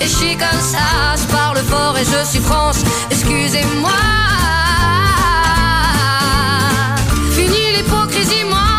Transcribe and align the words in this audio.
et 0.00 0.04
je 0.04 0.14
suis 0.16 0.36
comme 0.36 0.60
ça. 0.60 1.14
Je 1.16 1.26
parle 1.32 1.58
fort 1.58 1.96
et 1.98 2.04
je 2.04 2.24
suis 2.24 2.40
franche, 2.40 2.76
excusez-moi. 3.10 3.90
Fini 7.32 7.76
l'hypocrisie, 7.76 8.44
moi, 8.48 8.69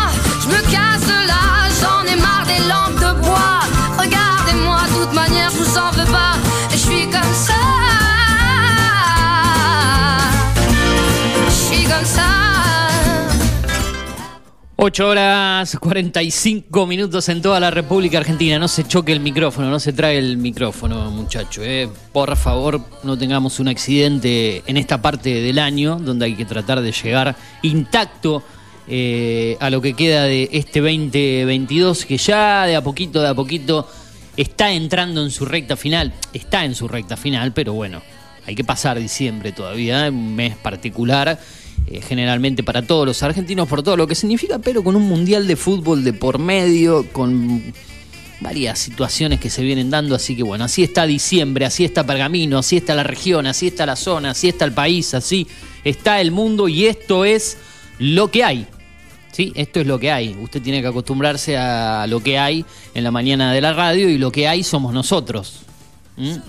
8 14.84 15.08
horas 15.08 15.76
45 15.78 16.88
minutos 16.88 17.28
en 17.28 17.40
toda 17.40 17.60
la 17.60 17.70
República 17.70 18.18
Argentina. 18.18 18.58
No 18.58 18.66
se 18.66 18.82
choque 18.82 19.12
el 19.12 19.20
micrófono, 19.20 19.70
no 19.70 19.78
se 19.78 19.92
trae 19.92 20.18
el 20.18 20.38
micrófono, 20.38 21.08
muchacho. 21.12 21.62
eh. 21.62 21.88
Por 22.12 22.36
favor, 22.36 22.80
no 23.04 23.16
tengamos 23.16 23.60
un 23.60 23.68
accidente 23.68 24.64
en 24.66 24.76
esta 24.76 25.00
parte 25.00 25.40
del 25.40 25.60
año, 25.60 26.00
donde 26.00 26.24
hay 26.24 26.34
que 26.34 26.44
tratar 26.44 26.80
de 26.80 26.90
llegar 26.90 27.36
intacto 27.62 28.42
eh, 28.88 29.56
a 29.60 29.70
lo 29.70 29.80
que 29.80 29.94
queda 29.94 30.24
de 30.24 30.48
este 30.50 30.80
2022, 30.80 32.04
que 32.04 32.16
ya 32.16 32.66
de 32.66 32.74
a 32.74 32.82
poquito, 32.82 33.22
de 33.22 33.28
a 33.28 33.34
poquito 33.34 33.88
está 34.36 34.72
entrando 34.72 35.22
en 35.22 35.30
su 35.30 35.44
recta 35.44 35.76
final. 35.76 36.12
Está 36.32 36.64
en 36.64 36.74
su 36.74 36.88
recta 36.88 37.16
final, 37.16 37.52
pero 37.52 37.72
bueno, 37.72 38.02
hay 38.46 38.56
que 38.56 38.64
pasar 38.64 38.98
diciembre 38.98 39.52
todavía, 39.52 40.08
un 40.08 40.34
mes 40.34 40.56
particular 40.56 41.38
eh, 41.92 42.00
generalmente 42.00 42.62
para 42.62 42.80
todos 42.80 43.06
los 43.06 43.22
argentinos 43.22 43.68
por 43.68 43.82
todo 43.82 43.98
lo 43.98 44.06
que 44.06 44.14
significa, 44.14 44.58
pero 44.58 44.82
con 44.82 44.96
un 44.96 45.02
mundial 45.02 45.46
de 45.46 45.56
fútbol 45.56 46.02
de 46.04 46.14
por 46.14 46.38
medio, 46.38 47.06
con 47.12 47.62
varias 48.40 48.78
situaciones 48.78 49.38
que 49.38 49.50
se 49.50 49.62
vienen 49.62 49.90
dando, 49.90 50.14
así 50.14 50.34
que 50.34 50.42
bueno, 50.42 50.64
así 50.64 50.82
está 50.82 51.06
diciembre, 51.06 51.66
así 51.66 51.84
está 51.84 52.06
Pergamino, 52.06 52.58
así 52.58 52.78
está 52.78 52.94
la 52.94 53.02
región, 53.02 53.46
así 53.46 53.66
está 53.66 53.84
la 53.84 53.96
zona, 53.96 54.30
así 54.30 54.48
está 54.48 54.64
el 54.64 54.72
país, 54.72 55.12
así 55.12 55.46
está 55.84 56.20
el 56.22 56.30
mundo 56.30 56.66
y 56.66 56.86
esto 56.86 57.26
es 57.26 57.58
lo 57.98 58.30
que 58.30 58.42
hay. 58.42 58.66
Sí, 59.32 59.52
esto 59.54 59.80
es 59.80 59.86
lo 59.86 59.98
que 59.98 60.10
hay. 60.10 60.36
Usted 60.40 60.62
tiene 60.62 60.80
que 60.80 60.88
acostumbrarse 60.88 61.58
a 61.58 62.06
lo 62.06 62.20
que 62.20 62.38
hay 62.38 62.64
en 62.94 63.04
la 63.04 63.10
mañana 63.10 63.52
de 63.52 63.60
la 63.60 63.74
radio 63.74 64.08
y 64.08 64.16
lo 64.16 64.32
que 64.32 64.48
hay 64.48 64.62
somos 64.62 64.94
nosotros. 64.94 65.60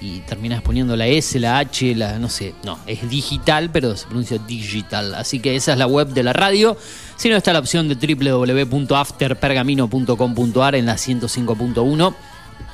y 0.00 0.20
terminás 0.20 0.62
poniendo 0.62 0.96
la 0.96 1.06
S, 1.06 1.38
la 1.38 1.58
H, 1.58 1.94
la 1.94 2.18
no 2.18 2.28
sé, 2.28 2.54
no, 2.64 2.78
es 2.86 3.08
digital, 3.08 3.70
pero 3.70 3.96
se 3.96 4.06
pronuncia 4.06 4.38
digital. 4.38 5.14
Así 5.14 5.38
que 5.40 5.54
esa 5.56 5.72
es 5.72 5.78
la 5.78 5.86
web 5.86 6.08
de 6.08 6.22
la 6.22 6.32
radio. 6.32 6.76
Si 7.16 7.28
no 7.28 7.36
está 7.36 7.52
la 7.52 7.58
opción 7.58 7.86
de 7.88 7.96
www.afterpergamino.com.ar 7.96 10.74
en 10.74 10.86
la 10.86 10.94
105.1. 10.94 12.14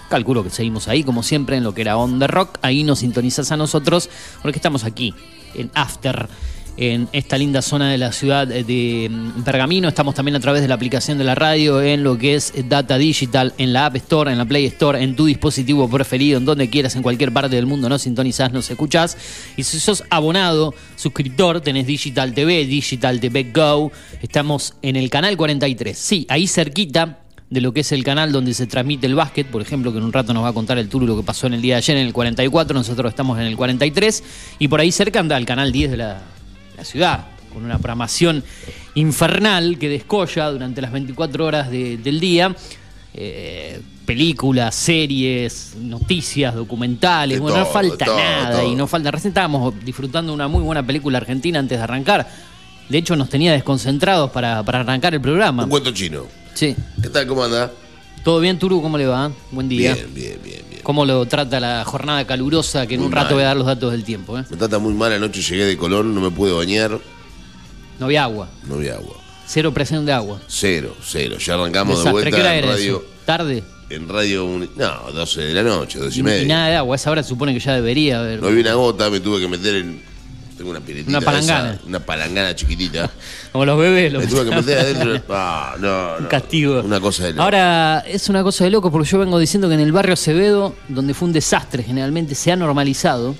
Calculo 0.08 0.44
que 0.44 0.50
seguimos 0.50 0.86
ahí, 0.86 1.02
como 1.02 1.24
siempre, 1.24 1.56
en 1.56 1.64
lo 1.64 1.74
que 1.74 1.80
era 1.80 1.96
On 1.96 2.20
The 2.20 2.28
Rock. 2.28 2.60
Ahí 2.62 2.84
nos 2.84 3.00
sintonizas 3.00 3.50
a 3.50 3.56
nosotros, 3.56 4.08
porque 4.40 4.58
estamos 4.58 4.84
aquí, 4.84 5.12
en 5.54 5.68
After, 5.74 6.28
en 6.76 7.08
esta 7.12 7.38
linda 7.38 7.62
zona 7.62 7.90
de 7.90 7.98
la 7.98 8.12
ciudad 8.12 8.46
de 8.46 9.08
mm, 9.10 9.42
Pergamino. 9.42 9.88
Estamos 9.88 10.14
también 10.14 10.36
a 10.36 10.40
través 10.40 10.62
de 10.62 10.68
la 10.68 10.74
aplicación 10.74 11.18
de 11.18 11.24
la 11.24 11.34
radio, 11.34 11.82
en 11.82 12.02
lo 12.02 12.18
que 12.18 12.34
es 12.34 12.52
Data 12.68 12.98
Digital, 12.98 13.54
en 13.58 13.72
la 13.72 13.86
App 13.86 13.96
Store, 13.96 14.30
en 14.30 14.38
la 14.38 14.44
Play 14.44 14.66
Store, 14.66 15.02
en 15.02 15.16
tu 15.16 15.26
dispositivo 15.26 15.88
preferido, 15.88 16.38
en 16.38 16.44
donde 16.44 16.68
quieras, 16.68 16.96
en 16.96 17.02
cualquier 17.02 17.32
parte 17.32 17.56
del 17.56 17.66
mundo. 17.66 17.88
Nos 17.88 18.02
sintonizás, 18.02 18.52
nos 18.52 18.70
escuchás. 18.70 19.16
Y 19.56 19.62
si 19.62 19.80
sos 19.80 20.04
abonado, 20.10 20.74
suscriptor, 20.96 21.60
tenés 21.60 21.86
Digital 21.86 22.34
TV, 22.34 22.66
Digital 22.66 23.20
TV 23.20 23.50
Go. 23.54 23.92
Estamos 24.22 24.74
en 24.82 24.96
el 24.96 25.10
canal 25.10 25.36
43. 25.36 25.96
Sí, 25.96 26.26
ahí 26.28 26.46
cerquita 26.46 27.20
de 27.48 27.60
lo 27.60 27.72
que 27.72 27.80
es 27.80 27.92
el 27.92 28.02
canal 28.02 28.32
donde 28.32 28.54
se 28.54 28.66
transmite 28.66 29.06
el 29.06 29.14
básquet, 29.14 29.46
por 29.46 29.62
ejemplo, 29.62 29.92
que 29.92 29.98
en 29.98 30.04
un 30.04 30.12
rato 30.12 30.34
nos 30.34 30.42
va 30.42 30.48
a 30.48 30.52
contar 30.52 30.78
el 30.78 30.88
Turu 30.88 31.06
lo 31.06 31.16
que 31.16 31.22
pasó 31.22 31.46
en 31.46 31.54
el 31.54 31.62
día 31.62 31.74
de 31.74 31.78
ayer 31.78 31.96
en 31.96 32.06
el 32.06 32.12
44, 32.12 32.74
nosotros 32.74 33.10
estamos 33.10 33.38
en 33.38 33.46
el 33.46 33.56
43, 33.56 34.24
y 34.58 34.66
por 34.66 34.80
ahí 34.80 34.90
cerca 34.90 35.20
anda 35.20 35.36
el 35.36 35.46
canal 35.46 35.70
10 35.70 35.92
de 35.92 35.96
la, 35.96 36.22
la 36.76 36.84
ciudad, 36.84 37.26
con 37.52 37.64
una 37.64 37.78
programación 37.78 38.42
infernal 38.94 39.78
que 39.78 39.88
descolla 39.88 40.50
durante 40.50 40.80
las 40.80 40.92
24 40.92 41.44
horas 41.46 41.70
de- 41.70 41.96
del 41.98 42.20
día. 42.20 42.54
eh, 43.18 43.80
películas, 44.04 44.74
series, 44.74 45.74
noticias, 45.80 46.54
documentales, 46.54 47.36
De 47.38 47.40
bueno, 47.40 47.58
no 47.60 47.64
falta 47.66 48.04
todo, 48.04 48.16
nada 48.18 48.62
y 48.62 48.74
no 48.74 48.86
falta. 48.86 49.10
Recién 49.10 49.30
estábamos 49.30 49.72
disfrutando 49.84 50.34
una 50.34 50.48
muy 50.48 50.62
buena 50.62 50.86
película 50.86 51.16
argentina 51.16 51.58
antes 51.58 51.78
de 51.78 51.82
arrancar. 51.82 52.28
De 52.90 52.98
hecho, 52.98 53.16
nos 53.16 53.30
tenía 53.30 53.52
desconcentrados 53.52 54.30
para, 54.32 54.62
para 54.62 54.80
arrancar 54.80 55.14
el 55.14 55.20
programa. 55.22 55.64
Un 55.64 55.70
cuento 55.70 55.92
chino. 55.92 56.24
Sí. 56.52 56.76
¿Qué 57.02 57.08
tal? 57.08 57.26
¿Cómo 57.26 57.42
anda? 57.42 57.72
¿Todo 58.22 58.38
bien, 58.38 58.58
Turu? 58.58 58.82
¿Cómo 58.82 58.98
le 58.98 59.06
va? 59.06 59.32
Buen 59.50 59.66
día. 59.68 59.94
Bien, 59.94 60.12
bien, 60.14 60.38
bien, 60.44 60.62
bien. 60.68 60.75
¿Cómo 60.86 61.04
lo 61.04 61.26
trata 61.26 61.58
la 61.58 61.84
jornada 61.84 62.24
calurosa? 62.28 62.86
Que 62.86 62.94
en 62.94 63.00
Muy 63.00 63.06
un 63.08 63.12
rato 63.12 63.30
mal. 63.30 63.34
voy 63.34 63.42
a 63.42 63.46
dar 63.48 63.56
los 63.56 63.66
datos 63.66 63.90
del 63.90 64.04
tiempo. 64.04 64.38
¿eh? 64.38 64.44
Me 64.48 64.56
trata 64.56 64.78
muy 64.78 64.94
mal. 64.94 65.12
Anoche 65.12 65.42
llegué 65.42 65.64
de 65.64 65.76
Colón, 65.76 66.14
no 66.14 66.20
me 66.20 66.30
pude 66.30 66.52
bañar, 66.52 67.00
No 67.98 68.06
había 68.06 68.22
agua. 68.22 68.48
no 68.68 68.76
había 68.76 68.94
agua. 68.94 69.16
Cero 69.48 69.74
presión 69.74 70.06
de 70.06 70.12
agua. 70.12 70.40
Cero, 70.46 70.94
cero. 71.04 71.38
Ya 71.38 71.54
arrancamos 71.54 71.98
de 71.98 72.04
Desastre. 72.04 72.30
¿Qué 72.30 72.36
hora 72.36 72.50
vuelta 72.50 72.58
en 72.58 72.64
era 72.64 72.72
radio. 72.76 72.96
eso? 72.98 73.04
¿Tarde? 73.24 73.64
En 73.90 74.08
radio. 74.08 74.46
No, 74.76 75.12
12 75.12 75.40
de 75.40 75.54
la 75.54 75.62
noche, 75.64 75.98
12 75.98 76.16
y, 76.16 76.20
Y, 76.20 76.22
media. 76.22 76.42
y 76.42 76.46
nada 76.46 76.68
de 76.68 76.76
agua. 76.76 76.94
A 76.94 76.96
esa 76.96 77.10
hora 77.10 77.22
se 77.24 77.30
supone 77.30 77.52
que 77.52 77.58
ya 77.58 77.72
debería 77.74 78.20
haber. 78.20 78.40
No 78.40 78.46
había 78.46 78.60
una 78.60 78.74
gota, 78.74 79.10
me 79.10 79.18
tuve 79.18 79.40
que 79.40 79.48
meter 79.48 79.74
en. 79.74 80.00
Tengo 80.56 80.70
una 80.70 80.80
piletita. 80.80 81.10
Una 81.10 81.20
palangana. 81.20 81.72
esa, 81.74 81.86
una 81.86 82.00
palangana 82.00 82.54
chiquitita. 82.54 83.10
Como 83.52 83.64
los 83.66 83.78
bebés. 83.78 84.12
los- 84.12 84.22
me 84.24 84.28
tuve 84.30 84.48
que 84.48 84.56
meter 84.56 84.78
adentro. 84.78 85.22
Ah, 85.28 85.74
no, 85.78 86.12
Un 86.20 86.26
castigo. 86.26 86.80
Una 86.80 86.98
cosa 87.00 87.24
de 87.24 87.30
loco. 87.32 87.42
Ahora, 87.42 88.04
es 88.06 88.28
una 88.28 88.42
cosa 88.42 88.64
de 88.64 88.70
loco 88.70 88.90
porque 88.90 89.08
yo 89.08 89.18
vengo 89.18 89.38
diciendo 89.38 89.68
que 89.68 89.74
en 89.74 89.80
el 89.80 89.92
barrio 89.92 90.14
Acevedo, 90.14 90.74
donde 90.88 91.12
fue 91.14 91.26
un 91.28 91.32
desastre, 91.34 91.82
generalmente 91.82 92.34
se 92.34 92.52
ha 92.52 92.56
normalizado. 92.56 93.34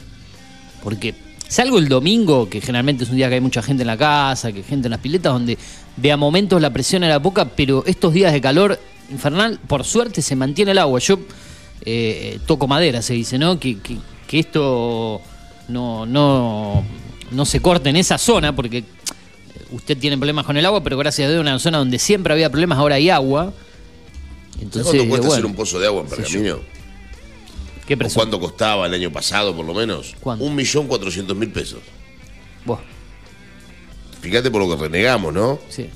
Porque 0.82 1.15
salgo 1.49 1.78
el 1.78 1.88
domingo, 1.88 2.49
que 2.50 2.60
generalmente 2.60 3.04
es 3.04 3.10
un 3.10 3.16
día 3.16 3.28
que 3.28 3.34
hay 3.37 3.41
mucha 3.41 3.62
gente 3.62 3.83
en 3.83 3.87
la 3.87 3.97
casa, 3.97 4.53
que 4.53 4.59
hay 4.59 4.65
gente 4.65 4.88
en 4.88 4.91
las 4.93 5.00
piletas, 5.00 5.33
donde 5.33 5.56
de 5.97 6.12
a 6.12 6.16
momentos 6.16 6.60
la 6.60 6.71
presión 6.71 7.03
era 7.03 7.21
poca, 7.21 7.47
pero 7.47 7.83
estos 7.87 8.12
días 8.12 8.33
de 8.33 8.41
calor 8.41 8.78
infernal, 9.10 9.59
por 9.66 9.84
suerte 9.84 10.21
se 10.22 10.37
mantiene 10.37 10.72
el 10.72 10.78
agua. 10.78 11.00
Yo 11.00 11.19
eh, 11.83 12.38
toco 12.47 12.66
madera, 12.66 13.00
se 13.00 13.15
dice, 13.15 13.38
¿no? 13.38 13.59
Que, 13.59 13.78
que- 13.78 13.97
que 14.27 14.41
esto 14.41 15.21
no, 15.69 16.04
no, 16.04 16.84
no 17.31 17.44
se 17.44 17.60
corte 17.60 17.88
en 17.91 17.97
esa 17.97 18.19
zona, 18.19 18.54
porque 18.54 18.84
usted 19.70 19.97
tiene 19.98 20.16
problemas 20.16 20.44
con 20.47 20.56
el 20.56 20.64
agua, 20.66 20.82
pero 20.82 20.97
gracias 20.98 21.26
a 21.28 21.31
Dios 21.31 21.41
una 21.41 21.59
zona 21.59 21.78
donde 21.78 21.98
siempre 21.98 22.33
había 22.33 22.51
problemas, 22.51 22.78
ahora 22.78 22.97
hay 22.97 23.10
agua. 23.10 23.53
¿Sabes 24.53 24.62
Entonces, 24.62 24.92
cuánto 24.92 25.09
cuesta 25.09 25.27
bueno, 25.27 25.33
hacer 25.33 25.47
un 25.47 25.54
pozo 25.54 25.78
de 25.80 25.86
agua 25.86 26.01
en 26.03 26.09
Pergamino? 26.09 26.59
¿qué 27.86 27.95
¿O 27.95 27.98
precio? 27.98 28.18
cuánto 28.21 28.41
costaba 28.41 28.86
el 28.86 28.95
año 28.95 29.12
pasado, 29.12 29.54
por 29.54 29.65
lo 29.66 29.74
menos? 29.74 30.15
¿Cuánto? 30.21 30.45
Un 30.45 30.54
millón 30.54 30.86
cuatrocientos 30.86 31.36
mil 31.36 31.51
pesos. 31.51 31.80
Buah, 32.65 32.78
Fíjate 34.21 34.51
por 34.51 34.60
lo 34.66 34.77
que 34.77 34.83
renegamos, 34.83 35.33
¿no? 35.33 35.59
sí. 35.68 35.89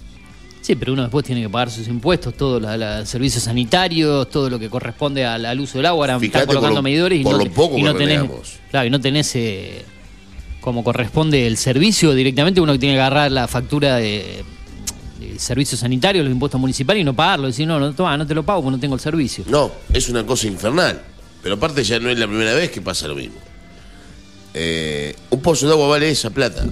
Sí, 0.62 0.76
pero 0.76 0.93
uno 0.93 1.02
después 1.02 1.25
tiene 1.25 1.40
que 1.40 1.49
pagar 1.49 1.70
sus 1.70 1.88
impuestos, 1.88 2.34
todos 2.34 2.60
los 2.60 3.08
servicios 3.08 3.43
sanitarios, 3.44 4.28
todo 4.28 4.50
lo 4.50 4.58
que 4.58 4.69
corresponde 4.69 5.25
al, 5.25 5.46
al 5.46 5.58
uso 5.58 5.78
del 5.78 5.87
agua. 5.87 6.05
Ahora 6.05 6.20
Fíjate 6.20 6.40
están 6.40 6.46
colocando 6.49 6.69
por 6.75 6.76
lo- 6.76 6.82
medidores 6.82 7.19
y 7.19 7.25
por 7.25 7.32
no, 7.38 7.44
lo 7.44 7.50
poco 7.50 7.78
y 7.78 7.82
no 7.82 7.94
tenés, 7.96 8.20
claro, 8.70 8.87
y 8.87 8.90
no 8.90 9.00
tenés 9.00 9.34
eh, 9.37 9.82
como 10.60 10.84
corresponde 10.84 11.46
el 11.46 11.56
servicio 11.56 12.14
directamente, 12.14 12.60
uno 12.60 12.72
que 12.72 12.78
tiene 12.78 12.94
que 12.94 13.00
agarrar 13.00 13.32
la 13.32 13.48
factura 13.48 13.96
de, 13.96 14.44
de 15.18 15.38
servicios 15.38 15.80
sanitarios, 15.80 16.24
los 16.24 16.32
impuestos 16.32 16.60
municipales 16.60 17.00
y 17.00 17.04
no 17.04 17.14
pagarlo, 17.14 17.46
decir, 17.46 17.66
no, 17.66 17.78
no, 17.80 17.94
toma, 17.94 18.16
no 18.16 18.26
te 18.26 18.34
lo 18.34 18.44
pago 18.44 18.62
porque 18.62 18.76
no 18.76 18.80
tengo 18.80 18.94
el 18.94 19.00
servicio. 19.00 19.44
No, 19.48 19.70
es 19.92 20.08
una 20.08 20.24
cosa 20.24 20.46
infernal. 20.46 21.02
Pero 21.42 21.54
aparte 21.54 21.82
ya 21.82 21.98
no 21.98 22.10
es 22.10 22.18
la 22.18 22.26
primera 22.26 22.54
vez 22.54 22.70
que 22.70 22.80
pasa 22.80 23.08
lo 23.08 23.14
mismo. 23.14 23.36
Eh, 24.52 25.14
un 25.30 25.40
pozo 25.40 25.66
de 25.66 25.72
agua 25.72 25.88
vale 25.88 26.10
esa 26.10 26.30
plata. 26.30 26.66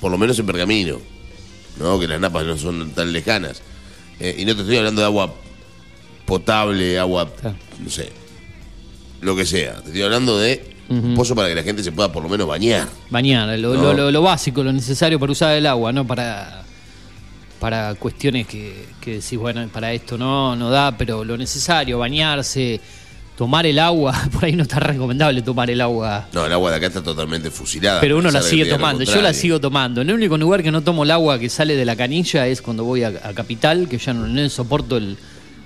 Por 0.00 0.10
lo 0.10 0.18
menos 0.18 0.38
en 0.38 0.46
Pergamino. 0.46 0.98
¿no? 1.78 1.98
Que 1.98 2.08
las 2.08 2.20
napas 2.20 2.44
no 2.44 2.56
son 2.58 2.90
tan 2.90 3.12
lejanas. 3.12 3.62
Eh, 4.18 4.36
y 4.38 4.44
no 4.44 4.54
te 4.54 4.62
estoy 4.62 4.76
hablando 4.76 5.00
de 5.00 5.06
agua 5.06 5.34
potable, 6.26 6.98
agua, 6.98 7.30
no 7.80 7.90
sé, 7.90 8.10
lo 9.20 9.36
que 9.36 9.46
sea. 9.46 9.80
Te 9.80 9.88
estoy 9.88 10.02
hablando 10.02 10.38
de 10.38 10.71
un 10.98 11.14
pozo 11.14 11.34
para 11.34 11.48
que 11.48 11.54
la 11.54 11.62
gente 11.62 11.82
se 11.82 11.92
pueda 11.92 12.10
por 12.12 12.22
lo 12.22 12.28
menos 12.28 12.46
bañar. 12.46 12.88
Bañar, 13.10 13.58
lo, 13.58 13.74
No. 13.74 14.10
lo- 14.10 14.22
básico, 14.22 14.62
lo 14.62 14.72
necesario 14.72 15.18
para 15.18 15.32
usar 15.32 15.54
el 15.56 15.66
agua, 15.66 15.92
no 15.92 16.06
para, 16.06 16.62
para 17.60 17.94
cuestiones 17.94 18.46
que, 18.46 18.86
que 19.00 19.14
decís, 19.16 19.38
bueno, 19.38 19.66
para 19.72 19.92
esto 19.92 20.18
no, 20.18 20.56
no 20.56 20.70
da, 20.70 20.96
pero 20.96 21.24
lo 21.24 21.36
necesario, 21.36 21.98
bañarse, 21.98 22.80
tomar 23.36 23.66
el 23.66 23.78
agua, 23.78 24.12
por 24.32 24.44
ahí 24.44 24.52
no 24.52 24.62
está 24.64 24.80
recomendable 24.80 25.42
tomar 25.42 25.70
el 25.70 25.80
agua. 25.80 26.28
No, 26.32 26.44
el 26.46 26.52
agua 26.52 26.70
de 26.70 26.76
acá 26.76 26.86
está 26.88 27.02
totalmente 27.02 27.50
fusilada. 27.50 28.00
Pero 28.00 28.18
uno 28.18 28.30
la 28.30 28.42
sigue 28.42 28.66
tomando, 28.66 29.04
yo 29.04 29.22
la 29.22 29.32
sigo 29.32 29.60
tomando. 29.60 30.00
El 30.00 30.12
único 30.12 30.36
lugar 30.36 30.62
que 30.62 30.70
no 30.72 30.82
tomo 30.82 31.04
el 31.04 31.10
agua 31.12 31.38
que 31.38 31.48
sale 31.48 31.76
de 31.76 31.84
la 31.84 31.94
canilla 31.96 32.46
es 32.46 32.60
cuando 32.62 32.84
voy 32.84 33.04
a, 33.04 33.08
a 33.08 33.32
Capital, 33.32 33.88
que 33.88 33.98
ya 33.98 34.12
no, 34.12 34.26
no 34.26 34.48
soporto 34.50 34.96
el, 34.96 35.16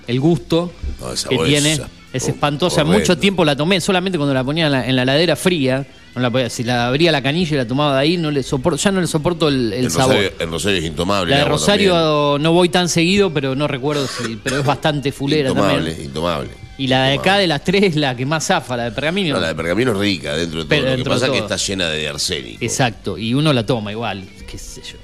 el 0.06 0.20
gusto 0.20 0.73
No, 1.00 1.08
que 1.28 1.38
tiene. 1.44 1.81
Es- 2.12 2.24
oh, 2.24 2.28
espantosa. 2.30 2.84
Mucho 2.84 3.16
tiempo 3.18 3.44
la 3.44 3.56
tomé, 3.56 3.80
solamente 3.80 4.18
cuando 4.18 4.34
la 4.34 4.44
ponía 4.44 4.66
en 4.66 4.72
la, 4.72 4.86
en 4.86 4.96
la 4.96 5.04
ladera 5.04 5.36
fría. 5.36 5.86
No 6.14 6.22
la 6.22 6.30
podía, 6.30 6.48
si 6.48 6.64
la 6.64 6.86
abría 6.86 7.12
la 7.12 7.20
canilla 7.22 7.54
y 7.54 7.58
la 7.58 7.66
tomaba 7.68 7.92
de 7.96 8.00
ahí, 8.00 8.16
no 8.16 8.30
le 8.30 8.42
soporto, 8.42 8.78
ya 8.78 8.90
no 8.90 9.02
le 9.02 9.06
soporto 9.06 9.48
el, 9.48 9.70
el 9.74 9.90
sabor. 9.90 10.14
Rosario, 10.16 10.32
en 10.38 10.50
Rosario 10.50 10.78
es 10.78 10.84
intomable. 10.86 11.30
La 11.30 11.36
de 11.36 11.42
el 11.42 11.48
Rosario 11.50 11.92
también. 11.92 12.42
no 12.42 12.52
voy 12.54 12.68
tan 12.70 12.88
seguido, 12.88 13.34
pero 13.34 13.54
no 13.54 13.68
recuerdo 13.68 14.06
si. 14.06 14.36
Pero 14.42 14.60
es 14.60 14.64
bastante 14.64 15.12
fulera 15.12 15.50
Intomable, 15.50 15.90
también. 15.90 16.06
intomable. 16.06 16.50
Y 16.78 16.86
la 16.88 17.04
de 17.08 17.14
acá 17.18 17.36
de 17.36 17.46
las 17.46 17.62
tres 17.64 17.82
es 17.84 17.96
la 17.96 18.14
que 18.16 18.24
más 18.24 18.46
zafa, 18.46 18.76
la 18.78 18.84
de 18.84 18.92
pergamino. 18.92 19.34
No, 19.34 19.40
la 19.42 19.48
de 19.48 19.54
pergamino 19.54 19.92
es 19.92 19.98
rica 19.98 20.34
dentro 20.36 20.58
de 20.60 20.64
todo. 20.64 20.68
Pero 20.70 20.90
lo 20.96 21.04
que 21.04 21.10
pasa 21.10 21.26
es 21.26 21.32
que 21.32 21.38
está 21.38 21.56
llena 21.56 21.88
de 21.90 22.08
arsénico. 22.08 22.64
Exacto, 22.64 23.18
y 23.18 23.34
uno 23.34 23.52
la 23.52 23.66
toma 23.66 23.92
igual, 23.92 24.24
qué 24.50 24.56
sé 24.56 24.80
yo. 24.82 24.96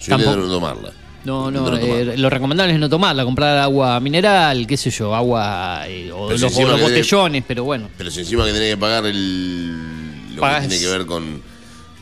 Yo 0.00 0.08
Tampoco- 0.08 0.34
intento 0.34 0.92
no. 1.26 1.50
No, 1.50 1.70
no, 1.70 1.76
eh, 1.76 2.16
lo 2.16 2.30
recomendable 2.30 2.72
es 2.72 2.78
no 2.80 2.88
tomarla, 2.88 3.24
comprar 3.24 3.58
agua 3.58 3.98
mineral, 4.00 4.66
qué 4.66 4.76
sé 4.76 4.90
yo, 4.90 5.14
agua 5.14 5.82
eh, 5.88 6.10
o 6.12 6.28
Pero 6.28 6.38
los, 6.40 6.52
si 6.54 6.64
botellones, 6.64 7.44
pero 7.46 7.64
bueno. 7.64 7.90
Pero 7.98 8.10
si 8.10 8.20
encima 8.20 8.44
que 8.46 8.52
tenés 8.52 8.70
que 8.70 8.76
pagar 8.78 9.04
el, 9.06 10.34
lo 10.36 10.40
Pagás- 10.42 10.62
que 10.62 10.68
tiene 10.68 10.84
que 10.84 10.90
ver 10.90 11.06
con, 11.06 11.42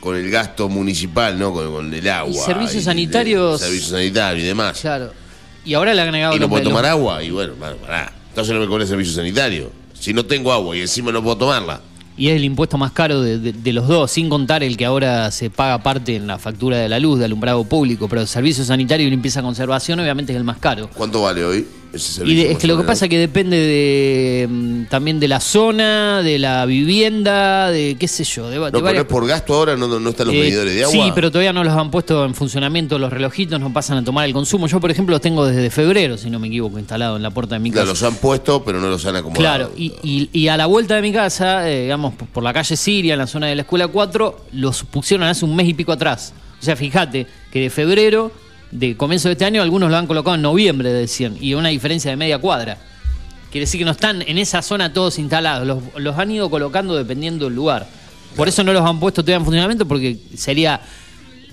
con 0.00 0.16
el 0.16 0.30
gasto 0.30 0.68
municipal, 0.68 1.38
¿no? 1.38 1.52
Con, 1.52 1.72
con 1.72 1.94
el 1.94 2.08
agua. 2.08 2.30
Y 2.30 2.34
servicios 2.34 2.84
sanitarios- 2.84 3.58
servicios 3.58 3.90
sanitarios 3.90 4.44
y 4.44 4.46
demás. 4.46 4.78
Claro. 4.80 5.12
Y 5.64 5.74
ahora 5.74 5.94
le 5.94 6.02
han 6.02 6.08
agregado 6.08 6.36
y 6.36 6.38
no 6.38 6.48
puedo 6.48 6.62
tomar 6.64 6.84
agua. 6.84 7.22
Y 7.22 7.30
bueno, 7.30 7.54
bueno, 7.58 7.76
pará. 7.76 8.12
Entonces 8.28 8.52
no 8.54 8.60
me 8.60 8.66
cobré 8.68 8.86
servicio 8.86 9.14
sanitario. 9.14 9.72
Si 9.98 10.12
no 10.12 10.24
tengo 10.26 10.52
agua 10.52 10.76
y 10.76 10.80
encima 10.82 11.10
no 11.10 11.22
puedo 11.22 11.38
tomarla. 11.38 11.80
Y 12.16 12.28
es 12.28 12.36
el 12.36 12.44
impuesto 12.44 12.78
más 12.78 12.92
caro 12.92 13.22
de, 13.22 13.72
los 13.72 13.88
dos, 13.88 14.10
sin 14.10 14.28
contar 14.28 14.62
el 14.62 14.76
que 14.76 14.84
ahora 14.84 15.30
se 15.30 15.50
paga 15.50 15.82
parte 15.82 16.16
en 16.16 16.26
la 16.26 16.38
factura 16.38 16.78
de 16.78 16.88
la 16.88 17.00
luz, 17.00 17.18
de 17.18 17.24
alumbrado 17.24 17.64
público, 17.64 18.08
pero 18.08 18.20
el 18.20 18.28
servicio 18.28 18.64
sanitario 18.64 19.06
y 19.06 19.10
limpieza 19.10 19.42
conservación 19.42 19.98
obviamente 19.98 20.32
es 20.32 20.36
el 20.36 20.44
más 20.44 20.58
caro. 20.58 20.88
¿Cuánto 20.94 21.22
vale 21.22 21.44
hoy 21.44 21.66
ese 21.94 22.24
Y 22.26 22.34
de- 22.34 22.52
es 22.52 22.58
que 22.58 22.66
lo 22.66 22.76
que 22.76 22.84
pasa 22.84 23.04
es 23.06 23.08
que 23.08 23.18
depende 23.18 23.56
de 23.56 24.46
mm, 24.48 24.84
también 24.86 25.20
de 25.20 25.28
la 25.28 25.40
zona, 25.40 26.22
de 26.22 26.38
la 26.38 26.64
vivienda, 26.66 27.70
de 27.70 27.96
qué 27.98 28.08
sé 28.08 28.24
yo, 28.24 28.48
de, 28.50 28.58
va- 28.58 28.70
de? 28.70 28.78
No, 28.78 28.84
pero 28.84 29.00
es 29.00 29.04
por 29.06 29.26
gasto 29.26 29.54
ahora, 29.54 29.76
no, 29.76 29.86
no 30.00 30.10
están 30.10 30.26
los 30.26 30.36
Eh, 30.36 30.40
medidores 30.40 30.74
de 30.74 30.84
agua. 30.84 30.92
Sí, 31.06 31.12
pero 31.14 31.30
todavía 31.30 31.52
no 31.52 31.62
los 31.64 31.72
han 31.74 31.90
puesto 31.90 32.24
en 32.24 32.34
funcionamiento 32.34 32.98
los 32.98 33.12
relojitos, 33.12 33.60
no 33.60 33.72
pasan 33.72 33.98
a 33.98 34.04
tomar 34.04 34.26
el 34.26 34.32
consumo. 34.32 34.66
Yo, 34.66 34.80
por 34.80 34.90
ejemplo, 34.90 35.14
los 35.14 35.20
tengo 35.22 35.46
desde 35.46 35.70
febrero, 35.70 36.16
si 36.18 36.30
no 36.30 36.38
me 36.38 36.48
equivoco, 36.48 36.78
instalado 36.78 37.16
en 37.16 37.22
la 37.22 37.30
puerta 37.30 37.54
de 37.56 37.58
mi 37.60 37.70
Claro, 37.70 37.90
casa. 37.92 38.04
los 38.06 38.12
han 38.14 38.18
puesto, 38.20 38.64
pero 38.64 38.80
no 38.80 38.88
los 38.88 39.04
han 39.06 39.16
acomodado. 39.16 39.40
Claro, 39.42 39.72
y, 39.76 39.92
y- 40.02 40.30
y 40.32 40.48
a 40.48 40.56
la 40.56 40.66
vuelta 40.66 40.96
de 40.96 41.02
mi 41.02 41.12
casa, 41.12 41.68
eh, 41.70 41.82
digamos, 41.82 42.14
por 42.14 42.42
la 42.42 42.52
calle 42.52 42.76
Siria, 42.76 43.14
en 43.14 43.18
la 43.18 43.26
zona 43.26 43.46
de 43.46 43.54
la 43.56 43.62
Escuela 43.62 43.88
4, 43.88 44.46
los 44.52 44.82
pusieron 44.84 45.26
hace 45.26 45.44
un 45.44 45.54
mes 45.54 45.68
y 45.68 45.74
pico 45.74 45.92
atrás. 45.92 46.32
O 46.60 46.64
sea, 46.64 46.76
fíjate 46.76 47.26
que 47.52 47.60
de 47.60 47.70
febrero, 47.70 48.32
de 48.74 48.96
comienzo 48.96 49.28
de 49.28 49.32
este 49.32 49.44
año, 49.44 49.62
algunos 49.62 49.88
lo 49.88 49.96
han 49.96 50.08
colocado 50.08 50.34
en 50.34 50.42
noviembre, 50.42 50.92
decían, 50.92 51.36
y 51.40 51.54
una 51.54 51.68
diferencia 51.68 52.10
de 52.10 52.16
media 52.16 52.38
cuadra. 52.38 52.76
Quiere 53.52 53.66
decir 53.66 53.78
que 53.78 53.84
no 53.84 53.92
están 53.92 54.20
en 54.22 54.36
esa 54.36 54.62
zona 54.62 54.92
todos 54.92 55.16
instalados, 55.20 55.64
los, 55.64 55.78
los 55.96 56.18
han 56.18 56.32
ido 56.32 56.50
colocando 56.50 56.96
dependiendo 56.96 57.44
del 57.44 57.54
lugar. 57.54 57.86
Por 58.34 58.48
eso 58.48 58.64
no 58.64 58.72
los 58.72 58.84
han 58.84 58.98
puesto 58.98 59.22
todavía 59.22 59.36
en 59.36 59.44
funcionamiento, 59.44 59.86
porque 59.86 60.18
sería 60.36 60.80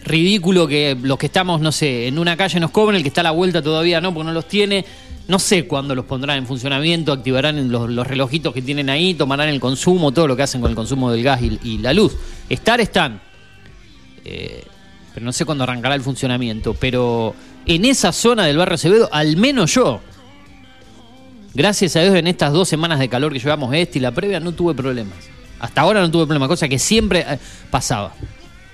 ridículo 0.03 0.67
que 0.67 0.97
los 0.99 1.19
que 1.19 1.27
estamos, 1.27 1.61
no 1.61 1.71
sé, 1.71 2.07
en 2.07 2.17
una 2.17 2.35
calle 2.35 2.59
nos 2.59 2.71
cobren, 2.71 2.95
el 2.95 3.03
que 3.03 3.09
está 3.09 3.21
a 3.21 3.25
la 3.25 3.31
vuelta 3.31 3.61
todavía 3.61 4.01
no, 4.01 4.11
porque 4.15 4.25
no 4.25 4.33
los 4.33 4.47
tiene. 4.47 4.83
No 5.27 5.37
sé 5.37 5.67
cuándo 5.67 5.93
los 5.93 6.05
pondrán 6.05 6.39
en 6.39 6.47
funcionamiento, 6.47 7.11
activarán 7.11 7.71
los, 7.71 7.87
los 7.87 8.07
relojitos 8.07 8.51
que 8.51 8.63
tienen 8.63 8.89
ahí, 8.89 9.13
tomarán 9.13 9.49
el 9.49 9.59
consumo, 9.59 10.11
todo 10.11 10.25
lo 10.27 10.35
que 10.35 10.41
hacen 10.41 10.59
con 10.59 10.71
el 10.71 10.75
consumo 10.75 11.11
del 11.11 11.21
gas 11.21 11.39
y, 11.43 11.59
y 11.63 11.77
la 11.77 11.93
luz. 11.93 12.17
Estar 12.49 12.81
están. 12.81 13.21
Eh, 14.25 14.63
pero 15.13 15.25
no 15.25 15.31
sé 15.33 15.45
cuándo 15.45 15.63
arrancará 15.63 15.95
el 15.95 16.01
funcionamiento. 16.01 16.73
Pero 16.73 17.35
en 17.65 17.85
esa 17.85 18.11
zona 18.11 18.45
del 18.45 18.57
barrio 18.57 18.75
Acevedo, 18.75 19.09
al 19.11 19.37
menos 19.37 19.73
yo, 19.73 20.01
gracias 21.53 21.95
a 21.95 22.01
Dios 22.01 22.15
en 22.15 22.27
estas 22.27 22.53
dos 22.53 22.67
semanas 22.69 22.99
de 22.99 23.09
calor 23.09 23.33
que 23.33 23.39
llevamos 23.39 23.73
este 23.73 23.99
y 23.99 24.01
la 24.01 24.11
previa, 24.11 24.39
no 24.39 24.51
tuve 24.53 24.73
problemas. 24.73 25.17
Hasta 25.59 25.81
ahora 25.81 26.01
no 26.01 26.09
tuve 26.09 26.25
problemas, 26.25 26.47
cosa 26.49 26.67
que 26.67 26.79
siempre 26.79 27.25
eh, 27.27 27.37
pasaba. 27.69 28.13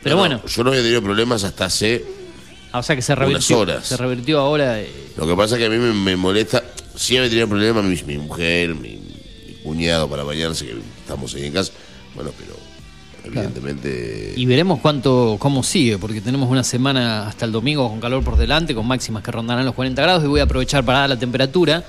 Pero 0.03 0.15
No, 0.15 0.21
bueno, 0.21 0.41
Yo 0.45 0.63
no 0.63 0.69
había 0.69 0.81
tenido 0.81 1.01
problemas 1.01 1.43
hasta 1.43 1.65
hace. 1.65 2.05
o 2.71 2.81
sea 2.83 2.95
que 2.95 3.01
se 3.01 3.13
revirtió. 3.15 3.59
horas. 3.59 3.85
Se 3.85 3.97
revirtió 3.97 4.39
ahora. 4.39 4.79
eh, 4.79 4.89
Lo 5.17 5.27
que 5.27 5.35
pasa 5.35 5.55
es 5.55 5.59
que 5.59 5.65
a 5.65 5.69
mí 5.69 5.77
me, 5.77 5.91
me 5.91 6.15
molesta. 6.15 6.63
Siempre 6.95 7.29
tenía 7.29 7.45
problemas 7.45 7.83
mi, 7.83 8.01
mi 8.03 8.17
mujer, 8.17 8.73
mi, 8.73 8.89
mi 9.47 9.53
cuñado 9.63 10.07
para 10.09 10.23
bañarse, 10.23 10.65
que 10.65 10.75
estamos 11.01 11.33
ahí 11.35 11.45
en 11.47 11.53
casa. 11.53 11.73
Bueno, 12.15 12.31
pero 12.39 12.55
evidentemente. 13.27 14.33
Y 14.35 14.45
veremos 14.45 14.79
cuánto, 14.79 15.37
cómo 15.39 15.63
sigue, 15.63 15.97
porque 15.97 16.21
tenemos 16.21 16.49
una 16.49 16.63
semana 16.63 17.27
hasta 17.27 17.45
el 17.45 17.51
domingo 17.51 17.87
con 17.89 17.99
calor 17.99 18.23
por 18.23 18.37
delante, 18.37 18.73
con 18.73 18.87
máximas 18.87 19.23
que 19.23 19.31
rondarán 19.31 19.65
los 19.65 19.75
40 19.75 20.01
grados, 20.01 20.23
y 20.23 20.27
voy 20.27 20.39
a 20.39 20.43
aprovechar 20.43 20.83
para 20.83 20.99
dar 20.99 21.09
la 21.09 21.19
temperatura. 21.19 21.83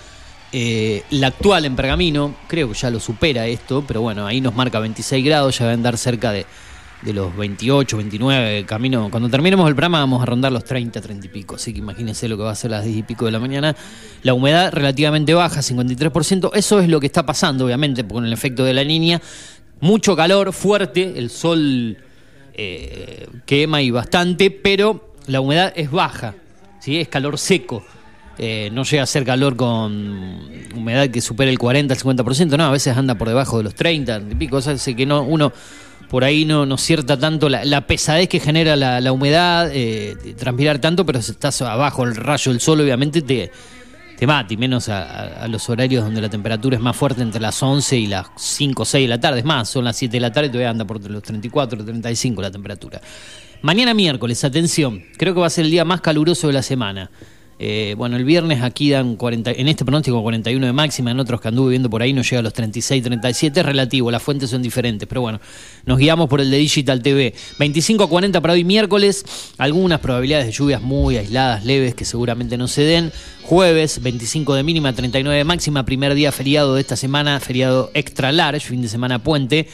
Eh, 0.51 1.03
la 1.11 1.27
actual 1.27 1.67
en 1.67 1.77
Pergamino, 1.77 2.35
creo 2.47 2.69
que 2.69 2.75
ya 2.75 2.91
lo 2.91 3.01
supera 3.01 3.47
esto, 3.47 3.85
pero 3.87 4.01
bueno, 4.01 4.27
ahí 4.27 4.41
nos 4.41 4.55
marca 4.55 4.79
26 4.79 5.25
grados, 5.25 5.59
ya 5.59 5.67
va 5.67 5.73
a 5.73 5.75
andar 5.75 5.99
cerca 5.99 6.33
de, 6.33 6.47
de 7.03 7.13
los 7.13 7.37
28, 7.37 7.97
29, 7.97 8.65
camino. 8.65 9.09
Cuando 9.11 9.29
terminemos 9.29 9.69
el 9.69 9.75
programa 9.75 10.01
vamos 10.01 10.23
a 10.23 10.27
rondar 10.27 10.51
los 10.51 10.65
30, 10.65 11.01
30 11.01 11.27
y 11.27 11.29
pico, 11.29 11.57
así 11.57 11.73
que 11.73 11.79
imagínense 11.79 12.29
lo 12.29 12.37
que 12.37 12.43
va 12.43 12.51
a 12.51 12.55
ser 12.55 12.73
a 12.73 12.79
las 12.79 12.85
10 12.85 12.99
y 12.99 13.03
pico 13.03 13.27
de 13.27 13.33
la 13.33 13.39
mañana. 13.39 13.77
La 14.23 14.35
humedad 14.35 14.73
relativamente 14.73 15.35
baja, 15.35 15.61
53%, 15.61 16.51
eso 16.55 16.81
es 16.81 16.89
lo 16.89 16.99
que 16.99 17.07
está 17.07 17.25
pasando, 17.25 17.67
obviamente, 17.67 18.07
con 18.07 18.25
el 18.25 18.33
efecto 18.33 18.65
de 18.65 18.75
la 18.75 18.85
niña. 18.85 19.21
Mucho 19.81 20.17
calor, 20.17 20.53
fuerte, 20.53 21.15
el 21.17 21.31
sol 21.31 21.97
eh, 22.55 23.27
quema 23.47 23.81
y 23.81 23.91
bastante, 23.91 24.51
pero 24.51 25.15
la 25.27 25.41
humedad 25.41 25.73
es 25.77 25.91
baja, 25.91 26.35
¿sí? 26.81 26.99
es 26.99 27.09
calor 27.09 27.39
seco. 27.39 27.85
Eh, 28.41 28.71
no 28.73 28.85
llega 28.85 29.03
a 29.03 29.07
ser 29.07 29.25
calor 29.25 29.57
con 29.57 30.49
humedad 30.75 31.09
que 31.09 31.21
supere 31.21 31.51
el 31.51 31.59
40, 31.59 31.95
el 31.95 32.01
50%, 32.01 32.57
no, 32.57 32.65
a 32.65 32.71
veces 32.71 32.97
anda 32.97 33.17
por 33.17 33.29
debajo 33.29 33.59
de 33.59 33.65
los 33.65 33.75
30 33.75 34.23
y 34.31 34.35
pico, 34.37 34.61
que 34.97 35.07
no, 35.07 35.23
uno 35.23 35.53
por 36.09 36.25
ahí 36.25 36.45
no, 36.45 36.65
no 36.65 36.79
cierta 36.79 37.19
tanto 37.19 37.49
la, 37.49 37.87
pesadez 37.87 38.29
que 38.29 38.41
genera 38.41 38.77
la, 38.77 39.01
la 39.01 39.13
humedad, 39.13 39.71
eh, 39.73 40.17
transpirar 40.39 40.79
tanto, 40.79 41.05
pero 41.05 41.21
si 41.21 41.33
estás 41.33 41.61
abajo 41.63 42.05
el 42.05 42.17
rayo 42.17 42.53
del 42.53 42.61
sol, 42.61 42.81
obviamente 42.81 43.23
te, 43.23 43.51
te 44.19 44.27
mata, 44.27 44.53
y 44.53 44.57
menos 44.57 44.89
a, 44.89 45.03
a- 45.05 45.45
a 45.45 45.49
los 45.49 45.69
horarios 45.71 46.05
donde 46.05 46.21
la 46.21 46.29
temperatura 46.29 46.77
es 46.77 46.83
más 46.83 46.97
fuerte 46.97 47.23
entre 47.23 47.41
las 47.41 47.63
11 47.63 47.97
y 47.97 48.07
las 48.09 48.27
5 48.37 48.83
o 48.83 48.85
6 48.85 49.05
de 49.05 49.09
la 49.09 49.21
tarde. 49.21 49.39
Es 49.41 49.45
más, 49.45 49.69
son 49.69 49.85
las 49.85 49.97
7 49.97 50.13
de 50.17 50.21
la 50.21 50.33
tarde 50.33 50.49
y 50.49 50.51
todavía 50.51 50.71
anda 50.71 50.85
por 50.85 51.01
los 51.09 51.23
34, 51.23 51.85
35 51.85 52.43
la 52.43 52.51
temperatura. 52.51 53.01
Mañana 53.63 53.95
miércoles, 53.95 54.43
atención, 54.45 55.03
creo 55.17 55.35
que 55.35 55.41
va 55.41 55.47
a 55.47 55.51
ser 55.51 55.65
el 55.65 55.71
día 55.71 55.85
más 55.85 56.01
caluroso 56.01 56.47
de 56.49 56.53
la 56.53 56.63
semana. 56.63 57.11
Eh, 57.61 57.95
bueno, 57.99 58.17
el 58.17 58.25
viernes 58.25 58.63
aquí 58.63 58.91
dan 58.91 59.17
40, 59.17 59.51
en 59.51 59.67
este 59.67 59.85
pronóstico 59.85 60.23
41 60.23 60.65
de 60.65 60.73
máxima, 60.73 61.11
en 61.11 61.19
otros 61.19 61.41
que 61.41 61.49
anduve 61.49 61.71
viendo 61.71 61.91
por 61.91 62.03
ahí 62.03 62.13
no 62.13 62.23
llega 62.23 62.39
a 62.39 62.43
los 62.43 62.53
36, 62.53 63.03
37, 63.03 63.61
es 63.61 63.67
relativo, 63.67 64.11
las 64.13 64.23
fuentes 64.23 64.51
son 64.51 64.63
diferentes, 64.63 65.09
pero 65.09 65.23
bueno, 65.23 65.41
nos 65.85 65.99
guiamos 65.99 66.29
por 66.29 66.41
el 66.41 66.51
de 66.51 66.59
Digital 66.59 67.03
TV. 67.03 67.35
25 67.59 68.05
a 68.05 68.09
40 68.09 68.41
para 68.41 68.55
hoy 68.55 68.63
miércoles, 68.63 69.25
algunas 69.59 69.99
probabilidades 69.99 70.47
de 70.47 70.53
lluvias 70.53 70.83
muy 70.83 71.17
aisladas, 71.17 71.65
leves, 71.65 71.95
que 71.95 72.05
seguramente 72.05 72.57
no 72.57 72.69
se 72.69 72.83
den. 72.83 73.13
Jueves, 73.43 74.03
25 74.03 74.55
de 74.55 74.63
mínima, 74.63 74.93
39 74.93 75.39
de 75.39 75.45
máxima, 75.45 75.85
primer 75.85 76.15
día 76.15 76.31
feriado 76.31 76.75
de 76.75 76.81
esta 76.81 76.97
semana, 76.97 77.41
feriado 77.41 77.91
extra 77.95 78.31
large, 78.31 78.69
fin 78.69 78.83
de 78.83 78.89
semana 78.89 79.23
puente. 79.23 79.67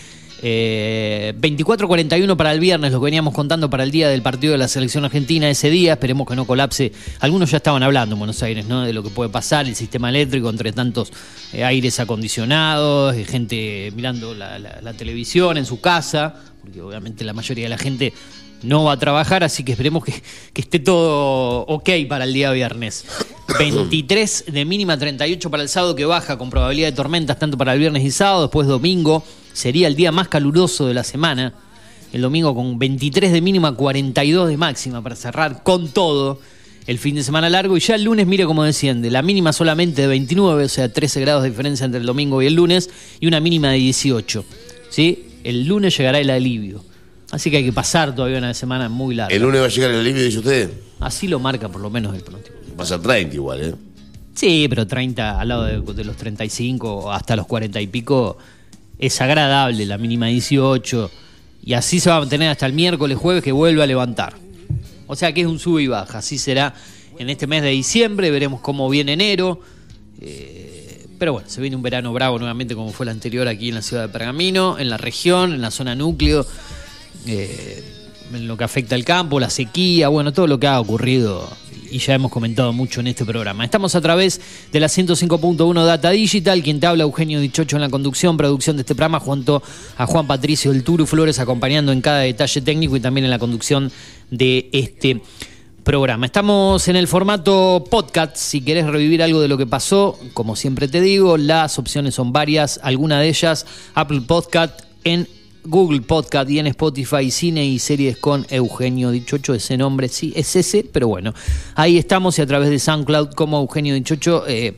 Eh, 0.46 1.32
24-41 1.40 2.36
para 2.36 2.52
el 2.52 2.60
viernes, 2.60 2.92
lo 2.92 3.00
que 3.00 3.04
veníamos 3.06 3.32
contando 3.32 3.70
para 3.70 3.82
el 3.82 3.90
día 3.90 4.10
del 4.10 4.20
partido 4.20 4.52
de 4.52 4.58
la 4.58 4.68
selección 4.68 5.02
argentina 5.06 5.48
ese 5.48 5.70
día. 5.70 5.94
Esperemos 5.94 6.28
que 6.28 6.36
no 6.36 6.46
colapse. 6.46 6.92
Algunos 7.20 7.50
ya 7.50 7.56
estaban 7.56 7.82
hablando 7.82 8.14
en 8.14 8.18
Buenos 8.18 8.42
Aires, 8.42 8.66
¿no? 8.66 8.82
De 8.82 8.92
lo 8.92 9.02
que 9.02 9.08
puede 9.08 9.30
pasar, 9.30 9.66
el 9.66 9.74
sistema 9.74 10.10
eléctrico 10.10 10.50
entre 10.50 10.70
tantos 10.72 11.10
eh, 11.54 11.64
aires 11.64 11.98
acondicionados, 11.98 13.16
eh, 13.16 13.24
gente 13.24 13.90
mirando 13.96 14.34
la, 14.34 14.58
la- 14.58 14.80
la 14.82 14.92
televisión 14.92 15.56
en 15.56 15.64
su 15.64 15.80
casa, 15.80 16.34
porque 16.60 16.82
obviamente 16.82 17.24
la 17.24 17.32
mayoría 17.32 17.64
de 17.64 17.70
la 17.70 17.78
gente 17.78 18.12
no 18.64 18.84
va 18.84 18.92
a 18.92 18.98
trabajar, 18.98 19.44
así 19.44 19.64
que 19.64 19.72
esperemos 19.72 20.04
que, 20.04 20.12
que 20.52 20.60
esté 20.60 20.78
todo 20.78 21.60
ok 21.66 21.90
para 22.08 22.24
el 22.24 22.32
día 22.32 22.50
viernes. 22.52 23.04
23 23.58 24.46
de 24.48 24.64
mínima, 24.64 24.98
38 24.98 25.50
para 25.50 25.62
el 25.62 25.68
sábado, 25.68 25.94
que 25.94 26.04
baja 26.04 26.38
con 26.38 26.50
probabilidad 26.50 26.88
de 26.88 26.92
tormentas 26.92 27.38
tanto 27.38 27.58
para 27.58 27.74
el 27.74 27.78
viernes 27.78 28.02
y 28.02 28.10
sábado. 28.10 28.42
Después 28.42 28.66
domingo 28.66 29.22
sería 29.52 29.86
el 29.86 29.96
día 29.96 30.12
más 30.12 30.28
caluroso 30.28 30.86
de 30.86 30.94
la 30.94 31.04
semana. 31.04 31.54
El 32.12 32.22
domingo 32.22 32.54
con 32.54 32.78
23 32.78 33.32
de 33.32 33.40
mínima, 33.40 33.72
42 33.72 34.48
de 34.48 34.56
máxima 34.56 35.02
para 35.02 35.16
cerrar 35.16 35.62
con 35.62 35.88
todo 35.88 36.38
el 36.86 36.98
fin 36.98 37.16
de 37.16 37.24
semana 37.24 37.50
largo. 37.50 37.76
Y 37.76 37.80
ya 37.80 37.96
el 37.96 38.04
lunes, 38.04 38.26
mire 38.26 38.44
cómo 38.46 38.64
desciende. 38.64 39.10
La 39.10 39.22
mínima 39.22 39.52
solamente 39.52 40.02
de 40.02 40.08
29, 40.08 40.64
o 40.64 40.68
sea, 40.68 40.92
13 40.92 41.20
grados 41.20 41.42
de 41.42 41.50
diferencia 41.50 41.84
entre 41.84 42.00
el 42.00 42.06
domingo 42.06 42.40
y 42.40 42.46
el 42.46 42.54
lunes, 42.54 42.90
y 43.20 43.26
una 43.26 43.40
mínima 43.40 43.70
de 43.70 43.78
18. 43.78 44.44
¿Sí? 44.90 45.26
El 45.42 45.66
lunes 45.66 45.96
llegará 45.96 46.20
el 46.20 46.30
alivio. 46.30 46.84
Así 47.34 47.50
que 47.50 47.56
hay 47.56 47.64
que 47.64 47.72
pasar 47.72 48.14
todavía 48.14 48.38
una 48.38 48.54
semana 48.54 48.88
muy 48.88 49.16
larga. 49.16 49.34
¿El 49.34 49.42
lunes 49.42 49.60
va 49.60 49.64
a 49.64 49.68
llegar 49.68 49.90
el 49.90 49.98
alivio, 49.98 50.22
dice 50.22 50.38
usted? 50.38 50.70
Así 51.00 51.26
lo 51.26 51.40
marca 51.40 51.68
por 51.68 51.80
lo 51.80 51.90
menos 51.90 52.14
el 52.14 52.22
pronóstico. 52.22 52.56
Va 52.78 52.84
a 52.84 52.86
ser 52.86 53.00
30 53.00 53.34
igual, 53.34 53.60
¿eh? 53.60 53.74
Sí, 54.34 54.66
pero 54.68 54.86
30 54.86 55.40
al 55.40 55.48
lado 55.48 55.64
de, 55.64 55.80
de 55.80 56.04
los 56.04 56.16
35 56.16 57.10
hasta 57.10 57.34
los 57.34 57.48
40 57.48 57.80
y 57.80 57.88
pico 57.88 58.38
es 59.00 59.20
agradable, 59.20 59.84
la 59.84 59.98
mínima 59.98 60.26
18. 60.26 61.10
Y 61.64 61.72
así 61.72 61.98
se 61.98 62.08
va 62.08 62.18
a 62.18 62.20
mantener 62.20 62.50
hasta 62.50 62.66
el 62.66 62.72
miércoles, 62.72 63.18
jueves 63.18 63.42
que 63.42 63.50
vuelve 63.50 63.82
a 63.82 63.86
levantar. 63.86 64.34
O 65.08 65.16
sea 65.16 65.32
que 65.34 65.40
es 65.40 65.48
un 65.48 65.58
sub 65.58 65.80
y 65.80 65.88
baja. 65.88 66.18
Así 66.18 66.38
será 66.38 66.72
en 67.18 67.30
este 67.30 67.48
mes 67.48 67.62
de 67.62 67.70
diciembre. 67.70 68.30
Veremos 68.30 68.60
cómo 68.60 68.88
viene 68.88 69.14
enero. 69.14 69.60
Eh, 70.20 71.04
pero 71.18 71.32
bueno, 71.32 71.48
se 71.50 71.60
viene 71.60 71.74
un 71.74 71.82
verano 71.82 72.12
bravo 72.12 72.38
nuevamente 72.38 72.76
como 72.76 72.92
fue 72.92 73.06
el 73.06 73.10
anterior 73.10 73.48
aquí 73.48 73.70
en 73.70 73.74
la 73.74 73.82
ciudad 73.82 74.02
de 74.02 74.08
Pergamino, 74.10 74.78
en 74.78 74.88
la 74.88 74.98
región, 74.98 75.52
en 75.52 75.62
la 75.62 75.72
zona 75.72 75.96
núcleo. 75.96 76.46
Eh, 77.26 77.82
en 78.32 78.48
lo 78.48 78.56
que 78.56 78.64
afecta 78.64 78.94
al 78.94 79.04
campo, 79.04 79.38
la 79.38 79.50
sequía, 79.50 80.08
bueno, 80.08 80.32
todo 80.32 80.46
lo 80.46 80.58
que 80.58 80.66
ha 80.66 80.80
ocurrido 80.80 81.48
y 81.94 81.98
ya 81.98 82.14
hemos 82.14 82.32
comentado 82.32 82.72
mucho 82.72 82.98
en 82.98 83.06
este 83.06 83.24
programa. 83.24 83.64
Estamos 83.64 83.94
a 83.94 84.00
través 84.00 84.40
de 84.72 84.80
la 84.80 84.88
105.1 84.88 85.84
Data 85.84 86.10
Digital, 86.10 86.60
quien 86.60 86.80
te 86.80 86.88
habla 86.88 87.04
Eugenio 87.04 87.38
Dichocho 87.38 87.76
en 87.76 87.82
la 87.82 87.88
conducción, 87.88 88.36
producción 88.36 88.76
de 88.76 88.82
este 88.82 88.96
programa, 88.96 89.20
junto 89.20 89.62
a 89.96 90.04
Juan 90.06 90.26
Patricio 90.26 90.72
del 90.72 90.82
Turu 90.82 91.06
Flores 91.06 91.38
acompañando 91.38 91.92
en 91.92 92.00
cada 92.00 92.20
detalle 92.20 92.60
técnico 92.62 92.96
y 92.96 93.00
también 93.00 93.26
en 93.26 93.30
la 93.30 93.38
conducción 93.38 93.92
de 94.30 94.68
este 94.72 95.22
programa. 95.84 96.26
Estamos 96.26 96.88
en 96.88 96.96
el 96.96 97.06
formato 97.06 97.84
podcast, 97.88 98.36
si 98.36 98.62
querés 98.62 98.86
revivir 98.86 99.22
algo 99.22 99.40
de 99.40 99.46
lo 99.46 99.56
que 99.56 99.66
pasó, 99.66 100.18
como 100.32 100.56
siempre 100.56 100.88
te 100.88 101.00
digo, 101.00 101.36
las 101.36 101.78
opciones 101.78 102.16
son 102.16 102.32
varias, 102.32 102.80
alguna 102.82 103.20
de 103.20 103.28
ellas 103.28 103.66
Apple 103.94 104.22
Podcast 104.22 104.80
en 105.04 105.28
Google 105.64 106.02
Podcast 106.02 106.50
y 106.50 106.58
en 106.58 106.66
Spotify 106.68 107.30
Cine 107.30 107.64
y 107.64 107.78
Series 107.78 108.16
con 108.18 108.46
Eugenio 108.50 109.10
Dichocho. 109.10 109.54
Ese 109.54 109.76
nombre 109.76 110.08
sí 110.08 110.32
es 110.36 110.54
ese, 110.56 110.84
pero 110.90 111.08
bueno, 111.08 111.32
ahí 111.74 111.96
estamos 111.98 112.38
y 112.38 112.42
a 112.42 112.46
través 112.46 112.70
de 112.70 112.78
SoundCloud 112.78 113.30
como 113.34 113.58
Eugenio 113.60 113.94
Dichocho. 113.94 114.44
Eh, 114.46 114.76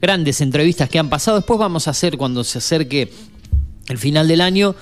grandes 0.00 0.40
entrevistas 0.40 0.88
que 0.88 0.98
han 0.98 1.08
pasado. 1.08 1.36
Después 1.36 1.58
vamos 1.60 1.86
a 1.86 1.92
hacer 1.92 2.16
cuando 2.16 2.42
se 2.44 2.58
acerque 2.58 3.12
el 3.88 3.98
final 3.98 4.26
del 4.26 4.40
año 4.40 4.74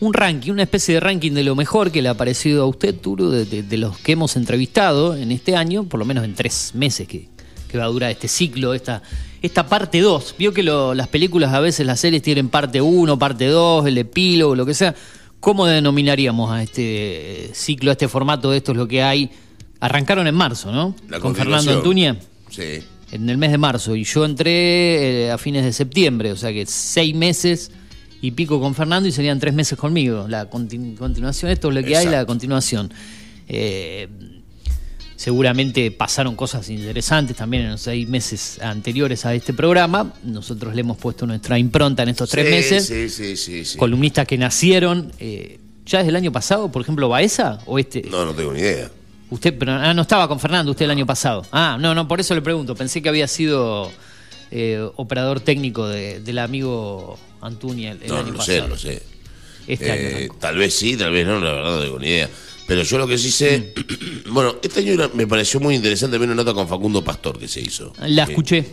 un 0.00 0.12
ranking, 0.12 0.52
una 0.52 0.64
especie 0.64 0.92
de 0.94 1.00
ranking 1.00 1.32
de 1.32 1.42
lo 1.44 1.54
mejor 1.54 1.90
que 1.90 2.02
le 2.02 2.10
ha 2.10 2.14
parecido 2.14 2.62
a 2.64 2.66
usted, 2.66 2.94
Turo, 2.94 3.30
de, 3.30 3.46
de- 3.46 3.62
de 3.62 3.76
los 3.78 3.96
que 3.98 4.12
hemos 4.12 4.36
entrevistado 4.36 5.16
en 5.16 5.32
este 5.32 5.56
año, 5.56 5.84
por 5.84 5.98
lo 5.98 6.04
menos 6.04 6.24
en 6.24 6.34
tres 6.34 6.72
meses 6.74 7.08
que, 7.08 7.28
que 7.70 7.78
va 7.78 7.84
a 7.84 7.88
durar 7.88 8.10
este 8.10 8.28
ciclo, 8.28 8.74
esta, 8.74 9.02
esta 9.46 9.66
parte 9.66 10.00
2. 10.00 10.34
Vio 10.38 10.52
que 10.52 10.62
lo- 10.62 10.94
las 10.94 11.08
películas, 11.08 11.52
a 11.54 11.60
veces 11.60 11.86
las 11.86 12.00
series 12.00 12.22
tienen 12.22 12.48
parte 12.48 12.80
1, 12.80 13.18
parte 13.18 13.46
2, 13.46 13.86
el 13.86 13.98
epílogo, 13.98 14.54
lo 14.54 14.66
que 14.66 14.74
sea. 14.74 14.94
¿Cómo 15.40 15.66
denominaríamos 15.66 16.50
a 16.50 16.62
este 16.62 17.50
ciclo, 17.54 17.90
a 17.90 17.92
este 17.92 18.08
formato 18.08 18.50
de 18.50 18.58
esto 18.58 18.72
es 18.72 18.78
lo 18.78 18.88
que 18.88 19.02
hay? 19.02 19.30
Arrancaron 19.80 20.26
en 20.26 20.34
marzo, 20.34 20.72
¿no? 20.72 20.94
La 21.08 21.20
Con 21.20 21.34
Fernando. 21.36 21.72
Antuña 21.72 22.16
Sí. 22.50 22.82
en 23.12 23.28
el 23.30 23.36
mes 23.38 23.50
de 23.50 23.58
marzo 23.58 23.94
y 23.94 24.04
yo 24.04 24.24
entré 24.24 25.26
eh, 25.26 25.30
a 25.30 25.38
fines 25.38 25.64
de 25.64 25.72
septiembre, 25.72 26.32
o 26.32 26.36
sea 26.36 26.52
que 26.52 26.64
seis 26.66 27.14
meses 27.14 27.70
y 28.22 28.30
pico 28.32 28.58
con 28.58 28.74
Fernando 28.74 29.08
y 29.08 29.12
serían 29.12 29.38
tres 29.38 29.52
meses 29.54 29.78
conmigo. 29.78 30.26
La 30.28 30.48
continu- 30.50 30.96
continuación, 30.96 31.50
esto 31.50 31.68
es 31.68 31.74
lo 31.74 31.82
que 31.84 31.96
hay, 31.96 32.06
la 32.06 32.24
continuación. 32.24 32.92
Eh, 33.48 34.08
seguramente 35.16 35.90
pasaron 35.90 36.36
cosas 36.36 36.68
interesantes 36.68 37.36
también 37.36 37.64
en 37.64 37.70
los 37.72 37.80
seis 37.80 38.08
meses 38.08 38.60
anteriores 38.62 39.24
a 39.26 39.34
este 39.34 39.52
programa. 39.52 40.12
Nosotros 40.24 40.74
le 40.74 40.82
hemos 40.82 40.98
puesto 40.98 41.26
nuestra 41.26 41.58
impronta 41.58 42.02
en 42.02 42.10
estos 42.10 42.28
tres 42.30 42.46
Sí, 42.46 42.52
meses. 42.52 42.86
Sí, 42.86 43.08
sí, 43.08 43.36
sí. 43.36 43.64
sí. 43.64 43.78
Columnistas 43.78 44.26
que 44.26 44.36
nacieron 44.38 45.12
eh, 45.18 45.58
ya 45.86 45.98
desde 45.98 46.10
el 46.10 46.16
año 46.16 46.32
pasado, 46.32 46.70
por 46.70 46.82
ejemplo, 46.82 47.08
Baeza 47.08 47.58
o 47.66 47.78
este. 47.78 48.02
No, 48.10 48.24
no 48.24 48.32
tengo 48.34 48.52
ni 48.52 48.60
idea. 48.60 48.90
Usted, 49.30 49.56
pero 49.58 49.72
ah, 49.72 49.92
no 49.94 50.02
estaba 50.02 50.28
con 50.28 50.38
Fernando 50.38 50.70
usted 50.70 50.84
el 50.84 50.90
año 50.92 51.06
pasado. 51.06 51.44
Ah, 51.50 51.76
no, 51.80 51.94
no, 51.94 52.06
por 52.06 52.20
eso 52.20 52.34
le 52.34 52.42
pregunto. 52.42 52.74
Pensé 52.76 53.02
que 53.02 53.08
había 53.08 53.26
sido 53.26 53.90
eh, 54.50 54.86
operador 54.96 55.40
técnico 55.40 55.88
de- 55.88 56.20
del 56.20 56.38
amigo 56.38 57.18
Antuña 57.40 57.92
el, 57.92 58.02
el 58.02 58.08
No, 58.08 58.16
año 58.18 58.30
no 58.32 58.36
pasado. 58.36 58.62
sé, 58.62 58.68
no 58.68 58.76
sé. 58.76 59.02
Este 59.66 59.90
año 59.90 60.00
Eh, 60.02 60.14
arrancó. 60.16 60.36
tal 60.36 60.56
vez 60.58 60.74
sí, 60.74 60.96
tal 60.96 61.10
vez 61.10 61.26
no, 61.26 61.40
la 61.40 61.52
verdad 61.54 61.76
no 61.76 61.82
tengo 61.82 61.98
ni 61.98 62.06
idea. 62.06 62.28
Pero 62.66 62.82
yo 62.82 62.98
lo 62.98 63.06
que 63.06 63.16
sí 63.18 63.30
sé. 63.30 63.72
Mm. 64.26 64.30
bueno, 64.32 64.56
este 64.62 64.80
año 64.80 65.10
me 65.14 65.26
pareció 65.26 65.60
muy 65.60 65.74
interesante 65.74 66.18
ver 66.18 66.26
una 66.28 66.34
nota 66.36 66.52
con 66.54 66.66
Facundo 66.68 67.02
Pastor 67.04 67.38
que 67.38 67.48
se 67.48 67.60
hizo. 67.60 67.92
La 68.00 68.24
escuché. 68.24 68.64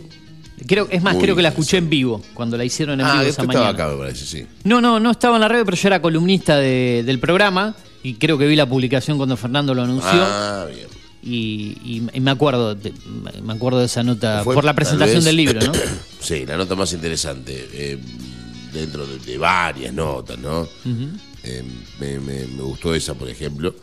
Creo, 0.66 0.86
es 0.90 1.02
más, 1.02 1.16
creo 1.16 1.34
que 1.34 1.42
la 1.42 1.48
escuché 1.48 1.78
en 1.78 1.90
vivo, 1.90 2.22
cuando 2.32 2.56
la 2.56 2.64
hicieron 2.64 3.00
en 3.00 3.06
Ah, 3.06 3.12
vivo 3.14 3.22
esa 3.22 3.30
estaba 3.42 3.46
mañana. 3.48 3.68
acá, 3.70 3.88
me 3.88 3.96
parece, 3.98 4.24
sí. 4.24 4.46
No, 4.62 4.80
no, 4.80 5.00
no 5.00 5.10
estaba 5.10 5.36
en 5.36 5.40
la 5.40 5.48
radio, 5.48 5.64
pero 5.64 5.76
yo 5.76 5.88
era 5.88 6.00
columnista 6.00 6.56
de- 6.58 7.02
del 7.04 7.18
programa 7.18 7.74
y 8.04 8.14
creo 8.14 8.38
que 8.38 8.46
vi 8.46 8.54
la 8.54 8.66
publicación 8.68 9.16
cuando 9.16 9.36
Fernando 9.36 9.74
lo 9.74 9.82
anunció. 9.82 10.08
Ah, 10.12 10.66
bien. 10.72 10.86
Y, 11.24 12.06
y- 12.14 12.20
me 12.20 12.30
acuerdo 12.30 12.74
de, 12.76 12.92
me 13.42 13.52
acuerdo 13.52 13.80
de 13.80 13.86
esa 13.86 14.04
nota 14.04 14.42
Fue, 14.44 14.54
por 14.54 14.64
la 14.64 14.74
presentación 14.74 15.16
vez, 15.18 15.24
del 15.24 15.36
libro, 15.36 15.60
¿no? 15.60 15.72
sí, 16.20 16.46
la 16.46 16.56
nota 16.56 16.74
más 16.76 16.92
interesante. 16.92 17.68
eh, 17.72 17.98
dentro 18.72 19.06
de, 19.06 19.18
de 19.20 19.38
varias 19.38 19.92
notas, 19.94 20.38
¿no? 20.38 20.68
Eh, 21.44 21.62
me, 22.00 22.18
me- 22.20 22.46
me 22.46 22.62
gustó 22.62 22.94
esa, 22.94 23.14
por 23.14 23.28
ejemplo, 23.28 23.74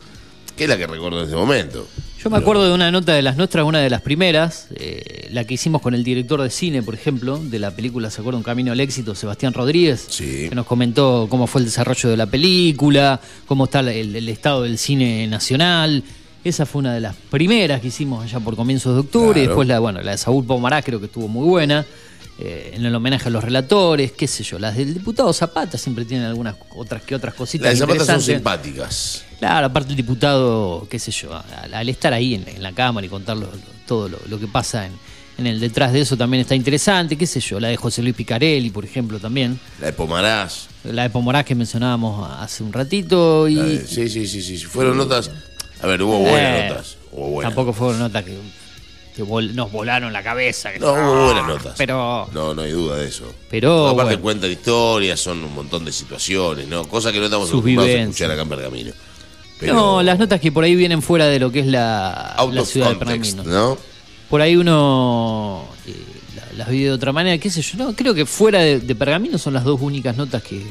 que 0.56 0.64
es 0.64 0.68
la 0.70 0.76
que 0.76 0.86
recuerdo 0.86 1.20
en 1.22 1.26
ese 1.28 1.36
momento. 1.36 1.86
Yo 2.22 2.30
me 2.30 2.36
acuerdo 2.38 2.64
de 2.68 2.72
una 2.74 2.90
nota 2.92 3.14
de 3.14 3.22
las 3.22 3.36
nuestras, 3.36 3.64
una 3.64 3.80
de 3.80 3.90
las 3.90 4.00
primeras, 4.00 4.68
eh, 4.76 5.28
la 5.32 5.44
que 5.44 5.54
hicimos 5.54 5.82
con 5.82 5.92
el 5.94 6.04
director 6.04 6.40
de 6.40 6.50
cine, 6.50 6.80
por 6.82 6.94
ejemplo, 6.94 7.38
de 7.42 7.58
la 7.58 7.72
película 7.74 8.10
¿Se 8.10 8.20
acuerda? 8.20 8.36
Un 8.38 8.44
camino 8.44 8.70
al 8.70 8.78
éxito, 8.78 9.14
Sebastián 9.16 9.52
Rodríguez, 9.54 10.06
Sí. 10.08 10.46
que 10.48 10.54
nos 10.54 10.66
comentó 10.66 11.26
cómo 11.28 11.46
fue 11.48 11.60
el 11.62 11.64
desarrollo 11.64 12.08
de 12.10 12.16
la 12.16 12.26
película, 12.26 13.20
cómo 13.46 13.64
está 13.64 13.80
el, 13.80 14.14
el 14.14 14.28
estado 14.28 14.62
del 14.62 14.78
cine 14.78 15.26
nacional. 15.26 16.04
Esa 16.44 16.66
fue 16.66 16.80
una 16.80 16.92
de 16.94 17.00
las 17.00 17.14
primeras 17.16 17.80
que 17.80 17.88
hicimos 17.88 18.24
allá 18.24 18.38
por 18.40 18.54
comienzos 18.56 18.94
de 18.94 19.00
octubre. 19.00 19.40
Y 19.42 19.46
después 19.46 19.66
la, 19.68 19.78
bueno, 19.80 20.00
la 20.02 20.12
de 20.12 20.18
Saúl 20.18 20.44
Pomará 20.44 20.82
creo 20.82 20.98
que 21.00 21.06
estuvo 21.06 21.28
muy 21.28 21.46
buena. 21.48 21.86
Eh, 22.44 22.72
en 22.74 22.84
el 22.84 22.94
homenaje 22.94 23.28
a 23.28 23.30
los 23.30 23.44
relatores, 23.44 24.12
qué 24.12 24.26
sé 24.26 24.42
yo. 24.42 24.58
Las 24.58 24.76
del 24.76 24.92
diputado 24.94 25.32
Zapata 25.32 25.78
siempre 25.78 26.04
tienen 26.04 26.26
algunas 26.26 26.56
otras 26.74 27.02
que 27.02 27.14
otras 27.14 27.34
cositas. 27.34 27.68
Las 27.70 27.78
zapatas 27.78 28.06
son 28.06 28.16
interesantes. 28.16 28.36
simpáticas. 28.36 29.24
Claro, 29.38 29.66
aparte 29.66 29.90
el 29.90 29.96
diputado, 29.96 30.86
qué 30.90 30.98
sé 30.98 31.10
yo, 31.12 31.30
al, 31.34 31.74
al 31.74 31.88
estar 31.88 32.12
ahí 32.12 32.34
en, 32.34 32.48
en 32.48 32.62
la 32.62 32.72
Cámara 32.72 33.06
y 33.06 33.10
contar 33.10 33.36
lo- 33.36 33.46
lo- 33.46 33.72
todo 33.86 34.08
lo, 34.08 34.18
lo 34.28 34.38
que 34.38 34.46
pasa 34.46 34.86
en, 34.86 34.92
en 35.38 35.46
el 35.46 35.60
detrás 35.60 35.92
de 35.92 36.00
eso 36.00 36.16
también 36.16 36.40
está 36.42 36.54
interesante, 36.54 37.16
qué 37.16 37.26
sé 37.26 37.40
yo, 37.40 37.58
la 37.60 37.68
de 37.68 37.76
José 37.76 38.02
Luis 38.02 38.14
Picarelli, 38.14 38.70
por 38.70 38.84
ejemplo, 38.84 39.18
también, 39.18 39.58
La 39.80 39.86
de 39.86 39.92
Pomarás. 39.92 40.68
la 40.84 41.02
de 41.04 41.10
Pomorás 41.10 41.44
que 41.44 41.54
mencionábamos 41.54 42.28
hace 42.40 42.62
un 42.62 42.72
ratito 42.72 43.48
y 43.48 43.54
de- 43.56 43.86
sí, 43.86 44.08
sí, 44.08 44.26
sí, 44.26 44.42
sí. 44.42 44.58
Fueron 44.58 44.96
notas. 44.96 45.30
A 45.80 45.86
ver, 45.88 46.02
hubo 46.02 46.18
buenas 46.18 46.38
Eh, 46.60 46.68
notas. 46.68 46.96
Hubo 47.10 47.28
buenas. 47.30 47.50
tampoco 47.52 47.72
fueron 47.72 47.98
notas 47.98 48.24
que, 48.24 48.36
que 49.14 49.22
vol- 49.24 49.52
nos 49.52 49.70
volaron 49.70 50.12
la 50.12 50.22
cabeza. 50.22 50.72
que- 50.72 50.78
No, 50.78 50.92
hubo 50.92 51.24
buenas 51.26 51.46
notas. 51.46 51.74
Pero 51.76 52.28
No, 52.32 52.54
no 52.54 52.62
hay 52.62 52.72
duda 52.72 52.96
de 52.96 53.08
eso. 53.08 53.24
Pero, 53.50 53.88
Aparte 53.88 54.12
bueno. 54.14 54.22
cuentan 54.22 54.50
historias, 54.50 55.20
son 55.20 55.42
un 55.44 55.54
montón 55.54 55.84
de 55.84 55.92
situaciones, 55.92 56.66
¿no? 56.68 56.84
Cosas 56.88 57.12
que 57.12 57.18
no 57.18 57.26
estamos 57.26 57.48
acostumbrados 57.48 57.90
a 57.90 58.00
escuchar 58.02 58.30
acá 58.30 58.42
en 58.42 58.48
Pergamino. 58.48 58.92
Pero 59.60 59.74
no, 59.74 60.02
las 60.02 60.18
notas 60.18 60.40
que 60.40 60.50
por 60.50 60.64
ahí 60.64 60.74
vienen 60.74 61.02
fuera 61.02 61.26
de 61.26 61.38
lo 61.38 61.52
que 61.52 61.60
es 61.60 61.66
la, 61.66 62.10
out 62.36 62.52
la 62.52 62.62
of 62.62 62.68
ciudad 62.68 62.90
de 62.90 62.96
Pergamino. 62.96 63.44
¿no? 63.44 63.78
por 64.28 64.40
ahí 64.40 64.56
uno 64.56 65.66
eh, 65.86 65.94
la- 66.34 66.58
las 66.58 66.68
vive 66.70 66.86
de 66.86 66.92
otra 66.92 67.12
manera, 67.12 67.36
qué 67.38 67.50
sé 67.50 67.60
yo, 67.62 67.76
no, 67.78 67.94
creo 67.94 68.14
que 68.14 68.24
fuera 68.26 68.60
de, 68.60 68.80
de 68.80 68.94
Pergamino 68.94 69.36
son 69.38 69.52
las 69.54 69.62
dos 69.64 69.80
únicas 69.80 70.16
notas 70.16 70.42
que, 70.42 70.64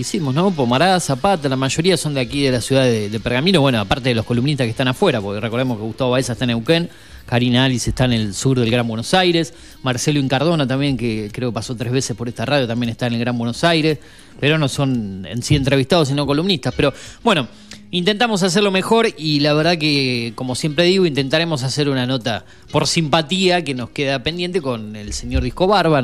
que 0.00 0.02
hicimos, 0.02 0.34
¿no? 0.34 0.50
Pomará, 0.50 0.98
Zapata, 0.98 1.46
la 1.46 1.56
mayoría 1.56 1.94
son 1.98 2.14
de 2.14 2.20
aquí 2.20 2.42
de 2.42 2.52
la 2.52 2.62
ciudad 2.62 2.84
de, 2.84 3.10
de 3.10 3.20
Pergamino, 3.20 3.60
bueno, 3.60 3.78
aparte 3.80 4.08
de 4.08 4.14
los 4.14 4.24
columnistas 4.24 4.64
que 4.64 4.70
están 4.70 4.88
afuera, 4.88 5.20
porque 5.20 5.40
recordemos 5.40 5.76
que 5.76 5.84
Gustavo 5.84 6.12
Baeza 6.12 6.32
está 6.32 6.46
en 6.46 6.48
Neuquén, 6.48 6.88
Karina 7.26 7.66
Alice 7.66 7.90
está 7.90 8.06
en 8.06 8.14
el 8.14 8.32
sur 8.32 8.58
del 8.58 8.70
Gran 8.70 8.88
Buenos 8.88 9.12
Aires, 9.12 9.52
Marcelo 9.82 10.18
Incardona 10.18 10.66
también, 10.66 10.96
que 10.96 11.28
creo 11.30 11.50
que 11.50 11.54
pasó 11.54 11.76
tres 11.76 11.92
veces 11.92 12.16
por 12.16 12.28
esta 12.28 12.46
radio, 12.46 12.66
también 12.66 12.88
está 12.88 13.08
en 13.08 13.12
el 13.12 13.20
Gran 13.20 13.36
Buenos 13.36 13.62
Aires, 13.62 13.98
pero 14.40 14.56
no 14.56 14.68
son 14.68 15.26
en 15.28 15.42
sí 15.42 15.54
entrevistados, 15.54 16.08
sino 16.08 16.24
columnistas. 16.24 16.72
Pero 16.74 16.94
bueno, 17.22 17.46
intentamos 17.90 18.42
hacerlo 18.42 18.70
mejor 18.70 19.08
y 19.16 19.40
la 19.40 19.52
verdad 19.54 19.76
que, 19.78 20.32
como 20.34 20.54
siempre 20.54 20.84
digo, 20.84 21.06
intentaremos 21.06 21.62
hacer 21.62 21.88
una 21.88 22.06
nota 22.06 22.44
por 22.70 22.86
simpatía 22.86 23.64
que 23.64 23.74
nos 23.74 23.90
queda 23.90 24.22
pendiente 24.22 24.60
con 24.62 24.96
el 24.96 25.12
señor 25.12 25.42
Disco 25.42 25.66
Barba, 25.66 26.02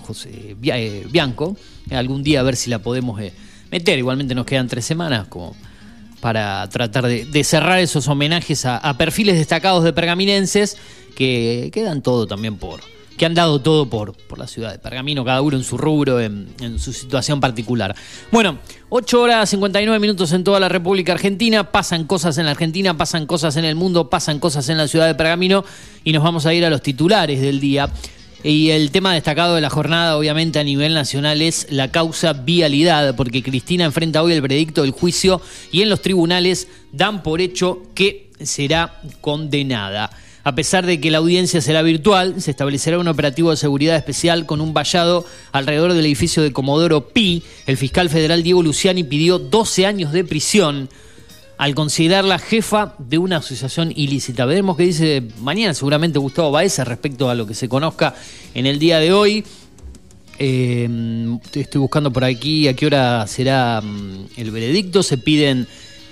José 0.00 0.56
Bia- 0.58 0.78
eh, 0.78 1.06
Bianco, 1.10 1.56
algún 1.90 2.22
día 2.22 2.40
a 2.40 2.42
ver 2.42 2.56
si 2.56 2.70
la 2.70 2.78
podemos 2.78 3.20
eh, 3.20 3.32
meter. 3.70 3.98
Igualmente 3.98 4.34
nos 4.34 4.46
quedan 4.46 4.68
tres 4.68 4.84
semanas 4.84 5.26
como 5.28 5.54
para 6.20 6.68
tratar 6.70 7.06
de, 7.06 7.44
cerrar 7.44 7.78
esos 7.78 8.08
homenajes 8.08 8.64
a 8.64 8.96
perfiles 8.96 9.36
destacados 9.36 9.84
de 9.84 9.92
pergaminenses 9.92 10.76
que 11.14 11.70
quedan 11.72 12.02
todo 12.02 12.26
también 12.26 12.56
por, 12.56 12.80
que 13.16 13.26
han 13.26 13.34
dado 13.34 13.60
todo 13.60 13.88
por, 13.88 14.16
por 14.16 14.38
la 14.38 14.46
ciudad 14.46 14.72
de 14.72 14.78
Pergamino, 14.78 15.24
cada 15.24 15.40
uno 15.40 15.56
en 15.56 15.64
su 15.64 15.78
rubro, 15.78 16.20
en, 16.20 16.78
su 16.78 16.92
situación 16.92 17.40
particular. 17.40 17.94
Bueno, 18.30 18.58
8 18.90 19.20
horas 19.20 19.50
59 19.50 19.98
minutos 19.98 20.32
en 20.32 20.44
toda 20.44 20.60
la 20.60 20.68
República 20.68 21.12
Argentina, 21.12 21.70
pasan 21.72 22.04
cosas 22.04 22.38
en 22.38 22.44
la 22.44 22.52
Argentina, 22.52 22.96
pasan 22.96 23.26
cosas 23.26 23.56
en 23.56 23.64
el 23.64 23.74
mundo, 23.74 24.10
pasan 24.10 24.38
cosas 24.38 24.68
en 24.68 24.78
la 24.78 24.88
ciudad 24.88 25.06
de 25.06 25.14
Pergamino 25.14 25.64
y 26.04 26.12
nos 26.12 26.22
vamos 26.22 26.46
a 26.46 26.54
ir 26.54 26.64
a 26.64 26.70
los 26.70 26.82
titulares 26.82 27.40
del 27.40 27.60
día. 27.60 27.90
Y 28.44 28.70
el 28.70 28.90
tema 28.90 29.12
destacado 29.12 29.54
de 29.56 29.60
la 29.60 29.70
jornada, 29.70 30.16
obviamente, 30.16 30.58
a 30.58 30.64
nivel 30.64 30.94
nacional 30.94 31.42
es 31.42 31.66
la 31.70 31.90
causa 31.90 32.32
vialidad, 32.32 33.16
porque 33.16 33.42
Cristina 33.42 33.84
enfrenta 33.84 34.22
hoy 34.22 34.34
el 34.34 34.42
veredicto 34.42 34.82
del 34.82 34.92
juicio 34.92 35.40
y 35.72 35.82
en 35.82 35.88
los 35.88 36.00
tribunales 36.00 36.68
dan 36.92 37.22
por 37.22 37.40
hecho 37.40 37.82
que 37.94 38.30
será 38.40 39.00
condenada. 39.20 40.10
A 40.46 40.54
pesar 40.54 40.86
de 40.86 41.00
que 41.00 41.10
la 41.10 41.18
audiencia 41.18 41.60
será 41.60 41.82
virtual, 41.82 42.40
se 42.40 42.52
establecerá 42.52 43.00
un 43.00 43.08
operativo 43.08 43.50
de 43.50 43.56
seguridad 43.56 43.96
especial 43.96 44.46
con 44.46 44.60
un 44.60 44.72
vallado 44.72 45.24
alrededor 45.50 45.92
del 45.92 46.06
edificio 46.06 46.40
de 46.40 46.52
Comodoro 46.52 47.08
Pi. 47.08 47.42
El 47.66 47.76
fiscal 47.76 48.08
federal 48.08 48.44
Diego 48.44 48.62
Luciani 48.62 49.02
pidió 49.02 49.40
12 49.40 49.86
años 49.86 50.12
de 50.12 50.22
prisión 50.22 50.88
al 51.58 51.74
considerarla 51.74 52.38
jefa 52.38 52.94
de 52.98 53.18
una 53.18 53.38
asociación 53.38 53.92
ilícita. 53.96 54.44
Veremos 54.44 54.76
qué 54.76 54.84
dice 54.84 55.24
mañana 55.40 55.74
seguramente 55.74 56.20
Gustavo 56.20 56.52
Baeza 56.52 56.84
respecto 56.84 57.28
a 57.28 57.34
lo 57.34 57.44
que 57.44 57.54
se 57.54 57.68
conozca 57.68 58.14
en 58.54 58.66
el 58.66 58.78
día 58.78 59.00
de 59.00 59.12
hoy. 59.12 59.44
Eh, 60.38 60.88
estoy 61.54 61.80
buscando 61.80 62.12
por 62.12 62.22
aquí 62.22 62.68
a 62.68 62.76
qué 62.76 62.86
hora 62.86 63.26
será 63.26 63.80
mm, 63.80 64.26
el 64.36 64.52
veredicto. 64.52 65.02
Se 65.02 65.18
piden 65.18 65.66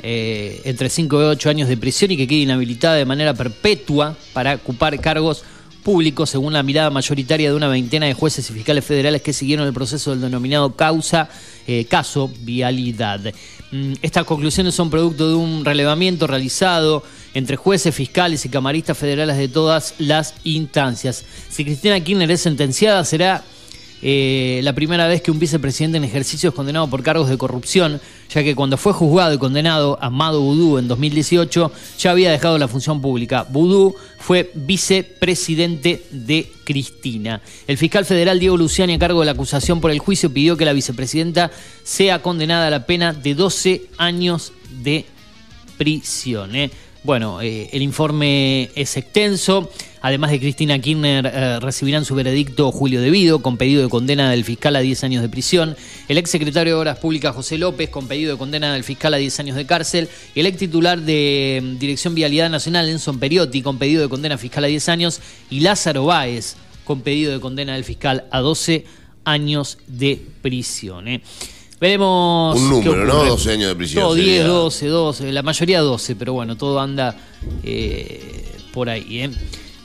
eh, 0.06 0.61
entre 0.64 0.90
5 0.90 1.18
y 1.18 1.25
8 1.25 1.49
años 1.49 1.66
de 1.66 1.78
prisión 1.78 2.11
y 2.11 2.18
que 2.18 2.28
quede 2.28 2.40
inhabilitada 2.40 2.96
de 2.96 3.06
manera 3.06 3.32
perpetua 3.32 4.14
para 4.34 4.56
ocupar 4.56 5.00
cargos 5.00 5.42
públicos, 5.82 6.28
según 6.28 6.52
la 6.52 6.62
mirada 6.62 6.90
mayoritaria 6.90 7.49
de 7.49 7.56
una 7.56 7.68
veintena 7.68 8.04
de 8.04 8.12
jueces 8.12 8.50
y 8.50 8.52
fiscales 8.52 8.84
federales 8.84 9.23
que 9.23 9.32
siguieron 9.32 9.66
el 9.66 9.73
proceso 9.73 10.11
del 10.11 10.20
denominado 10.20 10.76
causa, 10.76 11.30
eh, 11.66 11.87
caso 11.87 12.30
vialidad. 12.40 13.32
Mm, 13.73 13.94
Estas 14.02 14.25
conclusiones 14.25 14.75
son 14.75 14.90
producto 14.90 15.26
de 15.26 15.37
un 15.37 15.64
relevamiento 15.64 16.26
realizado 16.26 17.02
entre 17.32 17.56
jueces, 17.56 17.94
fiscales 17.94 18.44
y 18.44 18.50
camaristas 18.50 18.99
federales 18.99 19.38
de 19.38 19.49
todas 19.49 19.94
las 19.96 20.34
instancias. 20.44 21.25
Si 21.49 21.64
Cristina 21.64 21.99
Kirchner 21.99 22.30
es 22.30 22.42
sentenciada, 22.42 23.06
será 23.06 23.42
eh, 24.06 24.61
la 24.62 24.75
primera 24.75 25.06
vez 25.06 25.23
que 25.23 25.30
un 25.30 25.38
vicepresidente 25.38 25.96
en 25.96 26.04
ejercicio 26.04 26.50
es 26.50 26.54
condenado 26.54 26.90
por 26.90 27.02
cargos 27.02 27.30
de 27.30 27.38
corrupción, 27.38 28.02
ya 28.28 28.44
que 28.44 28.54
cuando 28.54 28.76
fue 28.76 28.92
juzgado 28.92 29.32
y 29.32 29.38
condenado 29.38 29.96
Amado 29.99 30.42
Vudú 30.42 30.76
en 30.76 30.88
2018 30.88 31.73
ya 31.99 32.11
había 32.11 32.30
dejado 32.30 32.58
la 32.58 32.68
función 32.68 33.00
pública. 33.00 33.46
Vudú 33.49 33.96
fue 34.18 34.50
vicepresidente 34.52 36.04
de 36.11 36.52
Cristina. 36.64 37.40
El 37.66 37.78
fiscal 37.78 38.04
federal 38.04 38.38
Diego 38.38 38.58
Luciani, 38.58 38.92
a 38.92 38.99
cargo 38.99 39.20
de 39.20 39.26
la 39.26 39.32
acusación 39.32 39.80
por 39.80 39.90
el 39.90 40.00
juicio, 40.00 40.30
pidió 40.30 40.58
que 40.58 40.66
la 40.66 40.75
vicepresidenta 40.75 41.50
sea 41.82 42.20
condenada 42.20 42.66
a 42.66 42.70
la 42.70 42.84
pena 42.84 43.14
de 43.14 43.34
12 43.34 43.87
años 43.96 44.52
de 44.82 45.06
prisión. 45.78 46.54
¿eh? 46.54 46.70
Bueno, 47.04 47.40
eh, 47.40 47.70
el 47.73 47.80
informe 47.80 48.70
es 48.75 48.99
extenso. 48.99 49.70
Además 50.04 50.32
de 50.32 50.38
Cristina 50.38 50.78
Kirchner, 50.78 51.25
eh, 51.25 51.61
recibirán 51.61 52.04
su 52.04 52.14
veredicto 52.14 52.70
Julio 52.70 53.00
Devido, 53.00 53.38
con 53.38 53.56
pedido 53.56 53.82
de 53.82 53.88
condena 53.88 54.30
del 54.30 54.44
fiscal 54.44 54.76
a 54.76 54.80
10 54.80 55.02
años 55.02 55.23
de 55.23 55.30
prisión. 55.30 55.78
El 56.08 56.18
ex 56.18 56.28
secretario 56.28 56.75
de 56.75 56.80
Obras 56.80 56.99
Públicas, 56.99 57.34
José 57.34 57.56
López, 57.56 57.88
con 57.88 58.06
pedido 58.06 58.32
de 58.32 58.37
condena 58.37 58.75
del 58.75 58.84
fiscal 58.84 59.14
a 59.14 59.16
10 59.16 59.40
años 59.40 59.56
de 59.56 59.64
cárcel. 59.64 60.11
Y 60.34 60.40
el 60.40 60.46
ex 60.46 60.58
titular 60.58 61.00
de 61.00 61.58
mm, 61.64 61.78
Dirección 61.78 62.14
Vialidad 62.14 62.50
Nacional, 62.50 62.87
Enson 62.90 63.18
Periotti, 63.18 63.62
con 63.62 63.78
pedido 63.78 64.02
de 64.02 64.11
condena 64.11 64.37
fiscal 64.37 64.64
a 64.64 64.66
10 64.66 64.90
años. 64.90 65.20
Y 65.49 65.61
Lázaro 65.61 66.04
Báez, 66.04 66.56
con 66.84 67.00
pedido 67.00 67.32
de 67.32 67.40
condena 67.40 67.73
del 67.73 67.84
fiscal 67.84 68.25
a 68.30 68.40
12 68.40 68.84
años 69.25 69.78
de 69.87 70.20
prisión. 70.42 71.08
¿eh? 71.08 71.23
Veremos. 71.80 72.61
Un 72.61 72.68
número, 72.68 73.06
¿no? 73.06 73.14
ocurre. 73.14 73.28
12 73.30 73.52
años 73.52 73.68
de 73.70 73.75
prisión 73.75 74.02
Todo 74.02 74.14
10, 74.16 74.26
sería. 74.26 74.44
12, 74.44 74.87
12, 74.87 75.32
la 75.32 75.42
mayoría 75.42 75.80
12, 75.80 76.14
pero 76.16 76.34
bueno, 76.34 76.58
todo 76.58 76.78
anda 76.78 77.16
eh, 77.62 78.52
por 78.70 78.90
ahí. 78.90 79.20
¿eh? 79.20 79.30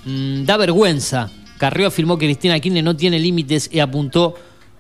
Mm, 0.10 0.46
da 0.46 0.58
vergüenza. 0.58 1.30
Carrió 1.58 1.88
afirmó 1.88 2.18
que 2.18 2.26
Cristina 2.26 2.60
Kirchner 2.60 2.84
no 2.84 2.96
tiene 2.96 3.20
límites 3.20 3.70
y 3.72 3.80
apuntó 3.80 4.34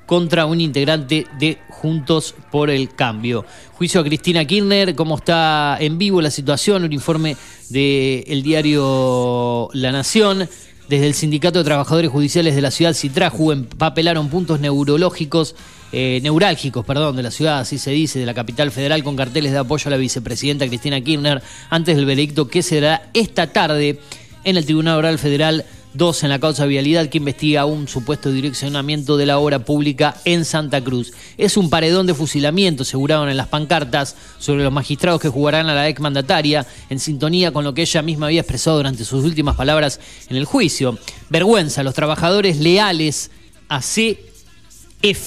contra 0.05 0.47
un 0.47 0.59
integrante 0.59 1.27
de 1.37 1.59
Juntos 1.69 2.33
por 2.51 2.71
el 2.71 2.95
Cambio. 2.95 3.45
Juicio 3.73 4.01
a 4.01 4.03
Cristina 4.03 4.43
Kirchner, 4.45 4.95
cómo 4.95 5.17
está 5.17 5.77
en 5.79 5.99
vivo 5.99 6.19
la 6.19 6.31
situación, 6.31 6.83
un 6.83 6.93
informe 6.93 7.37
del 7.69 8.41
diario 8.41 9.69
La 9.73 9.91
Nación. 9.91 10.49
Desde 10.87 11.05
el 11.05 11.13
Sindicato 11.13 11.59
de 11.59 11.65
Trabajadores 11.65 12.09
Judiciales 12.09 12.55
de 12.55 12.61
la 12.61 12.71
ciudad 12.71 12.95
Citraju 12.95 13.51
empapelaron 13.51 14.29
puntos 14.29 14.59
neurológicos, 14.59 15.55
eh, 15.91 16.19
neurálgicos, 16.23 16.83
perdón, 16.83 17.15
de 17.15 17.21
la 17.21 17.29
ciudad, 17.29 17.59
así 17.59 17.77
se 17.77 17.91
dice, 17.91 18.17
de 18.17 18.25
la 18.25 18.33
capital 18.33 18.71
federal, 18.71 19.03
con 19.03 19.15
carteles 19.15 19.51
de 19.51 19.59
apoyo 19.59 19.87
a 19.87 19.91
la 19.91 19.97
vicepresidenta 19.97 20.67
Cristina 20.67 20.99
Kirchner 21.01 21.43
antes 21.69 21.95
del 21.95 22.05
veredicto 22.05 22.47
que 22.47 22.63
se 22.63 22.81
dará 22.81 23.11
esta 23.13 23.53
tarde 23.53 23.99
en 24.43 24.57
el 24.57 24.65
Tribunal 24.65 24.97
Oral 24.97 25.19
Federal 25.19 25.65
2 25.93 26.23
en 26.23 26.29
la 26.29 26.39
causa 26.39 26.65
vialidad 26.65 27.07
que 27.07 27.17
investiga 27.17 27.65
un 27.65 27.87
supuesto 27.87 28.31
direccionamiento 28.31 29.17
de 29.17 29.25
la 29.25 29.39
obra 29.39 29.59
pública 29.59 30.15
en 30.23 30.45
Santa 30.45 30.83
Cruz. 30.83 31.13
Es 31.37 31.57
un 31.57 31.69
paredón 31.69 32.05
de 32.05 32.13
fusilamiento, 32.13 32.83
aseguraron 32.83 33.29
en 33.29 33.37
las 33.37 33.47
pancartas 33.47 34.15
sobre 34.37 34.63
los 34.63 34.71
magistrados 34.71 35.19
que 35.19 35.29
jugarán 35.29 35.67
a 35.67 35.73
la 35.73 35.89
ex 35.89 35.99
mandataria, 35.99 36.67
en 36.89 36.99
sintonía 36.99 37.51
con 37.51 37.63
lo 37.63 37.73
que 37.73 37.81
ella 37.81 38.03
misma 38.03 38.27
había 38.27 38.41
expresado 38.41 38.77
durante 38.77 39.03
sus 39.03 39.23
últimas 39.23 39.55
palabras 39.55 39.99
en 40.29 40.37
el 40.37 40.45
juicio. 40.45 40.99
Vergüenza, 41.29 41.81
los 41.83 41.95
trabajadores 41.95 42.57
leales 42.57 43.31
a 43.67 43.79
CFK. 43.81 45.19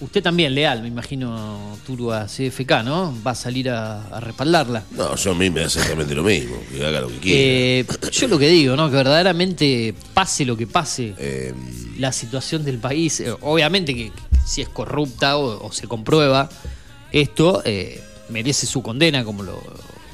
Usted 0.00 0.22
también, 0.22 0.54
leal, 0.54 0.80
me 0.80 0.88
imagino, 0.88 1.76
Turu, 1.86 2.10
a 2.12 2.24
CFK, 2.26 2.82
¿no? 2.84 3.14
Va 3.26 3.32
a 3.32 3.34
salir 3.34 3.68
a, 3.68 4.06
a 4.06 4.20
respaldarla. 4.20 4.82
No, 4.92 5.14
yo 5.14 5.32
a 5.32 5.34
mí 5.34 5.50
me 5.50 5.60
da 5.60 5.66
exactamente 5.66 6.14
lo 6.14 6.22
mismo. 6.22 6.56
Que 6.72 6.86
haga 6.86 7.02
lo 7.02 7.08
que 7.08 7.18
quiera. 7.18 7.38
Eh, 7.38 7.84
yo 8.10 8.28
lo 8.28 8.38
que 8.38 8.48
digo, 8.48 8.76
¿no? 8.76 8.88
Que 8.88 8.96
verdaderamente 8.96 9.94
pase 10.14 10.44
lo 10.46 10.56
que 10.56 10.66
pase, 10.66 11.14
Eh, 11.18 11.52
la 11.98 12.12
situación 12.12 12.64
del 12.64 12.78
país, 12.78 13.20
eh, 13.20 13.30
obviamente 13.42 13.94
que 13.94 14.10
si 14.46 14.62
es 14.62 14.68
corrupta 14.70 15.36
o, 15.36 15.66
o 15.66 15.70
se 15.72 15.86
comprueba 15.86 16.48
esto, 17.12 17.60
eh, 17.66 18.02
merece 18.30 18.66
su 18.66 18.82
condena 18.82 19.22
como 19.24 19.42
lo 19.42 19.60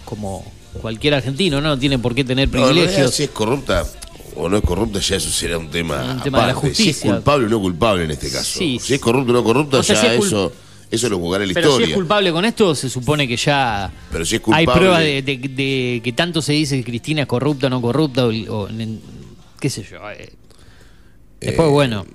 como 0.04 0.44
cualquier 0.80 1.14
argentino, 1.14 1.60
¿no? 1.60 1.68
No 1.70 1.78
tiene 1.78 1.98
por 1.98 2.14
qué 2.14 2.22
tener 2.24 2.48
no, 2.48 2.56
en 2.58 2.62
realidad, 2.64 2.84
privilegios. 2.86 3.14
si 3.14 3.22
es 3.24 3.30
corrupta 3.30 3.84
o 4.36 4.48
no 4.48 4.56
es 4.58 4.62
corrupta, 4.62 5.00
ya 5.00 5.16
eso 5.16 5.30
será 5.30 5.58
un 5.58 5.70
tema, 5.70 6.02
Un 6.16 6.22
tema 6.22 6.40
de 6.40 6.46
la 6.46 6.52
aparte. 6.52 6.74
Si 6.74 6.82
es 6.90 6.96
justicia. 6.96 7.12
culpable 7.14 7.46
o 7.46 7.48
no 7.48 7.60
culpable 7.60 8.04
en 8.04 8.10
este 8.10 8.30
caso. 8.30 8.58
Sí, 8.58 8.78
si 8.80 8.94
es 8.94 9.00
corrupto 9.00 9.32
o 9.32 9.34
no 9.34 9.42
corrupta, 9.44 9.78
O 9.78 9.82
sea, 9.82 9.94
ya 9.96 10.00
si 10.02 10.06
es 10.08 10.20
cul- 10.20 10.26
eso, 10.26 10.52
eso 10.90 11.08
lo 11.08 11.18
jugará 11.18 11.44
la 11.46 11.52
Pero 11.54 11.66
si 11.68 11.72
historia. 11.72 11.86
es 11.88 11.94
culpable 11.94 12.32
con 12.32 12.44
esto, 12.44 12.74
se 12.74 12.88
supone 12.90 13.26
que 13.26 13.36
ya 13.36 13.90
Pero 14.12 14.24
si 14.24 14.36
es 14.36 14.42
hay 14.52 14.66
pruebas 14.66 15.00
de, 15.00 15.22
de- 15.22 15.36
de 15.38 16.00
que 16.04 16.12
tanto 16.12 16.40
se 16.42 16.52
dice 16.52 16.76
que 16.78 16.84
Cristina 16.84 17.22
es 17.22 17.26
corrupta 17.28 17.66
o 17.66 17.70
no 17.70 17.80
corrupta, 17.80 18.26
o, 18.26 18.68
qué 19.58 19.70
sé 19.70 19.82
yo. 19.82 19.98
eh. 20.10 20.32
Después, 21.40 21.68
bueno, 21.70 22.06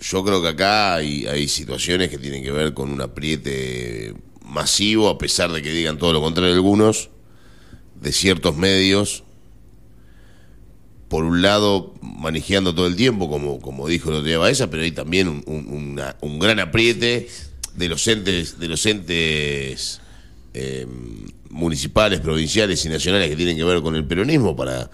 Yo 0.00 0.24
creo 0.24 0.40
que 0.40 0.48
acá 0.48 0.94
hay, 0.94 1.26
hay 1.26 1.46
situaciones 1.46 2.08
que 2.08 2.16
tienen 2.16 2.42
que 2.42 2.50
ver 2.50 2.72
con 2.72 2.90
un 2.90 3.00
apriete 3.02 4.14
masivo, 4.44 5.08
a 5.10 5.18
pesar 5.18 5.52
de 5.52 5.60
que 5.62 5.70
digan 5.72 5.98
todo 5.98 6.12
lo 6.14 6.20
contrario 6.22 6.54
algunos, 6.54 7.10
de 8.00 8.10
ciertos 8.12 8.56
medios, 8.56 9.24
por 11.10 11.24
un 11.24 11.42
lado 11.42 11.92
manejando 12.00 12.74
todo 12.74 12.86
el 12.86 12.94
tiempo, 12.96 13.28
como, 13.28 13.60
como 13.60 13.86
dijo 13.88 14.08
el 14.10 14.14
otro 14.16 14.26
día 14.28 14.38
Baeza, 14.38 14.70
pero 14.70 14.84
hay 14.84 14.92
también 14.92 15.28
un, 15.28 15.42
un- 15.46 16.00
un 16.20 16.38
gran 16.38 16.60
apriete 16.60 17.28
de 17.74 17.88
los 17.88 18.06
entes, 18.06 18.58
de 18.60 18.68
los 18.68 18.86
entes 18.86 20.00
eh, 20.54 20.86
municipales, 21.50 22.20
provinciales 22.20 22.84
y 22.84 22.88
nacionales 22.88 23.28
que 23.28 23.36
tienen 23.36 23.56
que 23.56 23.64
ver 23.64 23.82
con 23.82 23.96
el 23.96 24.04
peronismo 24.04 24.54
para, 24.54 24.88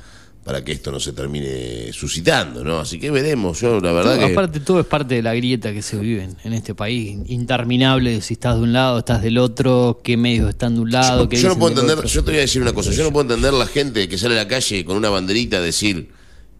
para 0.47 0.63
que 0.63 0.71
esto 0.71 0.93
no 0.93 1.01
se 1.01 1.13
termine 1.13 1.93
suscitando, 1.93 2.63
¿no? 2.63 2.79
Así 2.79 3.01
que 3.01 3.11
veremos, 3.11 3.61
yo 3.61 3.81
la 3.81 3.91
verdad 3.91 4.15
Todo, 4.15 4.27
que... 4.29 4.33
aparte, 4.33 4.61
todo 4.61 4.79
es 4.79 4.87
parte 4.87 5.17
de 5.17 5.23
la 5.23 5.35
grieta 5.35 5.73
que 5.73 5.83
se 5.83 5.97
vive 5.97 6.23
en, 6.23 6.37
en 6.45 6.53
este 6.53 6.73
país, 6.73 7.19
interminable, 7.27 8.21
si 8.21 8.35
estás 8.35 8.55
de 8.55 8.63
un 8.63 8.73
lado, 8.73 9.01
estás 9.01 9.23
del 9.23 9.39
otro, 9.39 10.01
qué 10.05 10.17
medios 10.17 10.49
están 10.51 10.77
de 10.77 10.83
un 10.83 10.93
lado, 10.93 11.25
Yo, 11.25 11.29
qué 11.29 11.37
yo 11.37 11.49
no 11.49 11.59
puedo 11.59 11.71
entender, 11.71 11.99
otro. 11.99 12.09
yo 12.09 12.23
te 12.23 12.31
voy 12.31 12.39
a 12.39 12.43
decir 12.43 12.63
una 12.63 12.73
cosa, 12.73 12.93
yo 12.93 13.03
no 13.03 13.11
puedo 13.11 13.23
entender 13.23 13.55
la 13.55 13.67
gente 13.67 14.09
que 14.09 14.17
sale 14.17 14.39
a 14.39 14.45
la 14.45 14.47
calle 14.49 14.85
con 14.85 14.97
una 14.97 15.11
banderita 15.11 15.57
a 15.57 15.61
decir 15.61 16.13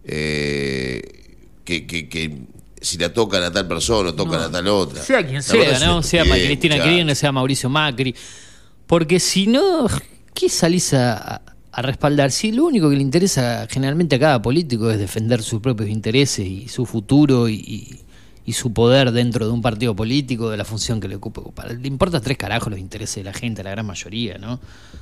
eh, 0.03 1.01
que, 1.63 1.87
que, 1.87 2.09
que 2.09 2.41
si 2.81 2.97
la 2.97 3.13
tocan 3.13 3.41
a 3.41 3.53
tal 3.53 3.69
persona 3.69 4.09
o 4.09 4.13
tocan 4.13 4.41
a 4.41 4.51
tal 4.51 4.67
otra. 4.67 5.01
Sea 5.01 5.25
quien 5.25 5.41
sea, 5.41 5.79
¿no? 5.79 6.03
Sea 6.03 6.25
Cristina. 6.25 6.75
Kirchner, 6.83 7.15
sea 7.15 7.31
Mauricio 7.31 7.69
Macri. 7.69 8.13
Porque 8.85 9.21
si 9.21 9.47
no, 9.47 9.87
¿qué 10.33 10.49
salís 10.49 10.93
a, 10.93 11.41
a 11.77 11.81
respaldar? 11.83 12.31
Si 12.31 12.51
lo 12.51 12.65
único 12.65 12.89
que 12.89 12.95
le 12.95 13.01
interesa 13.03 13.67
generalmente 13.69 14.15
a 14.15 14.19
cada 14.19 14.41
político 14.41 14.89
es 14.91 14.97
defender 14.99 15.41
sus 15.43 15.61
propios 15.61 15.89
intereses 15.89 16.45
y 16.45 16.67
su 16.67 16.85
futuro 16.85 17.47
y, 17.47 17.55
y- 18.45 18.53
su 18.53 18.71
poder 18.73 19.11
dentro 19.11 19.45
de 19.45 19.51
un 19.51 19.61
partido 19.61 19.93
político, 19.95 20.49
de 20.49 20.55
la 20.57 20.63
función 20.63 20.99
que 21.01 21.07
le 21.09 21.17
ocupe 21.17 21.41
ocupar. 21.41 21.69
Le 21.71 21.87
importa 21.87 22.21
tres 22.21 22.37
carajos 22.37 22.69
los 22.71 22.79
intereses 22.79 23.15
de 23.17 23.25
la 23.25 23.33
gente, 23.33 23.61
la 23.61 23.71
gran 23.71 23.85
mayoría, 23.85 24.37
¿no? 24.37 24.59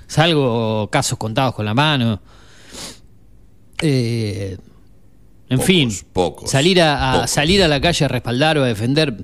Salvo 0.08 0.90
casos 0.92 1.18
contados 1.20 1.54
con 1.54 1.64
la 1.66 1.74
mano. 1.76 2.20
Eh, 3.82 4.58
En 5.48 5.58
Pocos, 5.58 5.66
fin, 5.68 5.92
pocos, 6.12 6.50
salir 6.50 6.82
a, 6.82 7.12
a- 7.12 7.14
pocos. 7.18 7.30
salir 7.32 7.62
a 7.62 7.68
la 7.68 7.80
calle 7.80 8.06
a 8.06 8.08
respaldar 8.08 8.58
o 8.58 8.64
a 8.64 8.68
defender. 8.68 9.24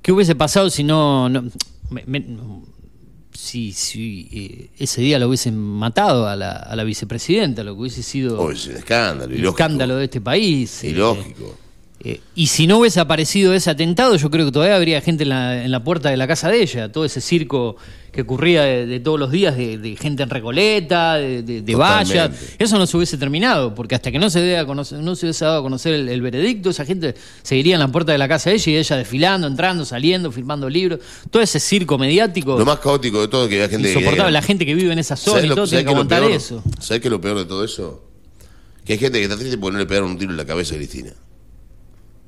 ¿Qué 0.00 0.12
hubiese 0.12 0.36
pasado 0.36 0.70
si 0.70 0.84
no, 0.84 1.28
no- 1.28 1.42
me- 1.90 2.04
me- 2.06 2.20
si, 3.44 3.72
si, 3.72 4.28
eh, 4.32 4.68
ese 4.78 5.00
día 5.02 5.18
lo 5.18 5.28
hubiesen 5.28 5.56
matado 5.56 6.26
a 6.26 6.34
la, 6.36 6.52
a 6.52 6.74
la 6.74 6.82
vicepresidenta, 6.84 7.62
lo 7.62 7.74
que 7.74 7.80
hubiese 7.82 8.02
sido 8.02 8.40
Oh, 8.40 8.50
es 8.50 8.66
un 8.66 8.76
escándalo, 8.76 9.32
el 9.32 9.38
ilógico. 9.40 9.50
escándalo 9.62 9.96
de 9.96 10.04
este 10.04 10.20
país? 10.20 10.82
Ilógico. 10.84 11.56
Eh, 12.04 12.20
y 12.34 12.48
si 12.48 12.66
no 12.66 12.78
hubiese 12.78 13.00
aparecido 13.00 13.54
ese 13.54 13.70
atentado, 13.70 14.14
yo 14.16 14.30
creo 14.30 14.44
que 14.46 14.52
todavía 14.52 14.76
habría 14.76 15.00
gente 15.00 15.22
en 15.22 15.30
la, 15.30 15.64
en 15.64 15.70
la 15.70 15.82
puerta 15.82 16.10
de 16.10 16.16
la 16.18 16.26
casa 16.26 16.50
de 16.50 16.60
ella. 16.62 16.92
Todo 16.92 17.04
ese 17.06 17.20
circo 17.22 17.76
que 18.12 18.20
ocurría 18.22 18.62
de, 18.62 18.86
de 18.86 19.00
todos 19.00 19.18
los 19.18 19.32
días, 19.32 19.56
de, 19.56 19.76
de 19.78 19.96
gente 19.96 20.22
en 20.22 20.30
Recoleta, 20.30 21.14
de, 21.14 21.74
vallas. 21.74 22.30
Eso 22.58 22.78
no 22.78 22.86
se 22.86 22.96
hubiese 22.96 23.16
terminado, 23.18 23.74
porque 23.74 23.94
hasta 23.96 24.12
que 24.12 24.18
no 24.20 24.28
se, 24.30 24.40
dé 24.40 24.56
a 24.58 24.66
conocer- 24.66 24.98
no 25.00 25.16
se 25.16 25.26
hubiese 25.26 25.44
dado 25.46 25.58
a 25.58 25.62
conocer 25.62 25.94
el, 25.94 26.08
el 26.08 26.20
veredicto, 26.22 26.70
esa 26.70 26.84
gente 26.84 27.14
seguiría 27.42 27.74
en 27.74 27.80
la 27.80 27.88
puerta 27.88 28.12
de 28.12 28.18
la 28.18 28.28
casa 28.28 28.50
de 28.50 28.56
ella 28.56 28.70
y 28.72 28.76
ella 28.76 28.96
desfilando, 28.96 29.46
entrando, 29.48 29.84
saliendo, 29.84 30.30
firmando 30.30 30.68
libros. 30.68 31.00
Todo 31.30 31.42
ese 31.42 31.58
circo 31.58 31.98
mediático 31.98 32.56
Lo 32.58 32.64
más 32.64 32.78
caótico 32.78 33.20
de 33.22 33.26
todo 33.28 33.44
es 33.44 33.48
que 33.48 33.56
había 33.56 33.68
gente 33.68 33.88
que- 33.88 33.94
insoportable. 33.94 34.30
La 34.30 34.42
gente 34.42 34.64
que 34.66 34.74
vive 34.74 34.92
en 34.92 34.98
esa 35.00 35.16
zona 35.16 35.32
¿Sabés 35.38 35.44
y 35.46 35.48
lo- 35.48 35.54
todo 35.56 35.66
tiene 35.66 35.84
que 35.84 35.90
aguantar 35.90 36.20
peor? 36.20 36.32
eso. 36.32 36.62
¿Sabés 36.80 37.00
qué 37.02 37.08
es 37.08 37.12
lo 37.12 37.20
peor 37.20 37.38
de 37.38 37.46
todo 37.46 37.64
eso? 37.64 38.04
Que 38.84 38.92
hay 38.92 38.98
gente 39.00 39.18
que 39.18 39.24
está 39.24 39.36
triste 39.36 39.58
por 39.58 39.72
no 39.72 39.78
le 39.80 39.86
pegaron 39.86 40.10
un 40.10 40.18
tiro 40.18 40.30
en 40.30 40.36
la 40.36 40.44
cabeza 40.44 40.74
a 40.74 40.76
Cristina. 40.76 41.10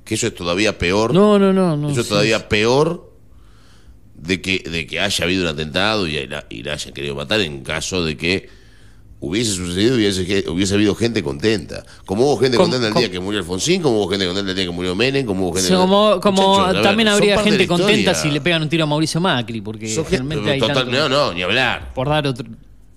Que 0.07 0.15
eso 0.15 0.29
es 0.29 0.35
todavía 0.35 0.79
peor. 0.79 1.13
No, 1.13 1.39
no, 1.39 1.53
no. 1.53 1.77
no 1.77 1.91
eso 1.91 2.01
es 2.01 2.07
sí. 2.07 2.11
todavía 2.11 2.49
peor 2.49 3.13
de 4.15 4.41
que, 4.41 4.61
de 4.61 4.87
que 4.87 5.01
haya 5.01 5.25
habido 5.25 5.43
un 5.43 5.49
atentado 5.49 6.07
y 6.07 6.27
la, 6.27 6.47
y 6.49 6.63
la 6.63 6.73
hayan 6.75 6.95
querido 6.95 7.15
matar 7.15 7.41
en 7.41 7.63
caso 7.63 8.03
de 8.05 8.17
que 8.17 8.49
hubiese 9.19 9.53
sucedido 9.53 9.95
y 9.99 9.99
hubiese, 10.07 10.49
hubiese 10.49 10.75
habido 10.75 10.95
gente 10.95 11.23
contenta. 11.23 11.85
Como 12.05 12.25
hubo 12.25 12.39
gente 12.39 12.57
contenta 12.57 12.89
el 12.89 12.95
día 12.95 13.11
que 13.11 13.19
murió 13.21 13.41
Alfonsín, 13.41 13.83
como 13.83 13.99
hubo 13.99 14.09
gente 14.09 14.27
contenta 14.27 14.51
el 14.51 14.57
día 14.57 14.65
que 14.67 14.71
murió 14.71 14.95
Menem, 14.95 15.27
como 15.27 15.49
hubo 15.49 15.55
gente 15.57 15.75
como 15.75 16.21
como 16.21 16.43
Muchachos, 16.51 16.69
a 16.69 16.73
ver, 16.75 16.83
también 16.83 17.09
habría 17.09 17.39
gente 17.43 17.67
contenta 17.67 18.15
si 18.15 18.31
le 18.31 18.41
pegan 18.41 18.63
un 18.63 18.69
tiro 18.69 18.85
a 18.85 18.87
Mauricio 18.87 19.21
Macri, 19.21 19.61
porque 19.61 19.89
gente- 19.89 20.09
realmente 20.11 20.51
hay 20.53 20.61
total- 20.61 20.77
tanto- 20.77 20.93
no, 20.93 21.09
no, 21.09 21.33
ni 21.35 21.43
hablar. 21.43 21.93
por 21.95 22.09
dar 22.09 22.27
otro. 22.27 22.47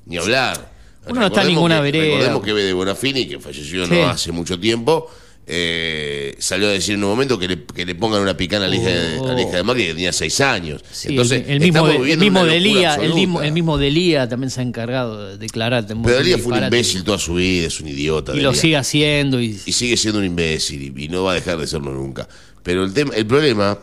Ni 0.05 0.17
hablar. 0.17 0.71
Uno 1.07 1.21
no 1.21 1.27
está 1.27 1.41
en 1.41 1.47
ninguna 1.47 1.77
que- 1.77 1.81
vereda. 1.83 2.05
Recordemos 2.05 2.43
que 2.43 2.53
de 2.53 2.73
Bonafini, 2.73 3.25
que 3.27 3.39
falleció 3.39 3.85
Sí. 3.87 3.91
no 3.93 4.09
hace 4.09 4.31
mucho 4.31 4.59
tiempo, 4.59 5.09
eh, 5.51 6.35
salió 6.37 6.67
a 6.67 6.71
decir 6.71 6.93
en 6.95 7.03
un 7.03 7.09
momento 7.09 7.39
que 7.39 7.47
le, 7.47 7.63
que 7.65 7.85
le 7.85 7.95
pongan 7.95 8.21
una 8.21 8.37
picana 8.37 8.65
a 8.65 8.67
la 8.67 8.75
hija 8.75 8.89
de, 8.89 9.19
a 9.19 9.33
la 9.33 9.41
hija 9.41 9.57
de 9.57 9.63
Macri 9.63 9.83
que 9.85 9.93
tenía 9.93 10.13
seis 10.13 10.39
años. 10.41 10.83
Sí, 10.91 11.09
Entonces, 11.09 11.43
el, 11.47 11.53
el 11.53 11.59
mismo, 11.59 11.87
estamos 11.87 12.05
de, 12.07 12.13
el 12.13 12.19
mismo 12.19 12.41
una 12.41 12.51
de 12.53 12.59
locura 12.59 12.73
Lía, 12.79 12.87
el 12.89 12.95
absoluta. 12.95 13.15
mismo, 13.15 13.41
el 13.41 13.51
mismo 13.51 13.77
de 13.79 13.91
Lía 13.91 14.29
también 14.29 14.51
se 14.51 14.59
ha 14.59 14.63
encargado 14.63 15.27
de 15.29 15.37
declarar. 15.37 15.85
Pero 15.87 16.19
Elías 16.19 16.39
fue 16.41 16.57
un 16.57 16.63
imbécil 16.63 17.03
toda 17.03 17.17
su 17.17 17.33
vida, 17.35 17.67
es 17.67 17.79
un 17.79 17.87
idiota. 17.87 18.33
Y 18.33 18.41
lo 18.41 18.49
Delía. 18.49 18.61
sigue 18.61 18.77
haciendo. 18.77 19.41
Y, 19.41 19.59
Y 19.65 19.71
sigue 19.73 19.97
siendo 19.97 20.19
un 20.19 20.25
imbécil 20.25 20.93
y, 20.95 21.05
y 21.05 21.07
no 21.09 21.23
va 21.23 21.31
a 21.31 21.35
dejar 21.35 21.57
de 21.57 21.65
serlo 21.67 21.91
nunca. 21.91 22.27
Pero 22.61 22.83
el 22.83 22.93
tema, 22.93 23.13
el 23.15 23.25
problema 23.25 23.79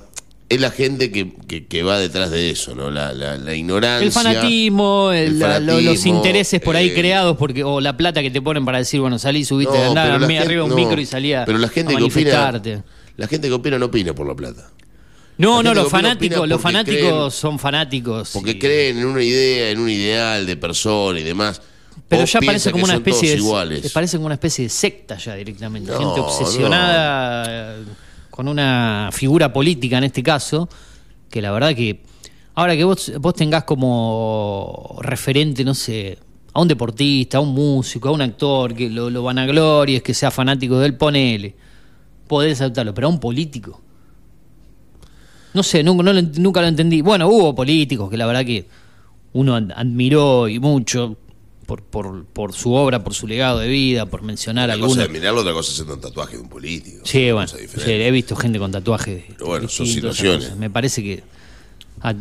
es 0.48 0.60
la 0.60 0.70
gente 0.70 1.10
que, 1.10 1.32
que, 1.48 1.66
que 1.66 1.82
va 1.82 1.98
detrás 1.98 2.30
de 2.30 2.50
eso, 2.50 2.74
¿no? 2.74 2.90
La, 2.90 3.12
la, 3.12 3.36
la 3.36 3.54
ignorancia. 3.54 4.06
el 4.06 4.12
fanatismo, 4.12 5.10
el- 5.12 5.42
el 5.42 5.84
los 5.84 6.06
intereses 6.06 6.60
por 6.60 6.76
ahí 6.76 6.88
eh, 6.90 6.94
creados, 6.94 7.36
porque 7.36 7.64
o 7.64 7.80
la 7.80 7.96
plata 7.96 8.22
que 8.22 8.30
te 8.30 8.40
ponen 8.40 8.64
para 8.64 8.78
decir, 8.78 9.00
bueno, 9.00 9.18
salí, 9.18 9.44
subiste, 9.44 9.72
No, 9.76 9.92
gente- 10.18 10.38
arriba 10.38 10.62
un 10.64 10.70
no, 10.70 10.76
micro 10.76 11.00
y 11.00 11.06
salía 11.06 11.44
Pero 11.44 11.58
la 11.58 11.68
gente 11.68 11.94
a 11.94 11.96
que 11.98 12.04
opina, 12.04 12.62
la 13.16 13.26
gente 13.26 13.48
que 13.48 13.54
opina 13.54 13.78
no 13.78 13.86
opina 13.86 14.14
por 14.14 14.26
la 14.26 14.34
plata. 14.34 14.70
No, 15.38 15.62
no, 15.62 15.74
los 15.74 15.90
fanáticos, 15.90 16.48
los 16.48 16.60
fanáticos 16.60 17.00
creen- 17.00 17.30
son 17.30 17.58
fanáticos. 17.58 18.30
Porque 18.32 18.52
y- 18.52 18.58
creen 18.58 18.98
en 18.98 19.06
una 19.06 19.22
idea, 19.22 19.70
en 19.70 19.80
un 19.80 19.90
ideal 19.90 20.46
de 20.46 20.56
persona 20.56 21.18
y 21.20 21.24
demás. 21.24 21.60
Pero 22.08 22.24
ya 22.24 22.40
parece 22.40 22.70
como 22.70 22.84
una 22.84 22.94
especie 22.94 23.36
de 23.36 23.90
parece 23.92 24.16
como 24.16 24.26
una 24.26 24.34
especie 24.36 24.64
de 24.64 24.68
secta 24.70 25.16
ya 25.18 25.34
directamente, 25.34 25.90
No, 25.90 25.98
gente 25.98 26.20
obsesionada 26.20 27.76
con 28.36 28.48
una 28.48 29.08
figura 29.12 29.50
política 29.50 29.96
en 29.96 30.04
este 30.04 30.22
caso, 30.22 30.68
que 31.30 31.40
la 31.40 31.50
verdad 31.52 31.74
que 31.74 32.02
ahora 32.54 32.76
que 32.76 32.84
vos 32.84 33.10
vos 33.18 33.34
tengas 33.34 33.64
como 33.64 34.98
referente, 35.00 35.64
no 35.64 35.72
sé, 35.74 36.18
a 36.52 36.60
un 36.60 36.68
deportista, 36.68 37.38
a 37.38 37.40
un 37.40 37.54
músico, 37.54 38.10
a 38.10 38.12
un 38.12 38.20
actor 38.20 38.74
que 38.74 38.90
lo, 38.90 39.08
lo 39.08 39.22
vanaglories, 39.22 40.02
que 40.02 40.12
sea 40.12 40.30
fanático 40.30 40.78
de 40.78 40.86
él, 40.86 40.94
ponele. 40.96 41.54
Podés 42.28 42.60
aceptarlo, 42.60 42.92
pero 42.92 43.06
a 43.06 43.10
un 43.10 43.18
político. 43.20 43.80
No 45.54 45.62
sé, 45.62 45.82
nunca, 45.82 46.02
nunca 46.12 46.60
lo 46.60 46.66
entendí. 46.66 47.00
Bueno, 47.00 47.28
hubo 47.28 47.54
políticos 47.54 48.10
que 48.10 48.18
la 48.18 48.26
verdad 48.26 48.44
que 48.44 48.66
uno 49.32 49.54
ad- 49.54 49.72
admiró 49.74 50.46
y 50.48 50.58
mucho 50.60 51.16
por, 51.66 51.82
por, 51.82 52.24
por 52.26 52.52
su 52.52 52.72
obra, 52.72 53.02
por 53.04 53.12
su 53.14 53.26
legado 53.26 53.58
de 53.58 53.68
vida, 53.68 54.06
por 54.06 54.22
mencionar 54.22 54.68
Una 54.70 54.78
cosa 54.78 55.04
es 55.04 55.10
mirarlo, 55.10 55.40
otra 55.40 55.52
cosa 55.52 55.72
es 55.72 55.80
hacer 55.80 55.92
un 55.92 56.00
tatuaje 56.00 56.36
de 56.36 56.42
un 56.42 56.48
político. 56.48 57.00
Sí, 57.04 57.30
bueno, 57.32 57.48
sí, 57.48 57.56
he 57.86 58.10
visto 58.10 58.36
gente 58.36 58.58
con 58.58 58.70
tatuajes. 58.72 59.24
Pero 59.28 59.46
bueno, 59.46 59.68
son 59.68 59.86
situaciones. 59.86 60.56
Me 60.56 60.70
parece 60.70 61.02
que. 61.02 61.22
ah, 62.00 62.14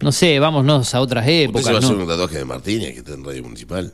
no 0.00 0.12
sé, 0.12 0.38
vámonos 0.38 0.94
a 0.94 1.00
otras 1.00 1.24
¿Usted 1.24 1.42
épocas. 1.44 1.64
se 1.64 1.72
va 1.72 1.78
a 1.78 1.80
¿no? 1.80 1.86
hacer 1.88 1.98
un 2.00 2.06
tatuaje 2.08 2.38
de 2.38 2.44
Martínez 2.44 2.92
que 2.92 2.98
está 2.98 3.14
en 3.14 3.24
Radio 3.24 3.42
Municipal? 3.42 3.92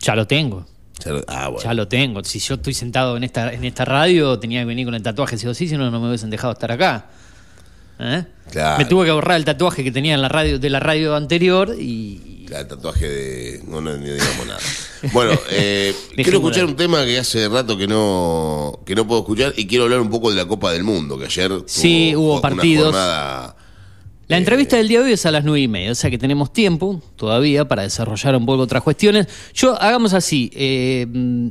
Ya 0.00 0.14
lo 0.14 0.26
tengo. 0.26 0.66
Ya 1.04 1.12
lo- 1.12 1.24
Ah, 1.28 1.48
bueno. 1.48 1.62
Ya 1.64 1.74
lo 1.74 1.88
tengo. 1.88 2.24
Si 2.24 2.38
yo 2.38 2.54
estoy 2.54 2.72
sentado 2.74 3.16
en 3.16 3.24
esta, 3.24 3.52
en 3.52 3.64
esta 3.64 3.84
radio, 3.84 4.38
tenía 4.38 4.60
que 4.60 4.66
venir 4.66 4.86
con 4.86 4.94
el 4.94 5.02
tatuaje 5.02 5.36
o 5.48 5.54
sí, 5.54 5.68
si 5.68 5.76
no, 5.76 5.90
no 5.90 6.00
me 6.00 6.08
hubiesen 6.08 6.30
dejado 6.30 6.52
estar 6.52 6.72
acá. 6.72 7.10
¿Eh? 8.00 8.24
Claro. 8.50 8.78
Me 8.78 8.84
tuve 8.86 9.04
que 9.06 9.12
borrar 9.12 9.36
el 9.36 9.44
tatuaje 9.44 9.84
que 9.84 9.92
tenía 9.92 10.14
en 10.14 10.22
la 10.22 10.28
radio, 10.28 10.58
de 10.58 10.70
la 10.70 10.80
radio 10.80 11.14
anterior 11.14 11.76
y. 11.78 12.44
Claro, 12.46 12.62
el 12.62 12.68
tatuaje 12.68 13.08
de. 13.08 13.62
No, 13.68 13.80
no, 13.80 13.96
ni 13.96 14.06
digamos 14.10 14.46
nada. 14.46 14.58
Bueno, 15.12 15.32
eh, 15.52 15.94
quiero 16.16 16.38
escuchar 16.38 16.64
un 16.64 16.74
tema 16.76 17.04
que 17.04 17.18
hace 17.18 17.48
rato 17.48 17.76
que 17.76 17.86
no, 17.86 18.80
que 18.84 18.94
no 18.96 19.06
puedo 19.06 19.20
escuchar 19.20 19.52
y 19.56 19.66
quiero 19.66 19.84
hablar 19.84 20.00
un 20.00 20.10
poco 20.10 20.30
de 20.30 20.36
la 20.36 20.46
Copa 20.46 20.72
del 20.72 20.82
Mundo, 20.82 21.16
que 21.18 21.26
ayer 21.26 21.52
Sí, 21.66 22.12
hubo 22.16 22.32
una 22.34 22.40
partidos. 22.42 22.86
jornada- 22.86 23.54
La 24.26 24.36
entrevista 24.36 24.76
del 24.76 24.86
día 24.88 24.98
de 25.00 25.06
hoy 25.06 25.12
es 25.12 25.26
a 25.26 25.30
las 25.30 25.44
nueve 25.44 25.60
y 25.60 25.68
media, 25.68 25.92
o 25.92 25.94
sea 25.94 26.10
que 26.10 26.18
tenemos 26.18 26.52
tiempo 26.52 27.00
todavía 27.16 27.66
para 27.68 27.82
desarrollar 27.82 28.34
un 28.36 28.46
poco 28.46 28.62
otras 28.62 28.82
cuestiones. 28.82 29.26
Yo 29.54 29.80
hagamos 29.80 30.12
así, 30.12 30.50
eh, 30.54 31.06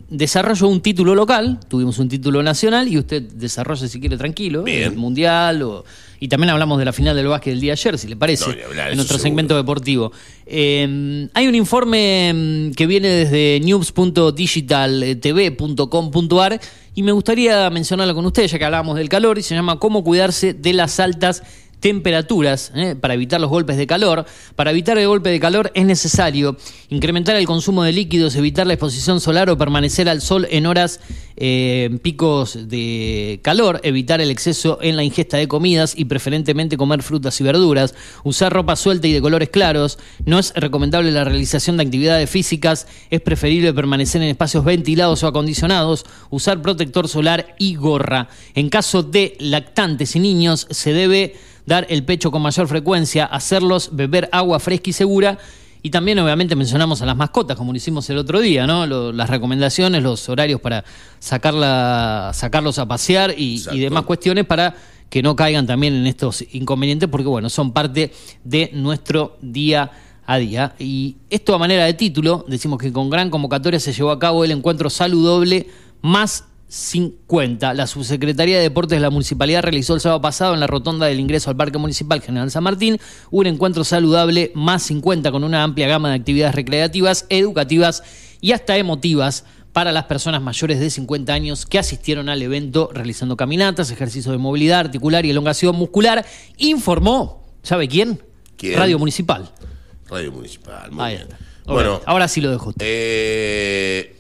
desarrollo 0.09 0.67
un 0.67 0.81
título 0.81 1.15
local, 1.15 1.59
tuvimos 1.69 1.97
un 1.99 2.09
título 2.09 2.41
nacional 2.43 2.87
y 2.87 2.97
usted 2.97 3.21
desarrolla 3.23 3.87
si 3.87 3.99
quiere 4.01 4.17
tranquilo, 4.17 4.63
Bien. 4.63 4.83
el 4.83 4.95
mundial 4.97 5.61
o- 5.63 5.85
y 6.19 6.27
también 6.27 6.49
hablamos 6.49 6.79
de 6.79 6.85
la 6.85 6.93
final 6.93 7.15
del 7.15 7.27
básquet 7.27 7.53
del 7.53 7.61
día 7.61 7.69
de 7.69 7.73
ayer, 7.79 7.97
si 7.97 8.07
le 8.07 8.15
parece, 8.15 8.49
No, 8.49 8.55
ni 8.55 8.61
hablar, 8.61 8.89
en 8.89 8.95
nuestro 8.97 9.17
seguro. 9.17 9.29
segmento 9.29 9.55
deportivo. 9.55 10.11
Eh, 10.45 11.27
hay 11.33 11.47
un 11.47 11.55
informe 11.55 12.31
mm, 12.33 12.71
que 12.71 12.87
viene 12.87 13.07
desde 13.07 13.59
news.digitaltv.com.ar 13.63 16.59
y 16.95 17.03
me 17.03 17.11
gustaría 17.11 17.69
mencionarlo 17.69 18.15
con 18.15 18.25
ustedes, 18.25 18.51
ya 18.51 18.59
que 18.59 18.65
hablábamos 18.65 18.97
del 18.97 19.09
calor, 19.09 19.37
y 19.37 19.43
se 19.43 19.55
llama 19.55 19.79
Cómo 19.79 20.03
cuidarse 20.03 20.53
de 20.53 20.73
las 20.73 20.99
altas 20.99 21.43
temperaturas 21.79 22.71
eh, 22.75 22.95
para 22.99 23.13
evitar 23.13 23.39
los 23.39 23.49
golpes 23.49 23.77
de 23.77 23.87
calor. 23.87 24.25
Para 24.55 24.71
evitar 24.71 24.97
el 24.97 25.07
golpe 25.07 25.29
de 25.29 25.39
calor 25.39 25.71
es 25.73 25.85
necesario 25.85 26.57
incrementar 26.89 27.35
el 27.35 27.45
consumo 27.45 27.83
de 27.83 27.93
líquidos, 27.93 28.35
evitar 28.35 28.67
la 28.67 28.73
exposición 28.73 29.19
solar 29.19 29.49
o 29.49 29.57
permanecer 29.57 30.09
al 30.09 30.21
sol 30.21 30.47
en 30.49 30.65
horas 30.65 30.99
eh, 31.41 31.97
picos 32.01 32.67
de 32.67 33.39
calor, 33.43 33.79
evitar 33.83 34.19
el 34.19 34.29
exceso 34.29 34.77
en 34.81 34.97
la 34.97 35.03
ingesta 35.03 35.37
de 35.37 35.47
comidas 35.47 35.93
y 35.97 36.05
preferentemente 36.05 36.75
comer 36.75 37.01
frutas 37.01 37.39
y 37.39 37.43
verduras, 37.43 37.95
usar 38.23 38.51
ropa 38.51 38.75
suelta 38.75 39.07
y 39.07 39.13
de 39.13 39.21
colores 39.21 39.49
claros, 39.49 39.97
no 40.25 40.37
es 40.37 40.53
recomendable 40.55 41.11
la 41.11 41.23
realización 41.23 41.77
de 41.77 41.83
actividades 41.83 42.29
físicas, 42.29 42.87
es 43.09 43.21
preferible 43.21 43.73
permanecer 43.73 44.21
en 44.21 44.27
espacios 44.27 44.65
ventilados 44.65 45.23
o 45.23 45.27
acondicionados, 45.27 46.05
usar 46.29 46.61
protector 46.61 47.07
solar 47.07 47.55
y 47.57 47.75
gorra. 47.75 48.27
En 48.53 48.69
caso 48.69 49.03
de 49.03 49.37
lactantes 49.39 50.15
y 50.17 50.19
niños 50.19 50.67
se 50.71 50.91
debe 50.91 51.35
dar 51.69 51.85
el 51.89 52.03
pecho 52.03 52.31
con 52.31 52.41
mayor 52.41 52.67
frecuencia, 52.67 53.23
hacerlos 53.25 53.91
beber 53.93 54.27
agua 54.33 54.59
fresca 54.59 54.89
y 54.89 54.93
segura. 54.93 55.37
Y 55.81 55.91
también 55.91 56.19
obviamente 56.19 56.57
mencionamos 56.57 57.01
a 57.01 57.05
las 57.05 57.15
mascotas, 57.15 57.55
como 57.55 57.71
lo 57.71 57.77
hicimos 57.77 58.09
el 58.09 58.17
otro 58.17 58.41
día, 58.41 58.67
¿no? 58.67 58.85
Lo- 58.85 59.13
las 59.13 59.29
recomendaciones, 59.29 60.03
los 60.03 60.27
horarios 60.27 60.59
para 60.59 60.83
sacarla, 61.19 62.31
sacarlos 62.33 62.79
a 62.79 62.85
pasear 62.85 63.33
y, 63.37 63.63
demás 63.79 64.03
cuestiones 64.03 64.45
para 64.45 64.75
que 65.09 65.23
no 65.23 65.35
caigan 65.37 65.65
también 65.65 65.93
en 65.95 66.05
estos 66.05 66.43
inconvenientes, 66.51 67.07
porque 67.07 67.27
bueno, 67.27 67.49
son 67.49 67.71
parte 67.71 68.11
de 68.43 68.71
nuestro 68.73 69.37
día 69.41 69.89
a 70.25 70.37
día. 70.37 70.75
Y 70.79 71.15
esto 71.29 71.55
a 71.55 71.57
manera 71.57 71.85
de 71.85 71.93
título, 71.93 72.43
decimos 72.47 72.77
que 72.79 72.91
con 72.91 73.09
gran 73.09 73.29
convocatoria 73.29 73.79
se 73.79 73.93
llevó 73.93 74.11
a 74.11 74.19
cabo 74.19 74.43
el 74.43 74.51
encuentro 74.51 74.89
saludable 74.89 75.67
más 76.01 76.43
50. 76.69 77.73
La 77.73 77.87
Subsecretaría 77.87 78.57
de 78.57 78.63
Deportes 78.63 78.95
de 78.97 79.01
la 79.01 79.09
Municipalidad 79.09 79.63
realizó 79.63 79.95
el 79.95 80.01
sábado 80.01 80.21
pasado 80.21 80.53
en 80.53 80.59
la 80.59 80.67
rotonda 80.67 81.07
del 81.07 81.19
ingreso 81.19 81.49
al 81.49 81.57
Parque 81.57 81.79
Municipal 81.79 82.21
General 82.21 82.49
San 82.51 82.63
Martín 82.63 82.99
un 83.31 83.47
encuentro 83.47 83.83
saludable 83.83 84.51
más 84.53 84.83
50 84.83 85.31
con 85.31 85.43
una 85.43 85.63
amplia 85.63 85.87
gama 85.87 86.09
de 86.09 86.15
actividades 86.15 86.53
recreativas, 86.55 87.25
educativas 87.29 88.03
y 88.39 88.51
hasta 88.51 88.77
emotivas 88.77 89.45
para 89.73 89.91
las 89.91 90.05
personas 90.05 90.41
mayores 90.41 90.79
de 90.79 90.89
50 90.89 91.33
años 91.33 91.65
que 91.65 91.79
asistieron 91.79 92.29
al 92.29 92.41
evento 92.41 92.89
realizando 92.93 93.35
caminatas, 93.35 93.89
ejercicios 93.91 94.31
de 94.31 94.37
movilidad 94.37 94.79
articular 94.79 95.25
y 95.25 95.31
elongación 95.31 95.75
muscular. 95.75 96.25
Informó, 96.57 97.43
¿sabe 97.63 97.87
quién? 97.87 98.21
¿Quién? 98.57 98.77
Radio 98.77 98.99
Municipal. 98.99 99.51
Radio 100.07 100.31
Municipal. 100.31 100.91
Muy 100.91 101.03
Ahí 101.03 101.15
bien. 101.17 101.27
está. 101.29 101.37
Bueno, 101.65 102.01
ahora 102.05 102.27
sí 102.27 102.41
lo 102.41 102.51
dejo. 102.51 102.69
usted. 102.69 102.83
eh, 102.87 104.15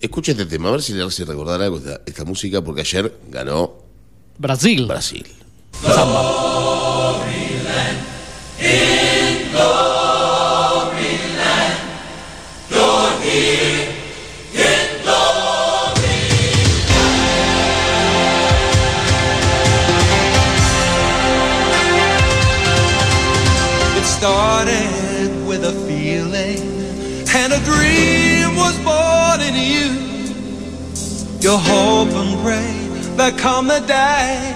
Escucha 0.00 0.32
este 0.32 0.46
tema, 0.46 0.68
a 0.68 0.72
ver 0.72 0.82
si 0.82 0.92
le 0.92 1.02
hace 1.02 1.24
recordar 1.24 1.62
algo 1.62 1.78
esta, 1.78 2.00
esta 2.06 2.24
música, 2.24 2.62
porque 2.62 2.82
ayer 2.82 3.16
ganó 3.30 3.74
Brasil. 4.38 4.86
Brasil. 4.86 5.26
Samba. 5.82 6.75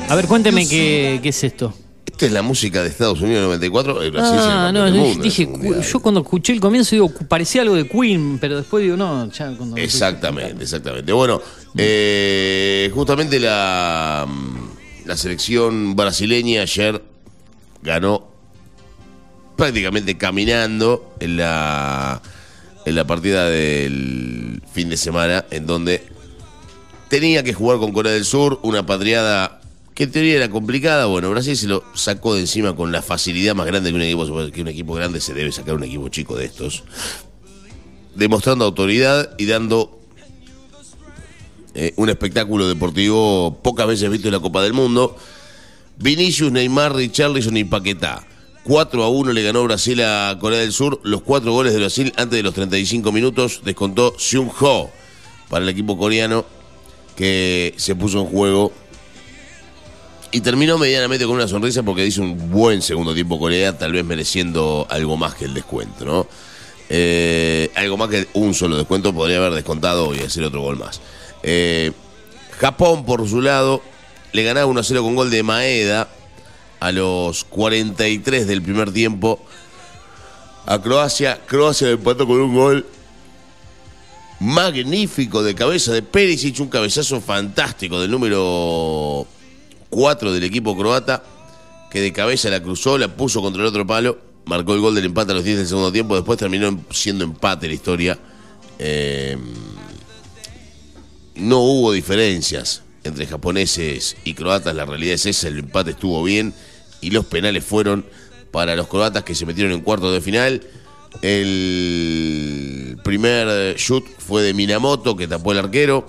A 0.09 0.15
ver, 0.15 0.27
cuénteme 0.27 0.69
qué, 0.69 1.21
qué 1.23 1.29
es 1.29 1.45
esto. 1.45 1.73
Esta 2.07 2.27
es 2.27 2.33
la 2.33 2.43
música 2.43 2.83
de 2.83 2.91
Estados 2.91 3.21
Unidos 3.23 3.43
94, 3.45 4.03
el 4.03 4.11
Brasil 4.11 4.39
Ah, 4.39 4.71
no, 4.73 4.87
yo 4.89 5.23
dije, 5.23 5.49
yo 5.91 6.01
cuando 6.01 6.21
escuché 6.21 6.53
el 6.53 6.61
comienzo 6.61 6.95
digo, 6.95 7.11
parecía 7.29 7.63
algo 7.63 7.77
de 7.77 7.89
Queen, 7.89 8.39
pero 8.39 8.59
después 8.59 8.85
digo, 8.85 8.97
no, 8.97 9.31
ya 9.33 9.57
cuando... 9.57 9.79
Exactamente, 9.79 10.63
exactamente. 10.63 11.11
Bueno, 11.13 11.41
eh, 11.79 12.91
justamente 12.93 13.41
la, 13.41 14.27
mm, 14.29 15.07
la 15.07 15.17
selección 15.17 15.97
brasileña 15.97 16.61
ayer 16.63 17.03
ganó 17.83 18.29
prácticamente 19.57 20.19
caminando 20.19 21.15
en 21.21 21.39
la, 21.39 22.21
en 22.85 22.95
la 22.95 23.07
partida 23.07 23.49
del 23.49 24.63
fin 24.73 24.91
de 24.91 24.99
semana, 24.99 25.47
en 25.51 25.67
donde 25.67 26.20
tenía 27.11 27.43
que 27.43 27.53
jugar 27.53 27.79
con 27.79 27.93
Corea 27.93 28.13
del 28.13 28.25
Sur, 28.25 28.61
una 28.63 28.87
patriada 28.87 29.61
que 29.95 30.05
en 30.05 30.13
teoría 30.13 30.37
era 30.37 30.49
complicada. 30.49 31.07
Bueno, 31.07 31.29
Brasil 31.29 31.57
se 31.57 31.67
lo 31.67 31.83
sacó 31.93 32.35
de 32.35 32.41
encima 32.43 32.75
con 32.75 32.93
la 32.93 33.03
facilidad 33.03 33.55
más 33.55 33.67
grande 33.67 33.91
que 33.91 33.97
un 33.97 34.03
equipo, 34.03 34.51
que 34.53 34.63
un 34.63 34.69
equipo 34.69 34.95
grande 34.95 35.21
se 35.21 35.35
debe 35.35 35.51
sacar 35.51 35.75
un 35.75 35.83
equipo 35.83 36.09
chico 36.09 36.37
de 36.37 36.47
estos. 36.47 36.85
Demostrando 38.15 38.65
autoridad 38.65 39.35
y 39.39 39.47
dando 39.47 40.01
eh, 41.75 41.93
un 41.97 42.09
espectáculo 42.09 42.69
deportivo 42.69 43.59
pocas 43.61 43.89
veces 43.89 44.09
visto 44.09 44.29
en 44.29 44.35
la 44.35 44.41
Copa 44.41 44.63
del 44.63 44.73
Mundo. 44.73 45.17
Vinicius, 45.99 46.53
Neymar, 46.53 46.95
Richarlison 46.95 47.57
y 47.57 47.65
Paquetá. 47.65 48.25
4 48.63 49.03
a 49.03 49.09
1 49.09 49.33
le 49.33 49.43
ganó 49.43 49.65
Brasil 49.65 50.01
a 50.03 50.39
Corea 50.41 50.61
del 50.61 50.73
Sur. 50.73 51.01
Los 51.03 51.23
cuatro 51.23 51.53
goles 51.53 51.73
de 51.73 51.81
Brasil 51.81 52.13
antes 52.17 52.37
de 52.37 52.45
los 52.45 52.55
35 52.55 53.11
minutos 53.11 53.63
descontó 53.65 54.15
Seung 54.17 54.51
Ho 54.61 54.91
para 55.49 55.65
el 55.65 55.69
equipo 55.69 55.99
coreano 55.99 56.60
que 57.21 57.75
se 57.77 57.95
puso 57.95 58.21
en 58.21 58.25
juego 58.25 58.73
y 60.31 60.41
terminó 60.41 60.79
medianamente 60.79 61.27
con 61.27 61.35
una 61.35 61.47
sonrisa 61.47 61.83
porque 61.83 62.07
hizo 62.07 62.23
un 62.23 62.51
buen 62.51 62.81
segundo 62.81 63.13
tiempo 63.13 63.39
Corea, 63.39 63.77
tal 63.77 63.93
vez 63.93 64.07
mereciendo 64.07 64.87
algo 64.89 65.19
más 65.19 65.35
que 65.35 65.45
el 65.45 65.53
descuento, 65.53 66.07
¿no? 66.07 66.27
Eh, 66.89 67.71
algo 67.75 67.99
más 67.99 68.09
que 68.09 68.27
un 68.33 68.55
solo 68.55 68.79
descuento, 68.79 69.13
podría 69.13 69.37
haber 69.37 69.53
descontado 69.53 70.15
y 70.15 70.21
hacer 70.21 70.45
otro 70.45 70.63
gol 70.63 70.79
más. 70.79 71.03
Eh, 71.43 71.93
Japón, 72.59 73.05
por 73.05 73.29
su 73.29 73.43
lado, 73.43 73.83
le 74.33 74.43
ganaba 74.43 74.65
1 74.65 74.81
a 74.81 74.83
0 74.83 75.03
con 75.03 75.15
gol 75.15 75.31
de 75.31 75.43
Maeda 75.43 76.09
a 76.81 76.91
los 76.91 77.45
43 77.45 78.47
del 78.47 78.63
primer 78.63 78.93
tiempo 78.93 79.45
a 80.65 80.81
Croacia. 80.81 81.39
Croacia 81.45 81.91
empató 81.91 82.27
con 82.27 82.41
un 82.41 82.55
gol 82.55 82.87
magnífico 84.41 85.43
de 85.43 85.55
cabeza 85.55 85.93
de 85.93 86.03
Perisic, 86.03 86.59
un 86.61 86.69
cabezazo 86.69 87.21
fantástico 87.21 88.01
del 88.01 88.11
número 88.11 89.27
4 89.91 90.33
del 90.33 90.45
equipo 90.45 90.77
croata, 90.77 91.23
que 91.91 92.01
de 92.01 92.13
cabeza 92.13 92.49
la 92.49 92.63
cruzó, 92.63 92.97
la 92.97 93.09
puso 93.09 93.43
contra 93.43 93.63
el 93.63 93.69
otro 93.69 93.87
palo, 93.87 94.19
marcó 94.47 94.75
el 94.75 94.81
gol 94.81 94.95
del 94.95 95.05
empate 95.05 95.33
a 95.33 95.35
los 95.35 95.45
10 95.45 95.59
del 95.59 95.67
segundo 95.67 95.93
tiempo, 95.93 96.17
después 96.17 96.39
terminó 96.39 96.83
siendo 96.91 97.25
empate 97.25 97.69
la 97.69 97.75
historia. 97.75 98.19
Eh, 98.79 99.37
no 101.35 101.59
hubo 101.61 101.93
diferencias 101.93 102.83
entre 103.05 103.27
japoneses 103.27 104.17
y 104.25 104.35
croatas, 104.35 104.75
la 104.75 104.87
realidad 104.87 105.15
es 105.15 105.27
esa, 105.27 105.49
el 105.49 105.59
empate 105.59 105.91
estuvo 105.91 106.23
bien 106.23 106.55
y 107.03 107.11
los 107.11 107.27
penales 107.27 107.65
fueron 107.65 108.07
para 108.51 108.75
los 108.75 108.89
croatas 108.89 109.23
que 109.23 109.35
se 109.35 109.45
metieron 109.45 109.73
en 109.73 109.81
cuartos 109.81 110.13
de 110.15 110.21
final. 110.21 110.63
El 111.23 112.70
primer 113.03 113.77
shoot 113.77 114.05
fue 114.19 114.43
de 114.43 114.55
Minamoto 114.55 115.17
que 115.17 115.29
tapó 115.29 115.53
el 115.53 115.59
arquero. 115.59 116.07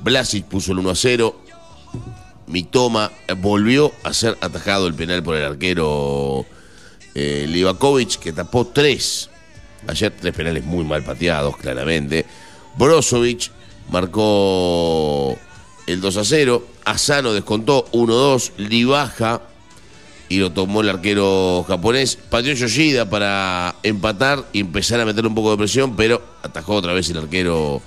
Blasic 0.00 0.44
puso 0.44 0.72
el 0.72 0.78
1 0.78 0.90
a 0.90 0.94
0. 0.94 1.40
Mitoma 2.46 3.10
volvió 3.38 3.92
a 4.02 4.12
ser 4.12 4.36
atajado 4.40 4.86
el 4.86 4.94
penal 4.94 5.22
por 5.22 5.36
el 5.36 5.44
arquero 5.44 6.44
eh, 7.14 7.74
que 8.20 8.32
tapó 8.32 8.66
tres. 8.66 9.30
Ayer 9.86 10.12
tres 10.18 10.34
penales 10.34 10.64
muy 10.64 10.84
mal 10.84 11.02
pateados, 11.04 11.56
claramente. 11.56 12.26
Brozovic 12.76 13.50
marcó 13.90 15.38
el 15.86 16.00
2 16.00 16.16
a 16.16 16.24
0. 16.24 16.66
Asano 16.84 17.32
descontó 17.32 17.86
1-2. 17.92 18.52
Libaja 18.56 19.42
y 20.28 20.38
lo 20.38 20.52
tomó 20.52 20.80
el 20.80 20.88
arquero 20.88 21.64
japonés. 21.68 22.16
Pateó 22.30 22.54
Yoshida 22.54 23.08
para 23.08 23.74
empatar 23.82 24.44
y 24.52 24.60
empezar 24.60 25.00
a 25.00 25.04
meter 25.04 25.26
un 25.26 25.34
poco 25.34 25.50
de 25.52 25.58
presión, 25.58 25.96
pero 25.96 26.22
atajó 26.42 26.74
otra 26.76 26.92
vez 26.92 27.08
el 27.10 27.18
arquero 27.18 27.82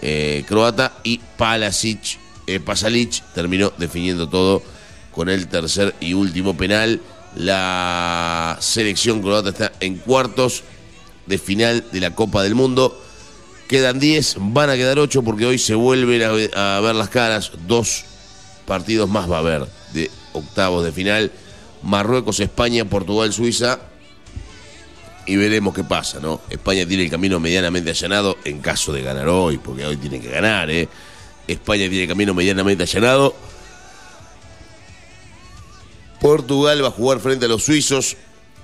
eh, 0.00 0.44
croata 0.46 0.92
y 1.02 1.18
Palasic, 1.36 2.18
eh, 2.46 2.60
Pasalic 2.60 3.22
terminó 3.34 3.72
definiendo 3.78 4.28
todo 4.28 4.62
con 5.12 5.28
el 5.28 5.48
tercer 5.48 5.94
y 6.00 6.14
último 6.14 6.56
penal. 6.56 7.00
La 7.34 8.56
selección 8.60 9.20
croata 9.22 9.50
está 9.50 9.72
en 9.80 9.96
cuartos 9.96 10.62
de 11.26 11.38
final 11.38 11.84
de 11.92 12.00
la 12.00 12.14
Copa 12.14 12.42
del 12.42 12.54
Mundo. 12.54 13.00
Quedan 13.68 13.98
10, 13.98 14.36
van 14.38 14.70
a 14.70 14.76
quedar 14.76 14.98
8 14.98 15.22
porque 15.22 15.44
hoy 15.44 15.58
se 15.58 15.74
vuelven 15.74 16.22
a, 16.22 16.28
ve- 16.32 16.50
a 16.54 16.80
ver 16.82 16.94
las 16.94 17.10
caras. 17.10 17.52
Dos 17.66 18.04
partidos 18.66 19.08
más 19.10 19.30
va 19.30 19.36
a 19.36 19.40
haber 19.40 19.66
de 19.92 20.10
octavos 20.32 20.84
de 20.84 20.92
final. 20.92 21.30
Marruecos, 21.82 22.40
España, 22.40 22.84
Portugal, 22.84 23.32
Suiza. 23.32 23.80
Y 25.26 25.36
veremos 25.36 25.74
qué 25.74 25.84
pasa, 25.84 26.20
¿no? 26.20 26.40
España 26.48 26.86
tiene 26.86 27.04
el 27.04 27.10
camino 27.10 27.38
medianamente 27.38 27.90
allanado 27.90 28.38
en 28.44 28.60
caso 28.60 28.92
de 28.92 29.02
ganar 29.02 29.28
hoy, 29.28 29.58
porque 29.58 29.84
hoy 29.84 29.96
tiene 29.98 30.20
que 30.20 30.30
ganar, 30.30 30.70
¿eh? 30.70 30.88
España 31.46 31.88
tiene 31.88 32.02
el 32.02 32.08
camino 32.08 32.34
medianamente 32.34 32.84
allanado. 32.84 33.34
Portugal 36.20 36.82
va 36.82 36.88
a 36.88 36.92
jugar 36.92 37.20
frente 37.20 37.44
a 37.44 37.48
los 37.48 37.64
suizos. 37.64 38.16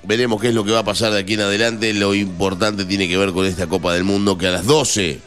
Veremos 0.03 0.40
qué 0.40 0.48
es 0.48 0.55
lo 0.55 0.64
que 0.64 0.72
va 0.72 0.81
a 0.81 0.85
pasar 0.85 1.12
de 1.12 1.20
aquí 1.20 1.35
en 1.35 1.40
adelante. 1.40 1.92
Lo 1.92 2.14
importante 2.14 2.85
tiene 2.85 3.09
que 3.09 3.16
ver 3.16 3.33
con 3.33 3.46
esta 3.46 3.66
Copa 3.66 3.92
del 3.92 4.05
Mundo, 4.05 4.37
que 4.38 4.48
a 4.48 4.50
las 4.50 4.66
12 4.66 5.20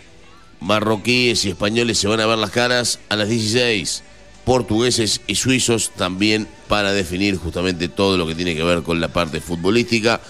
marroquíes 0.60 1.46
y 1.46 1.50
españoles 1.50 2.00
se 2.00 2.08
van 2.08 2.20
a 2.20 2.26
ver 2.26 2.38
las 2.38 2.52
caras, 2.52 3.00
a 3.10 3.16
las 3.16 3.30
16 3.30 4.04
portugueses 4.48 5.20
y 5.28 5.36
suizos 5.36 5.92
también 5.92 6.48
para 6.70 6.94
definir 6.94 7.36
justamente 7.36 7.90
todo 7.90 8.18
lo 8.18 8.26
que 8.26 8.34
tiene 8.34 8.56
que 8.56 8.64
ver 8.64 8.82
con 8.82 9.02
la 9.02 9.10
parte 9.10 9.42
futbolística, 9.42 10.22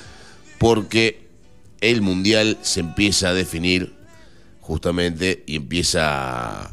porque 0.57 1.27
el 1.81 2.01
Mundial 2.01 2.57
se 2.63 2.79
empieza 2.79 3.29
a 3.29 3.35
definir 3.35 3.93
justamente 4.59 5.43
y 5.45 5.57
empieza 5.57 6.63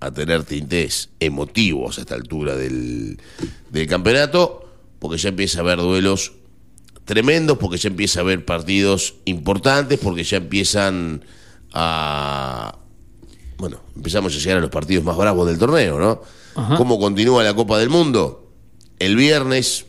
a, 0.00 0.10
tener 0.12 0.42
tintes 0.42 1.10
emotivos 1.20 1.98
a 1.98 2.00
esta 2.00 2.16
altura 2.16 2.56
del, 2.56 3.20
del 3.70 3.86
campeonato, 3.86 4.68
porque 4.98 5.16
ya 5.16 5.28
empieza 5.28 5.58
a 5.58 5.60
haber 5.60 5.78
duelos 5.78 6.32
tremendos, 7.04 7.56
porque 7.58 7.78
ya 7.78 7.88
empieza 7.88 8.18
a 8.18 8.22
haber 8.22 8.44
partidos 8.44 9.14
importantes, 9.26 9.96
porque 10.00 10.24
ya 10.24 10.38
empiezan 10.38 11.24
a... 11.72 12.80
Bueno, 13.58 13.80
empezamos 13.94 14.34
a 14.34 14.38
llegar 14.40 14.58
a 14.58 14.60
los 14.60 14.70
partidos 14.70 15.04
más 15.04 15.16
bravos 15.16 15.46
del 15.46 15.56
torneo, 15.56 16.00
¿no? 16.00 16.39
Ajá. 16.54 16.76
¿Cómo 16.76 16.98
continúa 16.98 17.42
la 17.42 17.54
Copa 17.54 17.78
del 17.78 17.88
Mundo? 17.90 18.52
El 18.98 19.16
viernes 19.16 19.86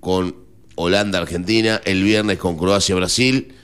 con 0.00 0.36
Holanda-Argentina, 0.76 1.80
el 1.84 2.02
viernes 2.02 2.38
con 2.38 2.56
Croacia-Brasil, 2.56 3.54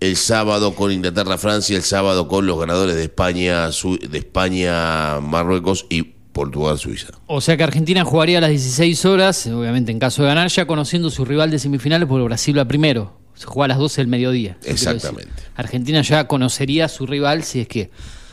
el 0.00 0.16
sábado 0.16 0.74
con 0.74 0.92
Inglaterra-Francia, 0.92 1.76
el 1.76 1.82
sábado 1.82 2.28
con 2.28 2.46
los 2.46 2.58
ganadores 2.58 2.94
de 2.94 3.02
España, 3.04 3.68
de 3.68 4.18
España-Marruecos 4.18 5.86
y 5.88 6.14
Portugal-Suiza. 6.38 7.08
O 7.26 7.40
sea 7.40 7.56
que 7.56 7.64
Argentina 7.64 8.04
jugaría 8.04 8.38
a 8.38 8.40
las 8.40 8.50
16 8.50 9.04
horas, 9.06 9.46
obviamente 9.48 9.90
en 9.90 9.98
caso 9.98 10.22
de 10.22 10.28
ganar, 10.28 10.48
ya 10.48 10.66
conociendo 10.66 11.10
su 11.10 11.24
rival 11.24 11.50
de 11.50 11.58
semifinales, 11.58 12.06
porque 12.08 12.24
Brasil 12.24 12.56
va 12.56 12.64
primero. 12.66 13.18
Se 13.34 13.46
juega 13.46 13.66
a 13.66 13.68
las 13.68 13.78
12 13.78 14.00
del 14.00 14.08
mediodía. 14.08 14.56
Exactamente. 14.64 15.30
Argentina 15.56 16.02
ya 16.02 16.26
conocería 16.26 16.86
a 16.86 16.88
su 16.88 17.06
rival 17.06 17.44
si 17.44 17.60
es 17.60 17.68
que, 17.68 17.90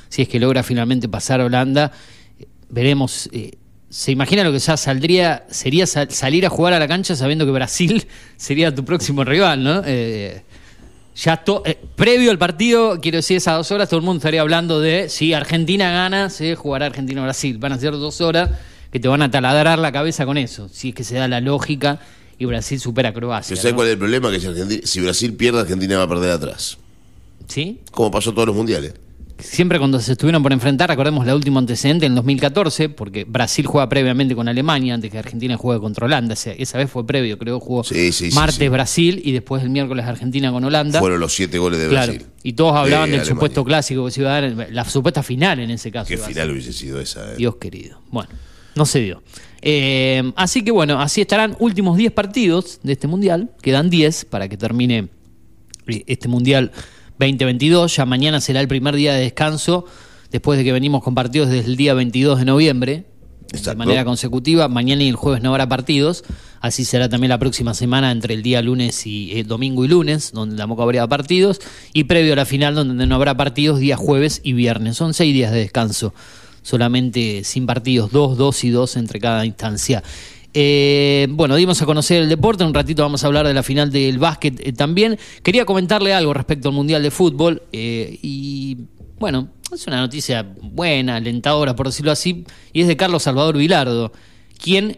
si 0.09 0.23
es 0.23 0.27
que 0.27 0.39
logra 0.39 0.63
finalmente 0.63 1.07
pasar 1.07 1.41
a 1.41 1.45
Holanda. 1.45 1.91
Veremos. 2.69 3.29
eh, 3.31 3.51
¿Se 3.89 4.11
imagina 4.11 4.43
lo 4.43 4.51
que 4.51 4.59
ya 4.59 4.75
saldría? 4.75 5.45
Sería 5.49 5.87
sal- 5.87 6.11
salir 6.11 6.45
a 6.45 6.49
jugar 6.49 6.73
a 6.73 6.79
la 6.79 6.87
cancha 6.87 7.15
sabiendo 7.15 7.45
que 7.45 7.51
Brasil 7.51 8.05
sería 8.37 8.73
tu 8.73 8.83
próximo 8.83 9.23
rival, 9.23 9.63
¿no? 9.63 9.81
Eh, 9.85 10.41
Ya 11.15 11.37
to- 11.37 11.63
eh, 11.65 11.79
previo 11.95 12.29
al 12.29 12.37
partido, 12.37 12.99
quiero 12.99 13.17
decir, 13.17 13.37
esas 13.37 13.55
dos 13.55 13.71
horas, 13.71 13.87
todo 13.87 13.99
el 13.99 14.05
mundo 14.05 14.17
estaría 14.17 14.41
hablando 14.41 14.81
de 14.81 15.07
si 15.07 15.33
Argentina 15.33 15.89
gana, 15.91 16.29
se 16.29 16.55
jugará 16.55 16.87
Argentina-Brasil. 16.87 17.57
Van 17.57 17.71
a 17.71 17.79
ser 17.79 17.93
dos 17.93 18.19
horas 18.19 18.49
que 18.91 18.99
te 18.99 19.07
van 19.07 19.21
a 19.21 19.31
taladrar 19.31 19.79
la 19.79 19.93
cabeza 19.93 20.25
con 20.25 20.37
eso, 20.37 20.67
si 20.67 20.89
es 20.89 20.95
que 20.95 21.05
se 21.05 21.15
da 21.15 21.29
la 21.29 21.39
lógica 21.39 21.99
y 22.37 22.43
Brasil 22.43 22.81
supera 22.81 23.09
a 23.09 23.13
Croacia. 23.13 23.55
¿sabes 23.55 23.71
¿no? 23.71 23.75
cuál 23.77 23.87
es 23.87 23.93
el 23.93 23.99
problema? 23.99 24.29
Que 24.29 24.81
si 24.85 24.99
Brasil 24.99 25.33
pierde, 25.35 25.61
Argentina 25.61 25.97
va 25.99 26.03
a 26.03 26.09
perder 26.09 26.31
atrás. 26.31 26.77
¿Sí? 27.47 27.79
Como 27.91 28.11
pasó 28.11 28.33
todos 28.33 28.47
los 28.47 28.55
mundiales. 28.57 28.93
Siempre 29.37 29.79
cuando 29.79 29.99
se 29.99 30.13
estuvieron 30.13 30.41
por 30.41 30.53
enfrentar, 30.53 30.89
recordemos 30.89 31.25
la 31.25 31.35
última 31.35 31.59
antecedente 31.59 32.05
en 32.05 32.15
2014, 32.15 32.87
porque 32.87 33.25
Brasil 33.25 33.65
juega 33.65 33.89
previamente 33.89 34.33
con 34.33 34.47
Alemania 34.47 34.93
antes 34.93 35.11
que 35.11 35.17
Argentina 35.17 35.57
juegue 35.57 35.81
contra 35.81 36.05
Holanda. 36.05 36.33
O 36.33 36.35
sea, 36.37 36.53
esa 36.53 36.77
vez 36.77 36.89
fue 36.89 37.05
previo, 37.05 37.37
creo, 37.37 37.59
jugó 37.59 37.83
Sí, 37.83 38.13
sí, 38.13 38.31
sí, 38.31 38.35
martes 38.35 38.55
sí. 38.59 38.69
Brasil 38.69 39.21
y 39.25 39.33
después 39.33 39.61
el 39.61 39.69
miércoles 39.71 40.05
Argentina 40.05 40.51
con 40.53 40.63
Holanda. 40.63 40.99
Fueron 41.01 41.19
los 41.19 41.33
siete 41.33 41.57
goles 41.59 41.79
de 41.81 41.89
Claro, 41.89 42.13
Brasil. 42.13 42.27
y 42.43 42.53
todos 42.53 42.75
hablaban 42.77 43.07
De 43.07 43.11
del 43.11 43.19
Alemania. 43.21 43.25
supuesto 43.35 43.63
clásico 43.65 44.05
que 44.05 44.11
se 44.11 44.21
iba 44.21 44.37
a 44.37 44.41
dar, 44.41 44.67
la 44.71 44.85
supuesta 44.85 45.21
final 45.21 45.59
en 45.59 45.69
ese 45.71 45.91
caso. 45.91 46.07
Qué 46.07 46.17
final 46.17 46.51
hubiese 46.51 46.71
sido 46.71 47.01
esa. 47.01 47.33
eh. 47.33 47.35
Dios 47.37 47.57
querido. 47.57 47.99
Bueno, 48.11 48.29
no 48.75 48.85
se 48.85 49.01
dio. 49.01 49.21
Eh, 49.61 50.31
así 50.37 50.63
que 50.63 50.71
bueno, 50.71 51.01
así 51.01 51.19
estarán 51.19 51.57
últimos 51.59 51.97
10 51.97 52.13
partidos 52.13 52.79
de 52.83 52.93
este 52.93 53.07
mundial. 53.07 53.49
Quedan 53.61 53.89
10 53.89 54.25
para 54.25 54.47
que 54.47 54.55
termine 54.55 55.09
eh, 55.87 56.03
este 56.07 56.29
mundial 56.29 56.71
2022. 57.19 57.95
Ya 57.95 58.05
mañana 58.05 58.41
será 58.41 58.61
el 58.61 58.67
primer 58.67 58.95
día 58.95 59.13
de 59.13 59.21
descanso 59.21 59.85
después 60.31 60.57
de 60.57 60.65
que 60.65 60.71
venimos 60.71 61.03
con 61.03 61.15
partidos 61.15 61.49
desde 61.49 61.69
el 61.69 61.77
día 61.77 61.93
22 61.93 62.39
de 62.39 62.45
noviembre. 62.45 63.05
De 63.63 63.75
manera 63.75 64.03
consecutiva, 64.03 64.67
mañana 64.67 65.03
y 65.03 65.07
el 65.07 65.15
jueves 65.15 65.41
no 65.41 65.51
habrá 65.51 65.69
partidos, 65.69 66.25
así 66.59 66.83
será 66.83 67.07
también 67.07 67.29
la 67.29 67.39
próxima 67.39 67.73
semana 67.73 68.11
entre 68.11 68.33
el 68.33 68.43
día 68.43 68.61
lunes 68.61 69.05
y 69.05 69.31
eh, 69.31 69.43
domingo 69.43 69.85
y 69.85 69.87
lunes, 69.87 70.31
donde 70.33 70.57
tampoco 70.57 70.83
habría 70.83 71.07
partidos, 71.07 71.61
y 71.93 72.05
previo 72.05 72.33
a 72.33 72.35
la 72.35 72.45
final 72.45 72.75
donde 72.75 73.05
no 73.05 73.15
habrá 73.15 73.37
partidos 73.37 73.79
día 73.79 73.95
jueves 73.95 74.41
y 74.43 74.53
viernes. 74.53 74.97
Son 74.97 75.13
seis 75.13 75.33
días 75.33 75.53
de 75.53 75.59
descanso, 75.59 76.13
solamente 76.63 77.43
sin 77.45 77.65
partidos, 77.65 78.11
dos, 78.11 78.35
dos 78.35 78.63
y 78.63 78.71
dos 78.71 78.97
entre 78.97 79.19
cada 79.19 79.45
instancia. 79.45 80.03
Eh, 80.57 81.27
bueno, 81.31 81.57
dimos 81.57 81.81
a 81.81 81.85
conocer 81.85 82.21
el 82.21 82.29
deporte, 82.29 82.63
en 82.63 82.69
un 82.69 82.73
ratito 82.73 83.01
vamos 83.01 83.21
a 83.25 83.27
hablar 83.27 83.45
de 83.45 83.53
la 83.53 83.61
final 83.61 83.91
del 83.91 84.17
básquet 84.17 84.57
eh, 84.65 84.71
también. 84.71 85.19
Quería 85.43 85.65
comentarle 85.65 86.13
algo 86.13 86.33
respecto 86.33 86.69
al 86.69 86.75
Mundial 86.75 87.03
de 87.03 87.11
Fútbol 87.11 87.63
eh, 87.73 88.17
y 88.21 88.77
bueno, 89.19 89.49
es 89.73 89.85
una 89.85 89.99
noticia 89.99 90.47
buena, 90.61 91.17
alentadora 91.17 91.75
por 91.75 91.87
decirlo 91.87 92.13
así, 92.13 92.45
y 92.71 92.81
es 92.81 92.87
de 92.87 92.95
Carlos 92.95 93.23
Salvador 93.23 93.57
Vilardo, 93.57 94.13
quien 94.57 94.97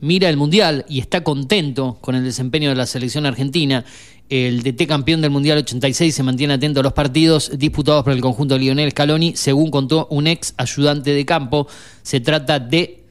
mira 0.00 0.30
el 0.30 0.38
Mundial 0.38 0.86
y 0.88 1.00
está 1.00 1.22
contento 1.22 1.98
con 2.00 2.14
el 2.14 2.24
desempeño 2.24 2.70
de 2.70 2.76
la 2.76 2.86
selección 2.86 3.26
argentina. 3.26 3.84
El 4.30 4.62
DT 4.62 4.86
campeón 4.86 5.20
del 5.20 5.30
Mundial 5.30 5.58
86 5.58 6.14
se 6.14 6.22
mantiene 6.22 6.54
atento 6.54 6.80
a 6.80 6.82
los 6.82 6.94
partidos 6.94 7.50
disputados 7.58 8.02
por 8.02 8.14
el 8.14 8.22
conjunto 8.22 8.54
de 8.54 8.60
Lionel 8.60 8.92
Scaloni, 8.92 9.36
según 9.36 9.70
contó 9.70 10.06
un 10.10 10.26
ex 10.26 10.54
ayudante 10.56 11.12
de 11.12 11.26
campo. 11.26 11.66
Se 12.02 12.20
trata 12.20 12.58
de 12.58 13.04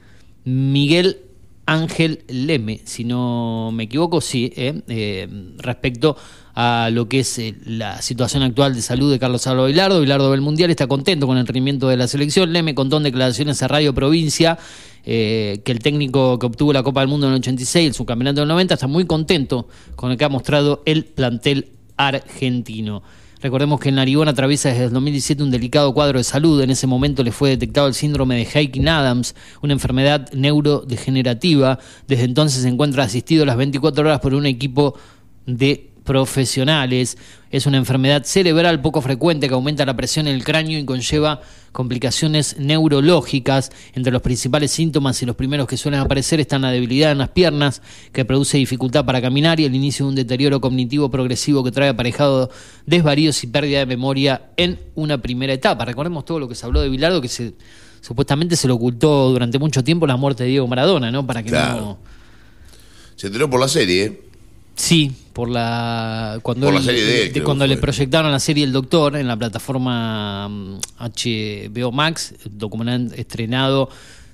Miguel 0.43 1.27
Ángel 1.68 2.24
Leme, 2.28 2.82
si 2.86 3.04
no 3.04 3.70
me 3.72 3.84
equivoco, 3.84 4.22
sí, 4.22 4.52
eh, 4.56 4.82
eh, 4.88 5.28
respecto 5.58 6.18
a 6.60 6.90
lo 6.92 7.08
que 7.08 7.20
es 7.20 7.38
eh, 7.38 7.54
la 7.66 8.02
situación 8.02 8.42
actual 8.42 8.74
de 8.74 8.82
salud 8.82 9.12
de 9.12 9.20
Carlos 9.20 9.46
Alba 9.46 9.68
Bilardo. 9.68 10.02
Bilardo 10.02 10.32
del 10.32 10.42
Mundial 10.42 10.72
está 10.72 10.88
contento 10.88 11.28
con 11.28 11.38
el 11.38 11.46
rendimiento 11.46 11.88
de 11.88 11.98
la 11.98 12.08
selección. 12.08 12.52
Leme 12.52 12.74
contó 12.74 12.98
en 12.98 13.04
declaraciones 13.04 13.62
a 13.62 13.68
Radio 13.68 13.94
Provincia 13.94 14.58
eh, 15.06 15.62
que 15.64 15.72
el 15.72 15.78
técnico 15.78 16.40
que 16.40 16.48
obtuvo 16.48 16.74
la 16.74 16.82
Copa 16.82 17.02
del 17.02 17.10
Mundo 17.10 17.28
en 17.28 17.34
el 17.34 17.40
86, 17.42 17.90
el 17.90 17.94
subcampeonato 17.94 18.42
del 18.42 18.50
90, 18.50 18.74
está 18.74 18.88
muy 18.88 19.06
contento 19.06 19.68
con 19.96 20.10
el 20.10 20.18
que 20.18 20.26
ha 20.26 20.30
mostrado 20.30 20.82
el 20.88 21.06
plantel 21.06 21.68
argentino. 21.96 23.04
Recordemos 23.41 23.80
que 23.80 23.89
el 23.89 23.95
Narigón 23.95 24.28
atraviesa 24.28 24.69
desde 24.69 24.86
el 24.86 24.93
2017 24.93 25.43
un 25.43 25.52
delicado 25.52 25.93
cuadro 25.93 26.17
de 26.17 26.23
salud. 26.23 26.62
En 26.62 26.71
ese 26.71 26.88
momento 26.88 27.23
le 27.23 27.32
fue 27.32 27.52
detectado 27.52 27.88
el 27.88 27.93
síndrome 27.93 28.36
de 28.36 28.45
Heikin-Adams, 28.45 29.36
una 29.62 29.73
enfermedad 29.73 30.32
neurodegenerativa. 30.34 31.78
Desde 32.08 32.23
entonces 32.23 32.63
se 32.63 32.67
encuentra 32.67 33.04
asistido 33.04 33.45
las 33.45 33.58
24 33.58 34.04
horas 34.04 34.19
por 34.19 34.34
un 34.34 34.47
equipo 34.47 34.95
de 35.45 35.87
profesionales. 36.08 37.17
Es 37.52 37.65
una 37.65 37.78
enfermedad 37.78 38.24
cerebral 38.24 38.82
poco 38.82 39.02
frecuente 39.02 39.48
que 39.48 39.54
aumenta 39.54 39.86
la 39.86 39.96
presión 39.96 40.26
en 40.28 40.36
el 40.36 40.43
cráneo 40.43 40.80
y 40.80 40.86
conlleva 40.86 41.41
complicaciones 41.74 42.58
neurológicas. 42.58 43.72
Entre 43.93 44.12
los 44.12 44.22
principales 44.22 44.72
síntomas 44.72 45.22
y 45.22 45.26
los 45.26 45.36
primeros 45.36 45.67
que 45.67 45.78
suelen 45.78 46.00
aparecer 46.00 46.39
están 46.39 46.63
la 46.63 46.72
debilidad 46.72 47.12
en 47.12 47.20
las 47.20 47.30
piernas, 47.30 47.82
que 48.13 48.26
produce 48.26 48.58
dificultad 48.58 49.06
para 49.06 49.22
caminar, 49.22 49.60
y 49.60 49.65
el 49.65 49.76
inicio 49.76 50.06
de 50.06 50.10
un 50.10 50.15
deterioro 50.15 50.60
cognitivo 50.62 51.12
progresivo 51.12 51.63
que 51.63 51.72
trae 51.72 51.89
aparejado 51.89 52.50
desvaríos 52.86 53.43
y 53.43 53.48
pérdida 53.48 53.80
de 53.80 53.86
memoria 53.86 54.50
en 54.56 54.80
una 54.96 55.20
primera 55.20 55.54
etapa. 55.54 55.86
Recordemos 55.86 56.26
todo 56.26 56.39
lo 56.39 56.48
que 56.48 56.56
se 56.56 56.65
habló 56.65 56.82
de 56.82 56.89
Bilardo, 56.89 57.22
que 57.22 57.28
se, 57.28 57.54
supuestamente 58.02 58.56
se 58.56 58.67
le 58.67 58.74
ocultó 58.74 59.30
durante 59.30 59.60
mucho 59.60 59.84
tiempo 59.84 60.08
la 60.08 60.15
muerte 60.15 60.43
de 60.43 60.50
Diego 60.50 60.67
Maradona, 60.67 61.12
¿no? 61.12 61.28
Para 61.28 61.43
que 61.43 61.52
no 61.52 61.98
Se 63.17 63.28
enteró 63.28 63.50
por 63.50 63.60
la 63.60 63.67
serie, 63.67 64.06
¿eh? 64.06 64.27
Sí, 64.78 65.12
por 65.34 65.50
la 65.50 66.40
cuando 66.44 66.68
Por 66.68 66.76
la 66.76 66.80
él- 66.80 66.86
serie 66.86 67.04
de 67.04 67.32
creo 67.32 67.44
cuando 67.44 67.66
le 67.66 67.78
proyectaron 67.78 68.32
la 68.32 68.40
serie 68.40 68.63
El 68.63 68.72
Doctor 68.72 69.18
en 69.18 69.28
la 69.28 69.36
plataforma 69.36 70.48
mm, 70.48 70.80
HBO 71.00 71.92
Max, 71.92 72.36
documental 72.52 73.12
estrenado, 73.20 73.90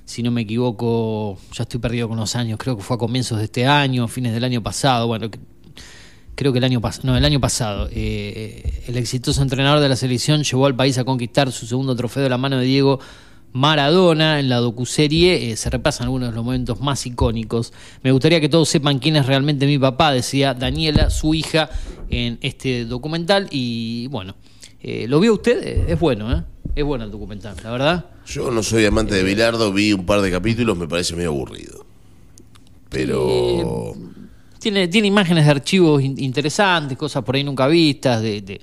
si 0.06 0.22
no 0.22 0.32
me 0.32 0.42
equivoco, 0.42 1.40
ya 1.54 1.64
estoy 1.64 1.80
perdido 1.80 2.10
con 2.10 2.18
los 2.18 2.36
años, 2.36 2.60
creo 2.60 2.76
que 2.76 2.84
fue 2.84 2.98
a 2.98 3.00
comienzos 3.00 3.38
de 3.38 3.46
este 3.46 3.66
año, 3.66 4.06
fines 4.10 4.34
del 4.34 4.44
año 4.44 4.62
pasado, 4.62 5.08
bueno, 5.08 5.30
creo 6.36 6.52
que 6.52 6.58
el 6.58 6.66
año 6.66 6.82
pasado, 6.82 7.08
no, 7.08 7.18
el 7.18 7.24
año 7.24 7.40
pasado, 7.40 7.88
eh, 7.94 8.84
el 8.88 8.98
exitoso 8.98 9.42
entrenador 9.42 9.80
de 9.80 9.88
la 9.88 9.96
selección 9.96 10.44
llevó 10.44 10.66
al 10.66 10.76
país 10.76 10.98
a 10.98 11.06
conquistar 11.06 11.54
su 11.54 11.66
segundo 11.66 11.96
trofeo 11.96 12.22
de 12.22 12.30
la 12.30 12.38
mano 12.38 12.58
de 12.58 12.66
Diego 12.66 13.00
Maradona. 13.54 14.40
En 14.40 14.50
la 14.50 14.58
docuserie 14.58 15.52
eh, 15.52 15.56
se 15.56 15.70
repasan 15.70 16.06
algunos 16.06 16.30
de 16.30 16.36
los 16.36 16.44
momentos 16.44 16.82
más 16.82 17.06
icónicos. 17.06 17.72
Me 18.04 18.12
gustaría 18.12 18.42
que 18.42 18.50
todos 18.50 18.68
sepan 18.68 19.00
quién 19.00 19.16
es 19.16 19.26
realmente 19.26 19.66
mi 19.66 19.80
papá, 19.80 20.12
decía 20.12 20.54
Daniela, 20.54 21.10
su 21.10 21.34
hija, 21.34 21.70
en 22.10 22.38
este 22.42 22.86
documental. 22.86 23.48
Y 23.52 24.08
bueno, 24.08 24.36
eh, 24.82 25.06
¿lo 25.08 25.20
vio 25.20 25.34
usted? 25.36 25.66
Eh, 25.66 25.86
Es 25.90 26.00
bueno, 26.00 26.32
¿eh? 26.36 26.44
Es 26.76 26.84
bueno 26.84 27.06
el 27.06 27.12
documental, 27.12 27.56
la 27.64 27.72
verdad. 27.72 28.06
Yo 28.26 28.50
no 28.50 28.64
soy 28.64 28.86
amante 28.86 29.14
de 29.16 29.24
Bilardo, 29.24 29.72
vi 29.72 29.94
un 29.94 30.06
par 30.06 30.22
de 30.22 30.32
capítulos, 30.32 30.76
me 30.78 30.88
parece 30.88 31.16
medio 31.16 31.30
aburrido. 31.30 31.86
Pero. 32.90 33.94
Tiene, 34.60 34.88
tiene 34.88 35.08
imágenes 35.08 35.46
de 35.46 35.52
archivos 35.52 36.02
in- 36.02 36.18
interesantes, 36.20 36.98
cosas 36.98 37.24
por 37.24 37.36
ahí 37.36 37.44
nunca 37.44 37.68
vistas, 37.68 38.22
de, 38.22 38.42
de, 38.42 38.62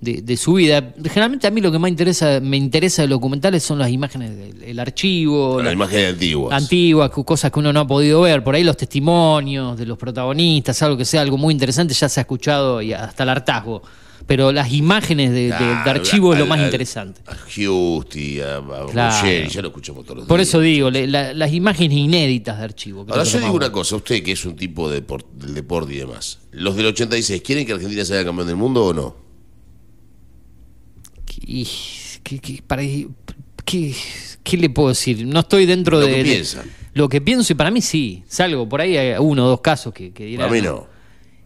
de- 0.00 0.20
de 0.22 0.36
su 0.36 0.54
vida. 0.54 0.92
Generalmente 1.02 1.46
a 1.46 1.50
mí 1.50 1.60
lo 1.60 1.72
que 1.72 1.78
más 1.78 1.90
interesa, 1.90 2.40
me 2.40 2.56
interesa 2.56 3.02
de 3.02 3.08
los 3.08 3.16
documentales 3.16 3.62
son 3.62 3.78
las 3.78 3.90
imágenes 3.90 4.36
del 4.36 4.62
el 4.62 4.78
archivo, 4.80 5.56
las 5.58 5.66
la- 5.66 5.72
imágenes 5.72 6.12
antiguas. 6.14 6.52
antiguas, 6.62 7.10
cosas 7.10 7.50
que 7.50 7.58
uno 7.58 7.72
no 7.72 7.80
ha 7.80 7.86
podido 7.86 8.20
ver, 8.22 8.42
por 8.44 8.54
ahí 8.54 8.64
los 8.64 8.76
testimonios 8.76 9.78
de 9.78 9.86
los 9.86 9.96
protagonistas, 9.98 10.82
algo 10.82 10.96
que 10.96 11.04
sea 11.04 11.22
algo 11.22 11.36
muy 11.38 11.52
interesante, 11.52 11.94
ya 11.94 12.08
se 12.08 12.20
ha 12.20 12.22
escuchado 12.22 12.82
y 12.82 12.92
hasta 12.92 13.22
el 13.22 13.28
hartazgo. 13.30 13.82
Pero 14.26 14.52
las 14.52 14.72
imágenes 14.72 15.32
de, 15.32 15.36
de- 15.36 15.42
de 15.50 15.50
Claro, 15.58 15.90
archivo 16.00 16.32
es 16.32 16.38
lo 16.38 16.46
más 16.46 16.58
interesante. 16.58 17.20
A 17.26 17.34
Giusti, 17.46 18.40
a, 18.40 18.56
a 18.56 18.86
Claro. 18.90 19.48
Ya 19.50 19.60
lo 19.60 19.68
escuchamos 19.68 20.04
todos 20.04 20.18
los 20.20 20.26
Por 20.26 20.38
días. 20.38 20.48
eso 20.48 20.60
digo, 20.60 20.90
le- 20.90 21.06
la- 21.06 21.34
las 21.34 21.52
imágenes 21.52 21.98
inéditas 21.98 22.56
de 22.56 22.64
archivo. 22.64 23.04
Ahora 23.08 23.24
yo 23.24 23.38
digo 23.38 23.52
una 23.52 23.70
cosa, 23.70 23.96
usted 23.96 24.22
que 24.22 24.32
es 24.32 24.44
un 24.46 24.56
tipo 24.56 24.90
de 24.90 25.02
del 25.34 25.54
deporte 25.54 25.92
y 25.92 25.98
demás. 25.98 26.38
¿Los 26.52 26.74
del 26.76 26.86
86 26.86 27.42
quieren 27.42 27.66
que 27.66 27.72
Argentina 27.74 28.02
sea 28.04 28.24
campeón 28.24 28.46
del 28.46 28.56
mundo 28.56 28.86
o 28.86 28.94
no? 28.94 29.23
Y, 31.46 31.68
¿qué, 32.22 32.38
qué- 32.38 32.62
para, 32.66 32.82
qué- 32.82 33.94
qué 34.42 34.56
le 34.56 34.70
puedo 34.70 34.88
decir? 34.90 35.26
No 35.26 35.40
estoy 35.40 35.66
dentro 35.66 35.98
Lo 36.00 36.06
de, 36.06 36.12
que 36.12 36.18
de- 36.18 36.24
piensa. 36.24 36.64
Lo 36.94 37.08
que 37.08 37.20
pienso 37.20 37.52
y 37.52 37.56
para 37.56 37.70
mí 37.70 37.80
sí. 37.82 38.22
Salgo 38.28 38.68
por 38.68 38.80
ahí 38.80 38.96
hay 38.96 39.16
uno 39.18 39.46
o 39.46 39.48
dos 39.48 39.60
casos 39.60 39.92
que, 39.92 40.12
que 40.12 40.24
dirán. 40.26 40.48
Para 40.48 40.60
mí 40.60 40.66
no. 40.66 40.86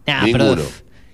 Nah, 0.05 0.23
Ninguno. 0.25 0.55
pero, 0.55 0.65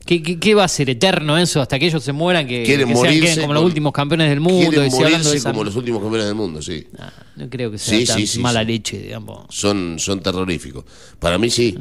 ¿qué, 0.05 0.21
qué, 0.21 0.39
qué 0.39 0.53
va 0.55 0.65
a 0.65 0.67
ser 0.67 0.89
eterno 0.89 1.37
eso 1.37 1.61
hasta 1.61 1.79
que 1.79 1.85
ellos 1.87 2.03
se 2.03 2.11
mueran? 2.11 2.45
Que, 2.47 2.63
Quieren 2.63 2.87
que 2.87 2.93
sean, 2.95 3.05
morirse 3.05 3.21
queden 3.27 3.41
como 3.41 3.53
los 3.53 3.63
últimos 3.63 3.93
campeones 3.93 4.29
del 4.29 4.39
mundo. 4.41 4.69
Quieren 4.69 4.87
y 4.87 4.89
de 4.91 4.95
morirse 4.97 5.37
esa- 5.37 5.51
como 5.51 5.63
los 5.63 5.75
últimos 5.75 6.01
campeones 6.01 6.27
del 6.27 6.35
mundo, 6.35 6.61
sí. 6.61 6.85
Nah, 6.97 7.09
no 7.37 7.49
creo 7.49 7.71
que 7.71 7.77
sea 7.77 7.97
Sí, 7.99 8.05
tan 8.05 8.17
sí, 8.19 8.27
sí, 8.27 8.39
mala 8.39 8.63
leche, 8.63 8.99
digamos. 8.99 9.45
Son, 9.49 9.95
son 9.99 10.19
terroríficos. 10.21 10.83
Para 11.19 11.37
mí 11.37 11.49
sí. 11.49 11.77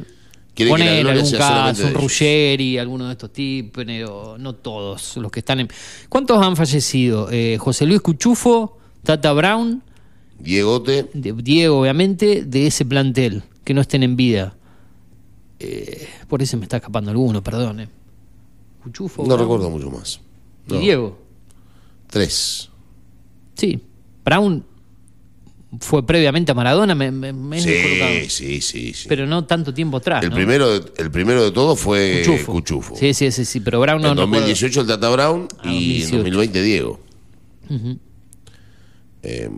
Poner 0.56 1.06
algún 1.08 1.30
caso, 1.32 1.86
un. 1.86 1.94
Ruggeri, 1.94 2.78
alguno 2.78 3.06
de 3.06 3.12
estos 3.12 3.32
tipos, 3.32 3.72
pero 3.84 4.36
no 4.38 4.54
todos 4.54 5.16
los 5.16 5.30
que 5.32 5.40
están 5.40 5.60
en. 5.60 5.68
¿Cuántos 6.08 6.40
han 6.40 6.56
fallecido? 6.56 7.28
Eh, 7.30 7.56
José 7.58 7.86
Luis 7.86 8.00
Cuchufo, 8.00 8.78
Tata 9.02 9.32
Brown, 9.32 9.82
Diegote, 10.38 11.10
Diego, 11.12 11.80
obviamente, 11.80 12.44
de 12.44 12.66
ese 12.68 12.84
plantel, 12.84 13.42
que 13.64 13.74
no 13.74 13.80
estén 13.80 14.02
en 14.02 14.16
vida. 14.16 14.54
Eh, 15.58 16.08
por 16.28 16.42
eso 16.42 16.56
me 16.56 16.64
está 16.64 16.76
escapando 16.76 17.10
alguno, 17.10 17.42
perdón. 17.42 17.80
eh. 17.80 17.88
Cuchufo. 18.82 19.22
no 19.22 19.28
Brown 19.28 19.40
recuerdo 19.40 19.70
mucho 19.70 19.90
más. 19.90 20.20
Y. 20.68 20.78
Diego. 20.78 21.18
Tres. 22.08 22.68
Sí. 23.54 23.80
Brown 24.24 24.64
fue 25.80 26.06
previamente 26.06 26.52
a 26.52 26.54
Maradona, 26.54 26.94
me, 26.94 27.10
me- 27.10 27.32
me. 27.32 27.60
Sí, 27.60 28.28
sí, 28.28 28.60
sí, 28.60 28.92
sí. 28.94 29.06
pero 29.08 29.26
no 29.26 29.44
tanto 29.44 29.72
tiempo 29.74 29.96
atrás. 29.98 30.22
el, 30.22 30.30
¿no? 30.30 30.36
primero, 30.36 30.78
de- 30.80 30.92
el 30.98 31.10
primero 31.10 31.42
de 31.44 31.50
todo 31.52 31.76
fue 31.76 32.22
Cuchufo. 32.24 32.52
Cuchufo. 32.52 32.96
Sí, 32.96 33.14
sí, 33.14 33.30
sí, 33.32 33.44
sí, 33.44 33.60
pero 33.60 33.80
Brown 33.80 34.00
no 34.02 34.08
en 34.10 34.16
no 34.16 34.22
puedo- 34.28 34.40
2018 34.42 34.80
el 34.82 34.86
Tata 34.86 35.08
Brown 35.10 35.48
Ah, 35.58 35.62
y 35.72 36.00
2018. 36.02 36.14
en 36.16 36.22
2020 36.22 36.62
Diego. 36.62 37.00
Eh, 39.22 39.48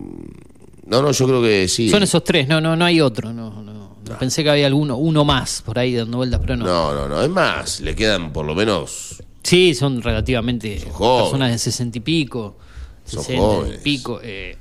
no, 0.86 1.02
no, 1.02 1.10
yo 1.12 1.26
creo 1.26 1.42
que 1.42 1.68
sí. 1.68 1.88
Son 1.90 2.02
esos 2.02 2.22
tres, 2.24 2.46
no, 2.48 2.60
no, 2.60 2.76
no 2.76 2.84
hay 2.84 3.00
otro. 3.00 3.32
No, 3.32 3.50
no, 3.62 3.72
no. 3.72 3.86
Pensé 4.20 4.44
que 4.44 4.50
había 4.50 4.68
alguno, 4.68 4.96
uno 4.96 5.24
más 5.24 5.62
por 5.62 5.78
ahí 5.78 5.94
dando 5.94 6.18
vueltas, 6.18 6.40
pero 6.40 6.56
no. 6.56 6.64
No, 6.64 6.94
no, 6.94 7.08
no. 7.08 7.22
Es 7.22 7.28
más, 7.28 7.80
le 7.80 7.96
quedan 7.96 8.32
por 8.32 8.46
lo 8.46 8.54
menos. 8.54 9.22
Sí, 9.42 9.74
son 9.74 10.00
relativamente 10.02 10.80
jóvenes. 10.92 11.22
personas 11.24 11.50
de 11.52 11.58
sesenta 11.58 11.98
y 11.98 12.00
pico, 12.00 12.56
Son 13.04 13.22
sesenta 13.24 13.74
y 13.74 13.78
pico. 13.82 14.20
eh. 14.22 14.56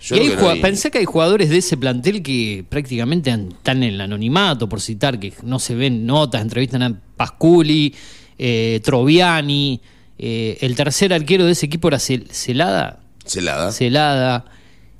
Yo 0.00 0.16
Y 0.16 0.20
hay 0.20 0.26
creo 0.26 0.36
que 0.38 0.42
no 0.42 0.48
jua- 0.48 0.52
hay- 0.54 0.60
pensé 0.62 0.90
que 0.90 0.98
hay 0.98 1.04
jugadores 1.04 1.50
de 1.50 1.58
ese 1.58 1.76
plantel 1.76 2.22
que 2.22 2.64
prácticamente 2.68 3.30
están 3.30 3.82
en 3.82 3.94
el 3.94 4.00
anonimato, 4.00 4.68
por 4.68 4.80
citar, 4.80 5.20
que 5.20 5.32
no 5.42 5.58
se 5.58 5.74
ven 5.74 6.06
notas, 6.06 6.40
entrevistan 6.42 6.82
a 6.82 7.00
Pasculi, 7.16 7.94
eh, 8.38 8.80
Troviani, 8.82 9.80
eh, 10.18 10.56
el 10.62 10.74
tercer 10.74 11.12
arquero 11.12 11.44
de 11.44 11.52
ese 11.52 11.66
equipo 11.66 11.88
era 11.88 11.98
Cel- 11.98 12.28
Celada, 12.30 13.00
Celada. 13.26 13.72
Celada. 13.72 14.44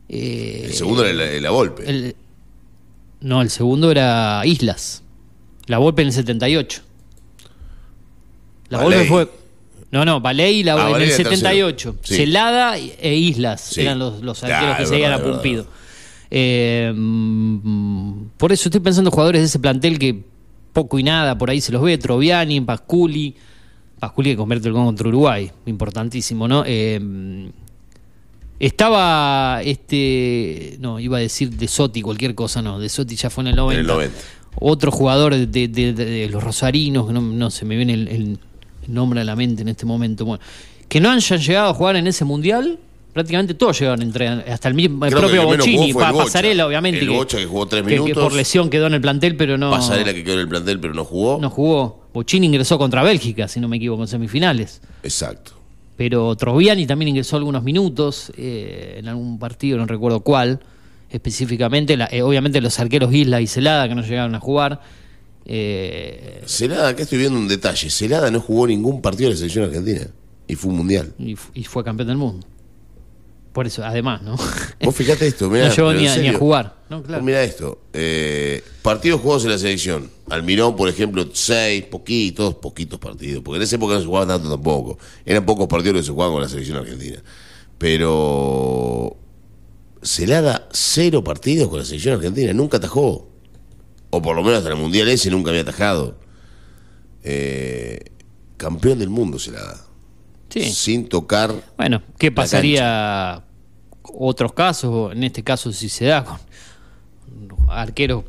eh, 0.08 0.64
El 0.66 0.74
segundo 0.74 1.04
era 1.04 1.14
la, 1.14 1.40
la 1.40 1.50
Volpe. 1.50 1.88
el- 1.88 2.16
no, 3.20 3.40
el 3.42 3.48
segundo 3.50 3.90
era 3.90 4.42
Islas. 4.44 5.02
La 5.66 5.78
Volpe 5.78 6.02
en 6.02 6.08
el 6.08 6.14
78. 6.14 6.82
La. 8.68 8.82
Volpe 8.82 9.04
fue. 9.06 9.28
No, 9.92 10.04
no, 10.04 10.20
Valey 10.20 10.60
y 10.60 10.62
la 10.62 10.74
Ah, 10.74 10.90
en 10.90 10.96
el 10.96 11.02
era 11.02 11.04
el 11.10 11.16
78. 11.16 11.92
tercero. 11.94 12.06
Sí. 12.06 12.14
Celada 12.16 12.78
e 12.78 13.14
Islas 13.16 13.60
Sí. 13.60 13.80
eran 13.80 13.98
los, 13.98 14.22
los 14.22 14.42
arqueros 14.44 14.76
que 14.76 14.86
seguían 14.86 15.12
a 15.12 15.18
Pumpido. 15.22 15.66
Eh, 16.30 16.92
mm, 16.94 18.12
por 18.36 18.52
eso 18.52 18.68
estoy 18.68 18.80
pensando 18.80 19.08
en 19.08 19.12
jugadores 19.12 19.40
de 19.42 19.46
ese 19.46 19.58
plantel 19.58 19.98
que 19.98 20.22
poco 20.72 20.98
y 20.98 21.02
nada 21.02 21.36
por 21.36 21.50
ahí 21.50 21.60
se 21.60 21.72
los 21.72 21.82
ve. 21.82 21.98
Troviani, 21.98 22.60
Pasculi. 22.60 23.34
Pasculi 23.98 24.30
que 24.30 24.36
convierte 24.36 24.68
el 24.68 24.74
gol 24.74 24.84
contra 24.84 25.08
Uruguay. 25.08 25.50
Importantísimo, 25.66 26.46
¿no? 26.46 26.62
Eh, 26.64 27.50
estaba 28.58 29.60
este. 29.64 30.76
No, 30.80 31.00
iba 31.00 31.16
a 31.18 31.20
decir 31.20 31.50
de 31.50 31.66
Sotti, 31.68 32.02
cualquier 32.02 32.34
cosa, 32.34 32.62
no. 32.62 32.78
De 32.78 32.88
Sotti 32.88 33.16
ya 33.16 33.30
fue 33.30 33.42
en 33.44 33.48
el 33.48 33.56
90. 33.56 33.74
En 33.80 33.80
el 33.80 33.86
90. 33.86 34.18
Otro 34.60 34.90
jugador 34.90 35.34
de, 35.34 35.46
de- 35.46 35.68
de- 35.68 35.92
de 36.04 36.28
los 36.28 36.42
rosarinos, 36.42 37.10
no, 37.12 37.20
no 37.20 37.50
se 37.50 37.64
me 37.64 37.76
viene 37.76 37.94
el, 37.94 38.08
el 38.08 38.38
nombre 38.90 39.20
a 39.20 39.24
la 39.24 39.36
mente 39.36 39.62
en 39.62 39.68
este 39.68 39.86
momento. 39.86 40.24
Bueno, 40.24 40.42
que 40.88 41.00
no 41.00 41.10
hayan 41.10 41.38
llegado 41.40 41.70
a 41.70 41.74
jugar 41.74 41.96
en 41.96 42.06
ese 42.06 42.24
mundial, 42.24 42.78
prácticamente 43.12 43.54
todos 43.54 43.78
llegaron 43.78 44.02
entre, 44.02 44.28
hasta 44.28 44.68
el 44.68 44.74
mismo 44.74 45.04
el 45.04 45.12
que 45.12 45.18
propio 45.20 45.40
que 45.48 45.56
Bochini, 45.56 45.92
pa-. 45.94 46.12
Pasarela, 46.12 46.66
obviamente. 46.66 47.00
El 47.00 47.10
Bocha 47.10 47.38
que 47.38 47.46
jugó 47.46 47.66
tres 47.66 47.82
que- 47.84 47.90
que 47.94 48.00
minutos. 48.00 48.22
por 48.22 48.32
lesión 48.34 48.70
quedó 48.70 48.86
en 48.86 48.94
el 48.94 49.00
plantel, 49.00 49.36
pero 49.36 49.56
no, 49.58 49.70
Pasarela 49.70 50.12
que 50.12 50.22
quedó 50.24 50.34
en 50.34 50.40
el 50.40 50.48
plantel 50.48 50.78
pero 50.80 50.94
no 50.94 51.04
jugó. 51.04 51.38
no 51.40 51.50
jugó. 51.50 52.04
Bochini 52.12 52.46
ingresó 52.46 52.76
contra 52.78 53.02
Bélgica, 53.02 53.46
si 53.48 53.60
no 53.60 53.68
me 53.68 53.76
equivoco, 53.76 54.02
en 54.02 54.08
semifinales. 54.08 54.80
Exacto. 55.02 55.52
Pero 55.96 56.34
Troviani 56.34 56.86
también 56.86 57.08
ingresó 57.10 57.36
algunos 57.36 57.62
minutos 57.62 58.32
eh, 58.36 58.96
en 58.98 59.06
algún 59.08 59.38
partido, 59.38 59.76
no 59.78 59.86
recuerdo 59.86 60.20
cuál 60.20 60.58
específicamente. 61.10 61.96
La- 61.96 62.08
eh, 62.10 62.22
obviamente 62.22 62.60
los 62.60 62.78
arqueros 62.80 63.12
Isla 63.12 63.40
y 63.40 63.46
Celada 63.46 63.88
que 63.88 63.94
no 63.94 64.02
llegaron 64.02 64.34
a 64.34 64.40
jugar. 64.40 64.80
Eh, 65.44 66.42
Celada, 66.46 66.88
acá 66.88 67.02
estoy 67.02 67.18
viendo 67.18 67.38
un 67.38 67.48
detalle. 67.48 67.90
Celada 67.90 68.30
no 68.30 68.40
jugó 68.40 68.66
ningún 68.66 69.00
partido 69.02 69.28
de 69.28 69.34
la 69.34 69.38
selección 69.38 69.64
argentina. 69.64 70.06
Y 70.46 70.54
fue 70.56 70.70
un 70.70 70.78
mundial. 70.78 71.12
y, 71.18 71.36
fu- 71.36 71.50
y 71.54 71.64
fue 71.64 71.82
campeón 71.84 72.08
del 72.08 72.16
mundo. 72.16 72.46
Por 73.52 73.66
eso, 73.66 73.84
además, 73.84 74.22
¿no? 74.22 74.36
Vos 74.84 74.94
fijate 74.94 75.26
esto, 75.26 75.50
mirá. 75.50 75.68
no 75.68 75.74
llegó 75.74 75.92
ni 75.92 75.98
a, 75.98 76.00
ni 76.02 76.06
a 76.06 76.14
serio. 76.14 76.38
jugar. 76.38 76.76
No, 76.88 77.02
claro. 77.02 77.20
Vos 77.20 77.26
Mirá 77.26 77.42
esto. 77.42 77.80
eh, 77.92 78.62
partidos 78.82 79.20
jugados 79.20 79.44
en 79.44 79.50
la 79.50 79.58
selección. 79.58 80.10
Almirón, 80.28 80.76
por 80.76 80.88
ejemplo, 80.88 81.28
seis, 81.32 81.84
poquitos, 81.84 82.54
poquitos 82.56 82.98
partidos. 83.00 83.42
Porque 83.42 83.56
en 83.56 83.62
esa 83.62 83.76
época 83.76 83.94
no 83.94 84.00
se 84.00 84.06
jugaba 84.06 84.26
tanto 84.26 84.48
tampoco. 84.50 84.98
Eran 85.24 85.44
pocos 85.44 85.66
partidos 85.66 85.96
que 85.96 86.02
se 86.04 86.12
jugaban 86.12 86.32
con 86.34 86.42
la 86.42 86.48
selección 86.48 86.76
argentina. 86.78 87.20
Pero. 87.78 89.16
Celada, 90.02 90.68
cero 90.72 91.22
partidos 91.22 91.68
con 91.68 91.78
la 91.80 91.84
selección 91.84 92.14
argentina. 92.14 92.52
Nunca 92.52 92.76
atajó. 92.78 93.28
O 94.10 94.20
por 94.20 94.36
lo 94.36 94.42
menos 94.42 94.58
hasta 94.58 94.70
el 94.70 94.76
mundial 94.76 95.08
ese 95.08 95.30
nunca 95.30 95.50
había 95.50 95.62
atajado. 95.62 96.18
Eh, 97.22 98.04
campeón 98.56 98.98
del 98.98 99.10
mundo, 99.10 99.38
Celada. 99.38 99.86
Sí. 100.48 100.70
Sin 100.70 101.08
tocar. 101.08 101.52
Bueno, 101.76 102.02
¿qué 102.18 102.32
pasaría 102.32 103.44
otros 104.02 104.52
casos? 104.52 105.12
En 105.12 105.22
este 105.22 105.42
caso, 105.44 105.72
si 105.72 105.88
se 105.88 106.06
da 106.06 106.24
con 106.24 106.38
arqueros 107.68 108.24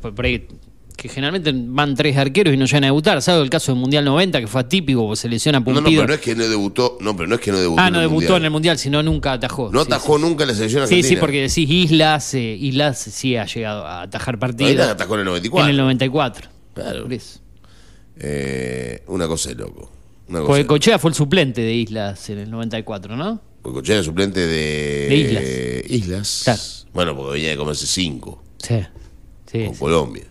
que 1.02 1.08
generalmente 1.08 1.52
van 1.52 1.96
tres 1.96 2.16
arqueros 2.16 2.54
y 2.54 2.56
no 2.56 2.64
llegan 2.64 2.84
a 2.84 2.86
debutar. 2.86 3.20
¿Sabes 3.20 3.42
el 3.42 3.50
caso 3.50 3.72
del 3.72 3.80
Mundial 3.80 4.04
90 4.04 4.38
que 4.40 4.46
fue 4.46 4.60
atípico, 4.60 5.16
se 5.16 5.28
lesiona 5.28 5.58
No, 5.58 5.72
no, 5.80 5.82
pero 5.84 6.06
no 6.06 6.14
es 6.14 6.20
que 6.20 6.36
no 6.36 6.46
debutó. 6.46 6.96
No, 7.00 7.16
pero 7.16 7.28
no 7.28 7.34
es 7.34 7.40
que 7.40 7.50
no 7.50 7.58
debutó. 7.58 7.82
ah, 7.82 7.88
en 7.88 7.92
no 7.94 7.98
el 7.98 8.02
debutó 8.04 8.20
mundial. 8.20 8.36
en 8.40 8.44
el 8.44 8.50
Mundial, 8.52 8.78
sino 8.78 9.02
nunca 9.02 9.32
atajó. 9.32 9.70
No 9.72 9.80
Sí, 9.80 9.86
atajó 9.88 10.16
sí. 10.16 10.22
nunca 10.22 10.46
la 10.46 10.54
selección 10.54 10.86
Sí, 10.86 10.94
argentina. 10.94 11.08
sí, 11.08 11.16
porque 11.16 11.40
decís 11.42 11.68
Islas, 11.68 12.34
eh, 12.34 12.56
Islas 12.60 12.98
sí 13.00 13.36
ha 13.36 13.46
llegado 13.46 13.84
a 13.84 14.02
atajar 14.02 14.38
partidos. 14.38 14.74
la 14.76 14.92
atajó 14.92 15.14
en 15.14 15.20
el 15.20 15.26
94. 15.26 15.64
En 15.64 15.70
el 15.70 15.76
94. 15.76 16.48
Claro. 16.74 17.02
Por 17.02 17.12
eso. 17.12 17.40
Eh, 18.18 19.02
una 19.08 19.26
cosa 19.26 19.48
de 19.48 19.56
loco. 19.56 19.90
Una 20.28 20.38
cosa 20.40 20.48
Porque. 20.48 20.66
Cochea 20.66 20.98
fue 20.98 21.10
el 21.10 21.14
suplente 21.16 21.60
de 21.62 21.72
Islas 21.74 22.30
en 22.30 22.38
el 22.38 22.50
94, 22.50 23.16
¿no? 23.16 23.40
Porque 23.60 23.74
Cochea 23.80 23.96
era 23.96 24.04
suplente 24.04 24.40
de, 24.40 25.06
De 25.08 25.16
Islas. 25.16 25.90
Islas. 25.90 26.40
Claro. 26.44 26.60
Bueno, 26.94 27.16
porque 27.16 27.32
venía 27.32 27.50
de 27.50 27.56
comerse 27.56 27.86
cinco 27.86 28.42
Sí. 28.58 28.76
sí, 29.50 29.64
con 29.64 29.74
sí. 29.74 29.80
Colombia. 29.80 30.24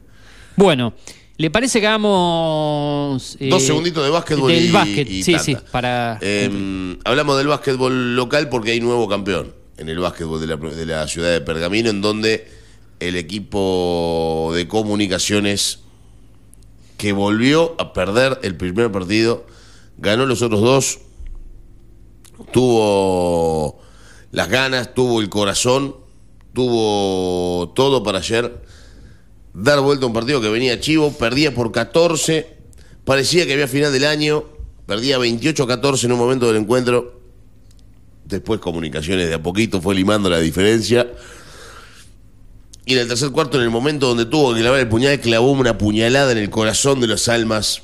Bueno, 0.56 0.94
¿le 1.38 1.50
parece 1.50 1.80
que 1.80 1.88
hagamos. 1.88 3.38
eh, 3.40 3.50
Dos 3.50 3.64
segunditos 3.64 4.04
de 4.04 4.10
básquetbol 4.10 4.52
Del 4.52 4.66
y, 4.66 4.72
básquet, 4.72 5.10
y 5.10 5.24
sí, 5.24 5.36
sí, 5.40 5.58
para. 5.72 6.18
Eh, 6.22 6.98
hablamos 7.04 7.38
del 7.38 7.48
básquetbol 7.48 8.16
local 8.16 8.50
porque 8.50 8.72
hay 8.72 8.80
nuevo 8.80 9.08
campeón 9.08 9.54
en 9.78 9.90
el 9.90 10.00
básquetbol 10.00 10.40
de 10.40 10.48
la, 10.48 10.58
de 10.58 10.86
la 10.86 11.08
ciudad 11.08 11.32
de 11.32 11.42
Pergamino, 11.42 11.90
en 11.90 12.02
donde 12.02 12.48
el 13.00 13.16
equipo 13.16 14.52
de 14.54 14.68
comunicaciones 14.68 15.80
que 16.98 17.14
volvió 17.14 17.76
a 17.80 17.94
perder 17.94 18.40
el 18.44 18.56
primer 18.56 18.92
partido, 18.92 19.48
ganó 19.98 20.28
los 20.28 20.44
otros 20.44 20.62
dos, 20.62 21.00
tuvo 22.52 23.80
las 24.32 24.50
ganas, 24.50 24.94
tuvo 24.94 25.20
el 25.20 25.30
corazón, 25.30 25.96
tuvo 26.54 27.70
todo 27.76 28.04
para 28.04 28.20
ayer 28.20 28.62
dar 29.54 29.80
vuelta 29.82 30.06
a 30.06 30.08
un 30.08 30.14
partido 30.14 30.42
que 30.42 30.50
venía 30.50 30.80
chivo, 30.80 31.12
perdía 31.12 31.54
por 31.54 31.72
14, 31.72 32.48
parecía 33.04 33.46
que 33.46 33.54
había 33.54 33.68
final 33.68 33.92
del 33.92 34.06
año, 34.06 34.46
perdía 34.86 35.18
28 35.18 35.64
a 35.64 35.68
14 35.68 36.06
en 36.06 36.12
un 36.14 36.20
momento 36.20 36.48
del 36.48 36.58
encuentro, 36.58 37.22
después 38.26 38.60
comunicaciones 38.60 39.28
de 39.28 39.36
a 39.36 39.44
poquito 39.44 39.82
fue 39.82 39.96
limando 39.96 40.30
la 40.30 40.40
diferencia. 40.40 41.12
Y 42.86 42.94
en 42.94 43.00
el 43.00 43.08
tercer 43.08 43.30
cuarto, 43.30 43.58
en 43.58 43.64
el 43.64 43.70
momento 43.70 44.08
donde 44.08 44.26
tuvo 44.26 44.54
que 44.54 44.62
clavar 44.62 44.80
el 44.80 44.90
puñal, 44.90 45.20
clavó 45.20 45.52
una 45.52 45.78
puñalada 45.78 46.32
en 46.32 46.40
el 46.40 46.50
corazón 46.50 47.00
de 47.00 47.08
las 47.08 47.28
almas 47.28 47.82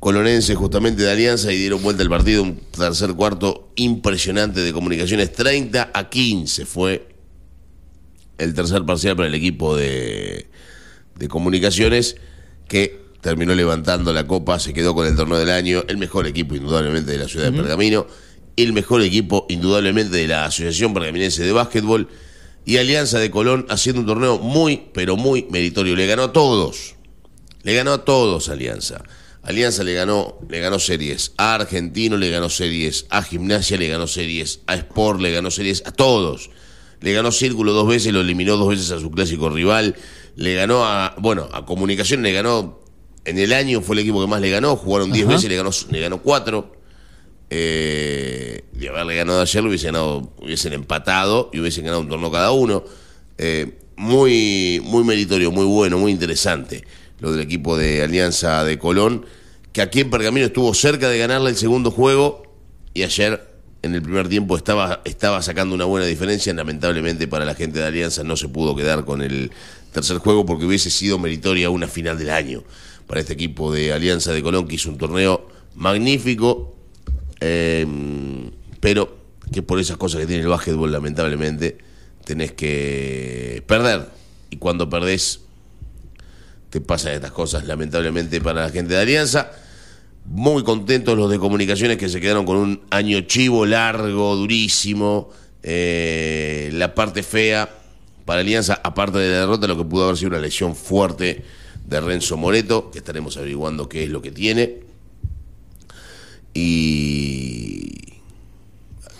colonenses 0.00 0.56
justamente 0.56 1.02
de 1.02 1.10
Alianza 1.10 1.52
y 1.52 1.58
dieron 1.58 1.82
vuelta 1.82 2.02
el 2.02 2.08
partido. 2.08 2.42
Un 2.42 2.56
tercer 2.56 3.12
cuarto 3.14 3.70
impresionante 3.76 4.60
de 4.60 4.72
comunicaciones. 4.72 5.32
30 5.32 5.90
a 5.92 6.08
15 6.08 6.64
fue 6.64 7.08
el 8.38 8.54
tercer 8.54 8.84
parcial 8.86 9.14
para 9.16 9.28
el 9.28 9.34
equipo 9.34 9.76
de, 9.76 10.48
de 11.18 11.28
comunicaciones 11.28 12.16
que 12.68 13.08
terminó 13.20 13.54
levantando 13.54 14.12
la 14.12 14.26
copa, 14.26 14.58
se 14.58 14.72
quedó 14.72 14.94
con 14.94 15.06
el 15.06 15.16
torneo 15.16 15.38
del 15.38 15.50
año, 15.50 15.84
el 15.88 15.96
mejor 15.96 16.26
equipo 16.26 16.54
indudablemente 16.54 17.10
de 17.10 17.18
la 17.18 17.28
ciudad 17.28 17.50
de 17.50 17.58
Pergamino, 17.58 18.06
el 18.56 18.72
mejor 18.72 19.02
equipo 19.02 19.46
indudablemente 19.48 20.16
de 20.16 20.28
la 20.28 20.46
Asociación 20.46 20.94
Pergaminense 20.94 21.42
de 21.44 21.52
Básquetbol 21.52 22.08
y 22.64 22.76
Alianza 22.76 23.18
de 23.18 23.30
Colón 23.30 23.66
haciendo 23.68 24.00
un 24.00 24.06
torneo 24.06 24.38
muy, 24.38 24.88
pero 24.92 25.16
muy 25.16 25.46
meritorio. 25.50 25.96
Le 25.96 26.06
ganó 26.06 26.24
a 26.24 26.32
todos, 26.32 26.94
le 27.62 27.74
ganó 27.74 27.92
a 27.92 28.04
todos 28.04 28.48
Alianza. 28.48 29.02
Alianza 29.42 29.82
le 29.82 29.94
ganó, 29.94 30.38
le 30.48 30.60
ganó 30.60 30.78
series 30.78 31.32
a 31.38 31.54
Argentino, 31.54 32.16
le 32.16 32.30
ganó 32.30 32.50
series 32.50 33.06
a 33.08 33.22
Gimnasia, 33.22 33.78
le 33.78 33.88
ganó 33.88 34.06
series 34.06 34.60
a 34.66 34.74
Sport, 34.74 35.20
le 35.20 35.30
ganó 35.30 35.50
series 35.50 35.82
a 35.86 35.92
todos. 35.92 36.50
Le 37.00 37.12
ganó 37.12 37.30
Círculo 37.30 37.72
dos 37.72 37.88
veces, 37.88 38.12
lo 38.12 38.20
eliminó 38.20 38.56
dos 38.56 38.68
veces 38.68 38.90
a 38.90 38.98
su 38.98 39.10
clásico 39.10 39.48
rival. 39.48 39.94
Le 40.38 40.54
ganó 40.54 40.84
a, 40.84 41.16
bueno, 41.18 41.48
a 41.52 41.66
Comunicación 41.66 42.22
le 42.22 42.32
ganó, 42.32 42.80
en 43.24 43.38
el 43.38 43.52
año 43.52 43.80
fue 43.80 43.96
el 43.96 44.00
equipo 44.02 44.20
que 44.20 44.28
más 44.28 44.40
le 44.40 44.50
ganó, 44.50 44.76
jugaron 44.76 45.10
10 45.10 45.26
Ajá. 45.26 45.34
veces, 45.34 45.50
le 45.50 45.56
ganó, 45.56 45.70
le 45.90 46.00
ganó 46.00 46.22
4. 46.22 46.72
Eh, 47.50 48.64
de 48.72 48.88
haberle 48.88 49.16
ganado 49.16 49.40
ayer, 49.40 49.62
lo 49.62 49.68
hubiesen, 49.68 49.88
ganado, 49.88 50.32
hubiesen 50.40 50.74
empatado 50.74 51.50
y 51.52 51.58
hubiesen 51.58 51.84
ganado 51.84 52.02
un 52.02 52.08
torneo 52.08 52.30
cada 52.30 52.52
uno. 52.52 52.84
Eh, 53.36 53.78
muy, 53.96 54.80
muy 54.84 55.02
meritorio, 55.02 55.50
muy 55.50 55.64
bueno, 55.64 55.98
muy 55.98 56.12
interesante 56.12 56.84
lo 57.18 57.32
del 57.32 57.40
equipo 57.40 57.76
de 57.76 58.02
Alianza 58.04 58.62
de 58.62 58.78
Colón, 58.78 59.26
que 59.72 59.82
aquí 59.82 60.00
en 60.00 60.10
Pergamino 60.10 60.46
estuvo 60.46 60.72
cerca 60.72 61.08
de 61.08 61.18
ganarle 61.18 61.50
el 61.50 61.56
segundo 61.56 61.90
juego 61.90 62.44
y 62.94 63.02
ayer 63.02 63.44
en 63.82 63.94
el 63.94 64.02
primer 64.02 64.28
tiempo 64.28 64.56
estaba, 64.56 65.02
estaba 65.04 65.42
sacando 65.42 65.74
una 65.74 65.84
buena 65.84 66.06
diferencia. 66.06 66.52
Lamentablemente 66.52 67.28
para 67.28 67.44
la 67.44 67.54
gente 67.54 67.78
de 67.78 67.86
Alianza 67.86 68.22
no 68.24 68.36
se 68.36 68.48
pudo 68.48 68.74
quedar 68.74 69.04
con 69.04 69.22
el 69.22 69.50
tercer 69.98 70.18
juego 70.18 70.46
porque 70.46 70.64
hubiese 70.64 70.90
sido 70.90 71.18
meritoria 71.18 71.70
una 71.70 71.88
final 71.88 72.18
del 72.18 72.30
año 72.30 72.62
para 73.06 73.20
este 73.20 73.32
equipo 73.32 73.72
de 73.72 73.92
Alianza 73.92 74.32
de 74.32 74.42
Colón 74.42 74.68
que 74.68 74.76
hizo 74.76 74.90
un 74.90 74.98
torneo 74.98 75.48
magnífico, 75.74 76.76
eh, 77.40 77.86
pero 78.80 79.18
que 79.52 79.62
por 79.62 79.80
esas 79.80 79.96
cosas 79.96 80.20
que 80.20 80.26
tiene 80.26 80.42
el 80.42 80.48
básquetbol 80.48 80.92
lamentablemente 80.92 81.78
tenés 82.24 82.52
que 82.52 83.62
perder. 83.66 84.08
Y 84.50 84.56
cuando 84.56 84.88
perdés 84.88 85.40
te 86.70 86.80
pasan 86.80 87.14
estas 87.14 87.32
cosas 87.32 87.66
lamentablemente 87.66 88.40
para 88.40 88.62
la 88.62 88.70
gente 88.70 88.94
de 88.94 89.00
Alianza. 89.00 89.50
Muy 90.26 90.62
contentos 90.62 91.16
los 91.16 91.30
de 91.30 91.38
comunicaciones 91.38 91.96
que 91.96 92.08
se 92.08 92.20
quedaron 92.20 92.44
con 92.44 92.58
un 92.58 92.82
año 92.90 93.22
chivo 93.22 93.64
largo, 93.64 94.36
durísimo. 94.36 95.30
Eh, 95.62 96.70
la 96.74 96.94
parte 96.94 97.22
fea 97.22 97.68
para 98.28 98.42
Alianza, 98.42 98.78
aparte 98.84 99.16
de 99.16 99.30
la 99.30 99.40
derrota, 99.40 99.66
lo 99.66 99.78
que 99.78 99.84
pudo 99.84 100.04
haber 100.04 100.18
sido 100.18 100.28
una 100.28 100.38
lesión 100.38 100.76
fuerte 100.76 101.46
de 101.86 101.98
Renzo 101.98 102.36
Moreto, 102.36 102.90
que 102.90 102.98
estaremos 102.98 103.38
averiguando 103.38 103.88
qué 103.88 104.04
es 104.04 104.10
lo 104.10 104.20
que 104.20 104.30
tiene. 104.30 104.80
Y, 106.52 107.90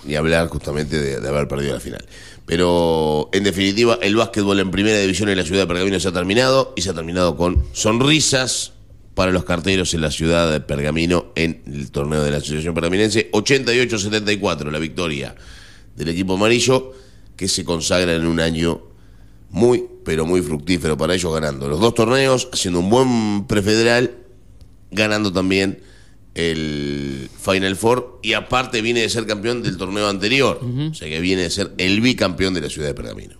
y 0.06 0.14
hablar 0.14 0.48
justamente 0.48 1.00
de, 1.00 1.20
de 1.20 1.26
haber 1.26 1.48
perdido 1.48 1.72
la 1.72 1.80
final. 1.80 2.04
Pero 2.44 3.30
en 3.32 3.44
definitiva, 3.44 3.98
el 4.02 4.14
básquetbol 4.14 4.60
en 4.60 4.70
primera 4.70 4.98
división 4.98 5.30
en 5.30 5.38
la 5.38 5.44
ciudad 5.44 5.62
de 5.62 5.66
Pergamino 5.66 5.98
se 5.98 6.08
ha 6.08 6.12
terminado 6.12 6.74
y 6.76 6.82
se 6.82 6.90
ha 6.90 6.94
terminado 6.94 7.34
con 7.34 7.64
sonrisas 7.72 8.74
para 9.14 9.32
los 9.32 9.44
carteros 9.44 9.94
en 9.94 10.02
la 10.02 10.10
ciudad 10.10 10.52
de 10.52 10.60
Pergamino 10.60 11.32
en 11.34 11.62
el 11.64 11.90
torneo 11.90 12.22
de 12.22 12.30
la 12.30 12.36
Asociación 12.36 12.74
Pergaminense. 12.74 13.30
88-74 13.32 14.70
la 14.70 14.78
victoria 14.78 15.34
del 15.96 16.08
equipo 16.08 16.34
amarillo 16.34 16.92
que 17.36 17.48
se 17.48 17.64
consagra 17.64 18.14
en 18.14 18.26
un 18.26 18.38
año 18.38 18.82
muy, 19.50 19.84
pero 20.04 20.26
muy 20.26 20.42
fructífero 20.42 20.96
para 20.96 21.14
ellos 21.14 21.32
ganando 21.32 21.68
los 21.68 21.80
dos 21.80 21.94
torneos, 21.94 22.48
haciendo 22.52 22.80
un 22.80 22.90
buen 22.90 23.46
prefederal, 23.46 24.14
ganando 24.90 25.32
también 25.32 25.80
el 26.34 27.28
Final 27.40 27.76
Four 27.76 28.20
y 28.22 28.34
aparte 28.34 28.80
viene 28.80 29.00
de 29.00 29.08
ser 29.08 29.26
campeón 29.26 29.62
del 29.62 29.76
torneo 29.76 30.08
anterior, 30.08 30.60
o 30.62 30.94
sea 30.94 31.08
que 31.08 31.20
viene 31.20 31.42
de 31.42 31.50
ser 31.50 31.72
el 31.78 32.00
bicampeón 32.00 32.54
de 32.54 32.60
la 32.60 32.68
ciudad 32.68 32.88
de 32.88 32.94
Pergamino. 32.94 33.36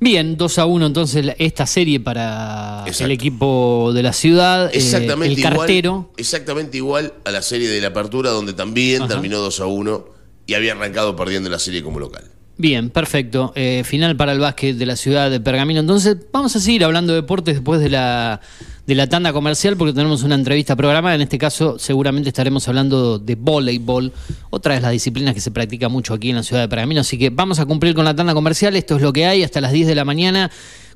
Bien, 0.00 0.36
2 0.36 0.58
a 0.58 0.66
1 0.66 0.86
entonces 0.86 1.24
esta 1.38 1.66
serie 1.66 2.00
para 2.00 2.82
Exacto. 2.86 3.04
el 3.04 3.10
equipo 3.12 3.92
de 3.94 4.02
la 4.02 4.12
ciudad, 4.12 4.66
eh, 4.66 4.70
Exactamente 4.78 5.32
el 5.34 5.38
igual, 5.38 5.56
cartero. 5.56 6.12
exactamente 6.16 6.76
igual 6.76 7.14
a 7.24 7.30
la 7.30 7.40
serie 7.40 7.68
de 7.68 7.80
la 7.80 7.88
apertura 7.88 8.30
donde 8.30 8.52
también 8.52 9.02
Ajá. 9.02 9.12
terminó 9.12 9.38
2 9.38 9.60
a 9.60 9.66
1 9.66 10.06
y 10.46 10.54
había 10.54 10.72
arrancado 10.72 11.16
perdiendo 11.16 11.48
la 11.48 11.58
serie 11.58 11.82
como 11.82 12.00
local. 12.00 12.24
Bien, 12.56 12.88
perfecto. 12.90 13.52
Eh, 13.56 13.82
final 13.84 14.16
para 14.16 14.32
el 14.32 14.38
básquet 14.38 14.76
de 14.76 14.86
la 14.86 14.94
ciudad 14.94 15.28
de 15.28 15.40
Pergamino. 15.40 15.80
Entonces, 15.80 16.16
vamos 16.32 16.54
a 16.54 16.60
seguir 16.60 16.84
hablando 16.84 17.12
de 17.12 17.22
deportes 17.22 17.56
después 17.56 17.80
de 17.80 17.90
la, 17.90 18.40
de 18.86 18.94
la 18.94 19.08
tanda 19.08 19.32
comercial, 19.32 19.76
porque 19.76 19.92
tenemos 19.92 20.22
una 20.22 20.36
entrevista 20.36 20.76
programada. 20.76 21.16
En 21.16 21.22
este 21.22 21.36
caso, 21.36 21.80
seguramente 21.80 22.28
estaremos 22.28 22.68
hablando 22.68 23.18
de 23.18 23.34
voleibol, 23.34 24.12
otra 24.50 24.74
de 24.74 24.80
las 24.80 24.92
disciplinas 24.92 25.34
que 25.34 25.40
se 25.40 25.50
practica 25.50 25.88
mucho 25.88 26.14
aquí 26.14 26.30
en 26.30 26.36
la 26.36 26.44
ciudad 26.44 26.62
de 26.62 26.68
Pergamino. 26.68 27.00
Así 27.00 27.18
que 27.18 27.30
vamos 27.30 27.58
a 27.58 27.66
cumplir 27.66 27.92
con 27.92 28.04
la 28.04 28.14
tanda 28.14 28.34
comercial. 28.34 28.76
Esto 28.76 28.96
es 28.96 29.02
lo 29.02 29.12
que 29.12 29.26
hay 29.26 29.42
hasta 29.42 29.60
las 29.60 29.72
10 29.72 29.88
de 29.88 29.94
la 29.96 30.04
mañana. 30.04 30.50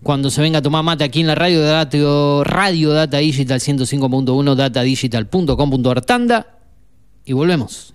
Cuando 0.04 0.30
se 0.30 0.40
venga 0.40 0.60
a 0.60 0.62
tomar 0.62 0.84
mate 0.84 1.02
aquí 1.02 1.22
en 1.22 1.26
la 1.26 1.34
radio, 1.34 1.68
radio, 1.68 2.44
radio 2.44 2.92
Data 2.92 3.18
Digital 3.18 3.58
105.1, 3.58 4.54
datadigital.com.ar 4.54 6.02
tanda. 6.02 6.46
Y 7.24 7.32
volvemos. 7.32 7.94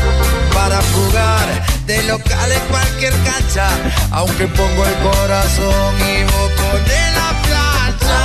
para 0.71 0.83
jugar 0.93 1.47
de 1.85 2.01
local 2.03 2.51
en 2.51 2.61
cualquier 2.69 3.13
cancha, 3.23 3.67
aunque 4.11 4.47
pongo 4.47 4.85
el 4.85 4.95
corazón 5.09 5.95
y 5.99 6.23
vos 6.23 6.51
pones 6.59 7.07
la 7.19 7.29
plancha. 7.45 8.19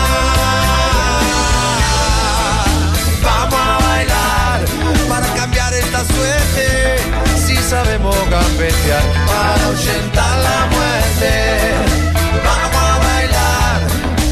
Vamos 3.21 3.61
a 3.61 3.79
bailar 3.89 4.61
para 5.09 5.27
cambiar 5.35 5.75
esta 5.75 6.05
suerte, 6.05 6.99
si 7.45 7.57
sabemos 7.57 8.17
gambetear 8.31 9.03
para 9.27 9.65
ahuyentar 9.65 10.39
la 10.39 10.67
muerte. 10.75 11.33
Vamos 12.45 12.83
a 12.83 12.99
bailar 13.09 13.81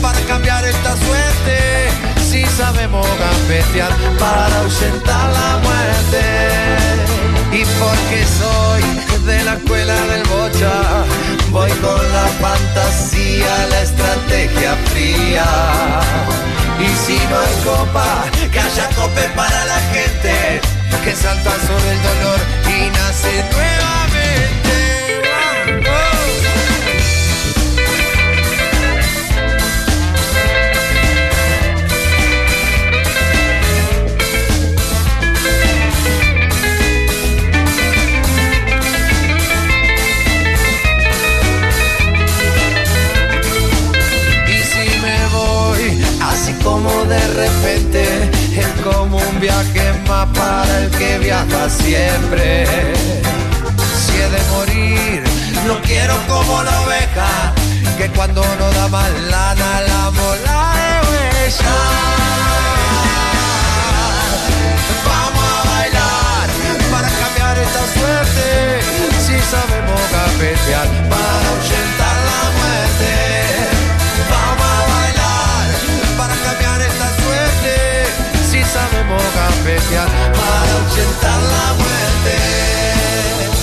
para 0.00 0.20
cambiar 0.20 0.64
esta 0.64 0.96
suerte, 1.04 1.88
si 2.30 2.46
sabemos 2.46 3.06
gambetear 3.18 3.92
para 4.20 4.56
ahuyentar 4.60 5.32
la 5.32 5.58
muerte. 5.64 7.13
Y 7.54 7.64
porque 7.78 8.26
soy 8.26 8.82
de 9.26 9.44
la 9.44 9.54
escuela 9.54 9.94
del 10.06 10.24
bocha, 10.24 11.04
voy 11.50 11.70
con 11.70 12.12
la 12.12 12.26
fantasía, 12.42 13.66
la 13.70 13.80
estrategia 13.82 14.74
fría. 14.90 15.46
Y 16.80 16.88
si 17.06 17.16
no 17.28 17.38
hay 17.38 17.54
copa, 17.64 18.24
que 18.50 18.58
haya 18.58 18.88
cope 18.96 19.28
para 19.36 19.64
la 19.66 19.80
gente, 19.92 20.60
que 21.04 21.14
salta 21.14 21.52
sobre 21.68 21.92
el 21.92 22.02
dolor 22.02 22.40
y 22.66 22.90
nace 22.90 23.44
nuevamente. 23.52 23.83
Como 46.64 47.04
de 47.04 47.20
repente, 47.28 48.30
es 48.56 48.82
como 48.82 49.18
un 49.18 49.40
viaje 49.40 49.92
más 50.08 50.26
para 50.28 50.78
el 50.78 50.90
que 50.90 51.18
viaja 51.18 51.68
siempre. 51.68 52.66
Si 54.02 54.12
he 54.16 54.28
de 54.30 54.42
morir, 54.50 55.22
no 55.66 55.80
quiero 55.82 56.14
como 56.26 56.62
la 56.62 56.80
oveja, 56.80 57.52
que 57.98 58.08
cuando 58.16 58.42
no 58.58 58.70
da 58.72 58.88
más 58.88 59.10
lana 59.30 59.80
la 59.82 60.10
mola 60.10 60.58
de 60.78 60.90
huella. 61.06 61.76
Vamos 65.10 65.44
a 65.58 65.68
bailar 65.68 66.48
para 66.90 67.08
cambiar 67.20 67.58
esta 67.58 67.84
suerte. 67.96 68.80
Si 69.26 69.36
sabemos 69.52 70.00
gambetear 70.12 70.88
para 71.10 71.46
ahuyentar 71.50 72.16
la 72.30 72.42
muerte. 72.58 73.23
Gambetear 79.64 80.08
para 80.08 80.72
ahuyentar 80.76 81.40
la 81.42 81.72
muerte. 81.80 82.36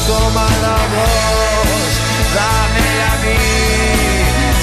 Toma 0.07 0.47
la 0.65 0.77
voz, 0.93 1.91
dámela 2.35 3.07
a 3.11 3.17
mí. 3.23 3.37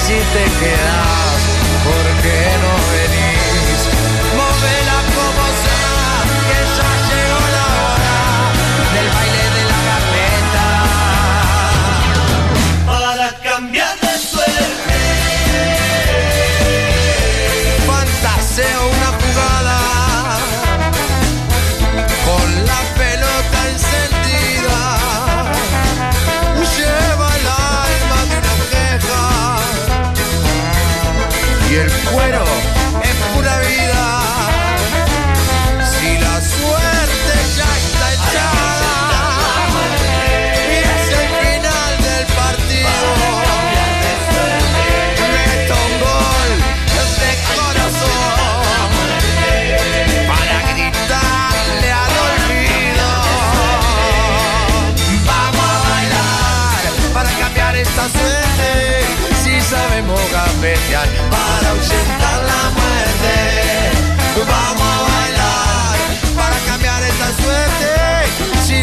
Si 0.05 0.17
te 0.33 0.45
quedas, 0.61 1.08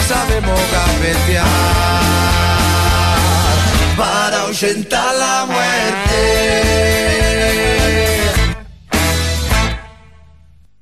sabemos 0.08 0.60
gambetear 0.72 1.45
para 3.97 4.41
ahuyentar 4.41 5.16
la 5.16 5.45
muerte. 5.45 6.22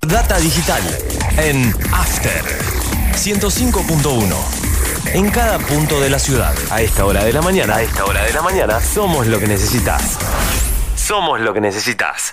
Data 0.02 0.38
digital 0.40 0.84
en 1.38 1.74
After 1.94 2.44
105.1. 3.14 4.36
En 5.14 5.30
cada 5.30 5.60
punto 5.60 6.00
de 6.00 6.10
la 6.10 6.20
ciudad, 6.20 6.54
a 6.72 6.82
esta 6.82 7.06
hora 7.06 7.24
de 7.24 7.32
la 7.32 7.42
mañana, 7.42 7.76
a 7.76 7.82
esta 7.82 8.06
hora 8.06 8.24
de 8.24 8.34
la 8.34 8.42
mañana, 8.42 8.82
somos 8.82 9.28
lo 9.28 9.40
que 9.40 9.48
necesitas. 9.48 10.18
Somos 10.96 11.40
lo 11.40 11.54
que 11.54 11.62
necesitas. 11.62 12.33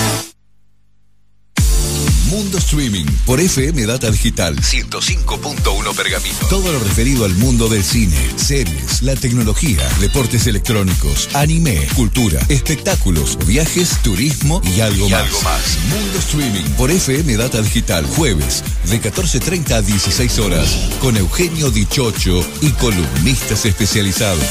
Mundo 2.51 2.65
Streaming 2.65 3.05
por 3.25 3.39
FM 3.39 3.85
Data 3.85 4.11
Digital 4.11 4.57
105.1 4.57 5.95
Pergamino. 5.95 6.35
Todo 6.49 6.73
lo 6.73 6.79
referido 6.79 7.23
al 7.23 7.33
mundo 7.35 7.69
del 7.69 7.81
cine, 7.81 8.17
series, 8.35 9.01
la 9.03 9.15
tecnología, 9.15 9.79
deportes 10.01 10.47
electrónicos, 10.47 11.29
anime, 11.31 11.87
cultura, 11.95 12.41
espectáculos, 12.49 13.37
viajes, 13.47 13.91
turismo 14.03 14.61
y 14.65 14.81
algo, 14.81 15.07
Y 15.07 15.11
más. 15.11 15.21
algo 15.21 15.41
más. 15.43 15.77
Mundo 15.91 16.19
Streaming 16.19 16.69
por 16.75 16.91
FM 16.91 17.37
Data 17.37 17.61
Digital 17.61 18.05
jueves 18.05 18.65
de 18.89 19.01
14.30 19.01 19.71
a 19.71 19.81
16 19.81 20.39
horas 20.39 20.75
con 20.99 21.15
Eugenio 21.15 21.71
Dichocho 21.71 22.45
y 22.59 22.71
columnistas 22.71 23.65
especializados. 23.65 24.43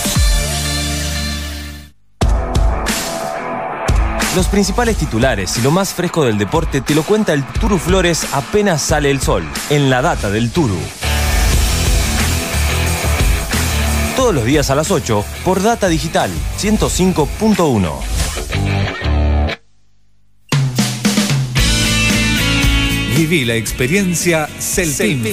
Los 4.36 4.46
principales 4.46 4.96
titulares 4.96 5.58
y 5.58 5.60
lo 5.60 5.72
más 5.72 5.92
fresco 5.92 6.24
del 6.24 6.38
deporte 6.38 6.80
te 6.80 6.94
lo 6.94 7.02
cuenta 7.02 7.32
el 7.32 7.44
Turu 7.44 7.78
Flores 7.78 8.28
apenas 8.30 8.80
sale 8.80 9.10
el 9.10 9.20
sol, 9.20 9.44
en 9.70 9.90
la 9.90 10.02
data 10.02 10.30
del 10.30 10.52
Turu. 10.52 10.78
Todos 14.14 14.32
los 14.32 14.44
días 14.44 14.70
a 14.70 14.76
las 14.76 14.92
8 14.92 15.24
por 15.44 15.60
Data 15.60 15.88
Digital 15.88 16.30
105.1. 16.60 17.92
Viví 23.16 23.44
la 23.44 23.54
experiencia 23.56 24.48
Celpim. 24.60 25.24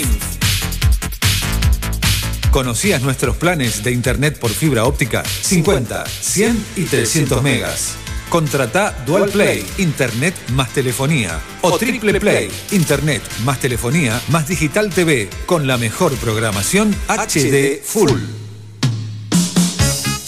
¿Conocías 2.49 3.03
nuestros 3.03 3.37
planes 3.37 3.83
de 3.83 3.91
internet 3.91 4.39
por 4.39 4.49
fibra 4.49 4.85
óptica? 4.85 5.23
50, 5.23 6.03
100 6.07 6.65
y 6.77 6.83
300 6.85 7.43
megas. 7.43 7.97
Contrata 8.29 8.95
Dual 9.05 9.29
Play, 9.29 9.63
Internet 9.77 10.33
más 10.53 10.73
telefonía. 10.73 11.39
O 11.61 11.77
Triple 11.77 12.19
Play, 12.19 12.49
Internet 12.71 13.21
más 13.45 13.59
telefonía 13.59 14.19
más 14.29 14.47
Digital 14.47 14.89
TV, 14.89 15.29
con 15.45 15.67
la 15.67 15.77
mejor 15.77 16.15
programación 16.15 16.95
HD 17.07 17.79
Full. 17.83 18.09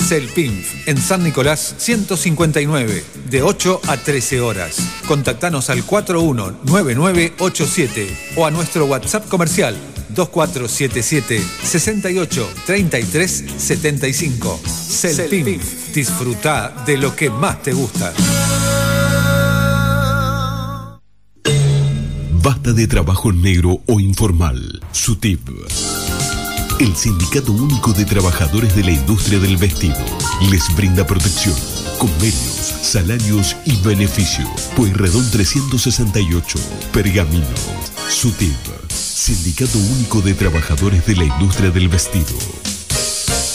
Celpinf, 0.08 0.88
en 0.88 0.98
San 0.98 1.24
Nicolás 1.24 1.76
159, 1.78 3.04
de 3.30 3.44
8 3.44 3.82
a 3.88 3.98
13 3.98 4.42
horas. 4.42 4.78
Contactanos 5.08 5.70
al 5.70 5.84
419987 5.84 8.34
o 8.36 8.48
a 8.48 8.52
nuestro 8.52 8.86
WhatsApp 8.86 9.28
comercial 9.28 9.76
2477 10.10 11.44
68 11.64 12.50
33 12.66 13.44
75. 13.58 14.60
Celpinf, 14.66 15.79
disfruta 15.94 16.84
de 16.86 16.98
lo 16.98 17.16
que 17.16 17.30
más 17.30 17.62
te 17.62 17.74
gusta. 17.74 18.14
Basta 22.42 22.74
de 22.74 22.88
trabajo 22.88 23.32
negro 23.32 23.82
o 23.88 24.00
informal. 24.00 24.82
SUTIP. 24.92 25.50
El 26.80 26.96
Sindicato 26.96 27.52
Único 27.52 27.92
de 27.92 28.06
Trabajadores 28.06 28.76
de 28.76 28.84
la 28.84 28.92
Industria 28.92 29.40
del 29.40 29.58
Vestido 29.58 29.98
les 30.50 30.74
brinda 30.76 31.06
protección, 31.06 31.56
convenios, 31.98 32.74
salarios 32.82 33.58
y 33.66 33.76
beneficio. 33.82 34.50
Pueyrredón 34.78 35.30
368, 35.30 36.60
Pergamino. 36.94 37.46
SUTIP. 38.10 38.56
Sindicato 38.90 39.78
Único 39.78 40.22
de 40.22 40.34
Trabajadores 40.34 41.06
de 41.06 41.18
la 41.18 41.26
Industria 41.26 41.72
del 41.72 41.90
Vestido. 41.90 42.38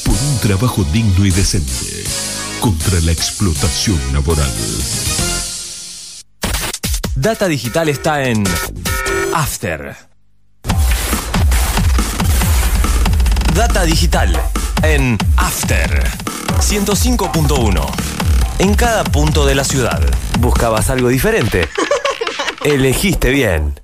Por 0.05 0.15
un 0.15 0.39
trabajo 0.41 0.85
digno 0.93 1.25
y 1.25 1.31
decente. 1.31 1.94
Contra 2.65 2.99
la 3.03 3.13
explotación 3.13 4.01
laboral. 4.15 4.51
Data 7.15 7.47
Digital 7.47 7.91
está 7.91 8.23
en 8.23 8.43
After. 9.35 9.95
Data 13.55 13.85
Digital 13.85 14.41
en 14.83 15.19
After 15.37 16.05
105.1. 16.61 17.87
En 18.61 18.73
cada 18.73 19.05
punto 19.05 19.45
de 19.45 19.55
la 19.55 19.65
ciudad. 19.65 20.01
¿Buscabas 20.41 20.89
algo 20.89 21.09
diferente? 21.09 21.69
Elegiste 22.65 23.29
bien. 23.29 23.84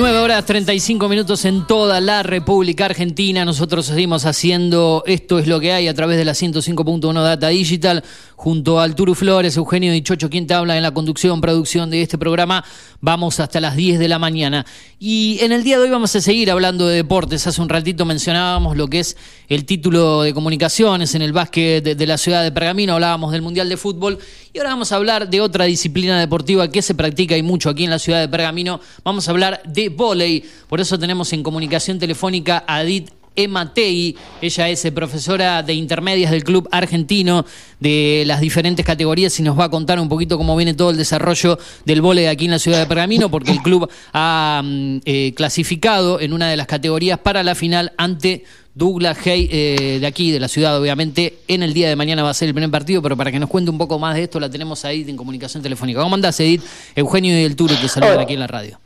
9 0.00 0.16
horas 0.16 0.46
35 0.46 1.10
minutos 1.10 1.44
en 1.44 1.66
toda 1.66 2.00
la 2.00 2.22
República 2.22 2.86
Argentina. 2.86 3.44
Nosotros 3.44 3.84
seguimos 3.84 4.24
haciendo 4.24 5.02
Esto 5.04 5.38
es 5.38 5.46
lo 5.46 5.60
que 5.60 5.74
hay 5.74 5.88
a 5.88 5.94
través 5.94 6.16
de 6.16 6.24
la 6.24 6.32
105.1 6.32 7.22
Data 7.22 7.48
Digital 7.48 8.02
junto 8.40 8.80
al 8.80 8.94
Turu 8.94 9.14
Flores, 9.14 9.58
Eugenio 9.58 9.92
Dichocho, 9.92 10.30
quien 10.30 10.46
te 10.46 10.54
habla 10.54 10.74
en 10.74 10.82
la 10.82 10.92
conducción, 10.92 11.42
producción 11.42 11.90
de 11.90 12.00
este 12.00 12.16
programa. 12.16 12.64
Vamos 13.02 13.38
hasta 13.38 13.60
las 13.60 13.76
10 13.76 13.98
de 13.98 14.08
la 14.08 14.18
mañana. 14.18 14.64
Y 14.98 15.36
en 15.42 15.52
el 15.52 15.62
día 15.62 15.76
de 15.76 15.84
hoy 15.84 15.90
vamos 15.90 16.16
a 16.16 16.22
seguir 16.22 16.50
hablando 16.50 16.88
de 16.88 16.96
deportes. 16.96 17.46
Hace 17.46 17.60
un 17.60 17.68
ratito 17.68 18.06
mencionábamos 18.06 18.78
lo 18.78 18.88
que 18.88 19.00
es 19.00 19.18
el 19.50 19.66
título 19.66 20.22
de 20.22 20.32
comunicaciones 20.32 21.14
en 21.14 21.20
el 21.20 21.34
básquet 21.34 21.84
de, 21.84 22.06
la 22.06 22.16
ciudad 22.16 22.42
de 22.42 22.50
Pergamino. 22.50 22.94
Hablábamos 22.94 23.30
del 23.30 23.42
Mundial 23.42 23.68
de 23.68 23.76
Fútbol. 23.76 24.18
Y 24.54 24.58
ahora 24.58 24.70
vamos 24.70 24.90
a 24.90 24.96
hablar 24.96 25.28
de 25.28 25.42
otra 25.42 25.66
disciplina 25.66 26.18
deportiva 26.18 26.70
que 26.70 26.80
se 26.80 26.94
practica 26.94 27.36
y 27.36 27.42
mucho 27.42 27.68
aquí 27.68 27.84
en 27.84 27.90
la 27.90 27.98
ciudad 27.98 28.20
de 28.20 28.28
Pergamino. 28.30 28.80
Vamos 29.04 29.28
a 29.28 29.32
hablar 29.32 29.60
de 29.66 29.90
volei. 29.90 30.42
Por 30.66 30.80
eso 30.80 30.98
tenemos 30.98 31.30
en 31.34 31.42
comunicación 31.42 31.98
telefónica 31.98 32.64
a 32.66 32.82
Edith 32.84 33.19
Ematei. 33.44 34.16
Ella 34.40 34.68
es 34.68 34.84
eh, 34.84 34.92
profesora 34.92 35.62
de 35.62 35.74
intermedias 35.74 36.30
del 36.30 36.44
club 36.44 36.68
argentino 36.70 37.44
de 37.78 38.24
las 38.26 38.40
diferentes 38.40 38.84
categorías 38.84 39.38
y 39.40 39.42
nos 39.42 39.58
va 39.58 39.64
a 39.64 39.70
contar 39.70 39.98
un 39.98 40.08
poquito 40.08 40.36
cómo 40.36 40.56
viene 40.56 40.74
todo 40.74 40.90
el 40.90 40.96
desarrollo 40.96 41.58
del 41.84 42.02
vóley 42.02 42.26
aquí 42.26 42.44
en 42.44 42.52
la 42.52 42.58
ciudad 42.58 42.78
de 42.78 42.86
Pergamino, 42.86 43.30
porque 43.30 43.52
el 43.52 43.60
club 43.60 43.88
ha 44.12 44.60
mm, 44.64 44.98
eh, 45.04 45.32
clasificado 45.34 46.20
en 46.20 46.32
una 46.32 46.48
de 46.48 46.56
las 46.56 46.66
categorías 46.66 47.18
para 47.18 47.42
la 47.42 47.54
final 47.54 47.92
ante 47.96 48.44
Douglas 48.74 49.18
Hay 49.26 49.48
eh, 49.50 49.98
de 50.00 50.06
aquí, 50.06 50.30
de 50.30 50.40
la 50.40 50.48
ciudad, 50.48 50.78
obviamente. 50.78 51.38
En 51.48 51.62
el 51.62 51.74
día 51.74 51.88
de 51.88 51.96
mañana 51.96 52.22
va 52.22 52.30
a 52.30 52.34
ser 52.34 52.48
el 52.48 52.54
primer 52.54 52.70
partido, 52.70 53.02
pero 53.02 53.16
para 53.16 53.32
que 53.32 53.38
nos 53.38 53.50
cuente 53.50 53.70
un 53.70 53.78
poco 53.78 53.98
más 53.98 54.14
de 54.14 54.22
esto, 54.22 54.38
la 54.38 54.48
tenemos 54.48 54.84
a 54.84 54.92
Edith 54.92 55.08
en 55.08 55.16
comunicación 55.16 55.62
telefónica. 55.62 56.00
¿Cómo 56.00 56.14
andás, 56.14 56.38
Edith? 56.40 56.62
Eugenio 56.94 57.38
y 57.38 57.44
el 57.44 57.56
Turo 57.56 57.74
te 57.74 57.88
saludan 57.88 58.20
aquí 58.20 58.34
en 58.34 58.40
la 58.40 58.46
radio. 58.46 58.78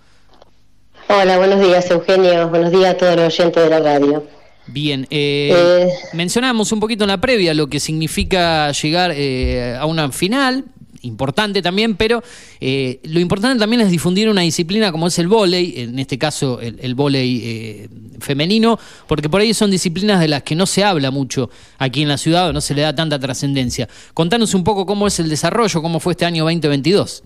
Hola, 1.09 1.37
buenos 1.37 1.61
días, 1.61 1.91
Eugenio. 1.91 2.49
Buenos 2.49 2.73
días 2.73 2.95
a 2.95 2.97
todos 2.97 3.17
los 3.17 3.39
oyentes 3.39 3.63
de 3.63 3.71
la 3.71 3.81
radio. 3.81 4.25
Bien, 4.67 5.07
eh, 5.11 5.53
Eh. 5.55 5.89
mencionábamos 6.15 6.73
un 6.73 6.81
poquito 6.81 7.05
en 7.05 7.09
la 7.09 7.21
previa 7.21 7.53
lo 7.55 7.67
que 7.69 7.81
significa 7.81 8.73
llegar 8.73 9.13
eh, 9.15 9.77
a 9.79 9.85
una 9.87 10.11
final, 10.11 10.65
importante 11.03 11.61
también, 11.61 11.97
pero 11.97 12.23
eh, 12.61 12.99
lo 13.05 13.21
importante 13.21 13.59
también 13.59 13.83
es 13.83 13.91
difundir 13.91 14.29
una 14.31 14.41
disciplina 14.41 14.91
como 14.91 15.07
es 15.09 15.19
el 15.19 15.29
vóley, 15.29 15.75
en 15.77 15.99
este 15.99 16.17
caso 16.19 16.61
el, 16.63 16.79
el 16.81 16.95
vóley 16.95 17.43
eh, 17.45 17.89
femenino, 18.21 18.79
porque 19.07 19.29
por 19.29 19.43
ahí 19.43 19.53
son 19.53 19.71
disciplinas 19.71 20.19
de 20.19 20.29
las 20.29 20.43
que 20.45 20.55
no 20.55 20.65
se 20.65 20.83
habla 20.83 21.11
mucho 21.11 21.51
aquí 21.77 22.01
en 22.01 22.09
la 22.09 22.17
ciudad 22.17 22.49
o 22.49 22.53
no 22.55 22.63
se 22.63 22.75
le 22.75 22.81
da 22.81 22.95
tanta 22.95 23.19
trascendencia. 23.19 23.87
Contanos 24.15 24.55
un 24.55 24.65
poco 24.65 24.87
cómo 24.87 25.07
es 25.07 25.21
el 25.21 25.29
desarrollo, 25.29 25.83
cómo 25.83 26.01
fue 26.01 26.13
este 26.15 26.25
año 26.25 26.45
2022. 26.45 27.23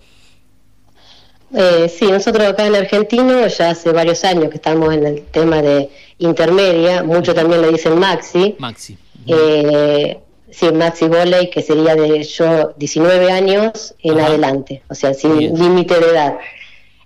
Eh, 1.55 1.89
sí, 1.89 2.05
nosotros 2.05 2.45
acá 2.47 2.67
en 2.67 2.75
Argentino 2.75 3.47
ya 3.47 3.71
hace 3.71 3.91
varios 3.91 4.23
años 4.23 4.49
que 4.49 4.57
estamos 4.57 4.93
en 4.93 5.05
el 5.05 5.21
tema 5.23 5.61
de 5.61 5.89
intermedia, 6.19 7.03
muchos 7.03 7.33
también 7.33 7.61
le 7.61 7.69
dicen 7.71 7.97
maxi. 7.97 8.55
Maxi. 8.59 8.97
Eh, 9.25 10.19
sí, 10.51 10.71
maxi 10.71 11.07
volley, 11.07 11.49
que 11.49 11.61
sería 11.61 11.95
de 11.95 12.23
yo 12.23 12.73
19 12.77 13.31
años 13.31 13.95
en 14.03 14.19
adelante, 14.19 14.83
o 14.89 14.95
sea, 14.95 15.13
sin 15.13 15.37
límite 15.57 15.99
de 15.99 16.05
edad. 16.11 16.37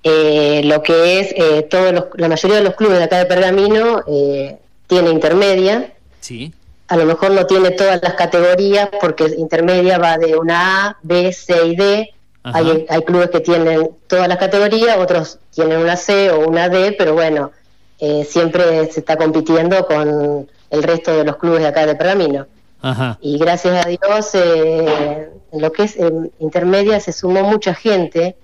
Eh, 0.03 0.61
lo 0.65 0.83
que 0.83 1.19
es, 1.21 1.31
eh, 1.37 1.61
todos 1.69 1.93
los- 1.93 2.05
la 2.15 2.27
mayoría 2.27 2.57
de 2.57 2.63
los 2.63 2.75
clubes 2.75 2.97
de 2.97 3.03
acá 3.05 3.19
de 3.19 3.25
Pergamino 3.25 4.03
eh, 4.07 4.57
tiene 4.87 5.09
intermedia, 5.11 5.93
Sí. 6.19 6.53
a 6.89 6.97
lo 6.97 7.05
mejor 7.05 7.31
no 7.31 7.45
tiene 7.45 7.71
todas 7.71 8.01
las 8.03 8.15
categorías 8.15 8.89
porque 8.99 9.23
intermedia 9.37 9.97
va 9.99 10.17
de 10.17 10.35
una 10.35 10.87
A, 10.89 10.97
B, 11.01 11.31
C 11.31 11.67
y 11.67 11.75
D. 11.77 12.13
Hay, 12.43 12.85
hay 12.89 13.01
clubes 13.03 13.29
que 13.29 13.39
tienen 13.39 13.89
todas 14.07 14.27
las 14.27 14.37
categorías, 14.37 14.97
otros 14.97 15.39
tienen 15.53 15.79
una 15.79 15.95
C 15.95 16.29
o 16.31 16.47
una 16.47 16.67
D, 16.69 16.93
pero 16.97 17.13
bueno, 17.13 17.51
eh, 17.99 18.25
siempre 18.29 18.91
se 18.91 18.99
está 18.99 19.15
compitiendo 19.15 19.85
con 19.85 20.49
el 20.69 20.83
resto 20.83 21.15
de 21.15 21.23
los 21.23 21.37
clubes 21.37 21.61
de 21.61 21.67
acá 21.67 21.85
de 21.85 21.95
Pergamino. 21.95 22.47
Ajá. 22.81 23.17
Y 23.21 23.37
gracias 23.37 23.85
a 23.85 23.87
Dios, 23.87 24.29
eh, 24.33 25.29
lo 25.53 25.71
que 25.71 25.83
es 25.83 25.95
eh, 25.95 26.11
intermedia 26.39 26.99
se 26.99 27.13
sumó 27.13 27.43
mucha 27.43 27.73
gente, 27.73 28.35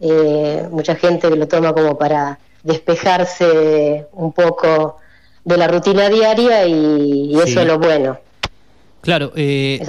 eh, 0.00 0.66
mucha 0.70 0.94
gente 0.94 1.30
que 1.30 1.36
lo 1.36 1.48
toma 1.48 1.72
como 1.72 1.96
para 1.96 2.38
despejarse 2.64 4.06
un 4.12 4.32
poco 4.32 4.98
de 5.44 5.56
la 5.56 5.68
rutina 5.68 6.08
diaria 6.08 6.66
y, 6.66 7.32
y 7.32 7.34
Sí. 7.44 7.50
eso 7.50 7.60
es 7.60 7.66
lo 7.66 7.78
bueno. 7.78 8.18
Claro, 9.02 9.32
eh, 9.34 9.80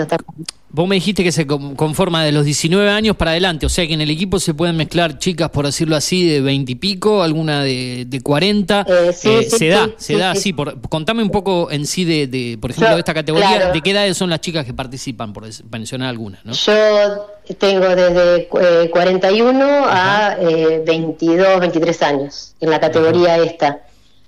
vos 0.69 0.87
me 0.87 0.95
dijiste 0.95 1.23
que 1.23 1.31
se 1.31 1.45
con- 1.45 1.75
conforma 1.75 2.23
de 2.25 2.31
los 2.31 2.45
19 2.45 2.89
años 2.89 3.15
para 3.15 3.29
adelante, 3.31 3.67
o 3.67 3.69
sea 3.69 3.85
que 3.85 3.93
en 3.93 4.01
el 4.01 4.09
equipo 4.09 4.39
se 4.39 4.55
pueden 4.55 4.75
mezclar 4.75 5.19
chicas, 5.19 5.51
por 5.51 5.65
decirlo 5.67 5.95
así, 5.95 6.27
de 6.27 6.41
20 6.41 6.71
y 6.71 6.75
pico, 6.75 7.21
alguna 7.21 7.63
de, 7.63 8.05
de 8.07 8.21
40. 8.21 8.85
sí, 9.13 9.29
Eh, 9.29 9.43
sí, 9.43 9.57
se 9.57 9.67
da, 9.67 9.89
se 9.97 10.17
da 10.17 10.33
sí. 10.33 10.39
así. 10.39 10.53
Por, 10.53 10.81
contame 10.89 11.21
un 11.21 11.29
poco 11.29 11.69
en 11.69 11.85
sí 11.85 12.05
de, 12.05 12.25
de, 12.25 12.57
por 12.59 12.71
ejemplo, 12.71 12.89
Yo, 12.89 12.95
de 12.95 12.99
esta 13.01 13.13
categoría, 13.13 13.55
claro. 13.55 13.73
de 13.73 13.81
qué 13.81 13.91
edades 13.91 14.17
son 14.17 14.31
las 14.31 14.41
chicas 14.41 14.65
que 14.65 14.73
participan, 14.73 15.31
por 15.31 15.43
mencionar 15.71 16.09
algunas, 16.09 16.43
¿no? 16.43 16.53
Yo 16.53 17.27
tengo 17.59 17.87
desde 17.95 18.47
eh, 18.83 18.89
41 18.89 19.65
a 19.85 20.37
eh, 20.41 20.81
22, 20.85 21.59
23 21.59 22.01
años 22.01 22.55
en 22.59 22.69
la 22.71 22.79
categoría 22.79 23.37
esta. 23.37 23.79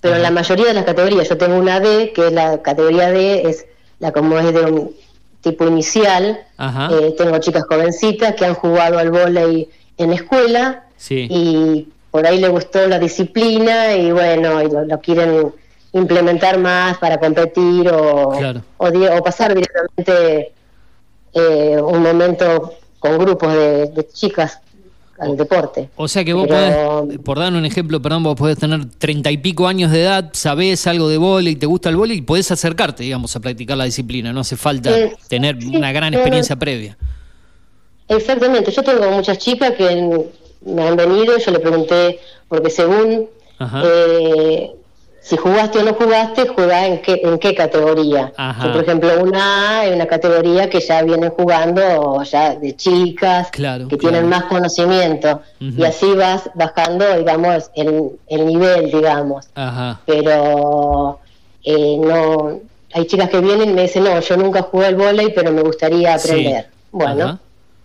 Pero 0.02 0.18
en 0.18 0.22
la 0.22 0.30
mayoría 0.30 0.68
de 0.68 0.74
las 0.76 0.86
categorías, 0.86 1.28
yo 1.28 1.38
tengo 1.38 1.58
una 1.58 1.80
D, 1.80 2.12
que 2.14 2.28
es 2.28 2.32
la 2.34 2.62
categoría 2.62 3.10
D, 3.10 3.42
es 3.50 3.66
la 4.00 4.12
como 4.12 4.38
es 4.40 4.54
de 4.54 4.62
un 4.62 4.96
tipo 5.42 5.68
inicial. 5.68 6.40
Ajá. 6.58 6.90
Eh, 6.92 7.14
tengo 7.18 7.38
chicas 7.40 7.64
jovencitas 7.70 8.36
que 8.36 8.46
han 8.46 8.56
jugado 8.56 8.98
al 8.98 9.12
vóley 9.12 9.70
en 9.98 10.14
escuela 10.14 10.84
Sí. 10.98 11.28
y 11.30 11.88
por 12.12 12.26
ahí 12.26 12.40
le 12.40 12.48
gustó 12.48 12.88
la 12.88 12.98
disciplina 13.00 13.94
y 13.96 14.12
bueno, 14.12 14.62
y 14.62 14.70
lo, 14.70 14.86
lo 14.86 15.00
quieren 15.02 15.54
implementar 15.94 16.58
más 16.58 16.98
para 16.98 17.18
competir 17.20 17.90
o, 17.90 18.32
Claro. 18.38 18.62
o, 18.78 19.24
pasar 19.24 19.54
directamente 19.54 20.54
eh, 21.34 21.78
un 21.82 22.02
momento 22.02 22.74
con 23.00 23.18
grupos 23.18 23.54
de, 23.54 23.88
de 23.88 24.08
chicas 24.08 24.60
al 25.20 25.38
deporte. 25.38 25.90
O 25.96 26.08
sea 26.08 26.24
que 26.26 26.34
vos 26.34 26.46
Pero- 26.48 27.02
podés, 27.06 27.20
por 27.20 27.40
dar 27.40 27.54
un 27.54 27.66
ejemplo, 27.66 28.02
perdón, 28.02 28.24
vos 28.24 28.36
podés 28.36 28.58
tener 28.58 28.86
treinta 28.98 29.32
y 29.32 29.38
pico 29.38 29.68
años 29.68 29.92
de 29.92 30.02
edad, 30.04 30.30
sabés 30.34 30.86
algo 30.88 31.08
de 31.10 31.18
vóley, 31.18 31.56
te 31.56 31.66
gusta 31.66 31.90
el 31.90 31.96
vóley 31.96 32.18
y 32.18 32.22
podés 32.22 32.52
acercarte, 32.52 33.04
digamos, 33.04 33.36
a 33.36 33.40
practicar 33.40 33.78
la 33.78 33.86
disciplina. 33.86 34.34
No 34.34 34.42
hace 34.42 34.58
falta 34.58 34.98
Eh, 34.98 35.16
tener 35.28 35.56
una 35.58 35.92
gran 35.92 36.14
experiencia 36.14 36.56
previa. 36.58 36.98
Exactamente, 38.08 38.72
yo 38.72 38.84
tengo 38.84 39.10
muchas 39.12 39.38
chicas 39.40 39.72
que 39.76 40.20
me 40.66 40.88
han 40.88 40.96
venido, 40.96 41.38
yo 41.38 41.52
le 41.52 41.60
pregunté, 41.60 42.20
porque 42.48 42.70
según 42.70 43.28
eh, 43.84 44.72
si 45.28 45.38
jugaste 45.38 45.80
o 45.80 45.84
no 45.84 45.94
jugaste, 45.96 46.48
jugás 46.50 46.84
en 46.86 47.02
qué, 47.02 47.20
en 47.24 47.40
qué 47.40 47.56
categoría. 47.56 48.32
Ajá. 48.38 48.72
Por 48.72 48.84
ejemplo, 48.84 49.10
una 49.24 49.80
A 49.80 49.86
es 49.88 49.96
una 49.96 50.06
categoría 50.06 50.70
que 50.70 50.80
ya 50.80 51.02
vienen 51.02 51.32
jugando 51.32 52.22
ya 52.24 52.54
de 52.54 52.76
chicas, 52.76 53.50
Claro, 53.50 53.88
que 53.88 53.98
claro. 53.98 54.12
tienen 54.14 54.30
más 54.30 54.44
conocimiento, 54.44 55.42
y 55.60 55.84
así 55.84 56.14
vas 56.14 56.48
bajando, 56.54 57.06
digamos, 57.18 57.72
el, 57.76 58.12
el 58.28 58.46
nivel, 58.46 58.92
digamos. 58.92 59.48
Ajá. 59.56 60.00
Pero 60.06 61.18
eh, 61.64 61.98
no, 62.00 62.60
hay 62.94 63.08
chicas 63.08 63.30
que 63.30 63.40
vienen 63.42 63.72
y 63.72 63.74
me 63.74 63.82
dicen, 63.82 64.04
no, 64.04 64.20
yo 64.20 64.38
nunca 64.38 64.62
jugué 64.62 64.86
al 64.86 64.96
vóley, 64.96 65.34
pero 65.34 65.52
me 65.52 65.64
gustaría 65.64 66.20
Sí. 66.20 66.30
aprender. 66.30 66.68
Bueno, 66.92 67.40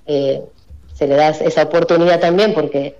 eh, 0.04 0.42
se 0.92 1.06
le 1.06 1.16
da 1.16 1.30
esa 1.30 1.62
oportunidad 1.62 2.20
también 2.20 2.52
porque 2.52 2.96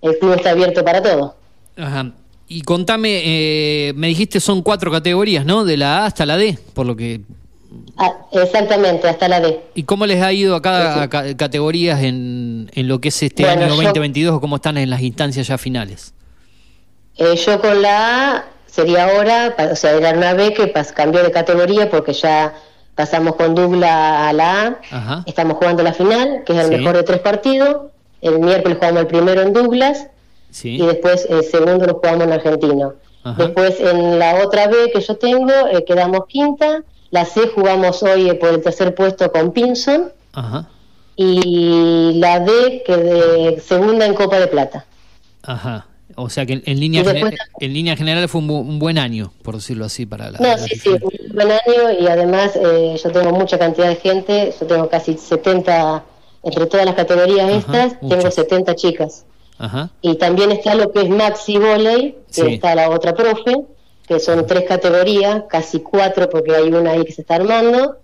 el 0.00 0.18
club 0.18 0.32
está 0.36 0.50
abierto 0.52 0.82
para 0.82 1.02
todo. 1.02 1.34
Ajá. 1.76 2.12
Y 2.46 2.60
contame, 2.62 3.22
eh, 3.24 3.92
me 3.96 4.08
dijiste 4.08 4.38
son 4.40 4.62
cuatro 4.62 4.90
categorías, 4.90 5.44
¿no? 5.46 5.64
De 5.64 5.76
la 5.76 6.00
A 6.02 6.06
hasta 6.06 6.26
la 6.26 6.36
D, 6.36 6.58
por 6.74 6.84
lo 6.86 6.94
que... 6.96 7.20
Ah, 7.96 8.12
exactamente, 8.32 9.08
hasta 9.08 9.28
la 9.28 9.40
D. 9.40 9.60
¿Y 9.74 9.84
cómo 9.84 10.04
les 10.06 10.22
ha 10.22 10.32
ido 10.32 10.54
a 10.54 10.62
cada 10.62 11.08
ca- 11.08 11.36
categorías 11.36 12.02
en, 12.02 12.70
en 12.74 12.88
lo 12.88 13.00
que 13.00 13.08
es 13.08 13.22
este 13.22 13.44
Bueno, 13.44 13.62
año 13.64 13.68
yo- 13.76 13.82
2022 13.82 14.34
o 14.34 14.40
cómo 14.40 14.56
están 14.56 14.76
en 14.78 14.90
las 14.90 15.00
instancias 15.00 15.46
ya 15.48 15.58
finales? 15.58 16.12
Eh, 17.16 17.34
yo 17.36 17.60
con 17.60 17.80
la 17.80 18.30
A 18.36 18.44
sería 18.66 19.04
ahora, 19.04 19.54
o 19.72 19.76
sea, 19.76 19.92
era 19.92 20.10
una 20.12 20.34
B 20.34 20.52
que 20.52 20.72
cambió 20.94 21.22
de 21.22 21.30
categoría 21.30 21.88
porque 21.88 22.12
ya 22.12 22.54
pasamos 22.94 23.36
con 23.36 23.54
Douglas 23.54 23.90
a 23.90 24.32
la 24.32 24.62
A. 24.66 24.80
Ajá. 24.90 25.22
Estamos 25.26 25.56
jugando 25.56 25.82
la 25.82 25.92
final, 25.94 26.42
que 26.44 26.52
es 26.52 26.58
el 26.58 26.68
Sí. 26.70 26.76
mejor 26.76 26.96
de 26.96 27.02
tres 27.04 27.20
partidos. 27.20 27.90
El 28.20 28.38
miércoles 28.40 28.78
jugamos 28.78 29.00
el 29.02 29.06
primero 29.06 29.42
en 29.42 29.52
Douglas 29.52 30.08
Sí. 30.54 30.76
y 30.76 30.86
después 30.86 31.26
el 31.28 31.42
segundo 31.42 31.84
lo 31.86 31.94
jugamos 31.94 32.24
en 32.24 32.32
Argentino. 32.32 32.94
Ajá. 33.24 33.42
Después 33.42 33.80
en 33.80 34.18
la 34.20 34.44
otra 34.44 34.68
B 34.68 34.90
que 34.92 35.00
yo 35.00 35.16
tengo 35.16 35.50
eh, 35.72 35.84
quedamos 35.84 36.26
quinta. 36.28 36.82
La 37.10 37.24
C 37.24 37.48
jugamos 37.54 38.02
hoy 38.04 38.28
eh, 38.30 38.34
por 38.34 38.50
el 38.50 38.62
tercer 38.62 38.94
puesto 38.94 39.30
con 39.32 39.50
Pinson 39.52 40.12
Ajá. 40.32 40.68
y 41.16 42.12
la 42.16 42.40
D 42.40 42.82
que 42.86 42.96
de 42.96 43.60
segunda 43.60 44.06
en 44.06 44.14
Copa 44.14 44.38
de 44.38 44.46
Plata. 44.46 44.84
Ajá. 45.42 45.86
O 46.16 46.28
sea 46.28 46.46
que 46.46 46.62
en 46.64 46.78
línea, 46.80 47.02
después- 47.02 47.34
en 47.60 47.72
línea 47.72 47.96
general 47.96 48.28
fue 48.28 48.40
un, 48.40 48.48
bu- 48.48 48.60
un 48.60 48.78
buen 48.78 48.98
año, 48.98 49.32
por 49.42 49.56
decirlo 49.56 49.84
así, 49.86 50.06
para 50.06 50.30
la. 50.30 50.38
No, 50.38 50.46
la 50.46 50.58
sí, 50.58 50.76
sí, 50.76 50.88
un 50.90 51.34
buen 51.34 51.50
año 51.50 51.98
y 52.00 52.06
además 52.06 52.52
eh, 52.56 52.96
yo 53.02 53.10
tengo 53.10 53.32
mucha 53.32 53.58
cantidad 53.58 53.88
de 53.88 53.96
gente, 53.96 54.54
yo 54.60 54.66
tengo 54.66 54.88
casi 54.88 55.16
70, 55.16 56.04
entre 56.44 56.66
todas 56.66 56.86
las 56.86 56.94
categorías 56.94 57.50
estas, 57.50 57.98
tengo 58.00 58.16
muchas. 58.16 58.34
70 58.34 58.74
chicas. 58.76 59.24
Ajá. 59.58 59.90
Y 60.02 60.16
también 60.16 60.50
está 60.52 60.74
lo 60.74 60.90
que 60.92 61.02
es 61.02 61.08
Maxi 61.08 61.58
Volley, 61.58 62.12
que 62.26 62.42
Sí. 62.42 62.54
está 62.54 62.74
la 62.74 62.90
otra 62.90 63.14
profe, 63.14 63.56
que 64.06 64.18
son 64.20 64.46
tres 64.46 64.64
categorías, 64.68 65.44
casi 65.48 65.80
cuatro 65.80 66.28
porque 66.28 66.54
hay 66.54 66.68
una 66.72 66.90
ahí 66.92 67.04
que 67.04 67.12
se 67.12 67.22
está 67.22 67.36
armando, 67.36 67.96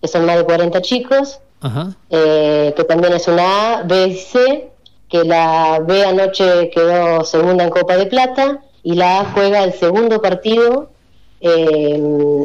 que 0.00 0.08
son 0.08 0.24
más 0.24 0.36
de 0.36 0.44
40 0.44 0.80
chicos, 0.80 1.40
Ajá. 1.60 1.94
eh, 2.10 2.72
que 2.76 2.84
también 2.84 3.12
es 3.12 3.26
una 3.28 3.78
A, 3.78 3.82
B 3.82 4.06
y 4.08 4.16
C, 4.16 4.70
que 5.08 5.24
la 5.24 5.80
B 5.86 6.04
anoche 6.04 6.70
quedó 6.70 7.24
segunda 7.24 7.64
en 7.64 7.70
Copa 7.70 7.96
de 7.96 8.06
Plata 8.06 8.60
y 8.82 8.94
la 8.94 9.20
A 9.20 9.24
juega 9.32 9.62
el 9.64 9.72
segundo 9.74 10.22
partido 10.22 10.88
eh, 11.40 12.00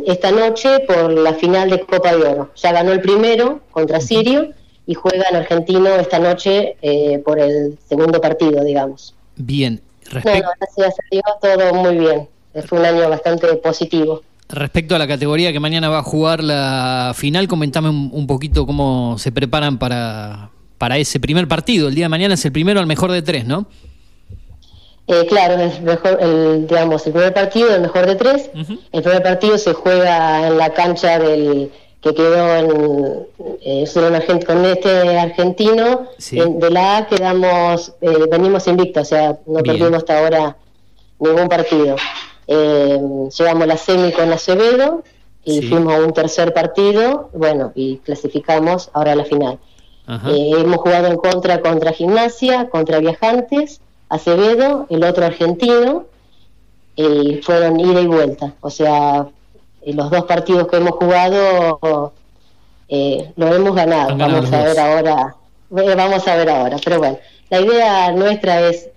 esta 0.07 0.31
noche 0.31 0.79
por 0.81 1.11
la 1.13 1.33
final 1.33 1.69
de 1.69 1.81
Copa 1.81 2.15
de 2.15 2.23
Oro. 2.27 2.49
Ya 2.55 2.71
ganó 2.71 2.91
el 2.91 3.01
primero 3.01 3.59
contra 3.71 4.01
Sirio 4.01 4.49
y 4.87 4.93
juega 4.95 5.25
en 5.29 5.35
Argentino 5.35 5.89
esta 5.95 6.17
noche 6.17 6.77
eh, 6.81 7.19
por 7.23 7.39
el 7.39 7.77
segundo 7.87 8.19
partido, 8.19 8.63
digamos. 8.63 9.13
Bien. 9.35 9.81
No, 10.05 10.11
Respecto. 10.13 10.47
no, 10.47 10.49
gracias 10.59 10.95
a 10.99 11.03
Dios, 11.11 11.23
todo 11.41 11.73
muy 11.75 11.97
bien. 11.97 12.27
Fue 12.65 12.79
un 12.79 12.85
año 12.85 13.07
bastante 13.09 13.47
positivo. 13.57 14.23
Respecto 14.49 14.95
a 14.95 14.97
la 14.99 15.07
categoría 15.07 15.51
que 15.51 15.59
mañana 15.59 15.89
va 15.89 15.99
a 15.99 16.03
jugar 16.03 16.41
la 16.41 17.11
final, 17.13 17.47
comentame 17.49 17.89
un, 17.89 18.09
un 18.13 18.25
poquito 18.25 18.65
cómo 18.65 19.17
se 19.19 19.31
preparan 19.33 19.77
para, 19.77 20.49
para 20.77 20.97
ese 20.97 21.19
primer 21.19 21.47
partido. 21.49 21.89
El 21.89 21.95
día 21.95 22.05
de 22.05 22.09
mañana 22.09 22.35
es 22.35 22.45
el 22.45 22.53
primero 22.53 22.79
al 22.79 22.87
mejor 22.87 23.11
de 23.11 23.21
tres, 23.21 23.45
¿no? 23.45 23.67
Eh, 25.07 25.25
claro, 25.27 25.61
el 25.61 25.81
mejor, 25.83 26.17
el, 26.21 26.67
digamos, 26.67 27.05
el 27.07 27.13
primer 27.13 27.33
partido, 27.33 27.73
el 27.75 27.81
mejor 27.81 28.05
de 28.07 28.15
tres. 28.15 28.49
El 28.91 29.01
primer 29.03 29.23
partido 29.23 29.57
se 29.57 29.73
juega 29.73 30.47
en 30.47 30.57
la 30.57 30.73
cancha 30.73 31.19
del 31.19 31.71
que 32.01 32.13
quedó 32.13 32.55
en, 32.55 33.27
eh, 33.61 33.85
con 34.45 34.65
este 34.65 35.17
argentino. 35.17 36.07
Sí. 36.17 36.39
En- 36.39 36.59
de 36.59 36.69
la 36.69 36.97
A 36.97 37.07
quedamos, 37.07 37.93
eh, 38.01 38.25
venimos 38.29 38.67
invictos, 38.67 39.03
o 39.03 39.05
sea, 39.05 39.39
no 39.45 39.61
Bien. 39.61 39.77
perdimos 39.77 39.97
hasta 39.99 40.19
ahora 40.19 40.57
ningún 41.19 41.47
partido. 41.49 41.95
Eh, 42.47 42.99
llegamos 43.37 43.63
a 43.63 43.65
la 43.67 43.77
semi 43.77 44.11
con 44.11 44.31
Acevedo 44.31 45.03
y 45.43 45.61
Sí. 45.61 45.67
fuimos 45.69 45.93
a 45.95 45.99
un 45.99 46.13
tercer 46.13 46.53
partido, 46.53 47.29
bueno, 47.33 47.71
y 47.75 47.97
clasificamos 47.97 48.89
ahora 48.93 49.13
a 49.13 49.15
la 49.15 49.25
final. 49.25 49.57
Eh, 50.29 50.51
hemos 50.57 50.77
jugado 50.77 51.07
en 51.07 51.17
contra 51.17 51.59
contra 51.61 51.91
Gimnasia, 51.91 52.69
contra 52.69 52.99
Viajantes, 52.99 53.81
Acevedo, 54.07 54.85
el 54.89 55.03
otro 55.03 55.25
argentino, 55.25 56.05
y 56.95 57.41
fueron 57.43 57.77
ida 57.79 57.99
y 58.01 58.07
vuelta. 58.07 58.53
O 58.61 58.69
sea, 58.69 59.27
los 59.93 60.09
dos 60.11 60.25
partidos 60.25 60.67
que 60.67 60.77
hemos 60.77 60.91
jugado 60.91 62.13
eh, 62.89 63.31
lo 63.35 63.53
hemos 63.53 63.75
ganado. 63.75 64.11
Han 64.11 64.17
Vamos 64.17 64.51
a 64.53 64.63
ver 64.63 64.79
ahora, 64.79 65.35
eh, 65.77 65.93
vamos 65.95 66.27
a 66.27 66.35
ver 66.35 66.49
ahora. 66.49 66.77
Pero 66.83 66.99
bueno, 66.99 67.17
la 67.49 67.61
idea 67.61 68.11
nuestra 68.11 68.61
es, 68.69 68.89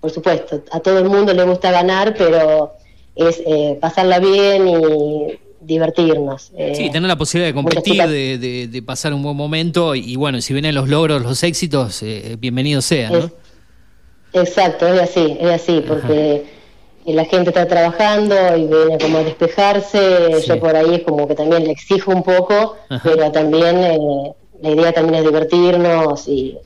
por 0.00 0.10
supuesto, 0.10 0.62
a 0.70 0.80
todo 0.80 0.98
el 0.98 1.08
mundo 1.08 1.32
le 1.34 1.42
gusta 1.44 1.70
ganar, 1.70 2.14
pero 2.16 2.72
es 3.16 3.42
eh, 3.44 3.76
pasarla 3.80 4.18
bien 4.20 4.68
y 4.68 5.38
divertirnos. 5.60 6.50
eh, 6.56 6.72
Sí, 6.74 6.90
tener 6.90 7.08
la 7.08 7.16
posibilidad 7.16 7.50
de 7.50 7.54
competir, 7.54 8.02
de, 8.06 8.38
de- 8.38 8.68
de 8.68 8.82
pasar 8.82 9.12
un 9.12 9.22
buen 9.22 9.36
momento 9.36 9.94
y, 9.96 10.14
bueno, 10.16 10.40
si 10.40 10.52
vienen 10.52 10.74
los 10.74 10.88
logros, 10.88 11.20
los 11.22 11.42
éxitos, 11.42 12.02
eh, 12.02 12.36
bienvenido 12.38 12.80
sea, 12.80 13.10
¿no? 13.10 13.18
Es- 13.18 13.32
Exacto, 14.34 14.86
es 14.86 15.00
así, 15.00 15.36
es 15.40 15.50
así, 15.50 15.82
porque 15.88 16.44
la 17.12 17.24
gente 17.24 17.50
está 17.50 17.66
trabajando 17.66 18.34
y 18.56 18.66
viene 18.66 18.98
como 18.98 19.18
a 19.18 19.22
despejarse, 19.24 20.42
yo 20.46 20.60
por 20.60 20.76
ahí 20.76 20.96
es 20.96 21.02
como 21.02 21.26
que 21.26 21.34
también 21.34 21.64
le 21.64 21.72
exijo 21.72 22.10
un 22.10 22.22
poco, 22.22 22.76
Ajá. 22.88 23.00
pero 23.02 23.30
también 23.32 23.76
eh, 23.78 24.32
la 24.60 24.70
idea 24.70 24.92
también 24.92 25.16
es 25.16 25.24
divertirnos 25.24 26.28
y, 26.28 26.58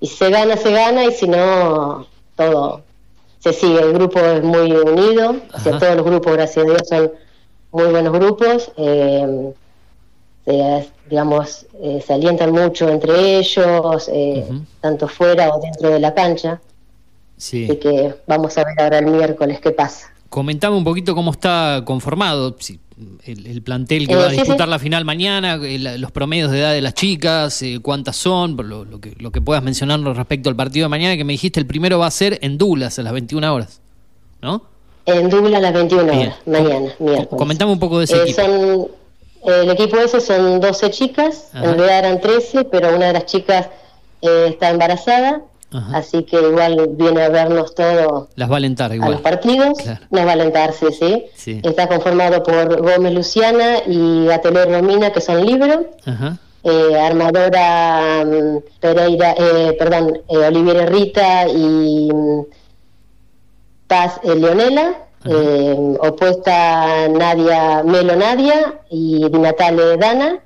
y 0.00 0.06
se 0.06 0.30
gana, 0.30 0.56
se 0.56 0.70
gana 0.72 1.04
y 1.04 1.12
si 1.12 1.26
no, 1.28 2.06
todo 2.36 2.82
se 3.40 3.52
sigue, 3.52 3.80
el 3.80 3.92
grupo 3.92 4.18
es 4.20 4.42
muy 4.42 4.72
unido, 4.72 5.36
o 5.54 5.58
sea, 5.60 5.78
todos 5.78 5.96
los 5.96 6.04
grupos, 6.04 6.32
gracias 6.32 6.64
a 6.64 6.68
Dios, 6.68 6.82
son 6.88 7.12
muy 7.70 7.86
buenos 7.86 8.12
grupos. 8.12 8.72
eh, 8.76 9.52
se, 10.48 10.88
digamos, 11.10 11.66
eh, 11.82 12.02
se 12.04 12.14
alientan 12.14 12.52
mucho 12.52 12.88
entre 12.88 13.38
ellos, 13.38 14.10
eh, 14.12 14.46
tanto 14.80 15.06
fuera 15.06 15.50
o 15.54 15.60
dentro 15.60 15.90
de 15.90 16.00
la 16.00 16.14
cancha. 16.14 16.60
Sí. 17.38 17.64
Así 17.64 17.76
que 17.78 18.14
vamos 18.26 18.58
a 18.58 18.64
ver 18.64 18.74
ahora 18.80 18.98
el 18.98 19.06
miércoles 19.06 19.60
qué 19.60 19.70
pasa. 19.70 20.12
Comentame 20.28 20.76
un 20.76 20.84
poquito 20.84 21.14
cómo 21.14 21.30
está 21.30 21.82
conformado 21.86 22.54
el, 23.24 23.46
el 23.46 23.62
plantel 23.62 24.06
que 24.06 24.12
Eh, 24.12 24.16
va 24.16 24.26
a 24.26 24.30
sí, 24.30 24.36
disputar 24.36 24.66
sí. 24.66 24.70
la 24.70 24.78
final 24.78 25.04
mañana, 25.06 25.58
eh, 25.62 25.78
los 25.98 26.10
promedios 26.10 26.50
de 26.50 26.58
edad 26.60 26.72
de 26.74 26.82
las 26.82 26.92
chicas, 26.94 27.62
eh, 27.62 27.78
cuántas 27.80 28.16
son, 28.16 28.54
lo, 28.56 28.84
lo 28.84 29.00
que, 29.00 29.14
lo 29.18 29.30
que 29.32 29.40
puedas 29.40 29.62
mencionarnos 29.62 30.16
respecto 30.16 30.50
al 30.50 30.56
partido 30.56 30.84
de 30.84 30.88
mañana, 30.90 31.16
que 31.16 31.24
me 31.24 31.32
dijiste 31.32 31.58
el 31.60 31.66
primero 31.66 31.98
va 31.98 32.06
a 32.08 32.10
ser 32.10 32.38
en 32.42 32.58
Douglas 32.58 32.98
a 32.98 33.02
las 33.02 33.12
21 33.14 33.54
horas, 33.54 33.80
¿no? 34.42 34.62
En 35.06 35.30
Douglas 35.30 35.54
a 35.54 35.60
las 35.60 35.72
21 35.72 36.04
Bien. 36.12 36.18
horas, 36.28 36.36
mañana, 36.44 36.92
miércoles. 36.98 37.28
Comentame 37.30 37.72
un 37.72 37.78
poco 37.78 37.98
de 38.00 38.04
ese 38.04 38.16
Eh, 38.16 38.22
equipo. 38.24 38.42
son, 38.42 38.88
el 39.54 39.70
equipo 39.70 39.96
ese 39.96 40.20
son 40.20 40.60
12 40.60 40.90
chicas, 40.90 41.48
Ajá. 41.54 41.64
en 41.64 41.74
realidad 41.78 41.98
eran 42.00 42.20
13, 42.20 42.64
pero 42.64 42.94
una 42.94 43.06
de 43.06 43.12
las 43.14 43.24
chicas 43.24 43.68
eh, 44.20 44.46
está 44.50 44.68
embarazada, 44.68 45.40
Ajá. 45.70 45.98
así 45.98 46.22
que 46.22 46.40
igual 46.40 46.88
viene 46.92 47.22
a 47.22 47.28
vernos 47.28 47.74
todos 47.74 48.28
Las 48.36 48.48
va 48.50 48.54
a 48.54 48.56
alentar 48.56 48.90
a 48.90 48.94
igual. 48.94 49.12
los 49.12 49.20
partidos, 49.20 49.78
Claro. 49.78 50.00
nos 50.10 50.24
va 50.26 50.30
a 50.30 50.32
alentar, 50.32 50.72
sí, 50.72 50.86
sí. 50.98 51.24
Sí. 51.34 51.60
Está 51.62 51.86
conformado 51.88 52.42
por 52.42 52.80
Gómez 52.82 53.12
Luciana 53.12 53.78
y 53.86 54.28
Atelier 54.30 54.70
Romina, 54.70 55.12
que 55.12 55.20
son 55.20 55.44
libros. 55.44 55.80
Ajá. 56.06 56.38
eh, 56.64 56.98
armadora 57.00 58.24
mm, 58.26 58.58
Pereira, 58.80 59.34
eh, 59.38 59.76
perdón, 59.78 60.18
eh, 60.28 60.36
Oliviera 60.38 60.86
Rita 60.86 61.46
y 61.48 62.10
mm, 62.12 62.42
Paz 63.86 64.20
eh, 64.24 64.34
Leonela, 64.34 64.94
eh, 65.24 65.96
opuesta 66.00 67.08
Nadia 67.08 67.82
Melo 67.84 68.16
Nadia 68.16 68.80
y 68.90 69.28
Di 69.30 69.38
Natale 69.38 69.96
Dana, 69.96 70.38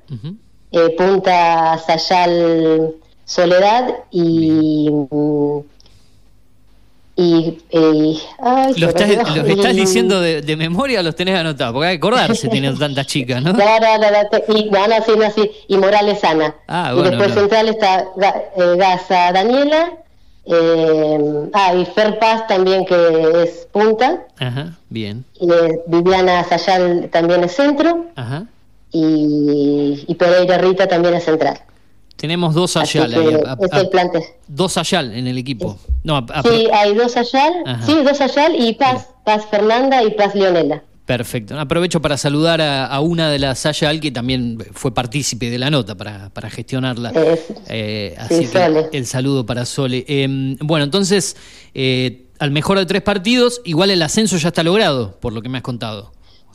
punta 0.97 1.79
Sayal 1.79 2.95
Soledad 3.25 3.89
y 4.11 4.89
y, 7.15 7.59
y- 7.71 8.23
ay, 8.41 8.73
¿Lo 8.79 8.89
estás. 8.89 9.37
¿Los 9.37 9.47
estás 9.49 9.77
diciendo 9.77 10.21
de, 10.21 10.41
de 10.41 10.57
memoria 10.57 11.03
los 11.03 11.15
tenés 11.15 11.39
anotados? 11.39 11.75
Porque 11.75 11.89
hay 11.89 11.95
que 11.99 12.07
acordarse 12.07 12.49
teniendo 12.49 12.79
tantas 12.81 13.07
chicas, 13.07 13.43
¿no? 13.43 13.51
Y, 13.51 13.55
no, 14.71 14.87
no, 14.89 15.05
sí, 15.05 15.13
no, 15.19 15.31
sí, 15.31 15.51
y 15.69 15.77
Morales 15.77 16.25
Ana. 16.25 16.55
Ah, 16.67 16.89
y 16.93 16.95
bueno, 16.95 17.11
después 17.11 17.29
no. 17.35 17.41
central 17.43 17.69
está 17.69 18.01
eh, 18.57 18.77
Gaza 18.79 19.31
Daniela, 19.33 19.93
eh, 20.47 21.49
ah, 21.53 21.75
y 21.75 21.85
Fer 21.85 22.19
Paz 22.19 22.47
también 22.47 22.87
que 22.87 23.43
es 23.45 23.69
punta, 23.71 24.23
Ajá, 24.39 24.79
bien. 24.89 25.25
y 25.39 25.53
eh, 25.53 25.81
Viviana 25.87 26.43
Sayal 26.45 27.11
también 27.13 27.45
es 27.45 27.53
centro, 27.55 28.07
Ajá. 28.17 28.47
y, 28.91 30.03
y 30.09 30.15
Pereira 30.15 30.57
Rita 30.59 30.89
también 30.89 31.15
es 31.15 31.25
central. 31.25 31.61
Tenemos 32.23 32.55
dos 32.55 32.77
Ayal 32.77 33.13
ahí. 33.13 33.35
a- 33.45 33.53
a- 33.53 33.83
dos 34.47 34.77
Ayal 34.79 35.13
en 35.13 35.27
el 35.27 35.37
equipo. 35.39 35.77
No, 36.05 36.25
Sí, 36.45 36.69
hay 36.73 36.95
dos 36.95 37.17
Ayal, 37.17 37.53
Ajá. 37.67 37.85
sí, 37.85 37.97
dos 38.05 38.21
Ayal 38.21 38.55
y 38.65 38.75
Paz, 38.75 39.09
Paz 39.25 39.45
Fernanda 39.51 40.05
y 40.05 40.13
Paz 40.13 40.33
Leonela. 40.37 40.85
Perfecto. 41.05 41.59
Aprovecho 41.59 42.01
para 42.01 42.17
saludar 42.17 42.61
a, 42.61 42.87
a 42.87 43.01
una 43.01 43.29
de 43.29 43.41
las 43.41 43.67
Ayal 43.67 43.99
que 44.01 44.13
también 44.13 44.57
fue 44.73 44.95
partícipe 44.95 45.51
de 45.51 45.59
la 45.59 45.69
nota 45.69 45.97
para, 45.97 46.31
para 46.31 46.49
gestionarla. 46.49 47.11
Es- 47.11 47.53
Eh, 47.69 48.15
así 48.17 48.47
sí, 48.47 48.53
que 48.53 48.97
el 48.97 49.07
saludo 49.07 49.45
para 49.45 49.67
Sole. 49.67 50.05
Eh, 50.07 50.57
bueno, 50.61 50.85
entonces, 50.85 51.37
eh, 51.75 52.27
al 52.39 52.53
mejor 52.53 52.79
de 52.79 52.87
tres 52.87 53.03
partidos, 53.03 53.61
igual 53.65 53.91
el 53.91 54.01
ascenso 54.01 54.37
ya 54.37 54.49
está 54.49 54.63
logrado, 54.63 55.19
por 55.21 55.33
lo 55.33 55.43
que 55.43 55.49
me 55.49 55.59
has 55.59 55.65
contado. 55.65 56.13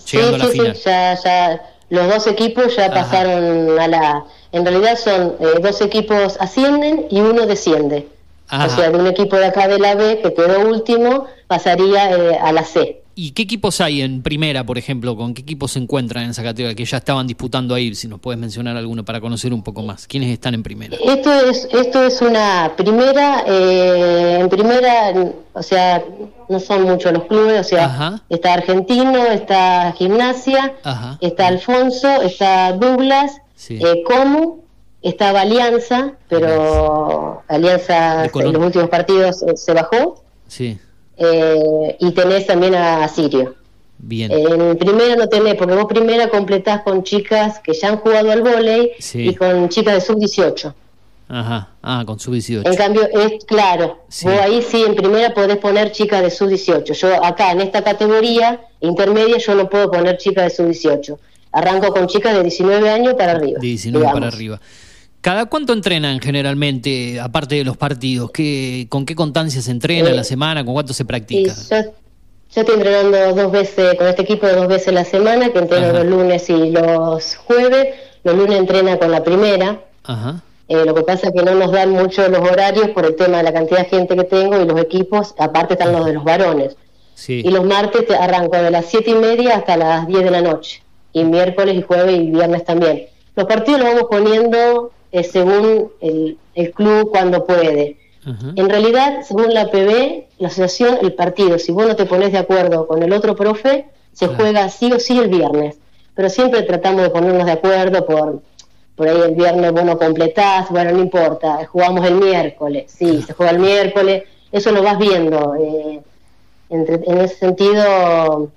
Llegando 0.10 0.36
a 0.36 0.38
la 0.40 0.46
sí, 0.46 0.52
sí, 0.52 0.58
final. 0.60 0.76
sí, 0.78 0.82
ya, 0.86 1.20
ya, 1.22 1.62
los 1.90 2.08
dos 2.08 2.28
equipos 2.28 2.74
ya 2.76 2.86
Ajá. 2.86 2.94
pasaron 2.94 3.78
a 3.78 3.88
la... 3.90 4.24
En 4.52 4.66
realidad 4.66 4.98
son 4.98 5.36
eh, 5.40 5.60
dos 5.62 5.82
equipos 5.82 6.38
ascienden 6.40 7.08
y 7.10 7.20
uno 7.20 7.46
desciende. 7.46 8.08
O 8.50 8.70
sea, 8.70 8.90
de 8.90 8.98
un 8.98 9.08
equipo 9.08 9.36
de 9.36 9.46
acá 9.46 9.68
de 9.68 9.78
la 9.78 9.96
B 9.96 10.22
que 10.22 10.34
quedó 10.34 10.70
último, 10.70 11.26
pasaría 11.48 12.12
eh, 12.12 12.38
a 12.42 12.54
la 12.54 12.64
C. 12.64 13.02
¿Y 13.20 13.32
qué 13.32 13.42
equipos 13.42 13.82
hay 13.82 14.02
en 14.04 14.22
primera, 14.22 14.64
por 14.64 14.78
ejemplo? 14.78 15.18
¿Con 15.18 15.34
qué 15.34 15.42
equipos 15.42 15.72
se 15.72 15.80
encuentran 15.80 16.26
en 16.26 16.30
esa 16.30 16.44
categoría 16.44 16.76
que 16.76 16.86
ya 16.86 16.98
estaban 16.98 17.26
disputando 17.26 17.74
ahí? 17.74 17.96
Si 17.96 18.08
nos 18.08 18.20
puedes 18.20 18.40
mencionar 18.40 18.78
alguno 18.78 19.04
para 19.04 19.20
conocer 19.20 19.54
un 19.54 19.64
poco 19.64 19.82
más. 19.82 20.06
¿Quiénes 20.06 20.30
están 20.30 20.54
en 20.54 20.62
primera? 20.62 20.96
Esto 21.04 21.34
es, 21.34 21.68
esto 21.72 22.04
es 22.04 22.22
una 22.22 22.74
primera, 22.78 23.44
eh, 23.48 24.38
en 24.40 24.50
primera, 24.50 25.14
o 25.52 25.64
sea, 25.64 26.04
no 26.48 26.60
son 26.60 26.84
muchos 26.84 27.12
los 27.12 27.24
clubes, 27.24 27.60
o 27.60 27.64
sea, 27.64 28.22
está 28.30 28.54
Argentino, 28.54 29.26
está 29.26 29.94
Gimnasia, 29.98 30.76
está 31.20 31.48
Alfonso, 31.48 32.22
está 32.22 32.74
Douglas, 32.74 33.42
eh, 33.70 34.04
Comu, 34.04 34.62
estaba 35.02 35.42
Alianza, 35.42 36.14
pero 36.28 37.44
Alianza 37.48 38.26
en 38.26 38.54
los 38.54 38.64
últimos 38.64 38.90
partidos 38.90 39.44
eh, 39.44 39.56
se 39.56 39.74
bajó. 39.74 40.24
Sí. 40.48 40.78
Eh, 41.18 41.98
y 42.00 42.12
tenés 42.12 42.46
también 42.46 42.76
a, 42.76 43.08
Sirio. 43.08 43.56
Bien. 44.00 44.32
En 44.32 44.78
primera 44.78 45.16
no 45.16 45.28
tenés, 45.28 45.56
porque 45.56 45.74
vos 45.74 45.86
primera 45.86 46.30
completás 46.30 46.82
con 46.84 47.04
chicas 47.04 47.60
que 47.60 47.74
ya 47.74 47.90
han 47.90 47.98
jugado 47.98 48.32
al 48.32 48.44
vóley 48.44 48.92
y 49.14 49.34
con 49.34 49.70
chicas 49.70 49.96
de 49.96 50.02
sub-18. 50.02 50.74
Ajá, 51.30 51.70
ah, 51.82 52.04
con 52.06 52.20
sub-18. 52.20 52.68
En 52.68 52.76
cambio, 52.76 53.10
es 53.12 53.44
claro, 53.46 54.04
vos 54.24 54.34
ahí 54.42 54.62
sí 54.62 54.84
en 54.84 54.96
primera 54.96 55.34
podés 55.34 55.58
poner 55.58 55.92
chicas 55.92 56.22
de 56.22 56.30
sub-18. 56.30 56.94
Yo 56.94 57.26
acá 57.26 57.52
en 57.52 57.62
esta 57.62 57.84
categoría 57.84 58.62
intermedia 58.80 59.38
yo 59.38 59.56
no 59.56 59.68
puedo 59.68 59.90
poner 59.90 60.18
chicas 60.18 60.44
de 60.46 60.50
sub-18. 60.52 61.18
Arranco 61.58 61.92
con 61.92 62.06
chicas 62.06 62.36
de 62.36 62.44
19 62.44 62.88
años 62.88 63.16
para 63.16 63.32
arriba. 63.32 63.60
19 63.60 64.06
para 64.14 64.28
arriba. 64.28 64.62
¿Cada 65.22 65.48
cuánto 65.48 65.74
entrenan 65.74 66.20
generalmente, 66.20 67.20
aparte 67.20 67.56
de 67.56 67.64
los 67.64 67.78
partidos? 67.78 68.30
¿Qué, 68.30 68.86
¿Con 68.90 69.08
qué 69.08 69.16
constancia 69.16 69.60
se 69.64 69.72
entrena 69.72 70.12
la 70.12 70.24
semana? 70.24 70.64
¿Con 70.64 70.76
cuánto 70.76 70.94
se 70.94 71.04
practica? 71.04 71.52
yo, 71.54 72.62
estoy 72.62 72.76
entrenando 72.76 73.34
dos 73.34 73.52
veces, 73.52 73.96
con 73.96 74.06
este 74.06 74.22
equipo 74.22 74.48
dos 74.48 74.68
veces 74.68 74.94
la 74.94 75.04
semana, 75.04 75.50
que 75.50 75.58
entreno 75.58 75.94
los 75.94 76.06
lunes 76.06 76.48
y 76.52 76.70
los 76.70 77.36
jueves. 77.38 77.88
Los 78.24 78.36
lunes 78.36 78.60
entrena 78.60 79.00
con 79.00 79.10
la 79.10 79.24
primera. 79.24 79.82
Ajá. 80.04 80.44
Eh, 80.68 80.86
lo 80.86 80.94
que 80.94 81.02
pasa 81.02 81.30
es 81.30 81.34
que 81.34 81.44
no 81.44 81.56
nos 81.56 81.72
dan 81.72 81.90
mucho 81.90 82.28
los 82.30 82.42
horarios 82.42 82.90
por 82.90 83.04
el 83.06 83.16
tema 83.16 83.38
de 83.38 83.44
la 83.44 83.54
cantidad 83.54 83.80
de 83.80 83.86
gente 83.86 84.16
que 84.16 84.26
tengo 84.26 84.62
y 84.62 84.66
los 84.66 84.80
equipos, 84.80 85.34
aparte 85.40 85.74
están 85.74 85.92
los 85.92 86.06
de 86.06 86.14
los 86.14 86.24
varones. 86.24 86.78
Sí. 87.16 87.42
Y 87.44 87.50
los 87.50 87.66
martes 87.66 88.04
arranco 88.12 88.58
de 88.58 88.70
las 88.70 88.86
siete 88.86 89.10
y 89.10 89.16
media 89.16 89.56
hasta 89.56 89.76
las 89.76 90.06
10 90.06 90.24
de 90.24 90.32
la 90.32 90.42
noche. 90.42 90.84
Y 91.18 91.24
miércoles 91.24 91.76
y 91.76 91.82
jueves 91.82 92.16
y 92.16 92.30
viernes 92.30 92.64
también. 92.64 93.08
Los 93.36 93.48
partidos 93.48 93.82
los 93.82 93.90
vamos 93.90 94.08
poniendo 94.10 94.92
eh, 95.12 95.24
según 95.24 95.92
el, 96.02 96.38
club 96.74 97.10
cuando 97.10 97.46
puede. 97.46 97.98
En 98.56 98.70
realidad, 98.70 99.22
según 99.24 99.54
la 99.54 99.72
PB, 99.72 100.26
la 100.40 100.50
asociación, 100.50 100.98
el 101.02 101.14
partido, 101.14 101.58
si 101.58 101.72
vos 101.72 101.88
no 101.88 101.96
te 101.96 102.06
pones 102.06 102.34
de 102.34 102.40
acuerdo 102.40 102.86
con 102.86 103.02
el 103.02 103.14
otro 103.14 103.36
profe, 103.36 103.86
se 104.12 104.28
juega 104.28 104.68
sí 104.68 104.92
o 104.92 105.00
sí 105.00 105.18
el 105.18 105.30
viernes. 105.30 105.78
Pero 106.14 106.30
siempre 106.30 106.64
tratamos 106.64 107.04
de 107.04 107.10
ponernos 107.10 107.46
de 107.46 107.54
acuerdo 107.54 108.06
por, 108.06 108.42
por 108.96 109.08
ahí 109.08 109.22
el 109.22 109.34
viernes, 109.36 109.72
bueno, 109.72 109.98
completás, 109.98 110.70
bueno, 110.70 110.92
no 110.92 111.00
importa, 111.00 111.66
jugamos 111.72 112.06
el 112.06 112.16
miércoles, 112.16 112.92
sí, 112.98 113.22
se 113.22 113.34
juega 113.34 113.54
el 113.54 113.60
miércoles, 113.60 114.24
eso 114.52 114.72
lo 114.72 114.84
vas 114.84 114.98
viendo. 114.98 115.56
Eh, 115.56 116.02
en 116.70 117.18
ese 117.22 117.36
sentido, 117.36 118.52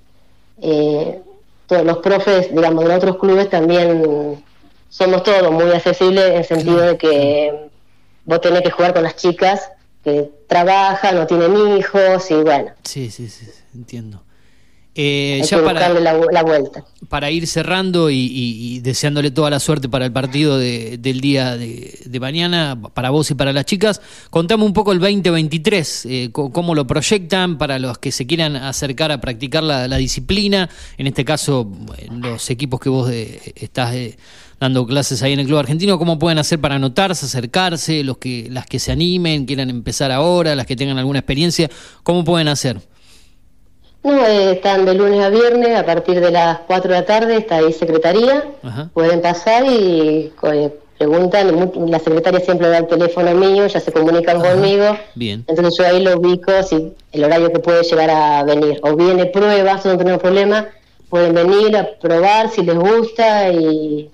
eh, 0.61 1.21
los 1.83 1.97
profes, 1.99 2.53
digamos, 2.53 2.85
de 2.85 2.95
otros 2.95 3.17
clubes 3.17 3.49
también 3.49 4.43
somos 4.89 5.23
todos 5.23 5.51
muy 5.51 5.71
accesibles 5.71 6.31
en 6.31 6.43
sentido 6.43 6.81
de 6.81 6.97
que 6.97 7.69
vos 8.25 8.41
tenés 8.41 8.61
que 8.61 8.71
jugar 8.71 8.93
con 8.93 9.03
las 9.03 9.15
chicas 9.15 9.71
que 10.03 10.29
trabajan, 10.47 11.15
no 11.15 11.27
tienen 11.27 11.77
hijos 11.77 12.29
y 12.31 12.35
bueno. 12.35 12.71
Sí, 12.83 13.09
sí, 13.09 13.29
sí, 13.29 13.47
entiendo. 13.73 14.21
Eh, 14.93 15.39
Hay 15.41 15.47
ya 15.47 15.63
para, 15.63 15.87
la, 15.89 16.43
vuelta. 16.43 16.83
Para 17.07 17.31
ir 17.31 17.47
cerrando 17.47 18.09
y, 18.09 18.79
deseándole 18.81 19.31
toda 19.31 19.49
la 19.49 19.61
suerte 19.61 19.87
para 19.87 20.05
el 20.05 20.11
partido 20.11 20.57
del 20.57 21.21
día 21.21 21.55
de, 21.55 22.19
mañana, 22.19 22.77
para 22.93 23.09
vos 23.09 23.31
y 23.31 23.35
para 23.35 23.53
las 23.53 23.65
chicas, 23.65 24.01
contame 24.29 24.65
un 24.65 24.73
poco 24.73 24.91
el 24.91 24.99
2023, 24.99 26.05
eh, 26.05 26.29
cómo 26.31 26.75
lo 26.75 26.85
proyectan 26.87 27.57
para 27.57 27.79
los 27.79 27.99
que 27.99 28.11
se 28.11 28.27
quieran 28.27 28.57
acercar 28.57 29.13
a 29.13 29.21
practicar 29.21 29.63
la, 29.63 29.95
disciplina, 29.95 30.69
en 30.97 31.07
este 31.07 31.23
caso 31.23 31.71
los 32.11 32.49
equipos 32.49 32.79
que 32.79 32.89
vos 32.89 33.09
estás 33.11 33.95
dando 34.59 34.85
clases 34.85 35.23
ahí 35.23 35.33
en 35.33 35.39
el 35.39 35.47
Club 35.47 35.59
Argentino, 35.59 35.97
¿cómo 35.97 36.19
pueden 36.19 36.37
hacer 36.37 36.59
para 36.59 36.75
anotarse, 36.75 37.25
acercarse, 37.25 38.03
los 38.03 38.17
que, 38.17 38.47
las 38.51 38.65
que 38.65 38.77
se 38.77 38.91
animen, 38.91 39.45
quieran 39.45 39.69
empezar 39.69 40.11
ahora, 40.11 40.53
las 40.53 40.65
que 40.65 40.75
tengan 40.75 40.97
alguna 40.97 41.19
experiencia, 41.19 41.69
¿cómo 42.03 42.23
pueden 42.23 42.47
hacer? 42.47 42.90
No, 44.03 44.25
eh, 44.25 44.53
están 44.53 44.85
de 44.85 44.95
lunes 44.95 45.23
a 45.23 45.29
viernes 45.29 45.77
a 45.77 45.85
partir 45.85 46.19
de 46.19 46.31
las 46.31 46.59
4 46.67 46.91
de 46.91 46.99
la 46.99 47.05
tarde, 47.05 47.37
está 47.37 47.57
ahí 47.57 47.71
secretaría, 47.71 48.45
pueden 48.93 49.21
pasar 49.21 49.63
y 49.65 50.33
eh, 50.41 50.73
preguntan, 50.97 51.71
la 51.87 51.99
secretaria 51.99 52.39
siempre 52.39 52.69
da 52.69 52.79
el 52.79 52.87
teléfono 52.87 53.31
mío, 53.35 53.67
ya 53.67 53.79
se 53.79 53.91
comunican 53.91 54.41
conmigo, 54.41 54.97
Bien. 55.13 55.45
entonces 55.47 55.77
yo 55.77 55.85
ahí 55.85 56.03
lo 56.03 56.17
ubico, 56.17 56.51
si 56.63 56.93
el 57.11 57.23
horario 57.23 57.51
que 57.51 57.59
puede 57.59 57.83
llegar 57.83 58.09
a 58.09 58.43
venir, 58.43 58.79
o 58.81 58.95
viene 58.95 59.27
pruebas, 59.27 59.85
no 59.85 59.97
tenemos 59.97 60.19
problema, 60.19 60.67
pueden 61.09 61.35
venir 61.35 61.77
a 61.77 61.87
probar 61.99 62.49
si 62.49 62.63
les 62.63 62.75
gusta 62.75 63.51
y 63.51 64.09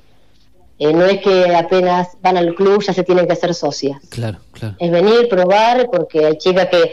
eh, 0.79 0.93
no 0.93 1.05
es 1.05 1.21
que 1.21 1.55
apenas 1.55 2.09
van 2.21 2.37
al 2.37 2.53
club 2.55 2.83
ya 2.83 2.93
se 2.93 3.03
tienen 3.03 3.25
que 3.25 3.33
hacer 3.33 3.53
socias. 3.53 3.99
Claro, 4.09 4.39
claro. 4.51 4.75
Es 4.79 4.91
venir, 4.91 5.29
probar, 5.29 5.87
porque 5.91 6.25
hay 6.25 6.37
chicas 6.37 6.67
que 6.67 6.91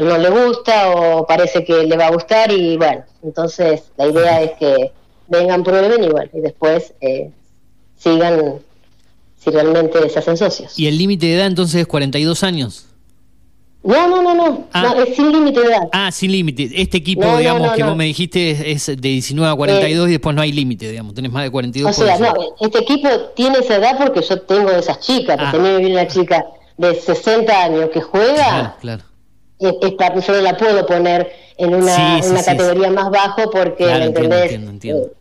no 0.00 0.18
le 0.18 0.30
gusta 0.30 0.90
o 0.90 1.26
parece 1.26 1.64
que 1.64 1.84
le 1.84 1.96
va 1.96 2.06
a 2.06 2.10
gustar 2.10 2.50
y 2.52 2.76
bueno, 2.76 3.04
entonces 3.22 3.84
la 3.96 4.06
idea 4.08 4.42
es 4.42 4.52
que 4.52 4.92
vengan, 5.28 5.62
prueben 5.62 6.02
y 6.02 6.08
bueno, 6.08 6.30
y 6.32 6.40
después 6.40 6.94
eh, 7.00 7.30
sigan 7.96 8.60
si 9.36 9.50
realmente 9.50 10.08
se 10.08 10.18
hacen 10.18 10.36
socios. 10.36 10.78
¿Y 10.78 10.86
el 10.86 10.98
límite 10.98 11.26
de 11.26 11.36
edad 11.36 11.46
entonces 11.46 11.82
es 11.82 11.86
42 11.86 12.42
años? 12.42 12.86
No, 13.82 14.08
no, 14.08 14.22
no, 14.22 14.34
no, 14.34 14.66
ah. 14.72 14.94
es 15.06 15.14
sin 15.14 15.30
límite 15.30 15.60
de 15.60 15.66
edad. 15.66 15.88
Ah, 15.92 16.10
sin 16.10 16.32
límite. 16.32 16.70
Este 16.74 16.96
equipo, 16.96 17.36
digamos, 17.36 17.72
que 17.72 17.82
vos 17.82 17.94
me 17.94 18.04
dijiste 18.04 18.72
es 18.72 18.86
de 18.86 18.96
19 18.96 19.52
a 19.52 19.54
42 19.54 20.08
y 20.08 20.12
después 20.12 20.34
no 20.34 20.40
hay 20.40 20.52
límite, 20.52 20.90
digamos, 20.90 21.12
tenés 21.12 21.30
más 21.30 21.44
de 21.44 21.50
42. 21.50 21.90
O 21.98 22.04
sea, 22.04 22.18
no, 22.18 22.32
este 22.60 22.78
equipo 22.78 23.08
tiene 23.36 23.58
esa 23.58 23.76
edad 23.76 23.98
porque 23.98 24.22
yo 24.22 24.40
tengo 24.40 24.70
esas 24.70 25.00
chicas, 25.00 25.36
que 25.36 25.44
ah. 25.44 25.52
también 25.52 25.92
una 25.92 26.08
chica 26.08 26.46
de 26.78 26.94
60 26.94 27.64
años 27.64 27.90
que 27.92 28.00
juega. 28.00 28.74
Claro, 28.80 29.02
Es, 29.58 29.74
yo 30.26 30.32
no 30.34 30.40
la 30.40 30.56
puedo 30.56 30.86
poner 30.86 31.32
en 31.56 31.74
una, 31.74 32.20
una 32.24 32.42
categoría 32.42 32.90
más 32.90 33.10
bajo 33.10 33.50
porque, 33.50 33.90
¿entendés? 33.90 34.52
Eh, 34.82 35.12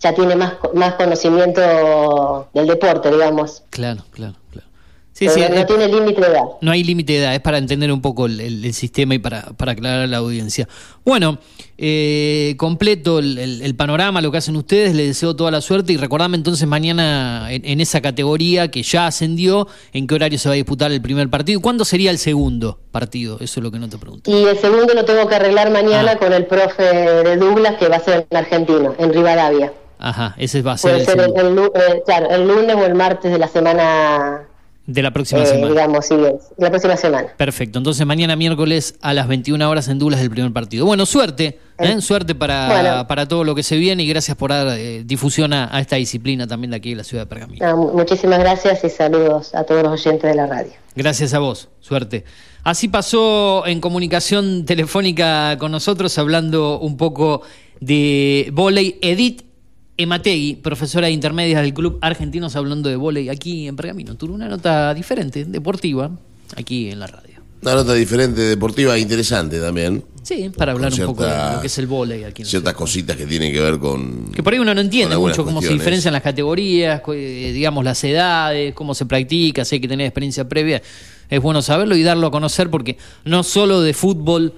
ya 0.00 0.14
tiene 0.14 0.36
más, 0.36 0.54
más 0.74 0.94
conocimiento 0.94 2.48
del 2.52 2.66
deporte, 2.66 3.10
digamos. 3.10 3.62
Claro, 3.70 4.02
claro, 4.10 4.34
claro. 4.50 4.68
Sí, 5.14 5.28
sí, 5.28 5.40
no, 5.48 5.64
tiene 5.64 5.86
límite 5.86 6.20
de 6.20 6.26
edad. 6.26 6.42
No 6.60 6.72
hay 6.72 6.82
límite 6.82 7.12
de 7.12 7.18
edad, 7.20 7.34
es 7.36 7.40
para 7.40 7.58
entender 7.58 7.92
un 7.92 8.02
poco 8.02 8.26
el, 8.26 8.74
sistema 8.74 9.14
y 9.14 9.20
para, 9.20 9.42
para, 9.56 9.70
aclarar 9.70 10.00
a 10.00 10.06
la 10.08 10.16
audiencia. 10.16 10.68
Bueno, 11.04 11.38
eh, 11.78 12.56
completo 12.58 13.20
el, 13.20 13.74
panorama, 13.76 14.20
lo 14.20 14.32
que 14.32 14.38
hacen 14.38 14.56
ustedes, 14.56 14.92
les 14.92 15.06
deseo 15.06 15.36
toda 15.36 15.52
la 15.52 15.60
suerte 15.60 15.92
y 15.92 15.98
recordame 15.98 16.36
entonces 16.36 16.66
mañana 16.66 17.46
en, 17.50 17.80
esa 17.80 18.00
categoría 18.00 18.72
que 18.72 18.82
ya 18.82 19.06
ascendió, 19.06 19.68
en 19.92 20.08
qué 20.08 20.16
horario 20.16 20.36
se 20.36 20.48
va 20.48 20.54
a 20.54 20.56
disputar 20.56 20.90
el 20.90 21.00
primer 21.00 21.30
partido. 21.30 21.60
¿Cuándo 21.60 21.84
sería 21.84 22.10
el 22.10 22.18
segundo 22.18 22.80
partido? 22.90 23.36
Eso 23.36 23.60
es 23.60 23.64
lo 23.64 23.70
que 23.70 23.78
no 23.78 23.88
te 23.88 23.98
pregunto. 23.98 24.28
Y 24.28 24.42
el 24.42 24.58
segundo 24.58 24.94
lo 24.94 25.04
tengo 25.04 25.28
que 25.28 25.36
arreglar 25.36 25.70
mañana 25.70 26.12
ah. 26.14 26.18
con 26.18 26.32
el 26.32 26.46
profe 26.46 26.82
de 26.82 27.36
Douglas 27.36 27.76
que 27.76 27.86
va 27.86 27.96
a 27.96 28.00
ser 28.00 28.26
en 28.28 28.36
argentino, 28.36 28.96
en 28.98 29.12
Rivadavia. 29.12 29.72
Ajá, 30.00 30.34
ese 30.38 30.60
va 30.62 30.72
a 30.72 30.78
ser. 30.78 31.04
Puede 31.04 31.04
ser 31.04 31.20
eh, 31.20 32.02
claro, 32.04 32.30
el 32.30 32.48
lunes 32.48 32.74
o 32.74 32.84
el 32.84 32.96
martes 32.96 33.30
de 33.30 33.38
la 33.38 33.46
semana 33.46 34.48
de 34.86 35.02
la 35.02 35.12
próxima 35.12 35.42
eh, 35.42 35.46
semana. 35.46 35.68
Digamos, 35.68 36.06
sí, 36.06 36.14
la 36.58 36.70
próxima 36.70 36.96
semana. 36.96 37.28
Perfecto. 37.36 37.78
Entonces 37.78 38.04
mañana 38.06 38.36
miércoles 38.36 38.96
a 39.00 39.14
las 39.14 39.28
21 39.28 39.68
horas 39.68 39.88
en 39.88 39.98
Dulas 39.98 40.20
del 40.20 40.30
primer 40.30 40.52
partido. 40.52 40.84
Bueno, 40.84 41.06
suerte, 41.06 41.58
¿eh? 41.78 41.94
Eh, 41.96 42.00
suerte 42.00 42.34
para, 42.34 43.06
para 43.08 43.26
todo 43.26 43.44
lo 43.44 43.54
que 43.54 43.62
se 43.62 43.76
viene 43.76 44.02
y 44.02 44.08
gracias 44.08 44.36
por 44.36 44.50
dar 44.50 44.76
difusión 45.04 45.52
a, 45.52 45.80
esta 45.80 45.96
disciplina 45.96 46.46
también 46.46 46.72
de 46.72 46.76
aquí 46.76 46.90
de 46.90 46.96
la 46.96 47.04
ciudad 47.04 47.24
de 47.24 47.28
Pergamino. 47.28 47.76
muchísimas 47.76 48.38
gracias 48.38 48.84
y 48.84 48.90
saludos 48.90 49.54
a 49.54 49.64
todos 49.64 49.82
los 49.82 49.92
oyentes 49.92 50.30
de 50.30 50.34
la 50.34 50.46
radio. 50.46 50.72
Gracias 50.94 51.34
a 51.34 51.38
vos, 51.38 51.68
suerte. 51.80 52.24
Así 52.62 52.88
pasó 52.88 53.66
en 53.66 53.80
comunicación 53.80 54.64
telefónica 54.64 55.56
con 55.58 55.72
nosotros 55.72 56.16
hablando 56.18 56.78
un 56.78 56.96
poco 56.96 57.42
de 57.80 58.48
volei 58.52 58.98
Edith 59.02 59.53
Emategui, 59.96 60.56
profesora 60.56 61.06
de 61.06 61.12
intermedias 61.12 61.62
del 61.62 61.72
Club 61.72 61.98
Argentinos, 62.00 62.56
hablando 62.56 62.88
de 62.88 62.96
volei 62.96 63.28
aquí 63.28 63.68
en 63.68 63.76
Pergamino. 63.76 64.16
Tuvo 64.16 64.34
una 64.34 64.48
nota 64.48 64.92
diferente, 64.92 65.44
deportiva, 65.44 66.10
aquí 66.56 66.90
en 66.90 66.98
la 66.98 67.06
radio. 67.06 67.34
Una 67.62 67.76
nota 67.76 67.94
diferente, 67.94 68.40
deportiva 68.40 68.98
interesante 68.98 69.60
también. 69.60 70.04
Sí, 70.22 70.50
para 70.54 70.72
hablar 70.72 70.92
un 70.92 71.06
poco 71.06 71.24
de 71.24 71.54
lo 71.54 71.60
que 71.60 71.68
es 71.68 71.78
el 71.78 71.86
volei 71.86 72.24
aquí. 72.24 72.42
En 72.42 72.48
ciertas 72.48 72.74
cositas 72.74 73.16
que 73.16 73.24
tienen 73.24 73.52
que 73.52 73.60
ver 73.60 73.78
con... 73.78 74.32
Que 74.32 74.42
por 74.42 74.52
ahí 74.52 74.58
uno 74.58 74.74
no 74.74 74.80
entiende 74.80 75.16
mucho 75.16 75.44
cómo 75.44 75.62
se 75.62 75.72
diferencian 75.72 76.12
las 76.12 76.22
categorías, 76.22 77.00
digamos 77.06 77.84
las 77.84 78.02
edades, 78.02 78.74
cómo 78.74 78.94
se 78.94 79.06
practica, 79.06 79.64
si 79.64 79.76
hay 79.76 79.80
que 79.80 79.88
tener 79.88 80.06
experiencia 80.06 80.48
previa. 80.48 80.82
es 81.30 81.40
bueno 81.40 81.62
saberlo 81.62 81.94
y 81.96 82.02
darlo 82.02 82.26
a 82.26 82.30
conocer 82.30 82.68
porque 82.68 82.98
no 83.24 83.42
solo 83.42 83.80
de 83.80 83.94
fútbol 83.94 84.54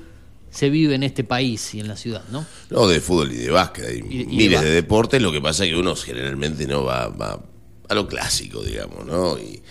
se 0.57 0.71
vive 0.71 0.95
en 0.95 1.03
este 1.03 1.23
país 1.23 1.75
y 1.75 1.81
en 1.81 1.89
la 1.89 1.97
ciudad, 1.97 2.23
¿no? 2.33 2.47
No, 2.71 2.87
de 2.89 3.01
fútbol 3.01 3.31
y 3.33 3.37
de 3.37 3.51
básquet, 3.51 3.85
hay 3.87 3.99
Y- 3.99 4.15
y 4.15 4.19
de 4.25 4.27
miles 4.27 4.61
de 4.63 4.71
deportes, 4.71 5.21
lo 5.21 5.31
que 5.31 5.41
pasa 5.41 5.65
es 5.65 5.71
que 5.71 5.77
uno 5.77 5.95
generalmente 5.95 6.67
no 6.67 6.83
va, 6.85 7.09
va 7.09 7.41
a 7.89 7.95
lo 7.95 8.09
clásico, 8.09 8.63
digamos, 8.63 9.05
¿no? 9.07 9.39
Y, 9.39 9.63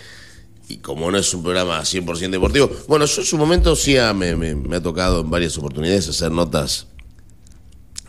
y 0.68 0.76
como 0.78 1.10
no 1.10 1.18
es 1.18 1.32
un 1.34 1.42
programa 1.42 1.80
100% 1.84 2.30
deportivo, 2.30 2.70
bueno, 2.88 3.04
yo 3.06 3.20
en 3.20 3.26
su 3.26 3.36
momento 3.36 3.74
sí 3.76 3.96
ha- 3.98 4.14
me, 4.14 4.36
me- 4.36 4.54
me 4.54 4.76
ha 4.76 4.82
tocado 4.82 5.20
en 5.20 5.30
varias 5.30 5.58
oportunidades 5.58 6.08
hacer 6.08 6.30
notas 6.30 6.86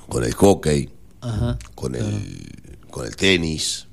con 0.08 0.24
el 0.24 0.34
hockey, 0.34 0.90
Ajá. 1.22 1.58
con 1.76 1.96
el, 1.96 2.46
con 2.92 3.06
el 3.08 3.16
tenis 3.16 3.87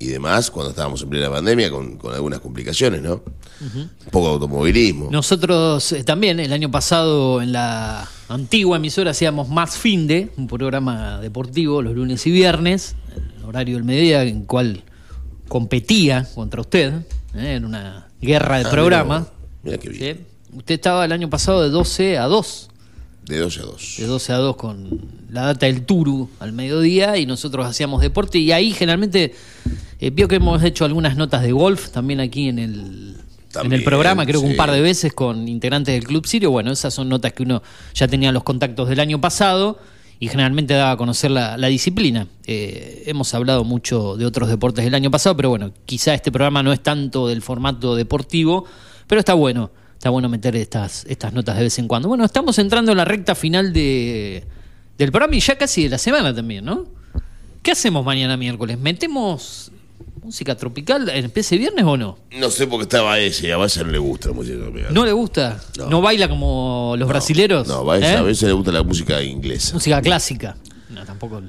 y 0.00 0.06
demás, 0.06 0.50
cuando 0.50 0.70
estábamos 0.70 1.02
en 1.02 1.08
plena 1.10 1.28
pandemia, 1.30 1.70
con, 1.70 1.96
con 1.96 2.14
algunas 2.14 2.40
complicaciones, 2.40 3.02
¿no? 3.02 3.22
Un 3.60 3.90
poco 4.12 4.26
de 4.28 4.32
automovilismo. 4.34 5.10
Nosotros 5.10 5.90
eh, 5.92 6.04
también 6.04 6.38
el 6.38 6.52
año 6.52 6.70
pasado 6.70 7.42
en 7.42 7.52
la 7.52 8.08
antigua 8.28 8.76
emisora 8.76 9.10
hacíamos 9.10 9.48
Más 9.48 9.76
Finde, 9.76 10.30
un 10.36 10.46
programa 10.46 11.20
deportivo 11.20 11.82
los 11.82 11.94
lunes 11.94 12.24
y 12.26 12.30
viernes, 12.30 12.94
el 13.38 13.44
horario 13.44 13.74
del 13.76 13.84
mediodía 13.84 14.22
en 14.22 14.44
cual 14.44 14.84
competía 15.48 16.28
contra 16.34 16.60
usted, 16.60 16.92
¿eh? 17.34 17.54
en 17.54 17.64
una 17.64 18.08
guerra 18.20 18.58
de 18.58 18.64
Ah, 18.66 18.70
programa. 18.70 19.26
Mira 19.62 19.78
qué 19.78 19.88
bien. 19.88 20.16
¿sí? 20.18 20.56
Usted 20.56 20.74
estaba 20.76 21.04
el 21.04 21.12
año 21.12 21.28
pasado 21.28 21.62
de 21.62 21.70
12 21.70 22.18
a 22.18 22.24
2, 22.26 22.68
De 23.24 23.38
12 23.38 23.60
a 23.60 23.64
2. 23.64 23.94
de 23.98 24.06
12 24.06 24.32
a 24.32 24.36
2 24.36 24.56
con 24.56 25.00
la 25.30 25.42
data 25.42 25.66
del 25.66 25.84
Turu 25.84 26.30
al 26.40 26.52
mediodía 26.52 27.16
y 27.18 27.26
nosotros 27.26 27.66
hacíamos 27.66 28.00
deporte 28.00 28.38
y 28.38 28.52
ahí 28.52 28.72
generalmente 28.72 29.34
eh, 30.00 30.10
vio 30.10 30.28
que 30.28 30.36
hemos 30.36 30.62
hecho 30.62 30.84
algunas 30.84 31.16
notas 31.16 31.42
de 31.42 31.52
golf 31.52 31.90
también 31.90 32.20
aquí 32.20 32.48
en 32.48 32.58
el 32.58 33.16
en 33.62 33.72
el 33.72 33.82
programa, 33.82 34.26
creo 34.26 34.40
que 34.40 34.46
un 34.46 34.56
par 34.56 34.70
de 34.70 34.80
veces 34.80 35.12
con 35.14 35.48
integrantes 35.48 35.94
del 35.94 36.04
Club 36.04 36.26
Sirio. 36.26 36.50
Bueno, 36.50 36.70
esas 36.70 36.92
son 36.94 37.08
notas 37.08 37.32
que 37.32 37.42
uno 37.42 37.62
ya 37.94 38.06
tenía 38.06 38.30
los 38.30 38.42
contactos 38.42 38.88
del 38.88 39.00
año 39.00 39.20
pasado 39.20 39.78
y 40.20 40.28
generalmente 40.28 40.74
daba 40.74 40.92
a 40.92 40.96
conocer 40.96 41.30
la, 41.30 41.56
la 41.56 41.68
disciplina. 41.68 42.26
Eh, 42.46 43.04
hemos 43.06 43.32
hablado 43.34 43.64
mucho 43.64 44.16
de 44.16 44.26
otros 44.26 44.48
deportes 44.48 44.84
del 44.84 44.94
año 44.94 45.10
pasado, 45.10 45.36
pero 45.36 45.48
bueno, 45.48 45.72
quizá 45.86 46.14
este 46.14 46.30
programa 46.30 46.62
no 46.62 46.72
es 46.72 46.82
tanto 46.82 47.28
del 47.28 47.40
formato 47.40 47.96
deportivo, 47.96 48.64
pero 49.06 49.20
está 49.20 49.34
bueno. 49.34 49.70
Está 49.94 50.10
bueno 50.10 50.28
meter 50.28 50.54
estas, 50.54 51.04
estas 51.06 51.32
notas 51.32 51.56
de 51.56 51.64
vez 51.64 51.78
en 51.80 51.88
cuando. 51.88 52.08
Bueno, 52.08 52.24
estamos 52.24 52.58
entrando 52.60 52.92
en 52.92 52.98
la 52.98 53.04
recta 53.04 53.34
final 53.34 53.72
de, 53.72 54.44
del 54.96 55.10
programa 55.10 55.34
y 55.34 55.40
ya 55.40 55.58
casi 55.58 55.84
de 55.84 55.88
la 55.88 55.98
semana 55.98 56.32
también, 56.32 56.64
¿no? 56.64 56.86
¿Qué 57.62 57.72
hacemos 57.72 58.04
mañana 58.04 58.36
miércoles? 58.36 58.78
¿Metemos 58.78 59.72
música 60.28 60.54
tropical 60.54 61.08
en 61.08 61.32
ese 61.34 61.56
viernes 61.56 61.86
o 61.86 61.96
no? 61.96 62.18
No 62.38 62.50
sé 62.50 62.66
por 62.66 62.80
qué 62.80 62.82
estaba 62.82 63.18
ese, 63.18 63.50
a 63.50 63.56
no 63.56 63.90
le 63.90 63.98
gusta 63.98 64.28
la 64.28 64.34
música 64.34 64.58
tropical. 64.58 64.92
¿No 64.92 65.06
le 65.06 65.12
gusta? 65.12 65.58
¿No, 65.88 66.02
baila 66.02 66.28
como 66.28 66.96
los 66.98 67.08
brasileros? 67.08 67.66
No, 67.66 67.76
a 67.76 67.82
Baeza 67.82 68.12
¿Eh? 68.12 68.16
a 68.18 68.22
veces 68.22 68.42
le 68.46 68.52
gusta 68.52 68.70
la 68.70 68.82
música 68.82 69.22
inglesa. 69.22 69.72
Música 69.72 70.02
clásica. 70.02 70.54
No, 70.90 71.02
tampoco. 71.06 71.40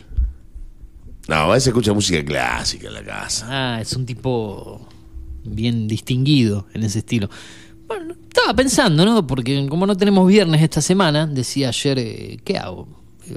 No, 1.27 1.35
a 1.35 1.47
veces 1.49 1.67
escucha 1.67 1.91
música 1.91 2.23
clásica 2.23 2.87
en 2.87 2.93
la 2.93 3.03
casa. 3.03 3.47
Ah, 3.49 3.81
es 3.81 3.91
un 3.97 4.05
tipo 4.05 4.87
bien 5.43 5.89
distinguido 5.89 6.65
en 6.73 6.83
ese 6.83 6.99
estilo. 6.99 7.29
Bueno, 7.85 8.15
estaba 8.29 8.53
pensando, 8.53 9.03
¿no? 9.03 9.27
Porque 9.27 9.67
como 9.67 9.85
no 9.87 9.97
tenemos 9.97 10.25
viernes 10.25 10.61
esta 10.61 10.81
semana, 10.81 11.27
decía 11.27 11.67
ayer, 11.67 11.99
eh, 11.99 12.39
¿qué 12.45 12.57
hago? 12.57 12.87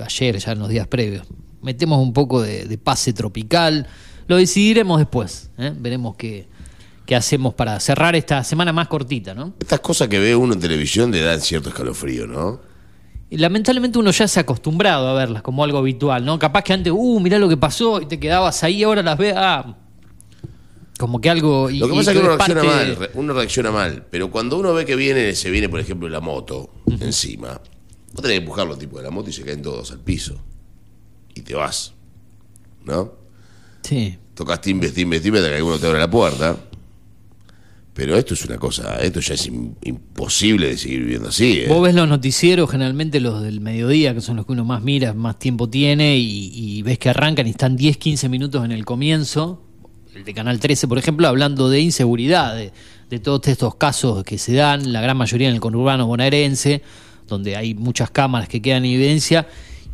Ayer, 0.05 0.39
ya 0.39 0.53
en 0.53 0.61
los 0.61 0.69
días 0.69 0.87
previos. 0.87 1.27
Metemos 1.63 1.99
un 1.99 2.13
poco 2.13 2.41
de, 2.43 2.67
de 2.67 2.79
pase 2.79 3.13
tropical. 3.13 3.89
Lo 4.33 4.39
decidiremos 4.39 4.99
después. 4.99 5.51
¿eh? 5.59 5.75
Veremos 5.79 6.17
qué, 6.17 6.49
qué 7.05 7.15
hacemos 7.15 7.53
para 7.53 7.79
cerrar 7.81 8.17
esta 8.17 8.43
semana 8.45 8.73
más 8.73 8.89
cortita, 8.89 9.35
¿no? 9.35 9.53
Estas 9.61 9.81
cosas 9.81 10.09
que 10.09 10.19
ve 10.19 10.35
uno 10.35 10.55
en 10.55 10.61
televisión 10.61 11.11
le 11.11 11.21
dan 11.21 11.39
cierto 11.43 11.69
escalofrío, 11.69 12.27
¿no? 12.27 12.61
Y 13.29 13.37
lamentablemente 13.37 13.99
uno 13.99 14.11
ya 14.11 14.27
se 14.27 14.41
ha 14.41 14.43
acostumbrado 14.45 15.07
a 15.09 15.13
verlas 15.13 15.43
como 15.43 15.63
algo 15.65 15.77
habitual, 15.77 16.25
¿no? 16.25 16.39
Capaz 16.39 16.63
que 16.63 16.73
antes, 16.73 16.91
uh, 16.97 17.21
mirá 17.21 17.39
lo 17.39 17.47
que 17.47 17.59
pasó 17.59 18.01
y 18.01 18.07
te 18.07 18.19
quedabas 18.19 18.63
ahí, 18.65 18.83
ahora 18.83 19.03
las 19.03 19.19
ves, 19.19 19.35
ah. 19.37 19.77
Como 20.99 21.21
que 21.21 21.29
algo. 21.29 21.69
Y, 21.69 21.79
Lo 21.79 21.89
que 21.89 21.93
y 21.93 21.97
pasa 21.99 22.13
es 22.13 22.17
que 22.17 22.23
uno 22.25 22.37
reacciona 22.37 22.63
parte- 22.63 22.97
mal, 22.97 23.11
uno 23.13 23.33
reacciona 23.35 23.71
mal, 23.71 24.07
pero 24.11 24.31
cuando 24.31 24.59
uno 24.59 24.73
ve 24.73 24.87
que 24.87 24.97
viene, 24.97 25.35
se 25.35 25.51
viene, 25.51 25.69
por 25.69 25.79
ejemplo, 25.81 26.09
la 26.09 26.21
moto 26.21 26.71
encima, 27.01 27.61
vos 28.13 28.23
tenés 28.23 28.31
que 28.31 28.37
empujar 28.45 28.67
los 28.67 28.79
tipos 28.79 28.99
de 29.01 29.05
la 29.05 29.11
moto 29.11 29.29
y 29.29 29.33
se 29.35 29.43
caen 29.43 29.61
todos 29.61 29.91
al 29.93 29.99
piso. 30.01 30.41
Y 31.35 31.43
te 31.43 31.55
vas. 31.55 31.93
¿No? 32.85 33.13
Sí. 33.83 34.19
Tocas 34.35 34.61
timbre, 34.61 34.91
timbre, 34.91 35.21
timbre, 35.21 35.41
hasta 35.41 35.51
que 35.51 35.57
alguno 35.57 35.79
te 35.79 35.87
abre 35.87 35.99
la 35.99 36.11
puerta. 36.11 36.57
Pero 37.95 38.17
esto 38.17 38.33
es 38.33 38.43
una 38.47 38.57
cosa, 38.57 38.97
esto 39.03 39.21
ya 39.21 39.35
es 39.35 39.51
im- 39.51 39.75
imposible 39.83 40.69
de 40.69 40.79
seguir 40.79 41.01
viviendo 41.01 41.29
así. 41.29 41.61
¿eh? 41.61 41.67
Vos 41.69 41.83
ves 41.83 41.95
los 41.95 42.09
noticieros, 42.09 42.71
generalmente 42.71 43.21
los 43.21 43.43
del 43.43 43.61
mediodía, 43.61 44.15
que 44.15 44.23
son 44.23 44.37
los 44.37 44.47
que 44.47 44.53
uno 44.53 44.65
más 44.65 44.83
mira, 44.83 45.13
más 45.13 45.39
tiempo 45.39 45.69
tiene, 45.69 46.17
y, 46.17 46.51
y 46.55 46.81
ves 46.83 46.99
que 46.99 47.11
arrancan 47.11 47.47
y 47.47 47.51
están 47.51 47.77
10, 47.77 47.99
15 47.99 48.31
minutos 48.31 48.65
en 48.65 48.73
el 48.73 48.87
comienzo. 48.87 49.63
El 50.15 50.25
de 50.25 50.33
Canal 50.33 50.59
13, 50.59 50.89
por 50.89 50.97
ejemplo, 50.97 51.29
hablando 51.29 51.69
de 51.69 51.81
inseguridad, 51.81 52.57
de, 52.57 52.73
de 53.11 53.19
todos 53.19 53.47
estos 53.49 53.75
casos 53.75 54.25
que 54.25 54.39
se 54.39 54.55
dan, 54.55 54.91
la 54.95 55.03
gran 55.03 55.19
mayoría 55.19 55.49
en 55.49 55.55
el 55.55 55.61
conurbano 55.61 56.07
bonaerense, 56.07 56.81
donde 57.29 57.57
hay 57.57 57.75
muchas 57.75 58.11
cámaras 58.11 58.49
que 58.49 58.63
quedan 58.63 58.87
en 58.87 58.93
evidencia, 58.93 59.47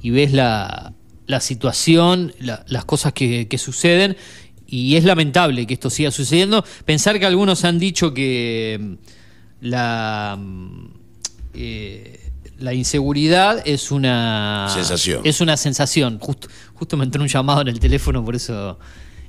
y 0.02 0.10
ves 0.10 0.32
la, 0.32 0.92
la 1.28 1.40
situación, 1.40 2.32
la- 2.40 2.64
las 2.66 2.84
cosas 2.84 3.12
que, 3.12 3.46
que 3.46 3.58
suceden, 3.58 4.16
y 4.66 4.96
es 4.96 5.04
lamentable 5.04 5.66
que 5.66 5.74
esto 5.74 5.88
siga 5.90 6.10
sucediendo. 6.10 6.64
Pensar 6.84 7.18
que 7.20 7.26
algunos 7.26 7.64
han 7.64 7.78
dicho 7.78 8.12
que 8.12 8.76
mm, 8.80 8.94
la, 9.60 10.36
mm, 10.38 10.86
eh, 11.54 12.20
la 12.58 12.74
inseguridad 12.74 13.62
es 13.66 13.90
una 13.90 14.68
Sensación. 14.74 15.20
Es 15.24 15.40
una 15.40 15.56
sensación. 15.56 16.18
Justo, 16.18 16.48
justo 16.74 16.96
me 16.96 17.04
entró 17.04 17.22
un 17.22 17.28
llamado 17.28 17.60
en 17.60 17.68
el 17.68 17.78
teléfono, 17.78 18.24
por 18.24 18.34
eso 18.34 18.78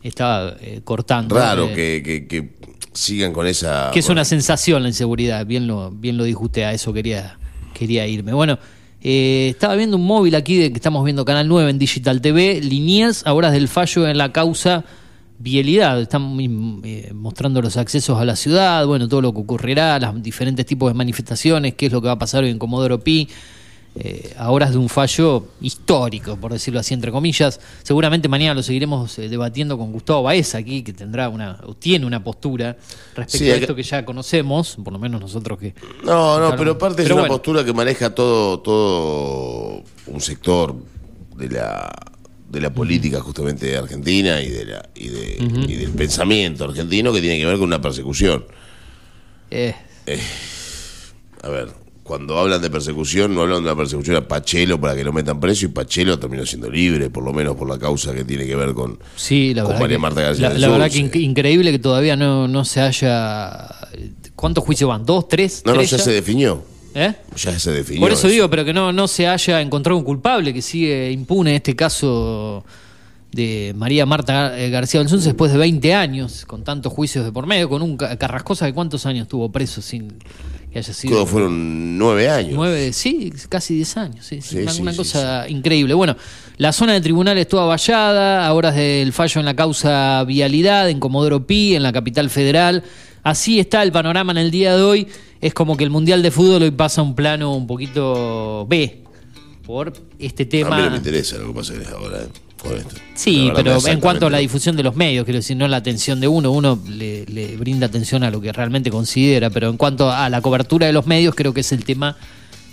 estaba 0.01 0.55
eh, 0.61 0.81
cortando. 0.83 1.35
Raro 1.35 1.67
Eh, 1.69 1.73
que, 1.73 2.03
que- 2.03 2.27
que 2.27 2.49
sigan 2.93 3.31
con 3.33 3.45
esa. 3.45 3.91
que 3.93 3.99
es 3.99 4.09
una 4.09 4.25
sensación 4.25 4.81
la 4.83 4.89
inseguridad, 4.89 5.45
bien 5.45 5.67
lo, 5.67 5.91
bien 5.91 6.17
lo 6.17 6.23
dijo 6.23 6.45
usted, 6.45 6.63
a 6.63 6.73
eso 6.73 6.91
quería, 6.91 7.37
quería 7.73 8.07
irme. 8.07 8.33
Bueno, 8.33 8.57
eh, 9.01 9.49
estaba 9.51 9.75
viendo 9.75 9.97
un 9.97 10.05
móvil 10.05 10.35
aquí 10.35 10.57
de 10.57 10.71
que 10.71 10.75
estamos 10.75 11.03
viendo 11.05 11.23
Canal 11.25 11.47
9 11.47 11.69
en 11.71 11.79
Digital 11.79 12.21
TV, 12.21 12.61
Liniers, 12.61 13.25
a 13.25 13.33
horas 13.33 13.53
del 13.53 13.67
fallo 13.67 14.07
en 14.07 14.17
la 14.17 14.31
causa 14.31 14.83
vialidad, 15.37 16.01
están 16.01 16.37
eh, 16.83 17.11
mostrando 17.13 17.61
los 17.61 17.77
accesos 17.77 18.19
a 18.19 18.25
la 18.25 18.35
ciudad, 18.35 18.85
bueno, 18.85 19.07
todo 19.07 19.21
lo 19.21 19.33
que 19.33 19.39
ocurrirá, 19.39 19.97
los 19.99 20.21
diferentes 20.21 20.65
tipos 20.65 20.91
de 20.91 20.93
manifestaciones, 20.95 21.75
qué 21.75 21.85
es 21.85 21.91
lo 21.93 22.01
que 22.01 22.07
va 22.07 22.13
a 22.13 22.19
pasar 22.19 22.43
hoy 22.43 22.49
en 22.49 22.59
Comodoro 22.59 22.99
Pi. 22.99 23.29
Eh, 24.01 24.33
a 24.37 24.49
horas 24.51 24.71
de 24.71 24.77
un 24.77 24.87
fallo 24.87 25.47
histórico, 25.59 26.37
por 26.37 26.53
decirlo 26.53 26.79
así, 26.79 26.93
entre 26.93 27.11
comillas. 27.11 27.59
Seguramente 27.83 28.29
mañana 28.29 28.53
lo 28.53 28.63
seguiremos 28.63 29.19
eh, 29.19 29.27
debatiendo 29.27 29.77
con 29.77 29.91
Gustavo 29.91 30.23
Baeza 30.23 30.57
aquí, 30.57 30.83
que 30.83 30.93
tendrá 30.93 31.27
una, 31.27 31.59
o 31.65 31.73
tiene 31.75 32.05
una 32.05 32.23
postura 32.23 32.77
respecto 33.13 33.37
Sí, 33.45 33.51
a 33.51 33.55
esto 33.57 33.75
que 33.75 33.83
ya 33.83 34.05
conocemos, 34.05 34.77
por 34.81 34.93
lo 34.93 34.99
menos 34.99 35.19
nosotros 35.19 35.59
que. 35.59 35.73
No, 36.05 36.39
no, 36.39 36.55
pero 36.55 36.71
aparte 36.71 37.01
es 37.01 37.07
Pero 37.07 37.15
una 37.15 37.23
bueno. 37.23 37.33
postura 37.35 37.65
que 37.65 37.73
maneja 37.73 38.15
todo, 38.15 38.59
todo 38.61 39.83
un 40.07 40.21
sector 40.21 40.75
de 41.35 41.49
la 41.49 41.91
de 42.49 42.61
la 42.61 42.73
política 42.73 43.19
justamente 43.19 43.67
de 43.67 43.77
Argentina 43.77 44.41
y 44.41 44.49
de 44.49 44.65
la 44.65 44.89
y, 44.95 45.09
de, 45.09 45.37
y 45.67 45.75
del 45.75 45.91
pensamiento 45.91 46.63
argentino 46.63 47.13
que 47.13 47.21
tiene 47.21 47.37
que 47.37 47.45
ver 47.45 47.55
con 47.57 47.65
una 47.65 47.79
persecución. 47.81 48.45
Eh, 49.51 49.75
A 51.43 51.49
ver, 51.49 51.69
cuando 52.09 52.39
hablan 52.39 52.59
de 52.59 52.71
persecución, 52.71 53.35
no 53.35 53.41
hablan 53.41 53.57
de 53.63 53.69
una 53.69 53.75
persecución 53.77 54.15
a 54.15 54.27
Pachelo 54.27 54.81
para 54.81 54.95
que 54.95 55.03
lo 55.03 55.13
metan 55.13 55.39
preso 55.39 55.65
y 55.65 55.69
Pachelo 55.69 56.17
terminó 56.17 56.43
siendo 56.43 56.67
libre, 56.67 57.11
por 57.11 57.23
lo 57.23 57.31
menos 57.31 57.55
por 57.55 57.69
la 57.69 57.77
causa 57.77 58.15
que 58.15 58.23
tiene 58.23 58.47
que 58.47 58.55
ver 58.55 58.73
con, 58.73 58.97
sí, 59.15 59.53
la 59.53 59.61
con 59.61 59.73
verdad. 59.73 59.81
María 59.81 59.95
que- 59.97 60.01
Marta 60.01 60.21
García 60.21 60.49
la, 60.49 60.57
la 60.57 60.69
verdad 60.69 60.89
que 60.89 61.19
increíble 61.19 61.71
que 61.71 61.77
todavía 61.77 62.15
no, 62.15 62.47
no 62.47 62.65
se 62.65 62.81
haya. 62.81 63.67
¿Cuántos 64.35 64.63
juicios 64.63 64.87
van? 64.89 65.05
¿Dos? 65.05 65.27
¿Tres? 65.27 65.61
No, 65.65 65.73
no, 65.73 65.77
¿Tres 65.77 65.91
ya 65.91 65.99
se 65.99 66.11
definió. 66.11 66.63
¿Eh? 66.95 67.13
Ya 67.37 67.59
se 67.59 67.71
definió. 67.71 68.01
Por 68.01 68.11
eso 68.11 68.27
digo, 68.27 68.49
pero 68.49 68.65
que 68.65 68.73
no, 68.73 68.91
no 68.91 69.07
se 69.07 69.27
haya 69.27 69.61
encontrado 69.61 69.95
un 69.99 70.03
culpable, 70.03 70.51
que 70.51 70.63
sigue 70.63 71.11
impune 71.11 71.57
este 71.57 71.75
caso 71.75 72.65
de 73.31 73.73
María 73.75 74.07
Marta 74.07 74.49
García 74.71 75.01
Belsunce 75.01 75.27
después 75.27 75.51
de 75.51 75.59
20 75.59 75.93
años, 75.93 76.45
con 76.47 76.63
tantos 76.63 76.91
juicios 76.91 77.23
de 77.23 77.31
por 77.31 77.45
medio, 77.45 77.69
con 77.69 77.83
un 77.83 77.95
ca- 77.95 78.17
Carrascosa 78.17 78.65
que 78.65 78.73
cuántos 78.73 79.05
años 79.05 79.23
estuvo 79.23 79.51
preso 79.51 79.83
sin 79.83 80.15
que 80.71 80.79
haya 80.79 80.93
sido... 80.93 81.15
Todos 81.15 81.29
fueron 81.29 81.97
nueve 81.97 82.29
años. 82.29 82.53
Nueve, 82.53 82.93
sí, 82.93 83.31
casi 83.49 83.75
10 83.75 83.97
años, 83.97 84.25
sí, 84.25 84.39
una, 84.57 84.71
sí, 84.71 84.81
una 84.81 84.91
sí, 84.91 84.97
cosa 84.97 85.49
increíble. 85.49 85.93
Bueno, 85.93 86.15
la 86.57 86.71
zona 86.73 86.93
de 86.93 87.01
tribunales 87.01 87.47
toda 87.47 87.65
vallada, 87.65 88.45
a 88.45 88.53
horas 88.53 88.75
del 88.75 89.13
fallo 89.13 89.39
en 89.39 89.45
la 89.45 89.55
causa 89.55 90.23
vialidad, 90.25 90.89
en 90.89 90.99
Comodoro 90.99 91.45
Pi, 91.47 91.75
en 91.75 91.83
la 91.83 91.91
capital 91.91 92.29
federal. 92.29 92.83
Así 93.23 93.59
está 93.59 93.83
el 93.83 93.91
panorama 93.91 94.31
en 94.31 94.37
el 94.37 94.51
día 94.51 94.75
de 94.75 94.83
hoy. 94.83 95.07
Es 95.41 95.53
como 95.53 95.77
que 95.77 95.83
el 95.83 95.89
Mundial 95.89 96.21
de 96.21 96.31
Fútbol 96.31 96.63
hoy 96.63 96.71
pasa 96.71 97.01
a 97.01 97.03
un 97.03 97.15
plano 97.15 97.55
un 97.55 97.65
poquito 97.67 98.65
B 98.67 99.03
por 99.65 99.93
este 100.17 100.43
A 100.43 100.47
mí 100.47 100.61
no 100.63 100.75
me 100.75 100.83
tema. 100.83 100.97
interesa 100.97 101.37
lo 101.37 101.47
que 101.47 101.53
pasa 101.53 101.73
ahora. 101.95 102.27
Sí, 103.13 103.51
pero 103.55 103.77
en 103.87 103.99
cuanto 103.99 104.27
a 104.27 104.29
la 104.29 104.37
difusión 104.39 104.75
de 104.75 104.83
los 104.83 104.95
medios, 104.95 105.25
quiero 105.25 105.39
decir, 105.39 105.57
no 105.57 105.67
la 105.67 105.77
atención 105.77 106.19
de 106.19 106.27
uno, 106.27 106.51
uno 106.51 106.79
le, 106.87 107.25
le 107.25 107.57
brinda 107.57 107.87
atención 107.87 108.23
a 108.23 108.31
lo 108.31 108.41
que 108.41 108.51
realmente 108.51 108.91
considera, 108.91 109.49
pero 109.49 109.69
en 109.69 109.77
cuanto 109.77 110.11
a 110.11 110.29
la 110.29 110.41
cobertura 110.41 110.87
de 110.87 110.93
los 110.93 111.05
medios, 111.05 111.35
creo 111.35 111.53
que 111.53 111.61
es 111.61 111.71
el 111.71 111.83
tema 111.85 112.17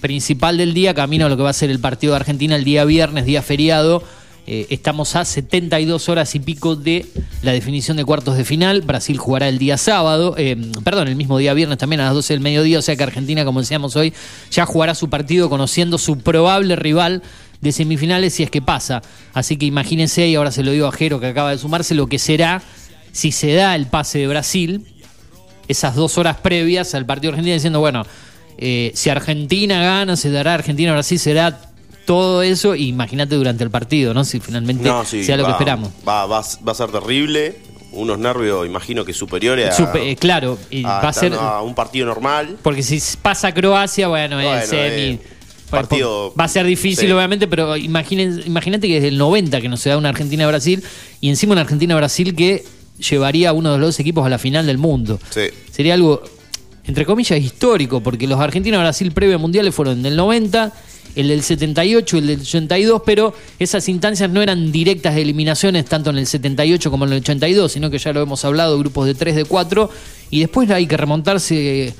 principal 0.00 0.56
del 0.56 0.74
día, 0.74 0.94
camino 0.94 1.26
a 1.26 1.28
lo 1.28 1.36
que 1.36 1.42
va 1.42 1.50
a 1.50 1.54
ser 1.54 1.70
el 1.70 1.80
partido 1.80 2.12
de 2.12 2.16
Argentina 2.16 2.56
el 2.56 2.64
día 2.64 2.84
viernes, 2.84 3.24
día 3.24 3.42
feriado. 3.42 4.02
Eh, 4.48 4.68
estamos 4.70 5.16
a 5.16 5.24
72 5.24 6.08
horas 6.08 6.36
y 6.36 6.38
pico 6.38 6.76
de 6.76 7.04
la 7.42 7.50
definición 7.50 7.96
de 7.96 8.04
cuartos 8.04 8.36
de 8.36 8.44
final. 8.44 8.82
Brasil 8.82 9.18
jugará 9.18 9.48
el 9.48 9.58
día 9.58 9.76
sábado, 9.76 10.36
eh, 10.38 10.56
perdón, 10.84 11.08
el 11.08 11.16
mismo 11.16 11.38
día 11.38 11.52
viernes 11.52 11.78
también 11.78 12.00
a 12.00 12.04
las 12.04 12.14
12 12.14 12.34
del 12.34 12.40
mediodía, 12.40 12.78
o 12.78 12.82
sea 12.82 12.94
que 12.94 13.02
Argentina, 13.02 13.44
como 13.44 13.58
decíamos 13.58 13.96
hoy, 13.96 14.14
ya 14.52 14.64
jugará 14.64 14.94
su 14.94 15.10
partido 15.10 15.50
conociendo 15.50 15.98
su 15.98 16.18
probable 16.18 16.76
rival 16.76 17.22
de 17.60 17.72
semifinales 17.72 18.34
si 18.34 18.42
es 18.42 18.50
que 18.50 18.62
pasa. 18.62 19.02
Así 19.34 19.56
que 19.56 19.66
imagínense, 19.66 20.26
y 20.26 20.34
ahora 20.34 20.50
se 20.50 20.62
lo 20.62 20.70
digo 20.72 20.86
a 20.86 20.92
Jero 20.92 21.20
que 21.20 21.26
acaba 21.26 21.50
de 21.50 21.58
sumarse, 21.58 21.94
lo 21.94 22.06
que 22.06 22.18
será 22.18 22.62
si 23.12 23.32
se 23.32 23.54
da 23.54 23.74
el 23.74 23.86
pase 23.86 24.18
de 24.18 24.26
Brasil, 24.28 24.86
esas 25.68 25.94
dos 25.94 26.18
horas 26.18 26.36
previas 26.36 26.94
al 26.94 27.06
partido 27.06 27.30
de 27.32 27.36
Argentina, 27.36 27.54
diciendo, 27.54 27.80
bueno, 27.80 28.04
eh, 28.58 28.92
si 28.94 29.10
Argentina 29.10 29.82
gana, 29.82 30.16
se 30.16 30.30
dará 30.30 30.54
Argentina-Brasil, 30.54 31.18
será 31.18 31.60
todo 32.04 32.42
eso, 32.42 32.74
y 32.76 32.88
imagínate 32.88 33.34
durante 33.34 33.64
el 33.64 33.70
partido, 33.70 34.14
¿no? 34.14 34.24
Si 34.24 34.38
finalmente 34.38 34.84
No, 34.84 35.04
sí, 35.04 35.24
sea 35.24 35.36
lo 35.36 35.44
que 35.44 35.50
esperamos. 35.52 35.90
Va, 36.06 36.26
va, 36.26 36.40
va 36.66 36.72
a 36.72 36.74
ser 36.74 36.90
terrible. 36.90 37.56
Unos 37.92 38.18
nervios, 38.18 38.66
imagino 38.66 39.04
que 39.06 39.14
superiores 39.14 39.80
a, 39.80 39.92
eh, 39.98 40.16
claro, 40.16 40.58
y 40.70 40.84
a 40.84 41.00
va 41.00 41.08
a 41.08 41.12
ser. 41.14 41.32
a 41.32 41.62
un 41.62 41.74
partido 41.74 42.04
normal. 42.06 42.58
Porque 42.62 42.82
si 42.82 43.00
pasa 43.22 43.52
Croacia, 43.54 44.08
bueno, 44.08 44.36
Bueno, 44.36 44.54
es 44.54 44.68
semi. 44.68 45.02
eh, 45.14 45.20
partido- 45.70 46.32
Va 46.38 46.44
a 46.44 46.48
ser 46.48 46.66
difícil, 46.66 47.06
sí. 47.06 47.12
obviamente, 47.12 47.46
pero 47.48 47.76
imagínate 47.76 48.88
que 48.88 48.94
desde 48.94 49.08
el 49.08 49.18
90 49.18 49.60
que 49.60 49.68
no 49.68 49.76
se 49.76 49.88
da 49.90 49.96
una 49.98 50.08
Argentina-Brasil 50.10 50.82
y 51.20 51.28
encima 51.28 51.52
una 51.52 51.62
Argentina-Brasil 51.62 52.34
que 52.34 52.64
llevaría 53.10 53.50
a 53.50 53.52
uno 53.52 53.72
de 53.72 53.78
los 53.78 53.88
dos 53.88 54.00
equipos 54.00 54.24
a 54.24 54.28
la 54.28 54.38
final 54.38 54.66
del 54.66 54.78
mundo. 54.78 55.18
Sí. 55.30 55.42
Sería 55.70 55.94
algo, 55.94 56.22
entre 56.86 57.04
comillas, 57.04 57.38
histórico, 57.40 58.00
porque 58.02 58.26
los 58.26 58.40
Argentina-Brasil 58.40 59.12
previo 59.12 59.38
mundiales 59.38 59.74
fueron 59.74 60.02
del 60.02 60.16
90, 60.16 60.72
el 61.14 61.28
del 61.28 61.42
78 61.42 62.16
y 62.16 62.20
el 62.20 62.26
del 62.26 62.40
82, 62.40 63.02
pero 63.04 63.34
esas 63.58 63.88
instancias 63.88 64.28
no 64.30 64.42
eran 64.42 64.70
directas 64.70 65.14
de 65.14 65.22
eliminaciones 65.22 65.84
tanto 65.86 66.10
en 66.10 66.18
el 66.18 66.26
78 66.26 66.90
como 66.90 67.06
en 67.06 67.12
el 67.12 67.18
82, 67.20 67.72
sino 67.72 67.90
que 67.90 67.98
ya 67.98 68.12
lo 68.12 68.20
hemos 68.22 68.44
hablado, 68.44 68.78
grupos 68.78 69.06
de 69.06 69.14
3, 69.14 69.34
de 69.36 69.44
4, 69.46 69.90
y 70.30 70.40
después 70.40 70.70
hay 70.70 70.86
que 70.86 70.96
remontarse 70.96 71.94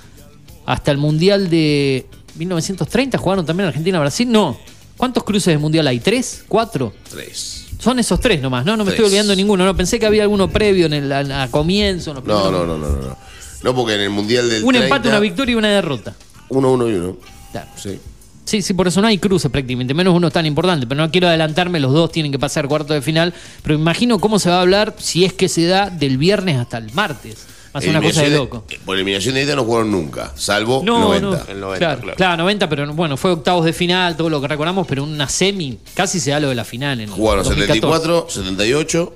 hasta 0.66 0.90
el 0.90 0.98
Mundial 0.98 1.48
de 1.48 2.04
1930, 2.36 3.18
jugaron 3.18 3.44
también 3.46 3.68
Argentina-Brasil, 3.68 4.30
no. 4.30 4.58
¿Cuántos 4.96 5.24
cruces 5.24 5.52
de 5.54 5.58
Mundial 5.58 5.86
hay? 5.88 6.00
¿Tres? 6.00 6.44
¿Cuatro? 6.48 6.92
Tres. 7.10 7.66
Son 7.78 7.98
esos 7.98 8.18
tres 8.20 8.40
nomás, 8.40 8.64
¿no? 8.64 8.76
No 8.76 8.84
me 8.84 8.90
Tres. 8.90 8.94
estoy 9.00 9.06
olvidando 9.10 9.36
ninguno, 9.36 9.64
no. 9.66 9.76
Pensé 9.76 9.98
que 9.98 10.06
había 10.06 10.22
alguno 10.22 10.48
previo 10.48 10.86
en 10.86 10.94
el 10.94 11.12
a, 11.12 11.42
a 11.42 11.48
comienzo. 11.50 12.10
en 12.12 12.16
los 12.16 12.24
No, 12.24 12.50
no, 12.50 12.64
no, 12.64 12.78
no, 12.78 12.88
no. 12.88 12.96
No, 13.02 13.16
No, 13.62 13.74
porque 13.74 13.94
en 13.94 14.00
el 14.00 14.10
Mundial 14.10 14.48
del 14.48 14.64
Un 14.64 14.70
30, 14.70 14.86
empate, 14.86 15.08
una 15.08 15.20
victoria 15.20 15.52
y 15.52 15.56
una 15.56 15.68
derrota. 15.68 16.14
Uno, 16.48 16.72
uno 16.72 16.88
y 16.88 16.94
uno. 16.94 17.16
Claro. 17.52 17.68
Sí. 17.76 17.98
Sí, 18.46 18.62
sí, 18.62 18.74
por 18.74 18.86
eso 18.86 19.02
no 19.02 19.08
hay 19.08 19.18
cruces 19.18 19.50
prácticamente, 19.50 19.92
menos 19.92 20.14
uno 20.14 20.30
tan 20.30 20.46
importante, 20.46 20.86
pero 20.86 21.00
no 21.02 21.10
quiero 21.10 21.26
adelantarme, 21.26 21.80
los 21.80 21.92
dos 21.92 22.12
tienen 22.12 22.30
que 22.30 22.38
pasar 22.38 22.68
cuarto 22.68 22.94
de 22.94 23.02
final, 23.02 23.34
pero 23.64 23.74
imagino 23.74 24.20
cómo 24.20 24.38
se 24.38 24.48
va 24.50 24.58
a 24.58 24.60
hablar 24.60 24.94
si 24.98 25.24
es 25.24 25.32
que 25.32 25.48
se 25.48 25.66
da 25.66 25.90
del 25.90 26.16
viernes 26.16 26.56
hasta 26.56 26.78
el 26.78 26.92
martes. 26.94 27.38
Va 27.76 27.78
a 27.78 27.82
ser 27.82 27.90
una 27.90 28.00
cosa 28.00 28.22
de 28.22 28.30
loco. 28.30 28.64
eh, 28.70 28.78
Por 28.84 28.96
eliminación 28.96 29.34
directa 29.34 29.54
no 29.54 29.64
jugaron 29.64 29.90
nunca, 29.90 30.32
salvo 30.34 30.82
No, 30.84 30.98
90. 31.00 31.26
no. 31.28 31.52
El 31.52 31.60
90, 31.60 31.78
claro, 31.78 32.00
claro. 32.00 32.16
claro, 32.16 32.36
90, 32.38 32.68
pero 32.70 32.92
bueno, 32.94 33.16
fue 33.18 33.32
octavos 33.32 33.64
de 33.66 33.72
final, 33.74 34.16
todo 34.16 34.30
lo 34.30 34.40
que 34.40 34.48
recordamos, 34.48 34.86
pero 34.86 35.04
una 35.04 35.28
semi, 35.28 35.78
casi 35.94 36.18
se 36.20 36.30
da 36.30 36.40
lo 36.40 36.48
de 36.48 36.54
la 36.54 36.64
final. 36.64 37.00
En 37.00 37.10
Jugaron 37.10 37.44
2014. 37.44 37.80
74, 37.80 38.26
78, 38.30 39.14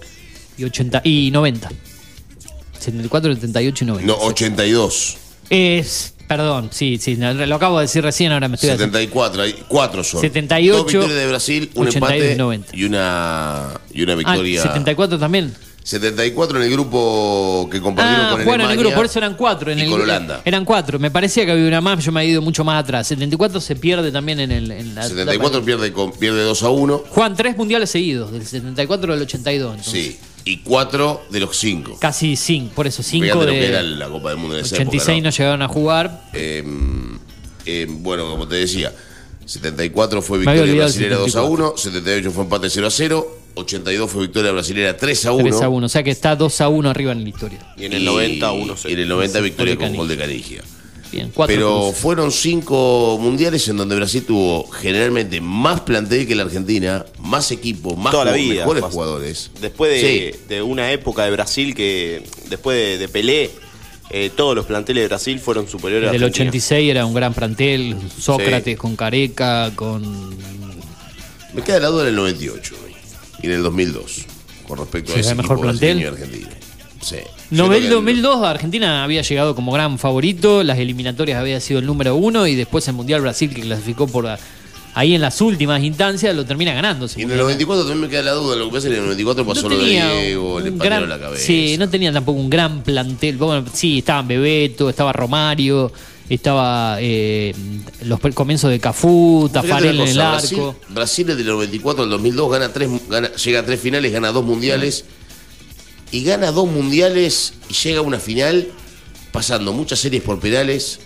y, 0.59 0.65
80, 0.65 1.01
y 1.05 1.31
90. 1.31 1.71
74, 2.79 3.35
78 3.35 3.85
y 3.85 3.87
90. 3.87 4.07
no, 4.07 4.19
82. 4.21 5.17
Es, 5.51 6.15
perdón, 6.29 6.69
sí, 6.73 6.99
sí, 7.01 7.17
lo 7.17 7.55
acabo 7.57 7.79
de 7.79 7.85
decir 7.87 8.03
recién, 8.05 8.31
ahora 8.33 8.47
me 8.49 8.55
estoy 8.55 8.71
74, 8.71 9.43
hay 9.43 9.55
cuatro 9.69 10.05
son. 10.05 10.21
78, 10.21 10.73
Dos 10.77 10.87
victorias 10.87 11.19
de 11.19 11.27
Brasil, 11.29 11.71
un 11.75 11.89
82 11.89 12.11
y 12.11 12.15
empate 12.21 12.37
90. 12.37 12.77
y 12.77 12.85
una, 12.85 13.69
y 13.93 14.03
una 14.03 14.13
Ah, 14.13 14.17
victoria. 14.17 14.63
74 14.63 15.19
también. 15.19 15.53
74 15.83 16.59
en 16.59 16.65
el 16.65 16.71
grupo 16.73 17.69
que 17.71 17.81
compartieron 17.81 18.27
Ah, 18.27 18.31
con 18.33 18.45
jugaron 18.45 18.67
en 18.67 18.73
el 18.73 18.79
grupo, 18.79 18.95
por 18.97 19.07
eso 19.07 19.19
eran 19.19 19.35
cuatro. 19.35 19.73
En 19.73 19.79
y 19.79 19.83
el, 19.83 19.91
con 19.91 20.01
Holanda. 20.03 20.43
Eran 20.45 20.65
cuatro. 20.65 20.99
Me 20.99 21.11
parecía 21.11 21.45
que 21.47 21.53
había 21.53 21.67
una 21.67 21.81
más, 21.81 22.05
yo 22.05 22.13
me 22.13 22.23
he 22.23 22.27
ido 22.27 22.43
mucho 22.43 22.63
más 22.65 22.83
atrás. 22.83 23.07
74 23.09 23.61
se 23.61 23.77
pierde 23.77 24.13
también 24.13 24.41
en, 24.41 24.53
el, 24.53 24.71
en 24.71 24.95
la. 24.95 25.03
74 25.09 25.65
pierde, 25.65 25.93
con- 25.93 26.13
pierde 26.13 26.43
2 26.43 26.63
a 26.63 26.69
1. 26.71 27.05
Juegan 27.09 27.35
tres 27.37 27.57
mundiales 27.57 27.91
seguidos, 27.91 28.31
del 28.33 28.45
74 28.47 29.13
al 29.15 29.23
82. 29.23 29.77
entonces. 29.79 29.93
Sí. 30.05 30.19
Y 30.45 30.59
4 30.59 31.23
de 31.31 31.41
los 31.41 31.57
5. 31.57 31.99
Casi 32.01 32.35
cinco, 32.37 32.73
por 32.75 32.87
eso 32.87 33.03
cinco 33.03 33.25
Fíjate 33.25 33.47
lo 33.47 33.53
de. 33.53 33.59
que 33.59 33.67
era 33.69 33.83
la 33.83 34.09
Copa 34.09 34.31
del 34.31 34.39
Mundo 34.39 34.57
en 34.59 34.65
esa 34.65 34.75
86 34.77 35.03
época, 35.09 35.17
no 35.23 35.25
¿no? 35.25 35.31
llegaron 35.37 35.63
a 35.63 35.69
jugar. 35.69 36.23
Eh, 36.33 36.65
eh, 37.67 37.87
bueno, 37.89 38.29
como 38.31 38.49
te 38.49 38.57
decía, 38.57 38.93
74 39.45 40.23
fue 40.23 40.39
victoria 40.39 40.75
brasilera 40.75 41.17
2 41.17 41.27
a 41.27 41.31
74. 41.41 41.65
1, 41.67 41.77
78 41.77 42.31
fue 42.31 42.45
empate 42.45 42.71
0 42.71 42.87
a 42.87 42.91
0, 42.91 43.39
82 43.55 44.11
fue 44.11 44.23
victoria 44.23 44.53
brasilera 44.53 44.97
3 44.97 45.27
a 45.27 45.33
1. 45.33 45.43
3 45.45 45.63
a 45.63 45.69
1, 45.69 45.87
o 45.87 45.89
sea 45.89 46.03
que 46.03 46.11
está 46.11 46.37
2 46.37 46.61
a 46.61 46.69
1 46.69 46.91
arriba 46.91 47.13
en 47.13 47.23
la 47.23 47.29
historia. 47.29 47.75
Y 47.77 47.85
en 47.87 47.93
el 47.93 48.05
90, 48.05 48.53
1 48.53 48.75
Y 48.89 48.93
en 48.93 48.99
el 49.01 49.09
90 49.09 49.41
victoria 49.41 49.77
con 49.77 49.95
gol 49.97 50.09
de 50.09 50.17
Canigia. 50.17 50.63
Bien, 51.13 51.33
cuatro 51.35 51.53
Pero 51.57 51.81
cruces. 51.87 51.99
fueron 52.01 52.31
cinco 52.31 53.19
mundiales 53.21 53.67
en 53.67 53.77
donde 53.77 53.97
Brasil 53.97 54.23
tuvo 54.25 54.69
generalmente 54.71 55.41
más 55.41 55.81
plantel 55.81 56.25
que 56.25 56.37
la 56.37 56.45
Argentina, 56.45 57.05
más 57.19 57.51
equipo, 57.51 57.97
más 57.97 58.13
Toda 58.13 58.27
la 58.27 58.33
vida. 58.35 58.61
mejores 58.61 58.83
Más- 58.85 58.93
jugadores. 58.93 59.51
Después 59.61 59.91
de, 59.91 60.33
Sí. 60.37 60.41
de 60.49 60.63
una 60.63 60.93
época 60.93 61.25
de 61.25 61.33
Brasil 61.33 61.75
que, 61.75 62.23
después 62.49 62.77
de, 62.79 62.99
de 62.99 63.09
Pelé, 63.09 63.51
eh, 64.11 64.31
todos 64.37 64.55
los 64.55 64.67
planteles 64.67 65.03
de 65.03 65.09
Brasil 65.09 65.41
fueron 65.41 65.69
superiores 65.69 66.11
a 66.11 66.13
Del 66.13 66.23
Argentina. 66.23 66.49
86 66.51 66.91
era 66.91 67.05
un 67.05 67.15
gran 67.15 67.35
plantel, 67.35 67.97
Sócrates 68.17 68.79
con 68.79 68.95
Careca, 68.95 69.73
con 69.75 70.31
Me 71.55 71.63
queda 71.65 71.81
la 71.81 71.89
duda 71.89 72.03
en 72.03 72.09
el 72.11 72.15
98 72.17 72.77
y 73.43 73.47
en 73.47 73.53
el 73.53 73.63
2002 73.63 74.27
con 74.67 74.79
respecto 74.79 75.13
a 75.13 75.17
ese 75.17 75.31
el 75.31 75.37
mejor 75.37 75.59
equipo 75.59 75.63
plantel. 75.71 76.07
argentino. 76.09 76.49
Sí. 77.01 77.17
No, 77.51 77.73
el 77.73 77.83
que- 77.83 77.89
2002 77.89 78.45
Argentina 78.45 79.03
había 79.03 79.23
llegado 79.23 79.55
como 79.55 79.73
gran 79.73 79.99
favorito, 79.99 80.63
las 80.63 80.79
eliminatorias 80.79 81.41
había 81.41 81.59
sido 81.61 81.81
el 81.81 81.87
número 81.87 82.15
uno 82.15 82.47
y 82.47 82.55
después 82.55 82.87
el 82.89 82.95
Mundial 82.95 83.23
Brasil 83.23 83.53
que 83.55 83.63
clasificó 83.63 84.07
por 84.07 84.29
ahí 84.95 85.15
en 85.15 85.21
las 85.23 85.41
últimas 85.41 85.83
instancias 85.83 86.35
lo 86.37 86.45
termina 86.45 86.73
ganando. 86.75 87.07
Y 87.07 87.09
en 87.09 87.31
el 87.31 87.37
mundial. 87.39 87.39
94 87.41 87.85
también 87.85 88.01
me 88.03 88.09
queda 88.09 88.23
la 88.23 88.33
duda. 88.33 88.55
Lo 88.57 88.67
que 88.67 88.73
pasa 88.75 88.89
es 88.89 88.93
que 88.93 88.99
en 88.99 89.03
el 89.05 89.07
94 89.07 89.47
pasó 89.47 89.63
No 89.63 89.69
lo 89.77 89.83
de 89.83 89.91
Diego, 89.91 90.55
patearon 90.57 90.79
gran- 90.79 91.09
la 91.09 91.19
cabeza. 91.19 91.43
Sí, 91.45 91.77
no 91.79 91.89
tenía 91.89 92.13
tampoco 92.13 92.39
un 92.39 92.51
gran 92.51 92.83
plantel. 92.83 93.37
Bueno, 93.39 93.65
sí, 93.73 93.99
estaban 93.99 94.29
Bebeto, 94.29 94.91
estaba 94.91 95.13
Romario, 95.13 95.91
estaba 96.35 96.97
eh, 97.01 97.55
los 98.05 98.21
comienzos 98.35 98.71
de 98.71 98.79
Cafú, 98.81 99.51
Tafarel 99.53 100.01
en 100.01 100.09
el 100.09 100.21
arco. 100.21 100.39
Brasil, 100.39 100.63
Brasil 100.89 101.27
desde 101.27 101.41
el 101.43 101.49
94 101.49 102.05
al 102.05 102.11
2002 102.11 102.51
gana 102.53 102.73
tres, 102.73 102.89
gana, 103.09 103.33
llega 103.35 103.61
a 103.61 103.65
tres 103.67 103.81
finales, 103.81 104.13
gana 104.13 104.33
dos 104.33 104.45
mundiales. 104.45 105.05
Y 106.13 106.25
gana 106.25 106.51
dos 106.51 106.69
mundiales 106.69 107.55
y 107.69 107.75
llega 107.75 107.99
a 108.01 108.03
una 108.03 108.19
final 108.19 108.67
pasando 109.33 109.73
muchas 109.73 109.99
series 110.01 110.23
por 110.23 110.41
penales. 110.41 111.01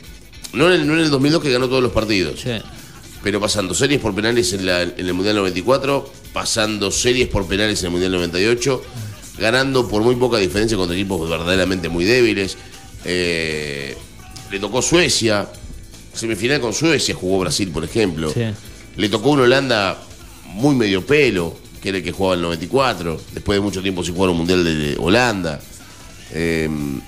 No 0.52 0.66
en 0.72 0.80
el, 0.80 0.86
no 0.86 0.94
en 0.94 1.00
el 1.00 1.10
2002 1.10 1.42
que 1.42 1.50
ganó 1.52 1.68
todos 1.68 1.82
los 1.82 1.92
partidos. 1.92 2.40
Sí. 2.40 2.52
Pero 3.22 3.40
pasando 3.40 3.74
series 3.74 4.00
por 4.00 4.14
penales 4.14 4.52
en, 4.52 4.64
la- 4.66 4.82
en 4.82 4.94
el 4.98 5.12
Mundial 5.14 5.36
94, 5.36 6.10
pasando 6.32 6.90
series 6.90 7.28
por 7.28 7.46
penales 7.46 7.80
en 7.80 7.86
el 7.86 7.90
Mundial 7.92 8.12
98, 8.12 8.82
ganando 9.38 9.88
por 9.88 10.02
muy 10.02 10.14
poca 10.16 10.38
diferencia 10.38 10.76
contra 10.76 10.94
equipos 10.96 11.28
verdaderamente 11.28 11.88
muy 11.88 12.04
débiles. 12.04 12.56
Eh, 13.04 13.96
le 14.54 14.60
tocó 14.60 14.80
Suecia, 14.80 15.48
semifinal 16.12 16.60
con 16.60 16.72
Suecia 16.72 17.12
jugó 17.12 17.40
Brasil, 17.40 17.70
por 17.72 17.82
ejemplo. 17.82 18.30
Sí. 18.32 18.44
Le 18.96 19.08
tocó 19.08 19.30
un 19.30 19.40
Holanda 19.40 20.00
muy 20.46 20.76
medio 20.76 21.04
pelo, 21.04 21.56
que 21.82 21.88
era 21.88 21.98
el 21.98 22.04
que 22.04 22.12
jugaba 22.12 22.34
en 22.34 22.38
el 22.38 22.44
94, 22.44 23.20
después 23.32 23.56
de 23.56 23.60
mucho 23.60 23.82
tiempo 23.82 24.04
sin 24.04 24.14
jugar 24.14 24.30
un 24.30 24.36
Mundial 24.36 24.62
de 24.62 24.96
Holanda. 25.00 25.60
Eh, 26.30 26.66
en 26.66 27.02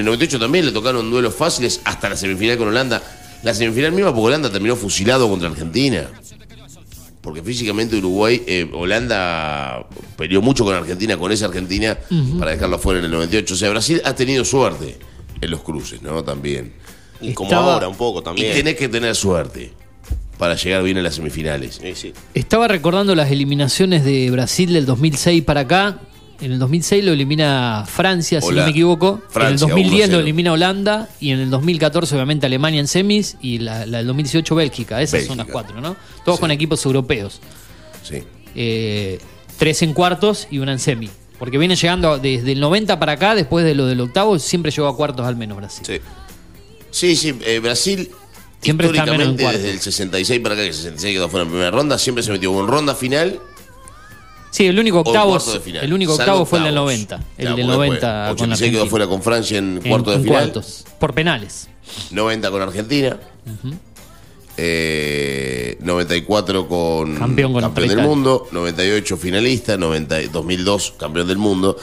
el 0.00 0.04
98 0.04 0.40
también 0.40 0.66
le 0.66 0.72
tocaron 0.72 1.08
duelos 1.08 1.36
fáciles 1.36 1.80
hasta 1.84 2.08
la 2.08 2.16
semifinal 2.16 2.58
con 2.58 2.66
Holanda. 2.66 3.00
La 3.44 3.54
semifinal 3.54 3.92
misma 3.92 4.10
porque 4.12 4.26
Holanda 4.26 4.50
terminó 4.50 4.74
fusilado 4.74 5.28
contra 5.28 5.48
Argentina. 5.48 6.08
Porque 7.20 7.42
físicamente 7.42 7.94
Uruguay, 7.94 8.42
eh, 8.44 8.68
Holanda 8.72 9.86
peleó 10.16 10.42
mucho 10.42 10.64
con 10.64 10.74
Argentina, 10.74 11.16
con 11.16 11.30
esa 11.30 11.46
Argentina, 11.46 11.96
para 12.40 12.50
dejarla 12.50 12.78
fuera 12.78 12.98
en 12.98 13.04
el 13.04 13.12
98. 13.12 13.54
O 13.54 13.56
sea, 13.56 13.70
Brasil 13.70 14.02
ha 14.04 14.16
tenido 14.16 14.44
suerte 14.44 14.98
en 15.40 15.50
los 15.50 15.60
cruces, 15.62 16.02
¿no? 16.02 16.24
También. 16.24 16.72
Como 17.34 17.48
Estaba- 17.50 17.74
ahora 17.74 17.88
un 17.88 17.96
poco 17.96 18.22
también. 18.22 18.52
Y 18.52 18.54
tenés 18.54 18.76
que 18.76 18.88
tener 18.88 19.14
suerte 19.14 19.72
para 20.38 20.54
llegar 20.54 20.82
bien 20.84 20.98
a 20.98 21.02
las 21.02 21.14
semifinales. 21.16 21.80
Sí, 21.82 21.94
sí. 21.94 22.12
Estaba 22.34 22.68
recordando 22.68 23.14
las 23.14 23.30
eliminaciones 23.30 24.04
de 24.04 24.30
Brasil 24.30 24.72
del 24.72 24.86
2006 24.86 25.42
para 25.42 25.60
acá. 25.62 25.98
En 26.40 26.52
el 26.52 26.60
2006 26.60 27.04
lo 27.04 27.12
elimina 27.12 27.84
Francia, 27.88 28.40
si 28.40 28.50
no 28.54 28.62
me 28.64 28.70
equivoco. 28.70 29.20
Francia, 29.30 29.48
en 29.48 29.52
el 29.54 29.58
2010 29.58 30.10
lo 30.10 30.18
1-0. 30.18 30.20
elimina 30.22 30.52
Holanda. 30.52 31.08
Y 31.18 31.32
en 31.32 31.40
el 31.40 31.50
2014, 31.50 32.14
obviamente, 32.14 32.46
Alemania 32.46 32.78
en 32.78 32.86
semis. 32.86 33.36
Y 33.40 33.58
la, 33.58 33.84
la 33.86 33.98
del 33.98 34.06
2018, 34.06 34.54
Bélgica. 34.54 35.02
Esas 35.02 35.24
son 35.24 35.38
las 35.38 35.48
cuatro, 35.48 35.80
¿no? 35.80 35.96
Todos 36.24 36.38
con 36.38 36.52
equipos 36.52 36.84
europeos. 36.86 37.40
Sí. 38.04 38.22
Eh, 38.54 39.18
tres 39.58 39.82
en 39.82 39.92
cuartos 39.92 40.46
y 40.52 40.58
una 40.60 40.70
en 40.70 40.78
semi. 40.78 41.10
Porque 41.40 41.58
viene 41.58 41.74
llegando 41.74 42.18
desde 42.18 42.52
el 42.52 42.60
90 42.60 42.98
para 43.00 43.12
acá, 43.12 43.34
después 43.34 43.64
de 43.64 43.74
lo 43.74 43.86
del 43.86 44.00
octavo, 44.00 44.38
siempre 44.38 44.70
llegó 44.70 44.86
a 44.86 44.96
cuartos 44.96 45.26
al 45.26 45.34
menos 45.36 45.56
Brasil. 45.56 45.84
Sí. 45.84 46.00
Sí, 46.90 47.16
sí, 47.16 47.38
eh, 47.44 47.58
Brasil 47.60 48.10
Siempre 48.60 48.88
está 48.88 49.04
menos 49.06 49.14
en 49.14 49.20
históricamente 49.32 49.58
desde 49.58 49.70
el 49.72 49.80
66 49.80 50.40
para 50.40 50.54
acá, 50.54 50.62
que 50.62 50.68
el 50.68 50.74
66 50.74 51.14
quedó 51.14 51.28
fuera 51.28 51.44
en 51.44 51.50
primera 51.50 51.70
ronda, 51.70 51.98
siempre 51.98 52.22
se 52.24 52.32
metió 52.32 52.58
en 52.60 52.66
ronda 52.66 52.94
final 52.94 53.40
Sí, 54.50 54.66
el 54.66 54.78
único 54.78 55.00
octavo, 55.00 55.38
el 55.82 55.92
único 55.92 56.14
octavo 56.14 56.46
fue 56.46 56.58
el 56.60 56.64
del 56.64 56.78
octavos. 56.78 56.90
90. 56.92 57.16
El 57.36 57.44
del 57.44 57.46
porque 57.54 57.64
90 57.64 57.94
después, 57.94 58.26
con 58.40 58.52
86 58.52 58.58
quedó 58.70 58.80
Argentina. 58.82 58.90
fuera 58.90 59.06
con 59.06 59.22
Francia 59.22 59.58
en 59.58 59.76
En- 59.84 59.88
cuarto 59.90 60.10
de 60.10 60.16
en 60.16 60.22
final. 60.24 60.42
cuartos, 60.50 60.84
por 60.98 61.14
penales. 61.14 61.68
90 62.10 62.50
con 62.50 62.62
Argentina. 62.62 63.18
Eh, 64.56 65.76
94 65.80 66.66
con 66.66 67.14
Campeón 67.16 67.52
con 67.52 67.74
del 67.74 67.84
Italia. 67.84 68.02
mundo, 68.04 68.48
98 68.50 69.16
finalista, 69.16 69.76
90, 69.76 70.20
2002 70.32 70.94
campeón 70.98 71.28
del 71.28 71.38
mundo. 71.38 71.76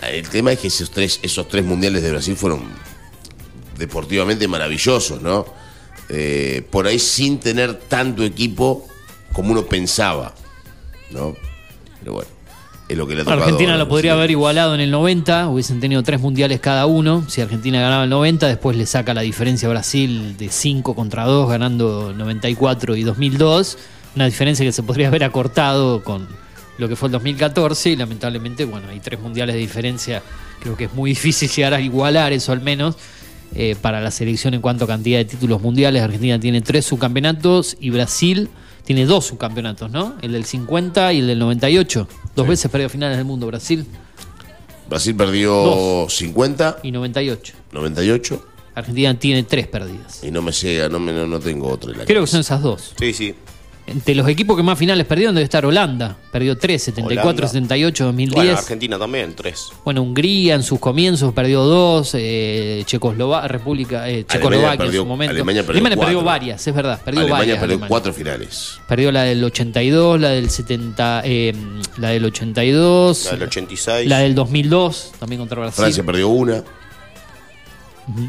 Ah, 0.00 0.10
El 0.10 0.28
tema 0.28 0.52
es 0.52 0.60
que 0.60 0.68
esos 0.68 0.90
tres, 0.92 1.18
esos 1.22 1.48
tres 1.48 1.64
mundiales 1.64 2.02
de 2.02 2.10
Brasil 2.12 2.36
fueron 2.36 2.62
deportivamente 3.78 4.48
maravillosos, 4.48 5.22
¿no? 5.22 5.46
Eh, 6.08 6.66
por 6.70 6.86
ahí 6.86 6.98
sin 6.98 7.38
tener 7.38 7.74
tanto 7.74 8.24
equipo 8.24 8.86
como 9.32 9.52
uno 9.52 9.66
pensaba, 9.66 10.34
¿no? 11.10 11.36
Pero 12.00 12.14
bueno, 12.14 12.30
es 12.88 12.96
lo 12.96 13.06
que 13.06 13.14
le 13.14 13.20
ha 13.20 13.24
tocado. 13.24 13.42
Argentina 13.42 13.76
lo 13.76 13.88
podría 13.88 14.14
haber 14.14 14.30
igualado 14.30 14.74
en 14.74 14.80
el 14.80 14.90
90, 14.90 15.48
hubiesen 15.48 15.80
tenido 15.80 16.02
tres 16.02 16.20
mundiales 16.20 16.60
cada 16.60 16.86
uno. 16.86 17.24
Si 17.28 17.40
Argentina 17.40 17.80
ganaba 17.80 18.04
el 18.04 18.10
90, 18.10 18.46
después 18.48 18.76
le 18.76 18.86
saca 18.86 19.12
la 19.12 19.20
diferencia 19.20 19.68
a 19.68 19.70
Brasil 19.70 20.36
de 20.38 20.48
5 20.48 20.94
contra 20.94 21.24
2, 21.24 21.50
ganando 21.50 22.14
94 22.16 22.96
y 22.96 23.02
2002. 23.02 23.78
Una 24.16 24.24
diferencia 24.24 24.64
que 24.64 24.72
se 24.72 24.82
podría 24.82 25.08
haber 25.08 25.24
acortado 25.24 26.02
con 26.02 26.26
lo 26.78 26.88
que 26.88 26.96
fue 26.96 27.08
el 27.08 27.12
2014 27.12 27.90
y 27.90 27.96
lamentablemente, 27.96 28.64
bueno, 28.64 28.88
hay 28.88 29.00
tres 29.00 29.20
mundiales 29.20 29.54
de 29.54 29.60
diferencia. 29.60 30.22
Creo 30.60 30.76
que 30.76 30.84
es 30.84 30.94
muy 30.94 31.10
difícil 31.14 31.50
llegar 31.50 31.74
a 31.74 31.80
igualar 31.80 32.32
eso 32.32 32.52
al 32.52 32.62
menos. 32.62 32.96
Eh, 33.54 33.76
para 33.80 34.00
la 34.00 34.10
selección 34.10 34.54
en 34.54 34.60
cuanto 34.60 34.84
a 34.84 34.88
cantidad 34.88 35.18
de 35.18 35.24
títulos 35.24 35.60
mundiales, 35.60 36.02
Argentina 36.02 36.38
tiene 36.38 36.60
tres 36.60 36.84
subcampeonatos 36.86 37.76
y 37.80 37.90
Brasil 37.90 38.48
tiene 38.84 39.04
dos 39.06 39.26
subcampeonatos, 39.26 39.90
¿no? 39.90 40.14
El 40.22 40.32
del 40.32 40.44
50 40.44 41.12
y 41.12 41.18
el 41.20 41.26
del 41.26 41.38
98. 41.38 42.08
Dos 42.34 42.48
veces 42.48 42.70
perdió 42.70 42.88
finales 42.88 43.16
del 43.16 43.26
mundo 43.26 43.46
Brasil 43.46 43.86
Brasil 44.88 45.14
perdió 45.14 45.52
Dos. 45.52 46.16
50, 46.16 46.78
y 46.82 46.92
98. 46.92 47.54
98 47.72 48.44
Argentina 48.74 49.18
tiene 49.18 49.42
tres 49.42 49.66
perdidas. 49.66 50.22
y 50.22 50.30
no 50.30 50.40
me 50.40 50.52
llega, 50.52 50.88
no, 50.88 51.00
me, 51.00 51.12
no, 51.12 51.26
no 51.26 51.40
tengo 51.40 51.68
otro. 51.68 51.92
en 51.92 51.98
la 51.98 52.04
Creo 52.04 52.20
que 52.22 52.28
son 52.28 52.40
esas 52.40 52.62
dos. 52.62 52.94
Sí, 52.98 53.12
sí. 53.12 53.34
Entre 53.88 54.14
los 54.14 54.28
equipos 54.28 54.56
que 54.56 54.62
más 54.62 54.78
finales 54.78 55.06
perdieron 55.06 55.34
debe 55.34 55.44
estar 55.44 55.64
Holanda. 55.64 56.16
Perdió 56.30 56.58
3, 56.58 56.82
74, 56.82 57.28
Holanda. 57.30 57.48
78, 57.48 58.04
2010. 58.04 58.34
Bueno, 58.36 58.46
Bueno, 58.50 58.58
Argentina 58.60 58.98
también, 58.98 59.34
tres. 59.34 59.68
Hungría 59.84 60.54
en 60.54 60.62
sus 60.62 60.78
comienzos 60.78 61.32
perdió 61.32 61.62
dos. 61.64 62.10
Eh, 62.14 62.82
Checoslovaquia, 62.86 63.48
República, 63.48 64.08
eh, 64.08 64.24
Checoslovaquia 64.26 64.76
perdió- 64.84 65.00
en 65.00 65.04
su 65.04 65.06
momento. 65.06 65.30
Alemania 65.32 65.64
perdió 65.64 65.82
cuatro. 65.96 66.22
varias, 66.24 66.66
es 66.66 66.74
verdad. 66.74 67.00
Perdió 67.02 67.20
Alemania 67.22 67.38
varias. 67.40 67.58
perdió 67.58 67.72
Alemania. 67.74 67.88
cuatro 67.88 68.12
finales. 68.12 68.78
Perdió 68.86 69.10
la 69.12 69.22
del 69.22 69.42
82, 69.42 70.20
la 70.20 70.28
del 70.30 70.50
70, 70.50 71.22
eh, 71.24 71.54
la 71.96 72.08
del 72.10 72.24
82, 72.26 73.24
La 73.24 73.30
del 73.32 73.42
86. 73.44 74.08
la 74.08 74.18
del 74.18 74.34
2002, 74.34 75.12
también 75.18 75.38
contra 75.40 75.58
Brasil. 75.60 75.76
Francia 75.82 76.04
perdió 76.04 76.28
una. 76.28 76.62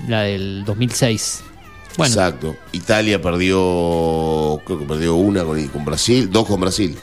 La 0.08 0.22
del 0.24 0.64
2006. 0.66 1.44
Bueno, 2.00 2.14
Exacto. 2.14 2.56
Italia 2.72 3.22
perdió, 3.22 4.60
creo 4.66 4.80
que 4.80 4.86
perdió 4.86 5.16
una 5.16 5.44
con, 5.44 5.68
con 5.68 5.86
Brasil, 5.86 6.30
dos 6.32 6.48
con 6.48 6.60
Brasil. 6.62 6.98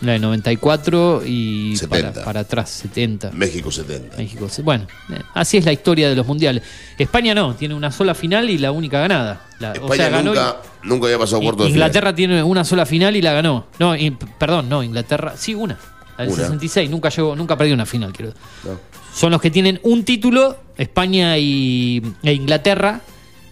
la 0.00 0.12
del 0.12 0.22
94 0.22 1.22
y 1.24 1.76
para, 1.88 2.00
70. 2.02 2.24
para 2.24 2.40
atrás, 2.40 2.70
70. 2.70 3.30
México 3.32 3.70
70. 3.70 4.16
México. 4.16 4.46
Bueno, 4.62 4.86
eh, 5.10 5.20
así 5.34 5.56
es 5.56 5.64
la 5.64 5.72
historia 5.72 6.08
de 6.08 6.16
los 6.16 6.26
mundiales. 6.26 6.62
España 6.98 7.34
no, 7.34 7.54
tiene 7.54 7.74
una 7.74 7.90
sola 7.90 8.14
final 8.14 8.48
y 8.50 8.58
la 8.58 8.70
única 8.72 9.00
ganada. 9.00 9.46
La- 9.58 9.70
o 9.72 9.74
España 9.74 9.96
sea, 9.96 10.08
ganó 10.10 10.30
nunca, 10.34 10.56
nunca 10.82 11.06
había 11.06 11.18
pasado 11.18 11.42
cuarto 11.42 11.64
de 11.64 11.70
Inglaterra 11.70 12.14
tiene 12.14 12.42
una 12.42 12.64
sola 12.64 12.86
final 12.86 13.16
y 13.16 13.22
la 13.22 13.32
ganó. 13.32 13.66
No, 13.78 13.96
y- 13.96 14.10
perdón, 14.38 14.68
no, 14.68 14.82
Inglaterra, 14.82 15.34
sí, 15.36 15.54
una. 15.54 15.78
La 16.16 16.24
del 16.24 16.32
Una. 16.34 16.42
66, 16.42 16.90
nunca 16.90 17.08
llegó, 17.10 17.36
nunca 17.36 17.56
perdió 17.56 17.74
una 17.74 17.86
final, 17.86 18.12
quiero. 18.12 18.32
No. 18.64 18.78
Son 19.14 19.30
los 19.32 19.40
que 19.40 19.50
tienen 19.50 19.80
un 19.84 20.04
título, 20.04 20.56
España 20.76 21.38
y, 21.38 22.02
e 22.22 22.32
Inglaterra, 22.32 23.00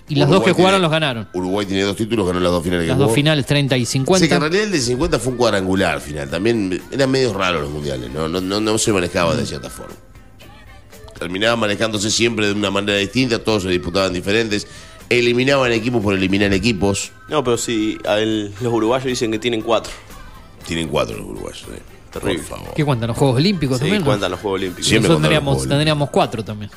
y 0.09 0.15
las 0.15 0.29
dos 0.29 0.43
que 0.45 0.53
jugaron 0.53 0.73
tiene- 0.79 0.83
los 0.83 0.91
ganaron. 0.91 1.29
Uruguay 1.33 1.67
tiene 1.67 1.83
dos 1.83 1.97
títulos, 1.97 2.27
ganó 2.27 2.41
las 2.41 2.53
dos 2.53 2.63
finales 2.63 2.85
que 2.85 2.89
Las 2.89 2.99
dos 2.99 3.07
jugó. 3.07 3.15
finales, 3.15 3.47
30 3.47 3.77
y 3.77 3.85
Sí, 3.85 3.93
que 3.93 3.99
en 3.99 4.07
50. 4.07 4.39
realidad 4.39 4.63
el 4.65 4.71
de 4.73 4.81
50 4.81 5.19
fue 5.19 5.33
un 5.33 5.39
cuadrangular 5.39 6.01
final. 6.01 6.29
También 6.31 6.81
eran 6.93 7.11
medio 7.11 7.33
raros 7.33 7.63
los 7.63 7.71
mundiales, 7.71 8.11
no, 8.13 8.29
no, 8.29 8.41
no, 8.41 8.61
no 8.61 8.79
se 8.79 8.93
manejaba 8.93 9.35
de 9.35 9.45
cierta 9.47 9.69
forma. 9.71 9.95
Terminaban 11.19 11.59
manejándose 11.59 12.11
siempre 12.11 12.47
de 12.47 12.53
una 12.53 12.71
manera 12.71 12.99
distinta, 12.99 13.39
todos 13.43 13.63
se 13.63 13.71
disputaban 13.71 14.13
diferentes. 14.13 14.67
Eliminaban 15.09 15.73
equipos 15.73 16.03
por 16.03 16.15
eliminar 16.15 16.53
equipos. 16.53 17.13
No, 17.29 17.43
pero 17.45 17.57
sí, 17.57 17.97
a 18.07 18.19
él- 18.19 18.53
los 18.61 18.73
uruguayos 18.73 19.07
dicen 19.07 19.31
que 19.31 19.39
tienen 19.39 19.63
cuatro. 19.63 19.93
Tienen 20.67 20.89
cuatro 20.89 21.17
los 21.17 21.27
uruguayos. 21.27 21.63
eh. 21.73 21.81
Terrible. 22.13 22.43
Por 22.45 22.59
favor. 22.59 22.75
¿Qué 22.75 22.85
cuentan 22.85 23.09
los 23.09 23.17
Juegos 23.17 23.37
Olímpicos 23.37 23.77
Sí, 23.79 23.83
también? 23.85 24.03
cuentan 24.03 24.31
los 24.31 24.41
Juegos 24.41 24.59
Olímpicos. 24.59 24.87
Siempre 24.87 25.09
Nosotros 25.09 25.23
tendríamos, 25.23 25.45
Juegos 25.45 25.61
Olímpicos. 25.63 25.79
tendríamos 25.79 26.11
cuatro 26.11 26.45
también. 26.45 26.71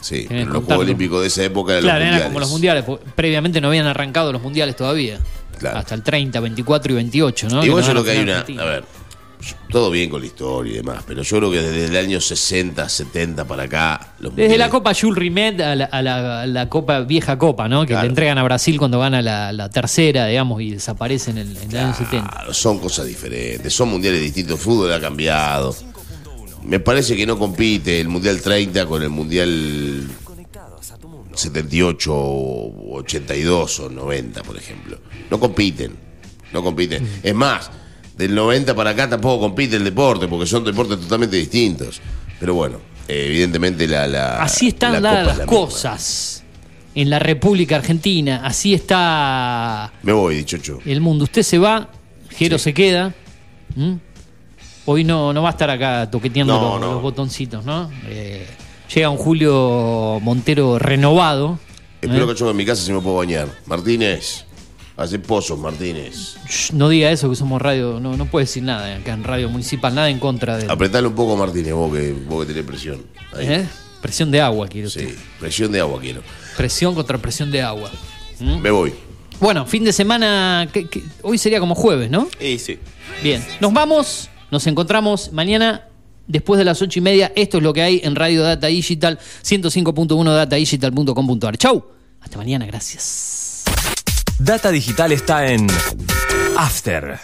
Sí, 0.00 0.26
pero 0.28 0.44
los. 0.52 0.64
Juegos 0.64 0.84
Olímpicos 0.84 1.20
de 1.22 1.26
esa 1.26 1.42
época 1.44 1.72
eran 1.72 1.82
Claro, 1.82 1.98
los 1.98 2.06
eran 2.06 2.12
mundiales. 2.12 2.26
como 2.28 2.40
los 2.40 2.50
mundiales, 2.50 2.84
porque 2.84 3.04
previamente 3.16 3.60
no 3.60 3.68
habían 3.68 3.86
arrancado 3.86 4.32
los 4.32 4.42
mundiales 4.42 4.76
todavía. 4.76 5.18
Claro. 5.58 5.78
Hasta 5.78 5.94
el 5.96 6.02
30, 6.02 6.38
24 6.40 6.92
y 6.92 6.94
28, 6.94 7.48
¿no? 7.48 7.64
Igual 7.64 7.82
yo 7.84 7.90
creo 7.90 8.04
que 8.04 8.10
hay 8.12 8.18
una. 8.20 8.38
A 8.40 8.64
ver, 8.64 8.84
todo 9.70 9.90
bien 9.90 10.10
con 10.10 10.20
la 10.20 10.26
historia 10.26 10.72
y 10.72 10.76
demás, 10.76 11.02
pero 11.06 11.22
yo 11.22 11.36
creo 11.38 11.50
que 11.50 11.60
desde 11.60 11.86
el 11.86 11.96
año 12.04 12.20
60, 12.20 12.88
70 12.88 13.44
para 13.44 13.64
acá. 13.64 14.14
Los 14.20 14.34
Desde 14.34 14.56
la 14.58 14.68
Copa 14.68 14.92
Jules 14.94 15.16
Rimet 15.18 15.60
a 15.60 15.74
la, 15.76 15.84
a 15.86 16.02
la- 16.02 16.42
a 16.42 16.46
la 16.46 16.68
Copa 16.68 17.00
vieja 17.00 17.38
Copa, 17.38 17.68
¿no? 17.68 17.82
Que 17.82 17.88
Claro. 17.88 18.02
le 18.02 18.08
entregan 18.08 18.38
a 18.38 18.42
Brasil 18.44 18.78
cuando 18.78 18.98
gana 19.00 19.20
la, 19.22 19.52
la 19.52 19.68
tercera, 19.68 20.26
digamos, 20.26 20.60
y 20.62 20.72
desaparece 20.72 21.30
en 21.32 21.38
el, 21.38 21.56
en 21.56 21.70
el 21.70 21.76
año 21.76 21.94
70. 21.94 22.28
Claro, 22.30 22.54
son 22.54 22.78
cosas 22.78 23.06
diferentes, 23.06 23.72
son 23.72 23.88
mundiales 23.90 24.20
distintos, 24.20 24.58
el 24.58 24.62
fútbol 24.64 24.92
ha 24.92 25.00
cambiado. 25.00 25.74
Me 26.64 26.80
parece 26.80 27.16
que 27.16 27.26
no 27.26 27.38
compite 27.38 28.00
el 28.00 28.08
Mundial 28.08 28.40
30 28.40 28.86
con 28.86 29.02
el 29.02 29.08
Mundial 29.08 30.06
78 31.34 32.12
o 32.14 32.98
82 32.98 33.80
o 33.80 33.88
90, 33.90 34.42
por 34.42 34.56
ejemplo. 34.56 34.98
No 35.30 35.38
compiten, 35.38 35.92
no 36.52 36.62
compiten. 36.62 37.04
Mm. 37.04 37.06
Es 37.22 37.34
más, 37.34 37.70
del 38.16 38.34
90 38.34 38.74
para 38.74 38.90
acá 38.90 39.08
tampoco 39.08 39.40
compite 39.40 39.76
el 39.76 39.84
deporte, 39.84 40.26
porque 40.28 40.46
son 40.46 40.64
deportes 40.64 40.98
totalmente 41.00 41.36
distintos. 41.36 42.00
Pero 42.40 42.54
bueno, 42.54 42.78
evidentemente 43.06 43.86
la... 43.86 44.06
la 44.06 44.42
Así 44.42 44.68
están 44.68 45.00
la 45.02 45.20
es 45.20 45.26
las 45.26 45.36
misma. 45.38 45.46
cosas 45.46 46.44
en 46.94 47.10
la 47.10 47.18
República 47.20 47.76
Argentina. 47.76 48.40
Así 48.44 48.74
está 48.74 49.92
Me 50.02 50.12
voy, 50.12 50.36
dichocho. 50.36 50.80
el 50.84 51.00
mundo. 51.00 51.24
Usted 51.24 51.42
se 51.42 51.58
va, 51.58 51.88
Jero 52.30 52.58
se 52.58 52.74
queda. 52.74 53.14
Hoy 54.90 55.04
no, 55.04 55.34
no 55.34 55.42
va 55.42 55.50
a 55.50 55.52
estar 55.52 55.68
acá 55.68 56.10
toqueteando 56.10 56.54
No, 56.58 56.70
los, 56.72 56.80
no. 56.80 56.92
los 56.94 57.02
botoncitos, 57.02 57.62
¿no? 57.64 57.90
Eh, 58.06 58.46
llega 58.94 59.10
un 59.10 59.18
Julio 59.18 60.18
Montero 60.22 60.78
renovado. 60.78 61.58
Espero 62.00 62.24
¿eh? 62.24 62.34
que 62.34 62.40
yo 62.40 62.50
en 62.50 62.56
mi 62.56 62.64
casa 62.64 62.82
se 62.82 62.92
me 62.94 63.00
puedo 63.00 63.16
bañar. 63.16 63.48
Martínez, 63.66 64.46
hace 64.96 65.18
pozos, 65.18 65.58
Martínez. 65.58 66.36
Shh, 66.48 66.72
No 66.72 66.88
diga 66.88 67.10
eso, 67.10 67.28
que 67.28 67.36
somos 67.36 67.60
radio. 67.60 68.00
No, 68.00 68.16
no 68.16 68.24
puede 68.26 68.46
decir 68.46 68.62
nada 68.62 68.96
acá 68.96 69.12
en 69.12 69.24
Radio 69.24 69.50
Municipal, 69.50 69.94
nada 69.94 70.08
en 70.08 70.18
contra 70.18 70.56
de. 70.56 70.72
Apretale 70.72 71.06
un 71.06 71.14
poco, 71.14 71.36
Martínez, 71.36 71.74
vos 71.74 71.92
que, 71.92 72.12
vos 72.26 72.46
que 72.46 72.52
tenés 72.54 72.66
presión. 72.66 73.02
Ahí. 73.36 73.46
¿Eh? 73.46 73.66
Presión 74.00 74.30
de 74.30 74.40
agua, 74.40 74.68
quiero 74.68 74.88
Sí, 74.88 75.14
presión 75.40 75.70
de 75.72 75.80
agua 75.80 76.00
quiero. 76.00 76.22
Presión 76.56 76.94
contra 76.94 77.18
presión 77.18 77.50
de 77.50 77.60
agua. 77.60 77.90
¿Mm? 78.40 78.58
Me 78.60 78.70
voy. 78.70 78.94
Bueno, 79.40 79.66
fin 79.66 79.84
de 79.84 79.92
semana. 79.92 80.66
que- 80.72 80.88
que- 80.88 81.02
hoy 81.22 81.36
sería 81.36 81.60
como 81.60 81.74
jueves, 81.74 82.08
¿no? 82.10 82.26
Y 82.40 82.58
sí. 82.58 82.78
Bien, 83.22 83.44
nos 83.60 83.72
vamos, 83.72 84.30
nos 84.50 84.66
encontramos 84.66 85.32
mañana 85.32 85.84
después 86.26 86.58
de 86.58 86.64
las 86.64 86.80
ocho 86.80 86.98
y 86.98 87.02
media. 87.02 87.32
Esto 87.34 87.58
es 87.58 87.62
lo 87.62 87.72
que 87.72 87.82
hay 87.82 88.00
en 88.04 88.14
Radio 88.14 88.42
Data 88.42 88.68
Digital, 88.68 89.18
105.1 89.42 90.34
datadigital.com.ar. 90.34 91.56
Chau, 91.56 91.84
hasta 92.20 92.38
mañana, 92.38 92.66
gracias. 92.66 93.64
Data 94.38 94.70
Digital 94.70 95.12
está 95.12 95.46
en 95.46 95.66
After. 96.56 97.18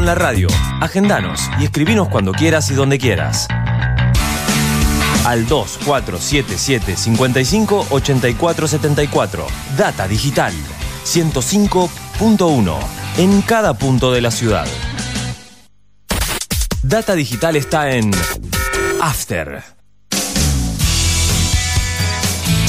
La 0.00 0.14
radio, 0.14 0.48
agendanos 0.80 1.50
y 1.58 1.64
escribinos 1.64 2.08
cuando 2.08 2.32
quieras 2.32 2.70
y 2.70 2.74
donde 2.74 2.98
quieras. 2.98 3.46
Al 5.26 5.46
2477 5.46 6.96
55 6.96 7.86
84 7.90 8.68
74. 8.68 9.46
Data 9.76 10.08
Digital 10.08 10.54
105.1 11.04 12.78
en 13.18 13.42
cada 13.42 13.74
punto 13.74 14.10
de 14.10 14.22
la 14.22 14.30
ciudad. 14.30 14.66
Data 16.82 17.14
Digital 17.14 17.56
está 17.56 17.90
en 17.90 18.10
After. 19.02 19.79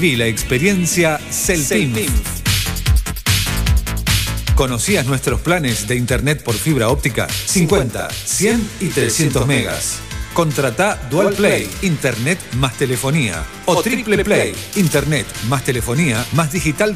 Viví 0.00 0.14
la 0.14 0.26
experiencia 0.26 1.18
Celtim. 1.28 1.92
¿Conocías 4.54 5.04
nuestros 5.06 5.40
planes 5.40 5.88
de 5.88 5.96
internet 5.96 6.44
por 6.44 6.54
fibra 6.54 6.88
óptica? 6.88 7.26
50, 7.28 8.08
100 8.08 8.70
y 8.78 8.88
300 8.90 9.44
megas. 9.48 9.98
Contrata 10.34 11.00
Dual 11.10 11.32
Play, 11.32 11.68
Internet 11.82 12.38
más 12.58 12.74
telefonía. 12.74 13.42
O 13.66 13.82
Triple 13.82 14.24
Play, 14.24 14.54
Internet 14.76 15.26
más 15.48 15.64
telefonía 15.64 16.24
más 16.30 16.52
digital 16.52 16.86